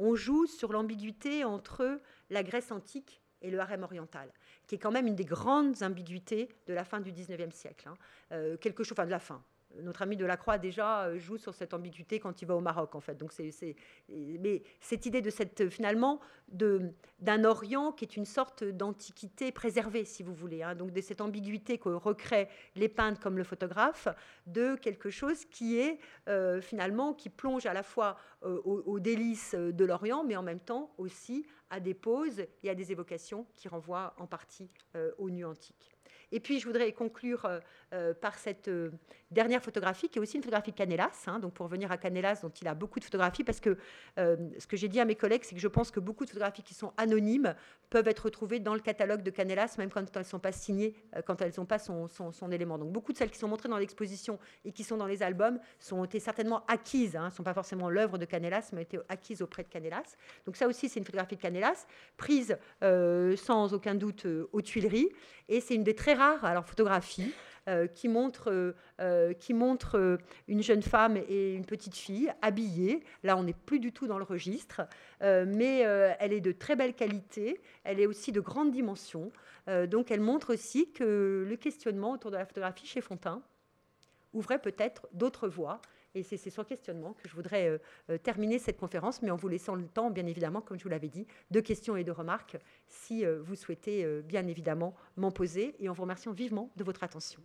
on 0.00 0.16
joue 0.16 0.46
sur 0.46 0.72
l'ambiguïté 0.72 1.44
entre 1.44 2.00
la 2.30 2.42
Grèce 2.42 2.72
antique 2.72 3.20
et 3.42 3.50
le 3.50 3.60
harem 3.60 3.82
oriental, 3.82 4.32
qui 4.66 4.74
est 4.74 4.78
quand 4.78 4.90
même 4.90 5.06
une 5.06 5.14
des 5.14 5.24
grandes 5.24 5.82
ambiguïtés 5.82 6.48
de 6.66 6.74
la 6.74 6.84
fin 6.84 7.00
du 7.00 7.12
XIXe 7.12 7.54
siècle. 7.54 7.88
Hein. 7.88 7.94
Euh, 8.32 8.56
quelque 8.56 8.82
chose, 8.82 8.92
enfin 8.92 9.06
de 9.06 9.10
la 9.10 9.18
fin, 9.18 9.42
notre 9.76 10.02
ami 10.02 10.16
Delacroix 10.16 10.58
déjà 10.58 11.04
euh, 11.04 11.18
joue 11.18 11.38
sur 11.38 11.54
cette 11.54 11.74
ambiguïté 11.74 12.18
quand 12.20 12.42
il 12.42 12.46
va 12.46 12.56
au 12.56 12.60
Maroc 12.60 12.94
en 12.94 13.00
fait. 13.00 13.14
Donc 13.14 13.32
c'est, 13.32 13.76
mais 14.08 14.62
cette 14.80 15.06
idée 15.06 15.22
de 15.22 15.30
finalement 15.68 16.20
d'un 16.48 17.44
Orient 17.44 17.92
qui 17.92 18.04
est 18.04 18.16
une 18.16 18.24
sorte 18.24 18.64
d'antiquité 18.64 19.52
préservée, 19.52 20.04
si 20.04 20.22
vous 20.22 20.34
voulez. 20.34 20.62
Hein. 20.62 20.74
donc 20.74 20.92
de 20.92 21.00
cette 21.00 21.20
ambiguïté 21.20 21.78
que 21.78 21.88
recréent 21.88 22.48
les 22.74 22.88
peintres 22.88 23.20
comme 23.20 23.38
le 23.38 23.44
photographe, 23.44 24.08
de 24.46 24.74
quelque 24.76 25.10
chose 25.10 25.44
qui 25.44 25.78
est 25.78 25.98
euh, 26.28 26.60
finalement 26.60 27.14
qui 27.14 27.28
plonge 27.28 27.66
à 27.66 27.72
la 27.72 27.82
fois 27.82 28.16
euh, 28.42 28.60
aux, 28.64 29.00
délices 29.00 29.54
de 29.54 29.84
l'Orient, 29.84 30.24
mais 30.24 30.36
en 30.36 30.42
même 30.42 30.60
temps 30.60 30.92
aussi 30.98 31.46
à 31.70 31.78
des 31.78 31.94
poses 31.94 32.44
et 32.62 32.70
à 32.70 32.74
des 32.74 32.90
évocations 32.90 33.46
qui 33.54 33.68
renvoient 33.68 34.14
en 34.18 34.26
partie 34.26 34.74
aux 35.18 35.30
nus 35.30 35.44
antiques. 35.44 35.99
Et 36.32 36.40
puis 36.40 36.60
je 36.60 36.66
voudrais 36.66 36.92
conclure 36.92 37.46
euh, 37.92 38.14
par 38.14 38.38
cette 38.38 38.68
euh, 38.68 38.92
dernière 39.32 39.60
photographie, 39.60 40.08
qui 40.08 40.20
est 40.20 40.22
aussi 40.22 40.36
une 40.36 40.44
photographie 40.44 40.70
de 40.70 40.76
Canelas, 40.76 41.24
hein, 41.26 41.40
donc 41.40 41.54
pour 41.54 41.66
venir 41.66 41.90
à 41.90 41.96
Canelas, 41.96 42.38
dont 42.42 42.50
il 42.50 42.68
a 42.68 42.74
beaucoup 42.74 43.00
de 43.00 43.04
photographies, 43.04 43.42
parce 43.42 43.58
que 43.58 43.76
euh, 44.18 44.36
ce 44.58 44.66
que 44.68 44.76
j'ai 44.76 44.86
dit 44.86 45.00
à 45.00 45.04
mes 45.04 45.16
collègues, 45.16 45.42
c'est 45.42 45.56
que 45.56 45.60
je 45.60 45.66
pense 45.66 45.90
que 45.90 45.98
beaucoup 45.98 46.24
de 46.24 46.30
photographies 46.30 46.62
qui 46.62 46.74
sont 46.74 46.92
anonymes 46.96 47.52
peuvent 47.90 48.08
être 48.08 48.20
retrouvées 48.20 48.60
dans 48.60 48.74
le 48.74 48.80
catalogue 48.80 49.22
de 49.22 49.30
Canelas, 49.30 49.74
même 49.78 49.90
quand 49.90 50.00
elles 50.14 50.22
ne 50.22 50.26
sont 50.26 50.38
pas 50.38 50.52
signées, 50.52 50.94
quand 51.26 51.42
elles 51.42 51.52
n'ont 51.58 51.66
pas 51.66 51.78
son, 51.78 52.08
élément. 52.50 52.78
Donc 52.78 52.92
beaucoup 52.92 53.12
de 53.12 53.18
celles 53.18 53.30
qui 53.30 53.38
sont 53.38 53.48
montrées 53.48 53.68
dans 53.68 53.78
l'exposition 53.78 54.38
et 54.64 54.72
qui 54.72 54.84
sont 54.84 54.96
dans 54.96 55.06
les 55.06 55.22
albums 55.22 55.58
sont 55.78 56.04
été 56.04 56.20
certainement 56.20 56.64
acquises, 56.66 57.16
hein, 57.16 57.26
ne 57.26 57.30
sont 57.30 57.42
pas 57.42 57.54
forcément 57.54 57.90
l'œuvre 57.90 58.16
de 58.18 58.24
Canelas, 58.24 58.70
mais 58.72 58.78
ont 58.78 58.82
été 58.82 58.98
acquises 59.08 59.42
auprès 59.42 59.64
de 59.64 59.68
Canelas. 59.68 60.16
Donc 60.46 60.56
ça 60.56 60.66
aussi, 60.66 60.88
c'est 60.88 61.00
une 61.00 61.04
photographie 61.04 61.36
de 61.36 61.40
Canelas, 61.40 61.86
prise 62.16 62.56
sans 62.80 63.74
aucun 63.74 63.94
doute 63.94 64.26
aux 64.52 64.62
Tuileries, 64.62 65.10
et 65.48 65.60
c'est 65.60 65.74
une 65.74 65.84
des 65.84 65.94
très 65.94 66.14
rares 66.14 66.44
alors, 66.44 66.64
photographies 66.64 67.32
euh, 67.32 67.49
qui 67.94 68.08
montre, 68.08 68.50
euh, 68.50 68.72
euh, 69.00 69.32
qui 69.32 69.54
montre 69.54 70.18
une 70.48 70.62
jeune 70.62 70.82
femme 70.82 71.16
et 71.16 71.54
une 71.54 71.64
petite 71.64 71.94
fille 71.94 72.32
habillées. 72.42 73.04
Là, 73.22 73.36
on 73.36 73.44
n'est 73.44 73.52
plus 73.54 73.80
du 73.80 73.92
tout 73.92 74.06
dans 74.06 74.18
le 74.18 74.24
registre, 74.24 74.82
mais 75.20 75.80
elle 75.80 76.32
est 76.32 76.40
de 76.40 76.52
très 76.52 76.76
belle 76.76 76.94
qualité, 76.94 77.60
elle 77.84 78.00
est 78.00 78.06
aussi 78.06 78.32
de 78.32 78.40
grande 78.40 78.70
dimension. 78.70 79.30
donc, 79.88 80.10
elle 80.10 80.20
montre 80.20 80.54
aussi 80.54 80.92
que 80.92 81.44
le 81.48 81.56
questionnement 81.56 82.12
autour 82.12 82.30
de 82.30 82.36
la 82.36 82.46
photographie 82.46 82.86
chez 82.86 83.00
Fontaine 83.00 83.40
ouvrait 84.32 84.60
peut-être 84.60 85.08
d'autres 85.12 85.48
voies. 85.48 85.80
Et 86.14 86.22
c'est 86.24 86.50
sur 86.50 86.66
questionnement 86.66 87.12
que 87.12 87.28
je 87.28 87.34
voudrais 87.34 87.80
terminer 88.24 88.58
cette 88.58 88.78
conférence, 88.78 89.22
mais 89.22 89.30
en 89.30 89.36
vous 89.36 89.48
laissant 89.48 89.76
le 89.76 89.86
temps, 89.86 90.10
bien 90.10 90.26
évidemment, 90.26 90.60
comme 90.60 90.76
je 90.76 90.82
vous 90.82 90.88
l'avais 90.88 91.08
dit, 91.08 91.26
de 91.50 91.60
questions 91.60 91.96
et 91.96 92.02
de 92.02 92.10
remarques, 92.10 92.56
si 92.88 93.24
vous 93.24 93.54
souhaitez, 93.54 94.20
bien 94.22 94.46
évidemment, 94.48 94.94
m'en 95.16 95.30
poser, 95.30 95.76
et 95.78 95.88
en 95.88 95.92
vous 95.92 96.02
remerciant 96.02 96.32
vivement 96.32 96.70
de 96.76 96.82
votre 96.82 97.04
attention. 97.04 97.40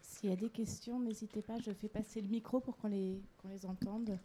S'il 0.00 0.30
y 0.30 0.32
a 0.32 0.36
des 0.36 0.48
questions, 0.48 1.00
n'hésitez 1.00 1.42
pas, 1.42 1.58
je 1.58 1.72
fais 1.72 1.88
passer 1.88 2.20
le 2.20 2.28
micro 2.28 2.60
pour 2.60 2.76
qu'on 2.76 2.88
les, 2.88 3.20
les 3.50 3.66
entende. 3.66 4.18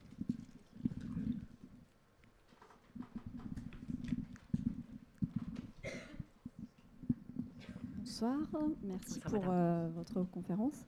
Bonsoir, 8.19 8.67
merci 8.83 9.21
pour 9.21 9.49
euh, 9.49 9.87
votre 9.95 10.23
conférence. 10.23 10.85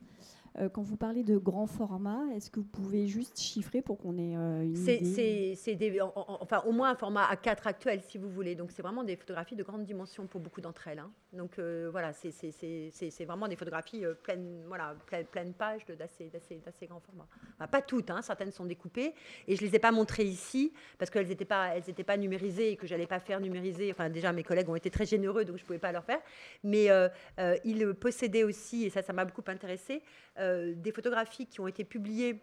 Euh, 0.58 0.68
quand 0.68 0.82
vous 0.82 0.96
parlez 0.96 1.22
de 1.22 1.38
grand 1.38 1.66
format, 1.66 2.20
est-ce 2.34 2.50
que 2.50 2.60
vous 2.60 2.66
pouvez 2.66 3.06
juste 3.06 3.40
chiffrer 3.40 3.80
pour 3.80 3.98
qu'on 3.98 4.18
ait 4.18 4.36
euh, 4.36 4.62
une 4.62 4.76
idée 4.76 5.54
C'est 5.56 6.00
enfin 6.14 6.62
au 6.66 6.72
moins 6.72 6.90
un 6.90 6.94
format 6.94 7.32
A4 7.32 7.66
actuel, 7.66 8.02
si 8.02 8.18
vous 8.18 8.28
voulez. 8.28 8.54
Donc 8.54 8.70
c'est 8.70 8.82
vraiment 8.82 9.02
des 9.02 9.16
photographies 9.16 9.56
de 9.56 9.62
grande 9.62 9.84
dimension 9.84 10.26
pour 10.26 10.40
beaucoup 10.40 10.60
d'entre 10.60 10.88
elles. 10.88 10.98
Hein. 10.98 11.10
Donc 11.32 11.58
euh, 11.58 11.88
voilà, 11.90 12.12
c'est 12.12 13.24
vraiment 13.24 13.48
des 13.48 13.56
photographies 13.56 14.04
pleines, 14.22 14.62
voilà, 14.66 14.94
pleine, 15.06 15.24
pleine 15.26 15.54
page 15.54 15.86
d'assez 15.86 16.30
grand 16.86 17.00
format. 17.00 17.26
pas 17.68 17.80
toutes, 17.80 18.10
hein, 18.10 18.20
certaines 18.20 18.52
sont 18.52 18.66
découpées 18.66 19.14
et 19.48 19.56
je 19.56 19.62
les 19.62 19.74
ai 19.74 19.78
pas 19.78 19.92
montrées 19.92 20.24
ici 20.24 20.72
parce 20.98 21.10
qu'elles 21.10 21.28
n'étaient 21.28 21.44
pas, 21.44 21.76
elles 21.76 22.04
pas 22.04 22.16
numérisées 22.16 22.72
et 22.72 22.76
que 22.76 22.86
j'allais 22.86 23.06
pas 23.06 23.20
faire 23.20 23.40
numériser. 23.40 23.90
Enfin 23.90 24.10
déjà 24.10 24.32
mes 24.32 24.42
collègues 24.42 24.68
ont 24.68 24.76
été 24.76 24.90
très 24.90 25.06
généreux 25.06 25.44
donc 25.44 25.56
je 25.56 25.64
pouvais 25.64 25.78
pas 25.78 25.92
leur 25.92 26.04
faire. 26.04 26.20
Mais 26.62 26.88
ils 27.64 27.94
possédaient 27.94 28.44
aussi 28.44 28.84
et 28.84 28.90
ça, 28.90 29.00
ça 29.00 29.14
m'a 29.14 29.24
beaucoup 29.24 29.44
intéressé 29.46 30.02
euh, 30.41 30.41
des 30.74 30.92
photographies 30.92 31.46
qui 31.46 31.60
ont 31.60 31.68
été 31.68 31.84
publiées 31.84 32.40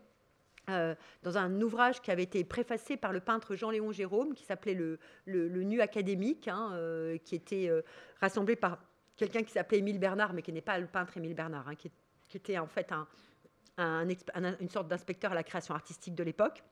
euh, 0.69 0.95
dans 1.23 1.37
un 1.37 1.61
ouvrage 1.61 2.01
qui 2.01 2.11
avait 2.11 2.23
été 2.23 2.43
préfacé 2.43 2.95
par 2.95 3.11
le 3.11 3.19
peintre 3.19 3.55
Jean-Léon 3.55 3.91
Jérôme, 3.91 4.33
qui 4.33 4.43
s'appelait 4.43 4.73
le, 4.73 4.99
le, 5.25 5.63
Nu 5.63 5.81
académique, 5.81 6.47
hein, 6.47 6.71
euh, 6.73 7.17
qui 7.17 7.35
était 7.35 7.71
rassemblé 8.21 8.55
par 8.55 8.79
quelqu'un 9.15 9.43
qui 9.43 9.51
s'appelait 9.51 9.79
Émile 9.79 9.99
Bernard, 9.99 10.33
mais 10.33 10.41
qui 10.41 10.53
n'est 10.53 10.61
pas 10.61 10.77
le 10.77 10.87
peintre 10.87 11.17
Émile 11.17 11.33
Bernard, 11.33 11.67
hein, 11.67 11.75
qui, 11.75 11.91
était 12.35 12.57
en 12.59 12.67
fait 12.67 12.91
un, 13.77 14.07
une 14.59 14.69
sorte 14.69 14.87
d'inspecteur 14.87 15.31
à 15.31 15.35
la 15.35 15.43
création 15.43 15.73
artistique 15.73 16.15
de 16.15 16.23
l'époque. 16.23 16.63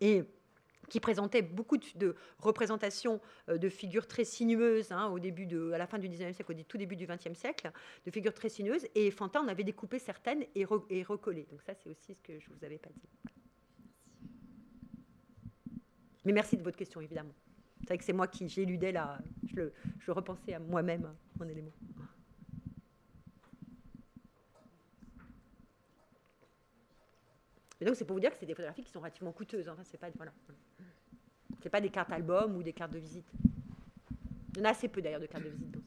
Et 0.00 0.24
qui 0.88 1.00
présentait 1.00 1.42
beaucoup 1.42 1.76
de, 1.76 2.14
représentations 2.38 3.20
euh, 3.48 3.58
de 3.58 3.68
figures 3.68 4.06
très 4.06 4.24
sinueuses 4.24 4.92
hein, 4.92 5.08
au 5.08 5.18
début 5.18 5.46
de, 5.46 5.72
à 5.72 5.78
la 5.78 5.86
fin 5.86 5.98
du 5.98 6.08
19e 6.08 6.32
siècle, 6.32 6.52
au 6.52 6.62
tout 6.62 6.78
début 6.78 6.96
du 6.96 7.06
20e 7.06 7.34
siècle, 7.34 7.70
de 8.04 8.10
figures 8.10 8.34
très 8.34 8.48
sinueuses. 8.48 8.86
Et 8.94 9.10
Fantin 9.10 9.40
en 9.40 9.48
avait 9.48 9.64
découpé 9.64 9.98
certaines 9.98 10.44
et, 10.54 10.64
recollé. 10.64 11.46
Donc 11.50 11.62
ça, 11.62 11.74
c'est 11.74 11.88
aussi 11.88 12.14
ce 12.14 12.22
que 12.22 12.38
je 12.38 12.50
ne 12.50 12.56
vous 12.56 12.64
avais 12.64 12.78
pas 12.78 12.90
dit. 12.90 13.08
Mais 16.24 16.32
merci 16.32 16.56
de 16.56 16.62
votre 16.62 16.76
question, 16.76 17.00
évidemment. 17.00 17.34
C'est 17.80 17.88
vrai 17.88 17.98
que 17.98 18.04
c'est 18.04 18.12
moi 18.12 18.26
qui 18.26 18.48
j'éludais 18.48 18.90
là, 18.90 19.18
je 19.46 19.54
le, 19.56 19.72
repensais 20.08 20.54
à 20.54 20.58
moi-même, 20.58 21.14
mon 21.38 21.48
élément. 21.48 21.72
Et 27.80 27.84
donc, 27.84 27.94
c'est 27.94 28.04
pour 28.04 28.14
vous 28.14 28.20
dire 28.20 28.30
que 28.30 28.38
c'est 28.38 28.46
des 28.46 28.54
photographies 28.54 28.82
qui 28.82 28.90
sont 28.90 29.00
relativement 29.00 29.32
coûteuses. 29.32 29.68
Enfin, 29.68 29.84
c'est 29.84 29.98
pas, 29.98 30.08
voilà. 30.16 30.32
C'est 31.62 31.70
pas 31.70 31.80
des 31.80 31.90
cartes 31.90 32.12
album 32.12 32.56
ou 32.56 32.62
des 32.62 32.72
cartes 32.72 32.92
de 32.92 32.98
visite. 32.98 33.26
Il 34.54 34.58
y 34.58 34.62
en 34.62 34.64
a 34.66 34.70
assez 34.70 34.88
peu 34.88 35.02
d'ailleurs 35.02 35.20
de 35.20 35.26
cartes 35.26 35.44
de 35.44 35.50
visite 35.50 35.70
dans 35.72 35.80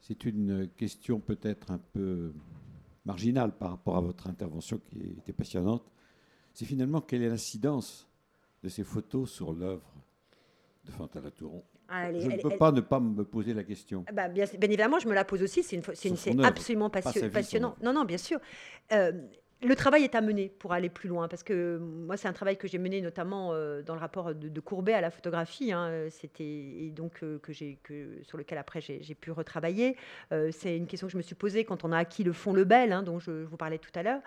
C'est 0.00 0.24
une 0.24 0.68
question 0.76 1.18
peut-être 1.20 1.70
un 1.70 1.78
peu 1.78 2.32
marginale 3.04 3.52
par 3.52 3.70
rapport 3.70 3.96
à 3.96 4.00
votre 4.00 4.28
intervention 4.28 4.78
qui 4.78 4.98
était 5.18 5.32
passionnante. 5.32 5.84
C'est 6.54 6.64
finalement 6.64 7.00
quelle 7.00 7.22
est 7.22 7.28
l'incidence 7.28 8.08
de 8.62 8.68
ces 8.68 8.84
photos 8.84 9.30
sur 9.30 9.52
l'œuvre 9.52 9.92
de 10.84 10.92
Fantin 10.92 11.22
Touron? 11.30 11.64
Ah, 11.88 12.12
je 12.12 12.26
ne 12.26 12.40
peux 12.40 12.56
pas 12.56 12.72
ne 12.72 12.80
pas 12.80 12.98
me 12.98 13.24
poser 13.24 13.54
la 13.54 13.62
question. 13.62 14.04
Bah, 14.12 14.28
bien, 14.28 14.44
évidemment, 14.60 14.98
je 14.98 15.08
me 15.08 15.14
la 15.14 15.24
pose 15.24 15.42
aussi. 15.42 15.62
C'est 15.62 15.80
absolument 16.44 16.90
passionnant. 16.90 17.76
Non, 17.82 17.92
non, 17.92 18.04
bien 18.04 18.18
sûr. 18.18 18.40
Euh, 18.92 19.12
le 19.62 19.74
travail 19.74 20.04
est 20.04 20.14
à 20.14 20.20
mener 20.20 20.50
pour 20.50 20.74
aller 20.74 20.90
plus 20.90 21.08
loin, 21.08 21.28
parce 21.28 21.42
que 21.42 21.78
moi, 21.78 22.18
c'est 22.18 22.28
un 22.28 22.34
travail 22.34 22.58
que 22.58 22.68
j'ai 22.68 22.76
mené 22.76 23.00
notamment 23.00 23.54
euh, 23.54 23.82
dans 23.82 23.94
le 23.94 24.00
rapport 24.00 24.34
de, 24.34 24.60
Courbet 24.60 24.92
à 24.92 25.00
la 25.00 25.10
photographie. 25.10 25.72
Hein, 25.72 26.08
C'était 26.10 26.44
et 26.44 26.90
donc 26.90 27.22
euh, 27.22 27.40
sur 28.22 28.36
lequel 28.36 28.58
après 28.58 28.80
j'ai 28.80 29.14
pu 29.14 29.30
retravailler. 29.30 29.96
Euh, 30.32 30.50
c'est 30.52 30.76
une 30.76 30.86
question 30.86 31.06
que 31.06 31.12
je 31.12 31.16
me 31.16 31.22
suis 31.22 31.34
posée 31.34 31.64
quand 31.64 31.84
on 31.84 31.92
a 31.92 31.98
acquis 31.98 32.22
le 32.22 32.32
fond 32.32 32.52
Lebel, 32.52 32.92
hein, 32.92 33.02
dont 33.02 33.18
je, 33.18 33.44
vous 33.44 33.56
parlais 33.56 33.78
tout 33.78 33.90
à 33.94 34.02
l'heure, 34.02 34.20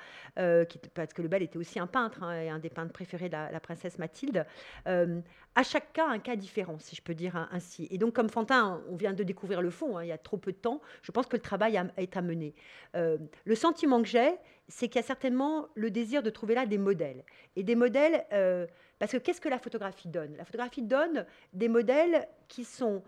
parce 0.95 1.13
que 1.13 1.21
Lebel 1.21 1.43
était 1.43 1.57
aussi 1.57 1.79
un 1.79 1.87
peintre 1.87 2.23
hein, 2.23 2.41
et 2.41 2.49
un 2.49 2.59
des 2.59 2.69
peintres 2.69 2.93
préférés 2.93 3.29
de 3.29 3.33
la, 3.33 3.59
princesse 3.59 3.99
Mathilde. 3.99 4.45
à 4.85 5.63
chaque 5.63 5.93
cas, 5.93 6.07
un 6.07 6.19
cas 6.19 6.37
différent, 6.37 6.79
si 6.79 6.95
je 6.95 7.01
peux 7.03 7.13
dire 7.13 7.47
ainsi. 7.51 7.87
Et 7.91 7.99
donc, 7.99 8.13
comme 8.13 8.29
Fantin, 8.29 8.81
on 8.89 8.95
vient 8.95 9.13
de 9.13 9.23
découvrir 9.23 9.61
le 9.61 9.69
fond. 9.69 9.99
il 9.99 10.07
y 10.07 10.11
a 10.11 10.17
trop 10.17 10.37
peu 10.37 10.51
de 10.51 10.57
temps. 10.57 10.81
Je 11.03 11.11
pense 11.11 11.27
que 11.27 11.35
le 11.35 11.41
travail 11.41 11.79
est 11.97 12.17
à 12.17 12.21
mener. 12.21 12.55
le 12.93 13.55
sentiment 13.55 14.01
que 14.01 14.07
j'ai 14.07 14.31
c'est 14.69 14.87
qu'il 14.87 15.01
y 15.01 15.03
a 15.03 15.07
certainement 15.07 15.67
le 15.75 15.91
désir 15.91 16.23
de 16.23 16.29
trouver 16.29 16.55
là 16.55 16.65
des 16.65 16.77
modèles. 16.77 17.23
Et 17.55 17.63
des 17.63 17.75
modèles, 17.75 18.25
euh, 18.31 18.65
parce 18.99 19.11
que 19.11 19.17
qu'est-ce 19.17 19.41
que 19.41 19.49
la 19.49 19.59
photographie 19.59 20.07
donne? 20.07 20.35
La 20.37 20.45
photographie 20.45 20.83
donne 20.83 21.25
des 21.53 21.67
modèles 21.67 22.27
qui 22.47 22.63
sont 22.63 23.03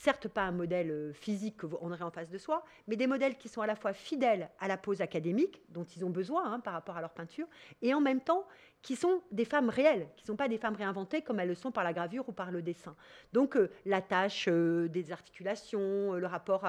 certes 0.00 0.28
pas 0.28 0.42
un 0.42 0.52
modèle 0.52 0.90
euh, 0.90 1.12
physique 1.12 1.58
qu'on 1.58 1.92
aurait 1.92 2.02
en 2.02 2.10
face 2.10 2.30
de 2.30 2.38
soi, 2.38 2.64
mais 2.88 2.96
des 2.96 3.06
modèles 3.06 3.36
qui 3.36 3.48
sont 3.48 3.60
à 3.60 3.66
la 3.66 3.76
fois 3.76 3.92
fidèles 3.92 4.48
à 4.58 4.66
la 4.66 4.76
pose 4.76 5.00
académique 5.02 5.60
dont 5.68 5.84
ils 5.84 6.04
ont 6.04 6.10
besoin 6.10 6.50
hein, 6.50 6.60
par 6.60 6.72
rapport 6.72 6.96
à 6.96 7.00
leur 7.00 7.10
peinture, 7.10 7.46
et 7.82 7.92
en 7.92 8.00
même 8.00 8.20
temps 8.20 8.46
qui 8.82 8.96
sont 8.96 9.20
des 9.30 9.44
femmes 9.44 9.68
réelles, 9.68 10.08
qui 10.16 10.24
ne 10.24 10.28
sont 10.28 10.36
pas 10.36 10.48
des 10.48 10.56
femmes 10.56 10.74
réinventées 10.74 11.20
comme 11.20 11.38
elles 11.38 11.48
le 11.48 11.54
sont 11.54 11.70
par 11.70 11.84
la 11.84 11.92
gravure 11.92 12.26
ou 12.30 12.32
par 12.32 12.50
le 12.50 12.62
dessin. 12.62 12.96
Donc 13.34 13.54
euh, 13.56 13.70
la 13.84 14.00
tâche 14.00 14.48
euh, 14.48 14.88
des 14.88 15.12
articulations, 15.12 16.14
le 16.14 16.26
rapport 16.26 16.66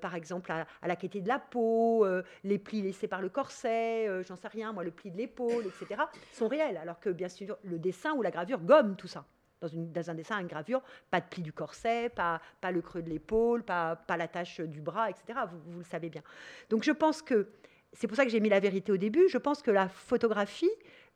par 0.00 0.14
exemple 0.16 0.50
à, 0.50 0.66
la 0.86 0.96
qualité 0.96 1.20
de 1.20 1.28
la 1.28 1.38
peau, 1.38 2.06
les 2.42 2.58
plis 2.58 2.82
laissés 2.82 3.06
par 3.06 3.20
le 3.20 3.28
corset, 3.28 4.08
j'en 4.24 4.36
sais 4.36 4.48
rien, 4.48 4.72
moi 4.72 4.82
le 4.82 4.90
pli 4.90 5.10
de 5.10 5.16
l'épaule, 5.16 5.66
etc., 5.66 6.02
sont 6.32 6.48
réels, 6.48 6.76
alors 6.76 6.98
que 6.98 7.10
bien 7.10 7.28
sûr 7.28 7.56
le 7.62 7.78
dessin 7.78 8.12
ou 8.14 8.22
la 8.22 8.30
gravure 8.30 8.60
gomme 8.60 8.96
tout 8.96 9.08
ça 9.08 9.24
dans, 9.60 10.10
un 10.10 10.14
dessin, 10.14 10.38
une 10.40 10.46
gravure, 10.46 10.82
pas 11.10 11.20
de 11.20 11.26
pli 11.26 11.42
du 11.42 11.52
corset, 11.52 12.10
pas, 12.10 12.40
le 12.70 12.80
creux 12.80 13.02
de 13.02 13.10
l'épaule, 13.10 13.62
pas, 13.62 13.96
pas 13.96 14.16
la 14.16 14.28
tache 14.28 14.60
du 14.60 14.80
bras, 14.80 15.10
etc. 15.10 15.40
Vous, 15.66 15.78
le 15.78 15.84
savez 15.84 16.10
bien. 16.10 16.22
Donc 16.70 16.84
je 16.84 16.92
pense 16.92 17.22
que, 17.22 17.48
c'est 17.92 18.06
pour 18.06 18.16
ça 18.16 18.24
que 18.24 18.30
j'ai 18.30 18.40
mis 18.40 18.48
la 18.48 18.60
vérité 18.60 18.92
au 18.92 18.96
début, 18.96 19.28
je 19.28 19.38
pense 19.38 19.62
que 19.62 19.70
la 19.70 19.88
photographie 19.88 20.70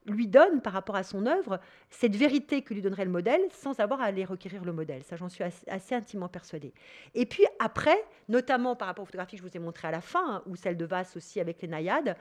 lui 0.06 0.26
donne, 0.26 0.60
par 0.62 0.72
rapport 0.72 0.96
à 0.96 1.02
son 1.02 1.26
œuvre, 1.26 1.60
cette 1.90 2.16
vérité 2.16 2.62
que 2.62 2.72
lui 2.72 2.82
donnerait 2.82 3.04
le 3.04 3.10
modèle 3.10 3.42
sans 3.50 3.78
avoir 3.80 4.00
à 4.00 4.04
aller 4.04 4.24
requérir 4.24 4.64
le 4.64 4.72
modèle. 4.72 5.02
Ça, 5.02 5.16
j'en 5.16 5.28
suis 5.28 5.44
assez, 5.66 5.94
intimement 5.94 6.28
persuadée. 6.28 6.72
Et 7.14 7.26
puis 7.26 7.44
après, 7.58 8.02
notamment 8.28 8.76
par 8.76 8.88
rapport 8.88 9.02
aux 9.02 9.06
photographies 9.06 9.36
que 9.36 9.42
je 9.42 9.48
vous 9.48 9.56
ai 9.56 9.60
montrées 9.60 9.88
à 9.88 9.90
la 9.90 10.00
fin, 10.00 10.36
hein, 10.36 10.42
ou 10.46 10.56
celle 10.56 10.76
de 10.76 10.84
Vasse 10.84 11.16
aussi 11.16 11.40
avec 11.40 11.60
les 11.62 11.68
naïades, 11.68 12.16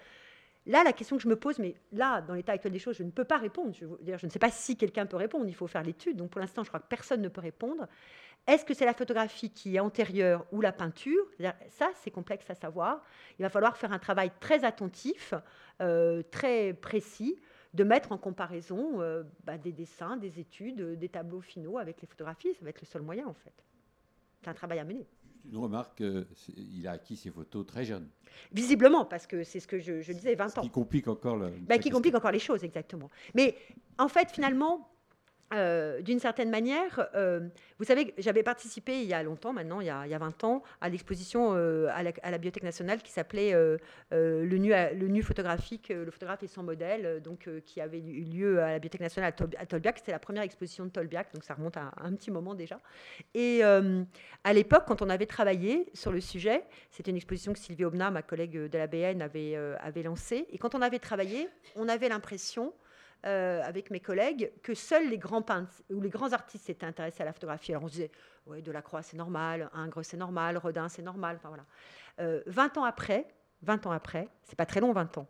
Là, 0.68 0.84
la 0.84 0.91
question 0.91 1.15
que 1.15 1.24
je 1.24 1.30
me 1.30 1.38
pose, 1.38 1.59
mais 1.59 1.76
là, 1.93 2.22
dans 2.22 2.34
l'état 2.34 2.51
actuel 2.51 2.74
des 2.74 2.80
choses, 2.80 2.97
je 2.97 3.03
ne 3.03 3.09
peux 3.09 3.24
pas 3.24 3.38
répondre. 3.38 3.74
Je, 3.74 3.86
je 4.18 4.26
ne 4.26 4.30
sais 4.30 4.39
pas 4.39 4.51
si 4.51 4.76
quelqu'un 4.76 5.05
peut 5.05 5.15
répondre, 5.15 5.45
il 5.47 5.55
faut 5.55 5.68
faire 5.68 5.82
l'étude. 5.82 6.18
Donc 6.18 6.30
pour 6.30 6.41
l'instant, 6.41 6.63
je 6.63 6.68
crois 6.68 6.82
que 6.82 6.88
personne 6.88 7.22
ne 7.22 7.30
peut 7.30 7.41
répondre. 7.41 7.88
Est-ce 8.47 8.65
que 8.65 8.74
c'est 8.74 8.86
la 8.86 8.93
photographie 8.93 9.49
qui 9.49 9.78
est 9.78 9.80
antérieure 9.80 10.45
ou 10.51 10.59
la 10.59 10.74
peinture? 10.74 11.24
Ça, 11.70 11.89
c'est 11.95 12.11
complexe 12.11 12.49
à 12.49 12.55
savoir. 12.55 13.01
Il 13.39 13.43
va 13.43 13.49
falloir 13.49 13.78
faire 13.78 13.93
un 13.93 13.99
travail 13.99 14.32
très 14.41 14.65
attentif, 14.65 15.34
euh, 15.82 16.22
très 16.32 16.74
précis, 16.74 17.39
de 17.74 17.84
mettre 17.86 18.11
en 18.11 18.18
comparaison 18.18 19.01
euh, 19.01 19.24
bah, 19.43 19.57
des 19.57 19.72
dessins, 19.72 20.18
des 20.18 20.39
études, 20.39 20.97
des 20.97 21.09
tableaux 21.09 21.41
finaux 21.41 21.78
avec 21.78 22.01
les 22.01 22.07
photographies. 22.07 22.53
Ça 22.55 22.63
va 22.63 22.70
être 22.70 22.82
le 22.82 22.88
seul 22.88 23.01
moyen, 23.01 23.28
en 23.28 23.34
fait. 23.34 23.53
C'est 24.41 24.49
un 24.49 24.53
travail 24.53 24.80
à 24.80 24.84
mener 24.84 25.07
une 25.51 25.57
remarque, 25.57 26.03
il 26.55 26.87
a 26.87 26.91
acquis 26.91 27.15
ses 27.15 27.31
photos 27.31 27.65
très 27.65 27.85
jeune. 27.85 28.07
Visiblement, 28.51 29.05
parce 29.05 29.27
que 29.27 29.43
c'est 29.43 29.59
ce 29.59 29.67
que 29.67 29.79
je, 29.79 30.11
disais, 30.11 30.35
20 30.35 30.57
ans. 30.57 30.61
Qui 30.61 30.69
complique 30.69 31.07
encore 31.07 31.37
le. 31.37 31.51
Bah, 31.67 31.77
qui 31.77 31.89
complique 31.89 32.15
encore 32.15 32.31
les 32.31 32.39
choses, 32.39 32.63
exactement. 32.63 33.09
Mais 33.33 33.55
en 33.97 34.07
fait, 34.07 34.29
finalement, 34.31 34.89
euh, 35.53 36.01
d'une 36.01 36.19
certaine 36.19 36.49
manière, 36.49 37.07
euh, 37.15 37.47
vous 37.79 37.85
savez, 37.85 38.13
j'avais 38.17 38.43
participé 38.43 39.01
il 39.01 39.07
y 39.07 39.13
a 39.13 39.23
longtemps, 39.23 39.53
maintenant, 39.53 39.79
il 39.79 39.87
y 39.87 39.89
a, 39.89 40.05
il 40.05 40.11
y 40.11 40.13
a 40.13 40.17
20 40.17 40.43
ans, 40.43 40.61
à 40.81 40.89
l'exposition 40.89 41.53
euh, 41.55 41.87
à, 41.93 42.03
la, 42.03 42.37
Bibliothèque 42.37 42.63
nationale 42.63 43.01
qui 43.01 43.11
s'appelait 43.11 43.53
le, 44.11 44.57
nu, 44.57 45.23
photographique, 45.23 45.87
le 45.89 46.11
photographe 46.11 46.43
et 46.43 46.47
son 46.47 46.63
modèle, 46.63 47.21
donc, 47.21 47.49
qui 47.65 47.79
avait 47.79 47.99
eu 47.99 48.23
lieu 48.23 48.61
à 48.61 48.71
la 48.71 48.79
Bibliothèque 48.79 49.01
nationale 49.01 49.33
à, 49.57 49.65
Tolbiac. 49.65 49.99
C'était 49.99 50.11
la 50.11 50.19
première 50.19 50.43
exposition 50.43 50.85
de 50.85 50.89
Tolbiac, 50.89 51.33
donc 51.33 51.45
ça 51.45 51.53
remonte 51.53 51.77
à, 51.77 51.93
un 51.97 52.13
petit 52.13 52.29
moment 52.29 52.53
déjà. 52.53 52.81
Et 53.33 53.63
à 53.63 54.53
l'époque, 54.53 54.83
quand 54.85 55.01
on 55.01 55.09
avait 55.09 55.27
travaillé 55.27 55.89
sur 55.93 56.11
le 56.11 56.19
sujet, 56.19 56.65
c'était 56.91 57.11
une 57.11 57.17
exposition 57.17 57.53
que 57.53 57.59
Sylvie 57.59 57.85
Obna, 57.85 58.11
ma 58.11 58.21
collègue 58.21 58.69
de 58.69 58.77
la 58.77 58.87
BN, 58.87 59.21
avait 59.21 60.03
lancée. 60.03 60.45
Et 60.51 60.57
quand 60.57 60.75
on 60.75 60.81
avait 60.81 60.99
travaillé, 60.99 61.47
on 61.75 61.87
avait 61.87 62.09
l'impression 62.09 62.73
euh, 63.28 63.61
avec 63.63 63.91
mes 63.91 63.99
collègues 63.99 64.53
que 64.63 64.73
seuls 64.73 65.09
les 65.09 65.17
grands 65.17 65.41
peintres 65.41 65.84
ou 65.89 65.99
les 65.99 66.09
grands 66.09 66.32
artistes 66.32 66.65
s'étaient 66.65 66.86
intéressés 66.86 67.23
à 67.23 67.25
la 67.25 67.34
photographie. 67.34 67.71
Alors 67.71 67.84
on 67.84 67.88
se 67.88 67.93
disait, 67.93 68.11
ouais, 68.45 68.61
Delacroix 68.61 69.01
c'est 69.01 69.17
normal, 69.17 69.69
Ingres 69.73 70.05
c'est 70.05 70.15
normal, 70.15 70.57
Rodin 70.57 70.88
c'est 70.88 71.01
normal. 71.01 71.36
Enfin 71.36 71.49
voilà. 71.49 71.65
Euh, 72.21 72.41
20 72.47 72.78
ans 72.78 72.86
après, 72.86 73.28
20 73.63 73.86
ans 73.86 73.91
après, 73.91 74.30
c'est 74.43 74.55
pas 74.55 74.65
très 74.65 74.80
long, 74.80 74.93
20 74.93 75.17
ans. 75.17 75.28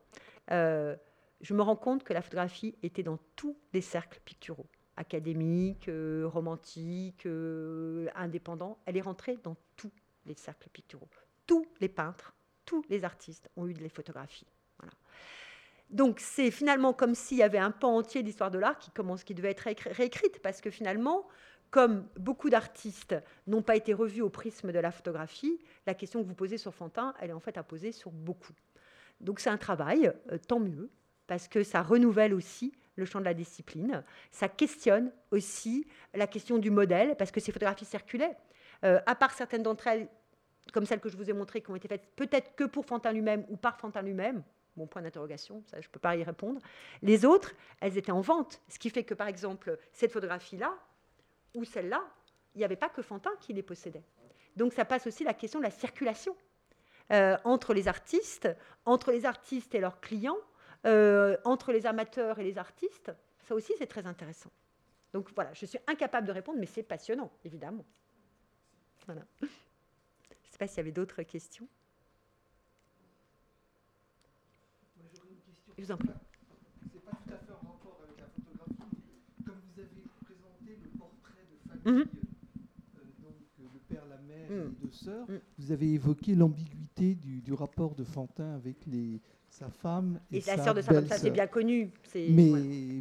Euh, 0.52 0.96
je 1.42 1.56
me 1.56 1.62
rends 1.64 1.76
compte 1.76 2.04
que 2.04 2.14
la 2.14 2.22
photographie 2.22 2.76
était 2.84 3.04
dans 3.04 3.18
tous 3.36 3.58
les 3.74 3.82
cercles 3.82 4.20
picturaux, 4.24 4.68
académiques, 4.96 5.90
euh, 5.90 6.28
romantiques, 6.28 7.28
indépendants. 8.16 8.78
Elle 8.86 8.98
est 8.98 9.02
rentrée 9.02 9.38
dans 9.44 9.56
tous 9.76 9.92
les 10.26 10.36
cercles 10.36 10.70
picturaux. 10.70 11.10
Tous 11.48 11.66
les 11.82 11.90
peintres, 11.90 12.36
tous 12.64 12.84
les 12.90 13.04
artistes 13.04 13.50
ont 13.56 13.68
eu 13.68 13.74
des 13.74 13.90
photographies. 13.90 14.48
Donc 15.90 16.20
c'est 16.20 16.52
finalement 16.52 16.94
comme 16.94 17.16
s'il 17.16 17.38
y 17.38 17.44
avait 17.44 17.58
un 17.58 17.72
pan 17.72 17.96
entier 17.98 18.24
d'histoire 18.24 18.52
de 18.52 18.60
l'art 18.60 18.78
qui 18.78 18.92
commence, 18.92 19.24
qui 19.24 19.34
devait 19.34 19.52
être 19.52 19.68
réécrite, 19.92 20.40
parce 20.42 20.60
que 20.60 20.70
finalement, 20.70 21.28
comme 21.70 22.08
beaucoup 22.18 22.50
d'artistes 22.50 23.16
n'ont 23.46 23.62
pas 23.62 23.76
été 23.76 23.94
revus 23.94 24.22
au 24.22 24.30
prisme 24.30 24.72
de 24.72 24.80
la 24.80 24.92
photographie, 24.92 25.60
la 25.86 25.94
question 25.94 26.22
que 26.22 26.28
vous 26.28 26.36
posez 26.36 26.58
sur 26.58 26.74
Fantin, 26.74 27.14
elle 27.20 27.30
est 27.30 27.34
en 27.34 27.40
fait 27.40 27.58
à 27.58 27.64
poser 27.64 27.92
sur 27.92 28.12
beaucoup. 28.12 28.54
Donc 29.22 29.40
c'est 29.40 29.50
un 29.50 29.58
travail, 29.58 30.12
euh, 30.32 30.38
tant 30.38 30.60
mieux, 30.60 30.90
parce 31.26 31.48
que 31.48 31.64
ça 31.64 31.82
renouvelle 31.82 32.34
aussi 32.34 32.74
le 32.96 33.06
champ 33.06 33.20
de 33.20 33.26
la 33.26 33.34
discipline, 33.34 34.04
ça 34.32 34.50
questionne 34.50 35.12
aussi 35.32 35.86
la 36.14 36.26
question 36.26 36.58
du 36.58 36.72
modèle, 36.72 37.16
parce 37.16 37.32
que 37.32 37.40
ces 37.40 37.52
photographies 37.52 37.86
circulaient. 37.86 38.36
Euh, 38.84 39.00
à 39.06 39.16
part 39.16 39.32
certaines 39.32 39.64
d'entre 39.64 39.88
elles, 39.88 40.08
comme 40.74 40.86
celles 40.86 41.00
que 41.00 41.10
je 41.10 41.18
vous 41.18 41.30
ai 41.30 41.34
montrées, 41.34 41.62
qui 41.62 41.70
ont 41.70 41.76
été 41.76 41.88
faites 41.88 42.08
peut-être 42.16 42.56
que 42.56 42.64
pour 42.64 42.86
Fantin 42.86 43.12
lui-même 43.12 43.46
ou 43.50 43.58
par 43.58 43.78
Fantin 43.78 44.02
lui-même, 44.02 44.44
mon 44.78 44.88
point 44.88 45.02
d'interrogation, 45.02 45.64
ça 45.66 45.82
je 45.82 45.88
ne 45.88 45.92
peux 45.92 46.00
pas 46.00 46.16
y 46.16 46.24
répondre. 46.24 46.62
Les 47.02 47.26
autres, 47.26 47.54
elles 47.82 47.98
étaient 47.98 48.12
en 48.12 48.22
vente. 48.22 48.62
Ce 48.70 48.80
qui 48.80 48.90
fait 48.90 49.04
que, 49.04 49.14
par 49.14 49.28
exemple, 49.28 49.78
cette 49.92 50.12
photographie-là, 50.12 50.74
ou 51.56 51.66
celle-là, 51.66 52.04
il 52.56 52.60
n'y 52.60 52.64
avait 52.64 52.76
pas 52.76 52.90
que 52.90 53.02
Fantin 53.02 53.32
qui 53.40 53.54
les 53.54 53.64
possédait. 53.64 54.04
Donc 54.56 54.74
ça 54.74 54.86
passe 54.86 55.06
aussi 55.08 55.24
la 55.24 55.34
question 55.34 55.60
de 55.60 55.64
la 55.64 55.72
circulation 55.72 56.36
euh, 57.12 57.38
entre 57.44 57.74
les 57.74 57.88
artistes, 57.88 58.50
entre 58.86 59.12
les 59.12 59.26
artistes 59.26 59.76
et 59.76 59.80
leurs 59.80 60.02
clients, 60.02 60.38
euh, 60.86 61.38
entre 61.46 61.72
les 61.72 61.86
amateurs 61.86 62.40
et 62.40 62.44
les 62.44 62.58
artistes. 62.58 63.12
Ça 63.44 63.56
aussi, 63.56 63.74
c'est 63.78 63.88
très 63.88 64.08
intéressant. 64.08 64.52
Donc 65.14 65.30
voilà, 65.36 65.54
je 65.54 65.66
suis 65.66 65.80
incapable 65.88 66.28
de 66.28 66.32
répondre, 66.32 66.60
mais 66.60 66.66
c'est 66.66 66.84
passionnant, 66.84 67.32
évidemment. 67.46 67.86
Voilà. 69.06 69.22
Je 69.40 69.46
ne 69.46 70.52
sais 70.52 70.58
pas 70.58 70.68
s'il 70.68 70.78
y 70.78 70.80
avait 70.82 70.92
d'autres 70.92 71.24
questions. 71.24 71.68
Je 75.78 75.84
vous 75.84 75.92
en 75.92 75.98
prie. 75.98 76.10
C'est 76.92 77.06
pas 77.06 77.12
tout 77.12 77.34
à 77.34 77.38
fait 77.38 77.52
en 77.52 77.68
rapport 77.68 78.02
avec 78.04 78.20
la 78.20 78.28
photographie. 78.28 78.98
Comme 79.46 79.56
vous 79.74 79.80
avez 79.80 80.04
présenté 80.26 80.80
le 80.84 80.90
portrait 80.98 81.46
de 81.52 81.70
famille, 81.70 82.04
mhm. 82.04 82.08
euh, 82.98 83.04
donc 83.22 83.36
euh, 83.60 83.64
le 83.74 83.80
père, 83.88 84.06
la 84.08 84.18
mère 84.18 84.50
mhm. 84.50 84.72
et 84.72 84.86
deux 84.86 84.92
sœurs, 84.92 85.30
mhm. 85.30 85.40
vous 85.60 85.72
avez 85.72 85.94
évoqué 85.94 86.34
l'ambiguïté 86.34 87.14
du, 87.14 87.42
du, 87.42 87.54
rapport 87.54 87.94
de 87.94 88.04
Fantin 88.04 88.56
avec 88.56 88.88
les, 88.88 89.22
sa 89.58 89.70
femme 89.82 90.20
et, 90.32 90.42
la 90.46 90.58
sœur 90.58 90.76
de 90.76 90.82
sa 90.82 90.94
femme, 90.94 91.08
ça 91.08 91.18
c'est 91.18 91.32
bien 91.32 91.48
connu. 91.48 91.90
Mais 92.16 92.52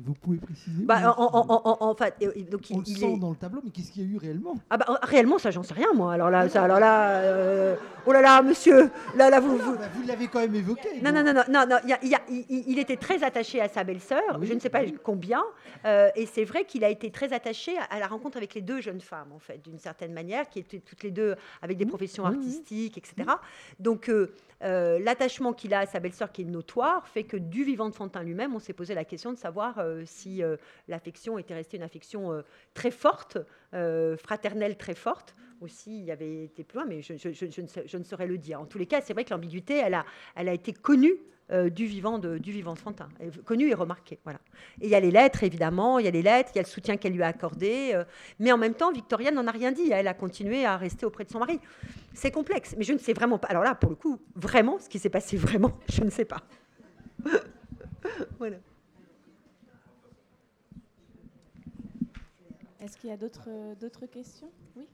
vous 0.02 0.14
pouvez 0.14 0.38
préciser 0.38 0.84
bah, 0.84 1.14
en, 1.18 1.94
fait, 1.94 2.14
donc, 2.50 2.62
On 2.70 2.78
le 2.78 2.84
sent 2.84 3.18
dans 3.18 3.30
le 3.30 3.36
tableau, 3.36 3.60
mais 3.62 3.70
qu'est-ce 3.70 3.92
qu'il 3.92 4.02
y 4.02 4.06
a 4.06 4.14
eu 4.14 4.16
réellement? 4.16 4.54
Ah 4.70 4.78
bah, 4.78 4.98
Réellement, 5.02 5.38
ça, 5.38 5.50
j'en 5.50 5.62
sais 5.62 5.74
rien, 5.74 5.92
moi. 5.94 6.14
Alors 6.14 6.30
là, 6.30 6.48
ça, 6.48 6.64
alors 6.64 6.80
là 6.80 7.10
euh, 7.20 7.76
oh 8.06 8.12
là 8.12 8.22
là, 8.22 8.40
monsieur, 8.42 8.90
là, 9.16 9.28
là 9.28 9.40
vous... 9.40 9.58
Vous, 9.58 9.76
bah, 9.76 9.88
vous 9.92 10.06
l'avez 10.06 10.28
quand 10.28 10.40
même 10.40 10.54
évoqué. 10.54 11.00
Non, 11.02 11.12
non, 11.12 11.22
non, 11.22 11.34
non, 11.34 11.42
non, 11.48 11.66
non 11.66 11.76
y 11.84 11.92
a, 11.92 12.20
il, 12.28 12.78
était 12.78 12.96
très 12.96 13.22
attaché 13.22 13.60
à 13.60 13.68
sa 13.68 13.84
belle-sœur, 13.84 14.38
je 14.40 14.54
ne 14.54 14.60
sais 14.60 14.70
pas 14.70 14.80
combien, 15.02 15.42
euh, 15.84 16.08
et 16.16 16.24
c'est 16.24 16.44
vrai 16.44 16.64
qu'il 16.64 16.84
a 16.84 16.88
été 16.88 17.10
très 17.10 17.32
attaché 17.34 17.72
à, 17.90 17.98
la 17.98 18.06
rencontre 18.06 18.38
avec 18.38 18.54
les 18.54 18.62
deux 18.62 18.80
jeunes 18.80 19.00
femmes, 19.00 19.32
en 19.34 19.38
fait, 19.38 19.62
d'une 19.62 19.78
certaine 19.78 20.12
manière, 20.12 20.48
qui 20.48 20.60
étaient 20.60 20.80
toutes 20.80 21.02
les 21.02 21.10
deux 21.10 21.36
avec 21.60 21.76
des 21.76 21.86
professions 21.86 22.24
artistiques, 22.24 22.96
etc. 22.96 23.28
Donc, 23.78 24.08
euh, 24.08 24.32
euh, 24.62 24.98
l'attachement 25.00 25.52
qu'il 25.52 25.74
a 25.74 25.80
à 25.80 25.86
sa 25.86 26.00
belle-sœur, 26.00 26.32
qui 26.32 26.42
est 26.42 26.45
notoire, 26.50 27.06
fait 27.08 27.24
que 27.24 27.36
du 27.36 27.64
vivant 27.64 27.88
de 27.88 27.94
Fantin 27.94 28.22
lui-même, 28.22 28.54
on 28.54 28.58
s'est 28.58 28.72
posé 28.72 28.94
la 28.94 29.04
question 29.04 29.32
de 29.32 29.38
savoir 29.38 29.78
euh, 29.78 30.02
si 30.04 30.42
euh, 30.42 30.56
l'affection 30.88 31.38
était 31.38 31.54
restée 31.54 31.76
une 31.76 31.82
affection 31.82 32.42
très 32.74 32.90
forte, 32.90 33.38
fraternelle 34.18 34.76
très 34.76 34.94
forte, 34.94 35.34
aussi 35.60 36.02
y 36.02 36.10
avait 36.10 36.44
été 36.44 36.64
plus 36.64 36.76
loin, 36.76 36.86
mais 36.86 37.02
je, 37.02 37.96
ne, 37.98 38.04
saurais 38.04 38.26
le 38.26 38.38
dire. 38.38 38.60
En 38.60 38.66
tous 38.66 38.78
les 38.78 38.86
cas, 38.86 39.00
c'est 39.00 39.12
vrai 39.12 39.24
que 39.24 39.30
l'ambiguïté, 39.30 39.76
elle 39.76 39.94
a, 39.94 40.04
elle 40.34 40.48
a 40.48 40.54
été 40.54 40.72
connue 40.72 41.14
euh, 41.52 41.70
du 41.70 41.86
vivant 41.86 42.18
de, 42.18 42.38
du 42.38 42.50
vivant 42.50 42.74
connu 43.44 43.68
et 43.68 43.74
remarqué. 43.74 44.18
Voilà. 44.24 44.40
Et 44.80 44.86
il 44.86 44.90
y 44.90 44.96
a 44.96 45.00
les 45.00 45.12
lettres, 45.12 45.44
évidemment, 45.44 46.00
il 46.00 46.04
y 46.04 46.08
a 46.08 46.10
les 46.10 46.22
lettres, 46.22 46.50
il 46.54 46.56
y 46.56 46.58
a 46.58 46.62
le 46.62 46.68
soutien 46.68 46.96
qu'elle 46.96 47.12
lui 47.12 47.22
a 47.22 47.28
accordé, 47.28 47.92
euh, 47.94 48.04
mais 48.40 48.50
en 48.50 48.58
même 48.58 48.74
temps, 48.74 48.90
Victoria 48.90 49.30
n'en 49.30 49.46
a 49.46 49.52
rien 49.52 49.70
dit. 49.70 49.92
Elle 49.92 50.08
a 50.08 50.14
continué 50.14 50.64
à 50.64 50.76
rester 50.76 51.06
auprès 51.06 51.24
de 51.24 51.30
son 51.30 51.38
mari. 51.38 51.60
C'est 52.14 52.32
complexe, 52.32 52.74
mais 52.76 52.82
je 52.82 52.92
ne 52.92 52.98
sais 52.98 53.12
vraiment 53.12 53.38
pas. 53.38 53.46
Alors 53.48 53.62
là, 53.62 53.76
pour 53.76 53.90
le 53.90 53.96
coup, 53.96 54.20
vraiment, 54.34 54.80
ce 54.80 54.88
qui 54.88 54.98
s'est 54.98 55.08
passé 55.08 55.36
vraiment, 55.36 55.70
je 55.88 56.02
ne 56.02 56.10
sais 56.10 56.24
pas. 56.24 56.42
voilà. 58.38 58.56
Est-ce 62.80 62.98
qu'il 62.98 63.10
y 63.10 63.12
a 63.12 63.16
d'autres 63.16 64.06
questions? 64.06 64.50
Oui. 64.74 64.88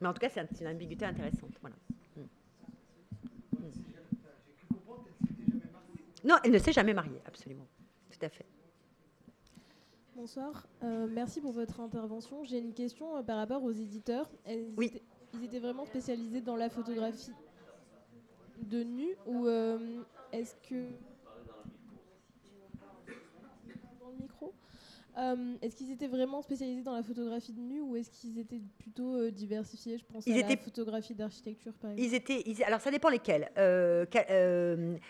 Mais 0.00 0.08
en 0.08 0.12
tout 0.12 0.20
cas, 0.20 0.28
c'est 0.28 0.60
une 0.60 0.66
ambiguïté 0.66 1.04
intéressante. 1.04 1.52
Voilà. 1.60 1.76
Non, 6.24 6.36
elle 6.42 6.52
ne 6.52 6.58
s'est 6.58 6.72
jamais 6.72 6.94
mariée, 6.94 7.20
absolument. 7.26 7.66
Tout 8.10 8.24
à 8.24 8.28
fait. 8.30 8.46
Bonsoir. 10.16 10.66
Euh, 10.82 11.06
merci 11.10 11.40
pour 11.40 11.52
votre 11.52 11.80
intervention. 11.80 12.44
J'ai 12.44 12.58
une 12.58 12.72
question 12.72 13.16
euh, 13.16 13.22
par 13.22 13.36
rapport 13.36 13.62
aux 13.62 13.72
éditeurs. 13.72 14.30
oui. 14.76 14.86
Étaient, 14.86 15.02
ils 15.34 15.44
étaient 15.44 15.58
vraiment 15.58 15.84
spécialisés 15.84 16.40
dans 16.40 16.56
la 16.56 16.70
photographie 16.70 17.32
de 18.62 18.84
nu 18.84 19.08
ou 19.26 19.46
euh, 19.46 20.02
est-ce 20.32 20.54
que 20.68 20.86
dans 24.00 24.10
le 24.10 24.22
micro 24.22 24.54
euh, 25.16 25.54
est-ce 25.62 25.76
qu'ils 25.76 25.92
étaient 25.92 26.08
vraiment 26.08 26.42
spécialisés 26.42 26.82
dans 26.82 26.94
la 26.94 27.02
photographie 27.02 27.52
de 27.52 27.60
nu 27.60 27.80
ou 27.80 27.94
est-ce 27.94 28.10
qu'ils 28.10 28.38
étaient 28.38 28.60
plutôt 28.78 29.16
euh, 29.16 29.30
diversifiés? 29.30 29.96
Je 29.96 30.04
pense 30.04 30.26
à 30.26 30.30
la 30.30 30.56
photographie 30.56 31.14
d'architecture, 31.14 31.72
par 31.74 31.92
exemple. 31.92 32.08
Ils 32.08 32.14
étaient, 32.14 32.64
alors, 32.64 32.80
ça 32.80 32.90
dépend 32.90 33.08
lesquels. 33.10 33.50
Euh, 33.56 34.04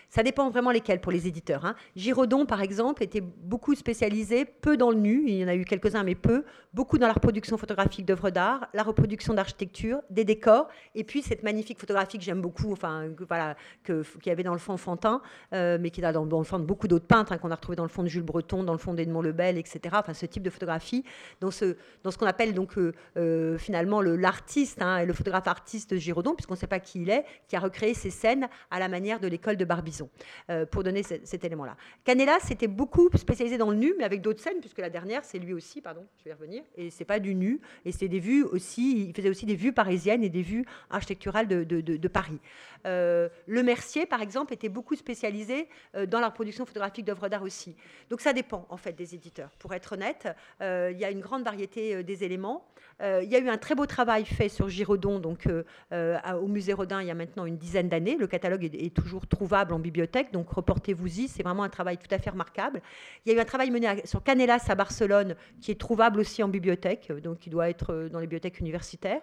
ça 0.09 0.21
dépend 0.21 0.49
vraiment 0.51 0.71
lesquels 0.71 1.01
pour 1.01 1.11
les 1.11 1.27
éditeurs. 1.27 1.65
Hein. 1.65 1.75
Giraudon, 1.95 2.45
par 2.45 2.61
exemple, 2.61 3.01
était 3.01 3.21
beaucoup 3.21 3.73
spécialisé, 3.73 4.45
peu 4.45 4.77
dans 4.77 4.91
le 4.91 4.97
nu, 4.97 5.23
il 5.27 5.35
y 5.35 5.43
en 5.43 5.47
a 5.47 5.55
eu 5.55 5.65
quelques-uns, 5.65 6.03
mais 6.03 6.15
peu, 6.15 6.43
beaucoup 6.73 6.99
dans 6.99 7.07
la 7.07 7.13
reproduction 7.13 7.57
photographique 7.57 8.05
d'œuvres 8.05 8.29
d'art, 8.29 8.67
la 8.73 8.83
reproduction 8.83 9.33
d'architecture, 9.33 10.01
des 10.11 10.23
décors, 10.23 10.67
et 10.93 11.03
puis 11.03 11.23
cette 11.23 11.41
magnifique 11.41 11.79
photographie 11.79 12.19
que 12.19 12.23
j'aime 12.23 12.41
beaucoup, 12.41 12.71
enfin, 12.71 13.09
voilà, 13.27 13.55
qu'il 13.83 14.03
y 14.27 14.29
avait 14.29 14.43
dans 14.43 14.53
le 14.53 14.59
fond 14.59 14.77
Fantin, 14.77 15.21
mais 15.51 15.89
qui 15.89 16.01
est 16.01 16.11
dans, 16.11 16.25
dans, 16.25 16.39
le 16.39 16.45
fond 16.45 16.59
de 16.59 16.65
beaucoup 16.65 16.87
d'autres 16.87 17.07
peintres, 17.07 17.31
hein, 17.31 17.37
qu'on 17.37 17.51
a 17.51 17.55
retrouvé 17.55 17.75
dans 17.75 17.83
le 17.83 17.89
fond 17.89 18.03
de 18.03 18.07
Jules 18.07 18.23
Breton, 18.23 18.63
dans 18.63 18.73
le 18.73 18.79
fond 18.79 18.93
d'Edmond 18.93 19.21
Lebel, 19.21 19.57
etc 19.57 19.94
enfin 19.99 20.13
ce 20.13 20.25
type 20.25 20.43
de 20.43 20.49
photographie, 20.49 21.03
dans 21.41 21.51
ce, 21.51 21.75
dans 22.03 22.11
ce 22.11 22.17
qu'on 22.17 22.25
appelle 22.25 22.53
donc 22.53 22.77
euh, 22.77 22.93
euh, 23.17 23.57
finalement 23.57 24.01
l'artiste, 24.01 24.81
hein, 24.81 25.05
le 25.05 25.13
photographe 25.13 25.47
artiste 25.47 25.97
Giraudon, 25.97 26.33
puisqu'on 26.33 26.53
ne 26.53 26.59
sait 26.59 26.67
pas 26.67 26.79
qui 26.79 27.01
il 27.01 27.09
est, 27.09 27.25
qui 27.47 27.55
a 27.55 27.59
recréé 27.59 27.93
ces 27.93 28.09
scènes 28.09 28.47
à 28.71 28.79
la 28.79 28.87
manière 28.87 29.19
de 29.19 29.27
l'école 29.27 29.57
de 29.57 29.65
Barbizon, 29.65 30.09
euh, 30.49 30.65
pour 30.65 30.83
donner 30.83 31.03
cet 31.03 31.43
élément-là. 31.43 31.75
Canella, 32.03 32.37
c'était 32.41 32.67
beaucoup 32.67 33.09
spécialisé 33.15 33.57
dans 33.57 33.69
le 33.69 33.77
nu, 33.77 33.93
mais 33.97 34.03
avec 34.03 34.21
d'autres 34.21 34.41
scènes, 34.41 34.59
puisque 34.59 34.79
la 34.79 34.89
dernière, 34.89 35.23
c'est 35.23 35.39
lui 35.39 35.53
aussi, 35.53 35.81
pardon, 35.81 36.05
je 36.19 36.23
vais 36.25 36.29
y 36.31 36.33
revenir, 36.33 36.63
et 36.75 36.89
c'est 36.89 37.05
pas 37.05 37.19
du 37.19 37.35
nu, 37.35 37.59
et 37.85 37.91
c'est 37.91 38.07
des 38.07 38.19
vues 38.19 38.43
aussi, 38.43 39.07
il 39.09 39.15
faisait 39.15 39.29
aussi 39.29 39.45
des 39.45 39.55
vues 39.55 39.73
parisiennes 39.73 40.23
et 40.23 40.29
des 40.29 40.41
vues 40.41 40.65
architecturales 40.89 41.47
de, 41.47 41.63
de, 41.63 42.07
Paris. 42.07 42.39
le 42.85 43.63
Mercier, 43.63 44.05
par 44.05 44.21
exemple, 44.21 44.53
était 44.53 44.69
beaucoup 44.69 44.95
spécialisé 44.95 45.67
dans 46.07 46.19
la 46.19 46.27
reproduction 46.27 46.65
photographique 46.65 47.05
d'œuvres 47.05 47.29
d'art 47.29 47.43
aussi. 47.43 47.75
Donc 48.09 48.21
ça 48.21 48.33
dépend, 48.33 48.65
en 48.69 48.77
fait, 48.77 48.93
des 48.93 49.15
éditeurs. 49.15 49.49
Pour 49.59 49.73
être 49.73 49.84
honnête. 49.93 50.27
Euh, 50.61 50.91
il 50.93 50.99
y 50.99 51.05
a 51.05 51.11
une 51.11 51.19
grande 51.19 51.43
variété 51.43 51.95
euh, 51.95 52.03
des 52.03 52.23
éléments. 52.23 52.65
Euh, 53.01 53.21
il 53.23 53.29
y 53.29 53.35
a 53.35 53.39
eu 53.39 53.49
un 53.49 53.57
très 53.57 53.75
beau 53.75 53.85
travail 53.85 54.25
fait 54.25 54.47
sur 54.47 54.69
Giraudon, 54.69 55.19
donc 55.19 55.49
au 55.91 56.47
musée 56.47 56.73
Rodin, 56.73 57.01
il 57.01 57.07
y 57.07 57.11
a 57.11 57.15
maintenant 57.15 57.45
une 57.45 57.57
dizaine 57.57 57.89
d'années. 57.89 58.15
Le 58.15 58.27
catalogue 58.27 58.63
est, 58.63 58.95
toujours 58.95 59.27
trouvable 59.27 59.73
en 59.73 59.79
bibliothèque, 59.79 60.31
donc 60.31 60.49
reportez-vous-y. 60.49 61.27
C'est 61.27 61.43
vraiment 61.43 61.63
un 61.63 61.69
travail 61.69 61.97
tout 61.97 62.13
à 62.13 62.19
fait 62.19 62.29
remarquable. 62.29 62.81
Il 63.25 63.31
y 63.31 63.35
a 63.35 63.37
eu 63.37 63.41
un 63.41 63.45
travail 63.45 63.69
mené 63.69 64.05
sur 64.05 64.23
Canelas 64.23 64.65
à 64.69 64.75
Barcelone, 64.75 65.35
qui 65.59 65.71
est 65.71 65.79
trouvable 65.79 66.21
aussi 66.21 66.41
en 66.41 66.47
bibliothèque, 66.47 67.11
donc 67.21 67.39
qui 67.39 67.49
doit 67.49 67.69
être 67.69 68.07
dans 68.11 68.19
les 68.19 68.27
bibliothèques 68.27 68.59
universitaires. 68.61 69.21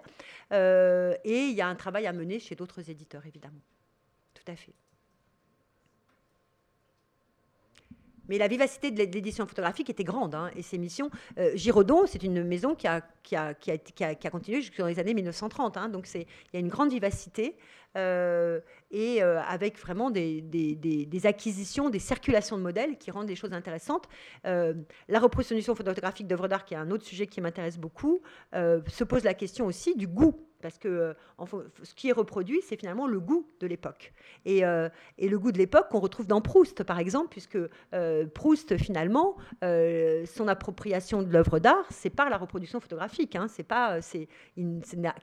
et 0.51 1.17
il 1.25 1.55
y 1.55 1.63
a 1.63 1.67
un 1.67 1.77
travail 1.77 2.07
à 2.07 2.13
mener 2.13 2.41
chez 2.41 2.55
d'autres 2.55 2.91
éditeurs, 2.91 3.25
évidemment. 3.27 3.61
Tout 4.35 4.53
à 4.53 4.57
fait. 4.57 4.75
Mais 8.29 8.39
la 8.39 8.49
vivacité 8.49 8.91
de 8.91 8.99
l'édition 8.99 9.47
photographique 9.47 9.91
était 9.91 10.05
grande. 10.05 10.35
Hein, 10.35 10.51
et 10.57 10.63
ces 10.63 10.79
missions. 10.79 11.11
Euh, 11.39 11.57
c'est 12.07 12.23
une 12.23 12.45
maison 12.45 12.75
qui 12.75 12.87
a, 12.87 13.01
qui 13.23 13.37
a, 13.37 13.55
qui 13.55 13.71
a, 13.71 13.79
qui 13.79 14.27
a, 14.27 14.31
continué 14.31 14.61
jusqu'aux 14.61 14.85
années 14.85 15.15
1930. 15.15 15.77
Hein, 15.77 15.89
donc 15.89 16.09
il 16.15 16.27
y 16.53 16.57
a 16.57 16.61
une 16.61 16.69
grande 16.69 16.91
vivacité. 16.91 17.57
Euh, 17.95 18.61
et 18.91 19.23
euh, 19.23 19.43
avec 19.43 19.79
vraiment 19.79 20.11
des, 20.11 20.41
des, 20.41 20.75
des, 20.75 21.27
acquisitions, 21.27 21.91
des 21.91 21.99
circulations 21.99 22.57
de 22.57 22.63
modèles 22.63 22.97
qui 22.97 23.11
rendent 23.11 23.29
les 23.29 23.37
choses 23.37 23.53
intéressantes. 23.53 24.09
la 24.45 25.21
reproduction 25.21 25.75
photographique 25.75 26.27
d'œuvres 26.27 26.49
d'art, 26.49 26.65
qui 26.65 26.75
est 26.75 26.79
un 26.79 26.91
autre 26.91 27.05
sujet 27.05 27.27
qui 27.27 27.41
m'intéresse 27.41 27.79
beaucoup, 27.79 28.23
se 28.55 29.05
pose 29.05 29.25
la 29.25 29.35
question 29.35 29.67
aussi 29.67 29.95
du 29.95 30.07
goût 30.07 30.41
parce 30.63 30.79
que 30.79 30.89
euh, 30.89 31.15
ce 31.83 31.95
qui 31.95 32.09
est 32.09 32.13
reproduit, 32.13 32.61
c'est 32.63 32.77
finalement 32.77 33.07
le 33.07 33.21
goût 33.21 33.47
de 33.61 33.67
l'époque. 33.67 34.13
Et, 34.47 34.65
euh, 34.65 34.89
le 35.19 35.39
goût 35.39 35.53
de 35.53 35.59
l'époque 35.59 35.89
qu'on 35.91 35.99
retrouve 35.99 36.27
dans 36.27 36.41
Proust, 36.41 36.85
par 36.85 36.99
exemple, 36.99 37.29
puisque 37.29 37.59
euh, 37.95 38.27
Proust, 38.27 38.77
finalement, 38.79 39.37
son 39.61 40.49
appropriation 40.49 41.23
de 41.23 41.33
l'œuvre 41.33 41.59
d'art, 41.59 41.87
c'est 41.91 42.11
par 42.11 42.31
la 42.31 42.39
reproduction 42.39 42.81
photographique. 42.81 43.35
Hein, 43.35 43.49
c'est 43.49 43.65
pas, 43.65 44.01
c'est 44.01 44.29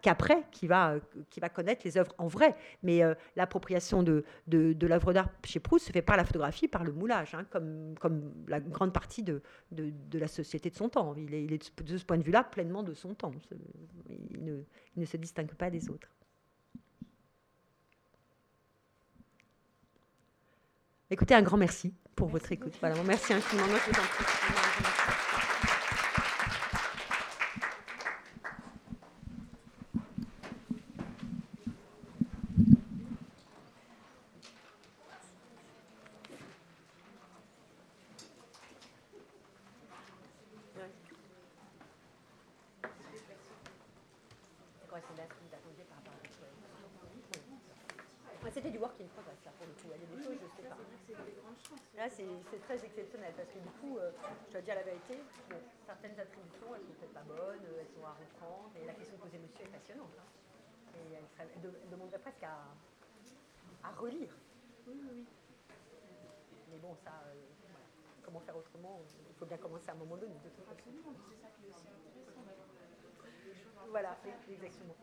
qu'après 0.01 0.43
qu'il 0.51 0.67
va, 0.67 0.95
qui 1.29 1.39
va 1.39 1.49
connaître 1.49 1.81
les 1.85 1.97
œuvres 1.97 2.13
en 2.17 2.27
vrai. 2.27 2.55
Mais 2.83 3.01
l'appropriation 3.35 4.03
de, 4.03 4.25
de, 4.47 4.87
l'œuvre 4.87 5.13
d'art 5.13 5.29
chez 5.45 5.59
Proust 5.59 5.87
se 5.87 5.91
fait 5.91 6.01
par 6.01 6.17
la 6.17 6.25
photographie, 6.25 6.67
par 6.67 6.83
le 6.83 6.91
moulage, 6.91 7.33
hein, 7.33 7.45
comme, 7.49 7.95
comme 7.99 8.33
la 8.47 8.59
grande 8.59 8.91
partie 8.91 9.23
de, 9.23 9.41
de, 9.71 10.19
la 10.19 10.27
société 10.27 10.69
de 10.69 10.75
son 10.75 10.89
temps. 10.89 11.13
Il 11.15 11.33
est, 11.33 11.43
il 11.43 11.53
est, 11.53 11.81
de 11.81 11.97
ce 11.97 12.03
point 12.03 12.17
de 12.17 12.23
vue-là 12.23 12.43
pleinement 12.43 12.83
de 12.83 12.93
son 12.93 13.13
temps. 13.13 13.31
Il 14.31 14.43
ne, 14.43 14.63
il 14.95 15.01
ne 15.01 15.05
se 15.05 15.17
distingue 15.29 15.53
pas 15.53 15.69
des 15.69 15.89
autres. 15.89 16.09
Écoutez, 21.11 21.35
un 21.35 21.41
grand 21.41 21.57
merci 21.57 21.93
pour 22.15 22.27
votre 22.29 22.51
écoute. 22.51 22.75
Voilà, 22.81 23.01
merci 23.03 23.33
infiniment. 23.33 23.77
C'était 48.59 48.71
du 48.71 48.79
work 48.79 48.99
in 48.99 49.07
progress, 49.15 49.39
ça, 49.39 49.51
pour 49.55 49.67
le 49.67 49.73
coup. 49.79 49.87
Il 49.87 49.95
y 49.95 50.03
a 50.03 50.03
des 50.03 50.19
choses, 50.19 50.35
je 50.35 50.51
sais 50.51 50.67
pas. 50.67 50.75
Là, 51.95 52.11
c'est 52.11 52.59
très 52.67 52.75
exceptionnel, 52.83 53.31
parce 53.31 53.47
que 53.47 53.59
du 53.59 53.71
coup, 53.79 53.95
euh, 53.97 54.11
je 54.47 54.51
dois 54.51 54.61
dire 54.61 54.75
la 54.75 54.83
vérité, 54.83 55.23
certaines 55.87 56.19
attributions, 56.19 56.75
elles 56.75 56.83
sont 56.83 56.91
peut-être 56.99 57.15
pas 57.15 57.23
bonnes, 57.23 57.63
elles 57.63 57.87
sont 57.87 58.03
à 58.03 58.19
reprendre, 58.19 58.75
et 58.75 58.83
la 58.85 58.91
question 58.99 59.15
que 59.15 59.23
posait 59.23 59.39
monsieur 59.39 59.63
est 59.63 59.71
passionnante. 59.71 60.11
Hein. 60.19 60.27
Et 60.99 61.23
elle, 61.39 61.49
demanderait 61.89 62.19
presque 62.19 62.35
à, 62.49 63.87
à 63.87 63.91
relire. 63.93 64.33
Oui, 64.87 64.93
oui, 65.01 65.09
oui. 65.13 65.25
Mais 66.71 66.77
bon, 66.77 66.95
ça, 67.03 67.11
euh, 67.27 67.33
voilà. 67.61 67.77
comment 68.23 68.39
faire 68.41 68.57
autrement 68.57 69.01
Il 69.29 69.35
faut 69.35 69.45
bien 69.45 69.57
commencer 69.57 69.89
à 69.89 69.93
un 69.93 69.97
moment 69.97 70.17
donné, 70.17 70.33
de 70.33 70.49
toute 70.49 70.65
façon. 70.65 70.71
Absolument, 70.71 71.13
c'est 71.29 71.41
ça 71.41 71.49
qui 71.55 71.65
est 71.65 71.69
aussi 71.69 71.87
intéressant. 71.87 72.43
Voilà, 73.89 74.17
exactement. 74.49 74.95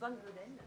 Van 0.00 0.10
Goden 0.10 0.58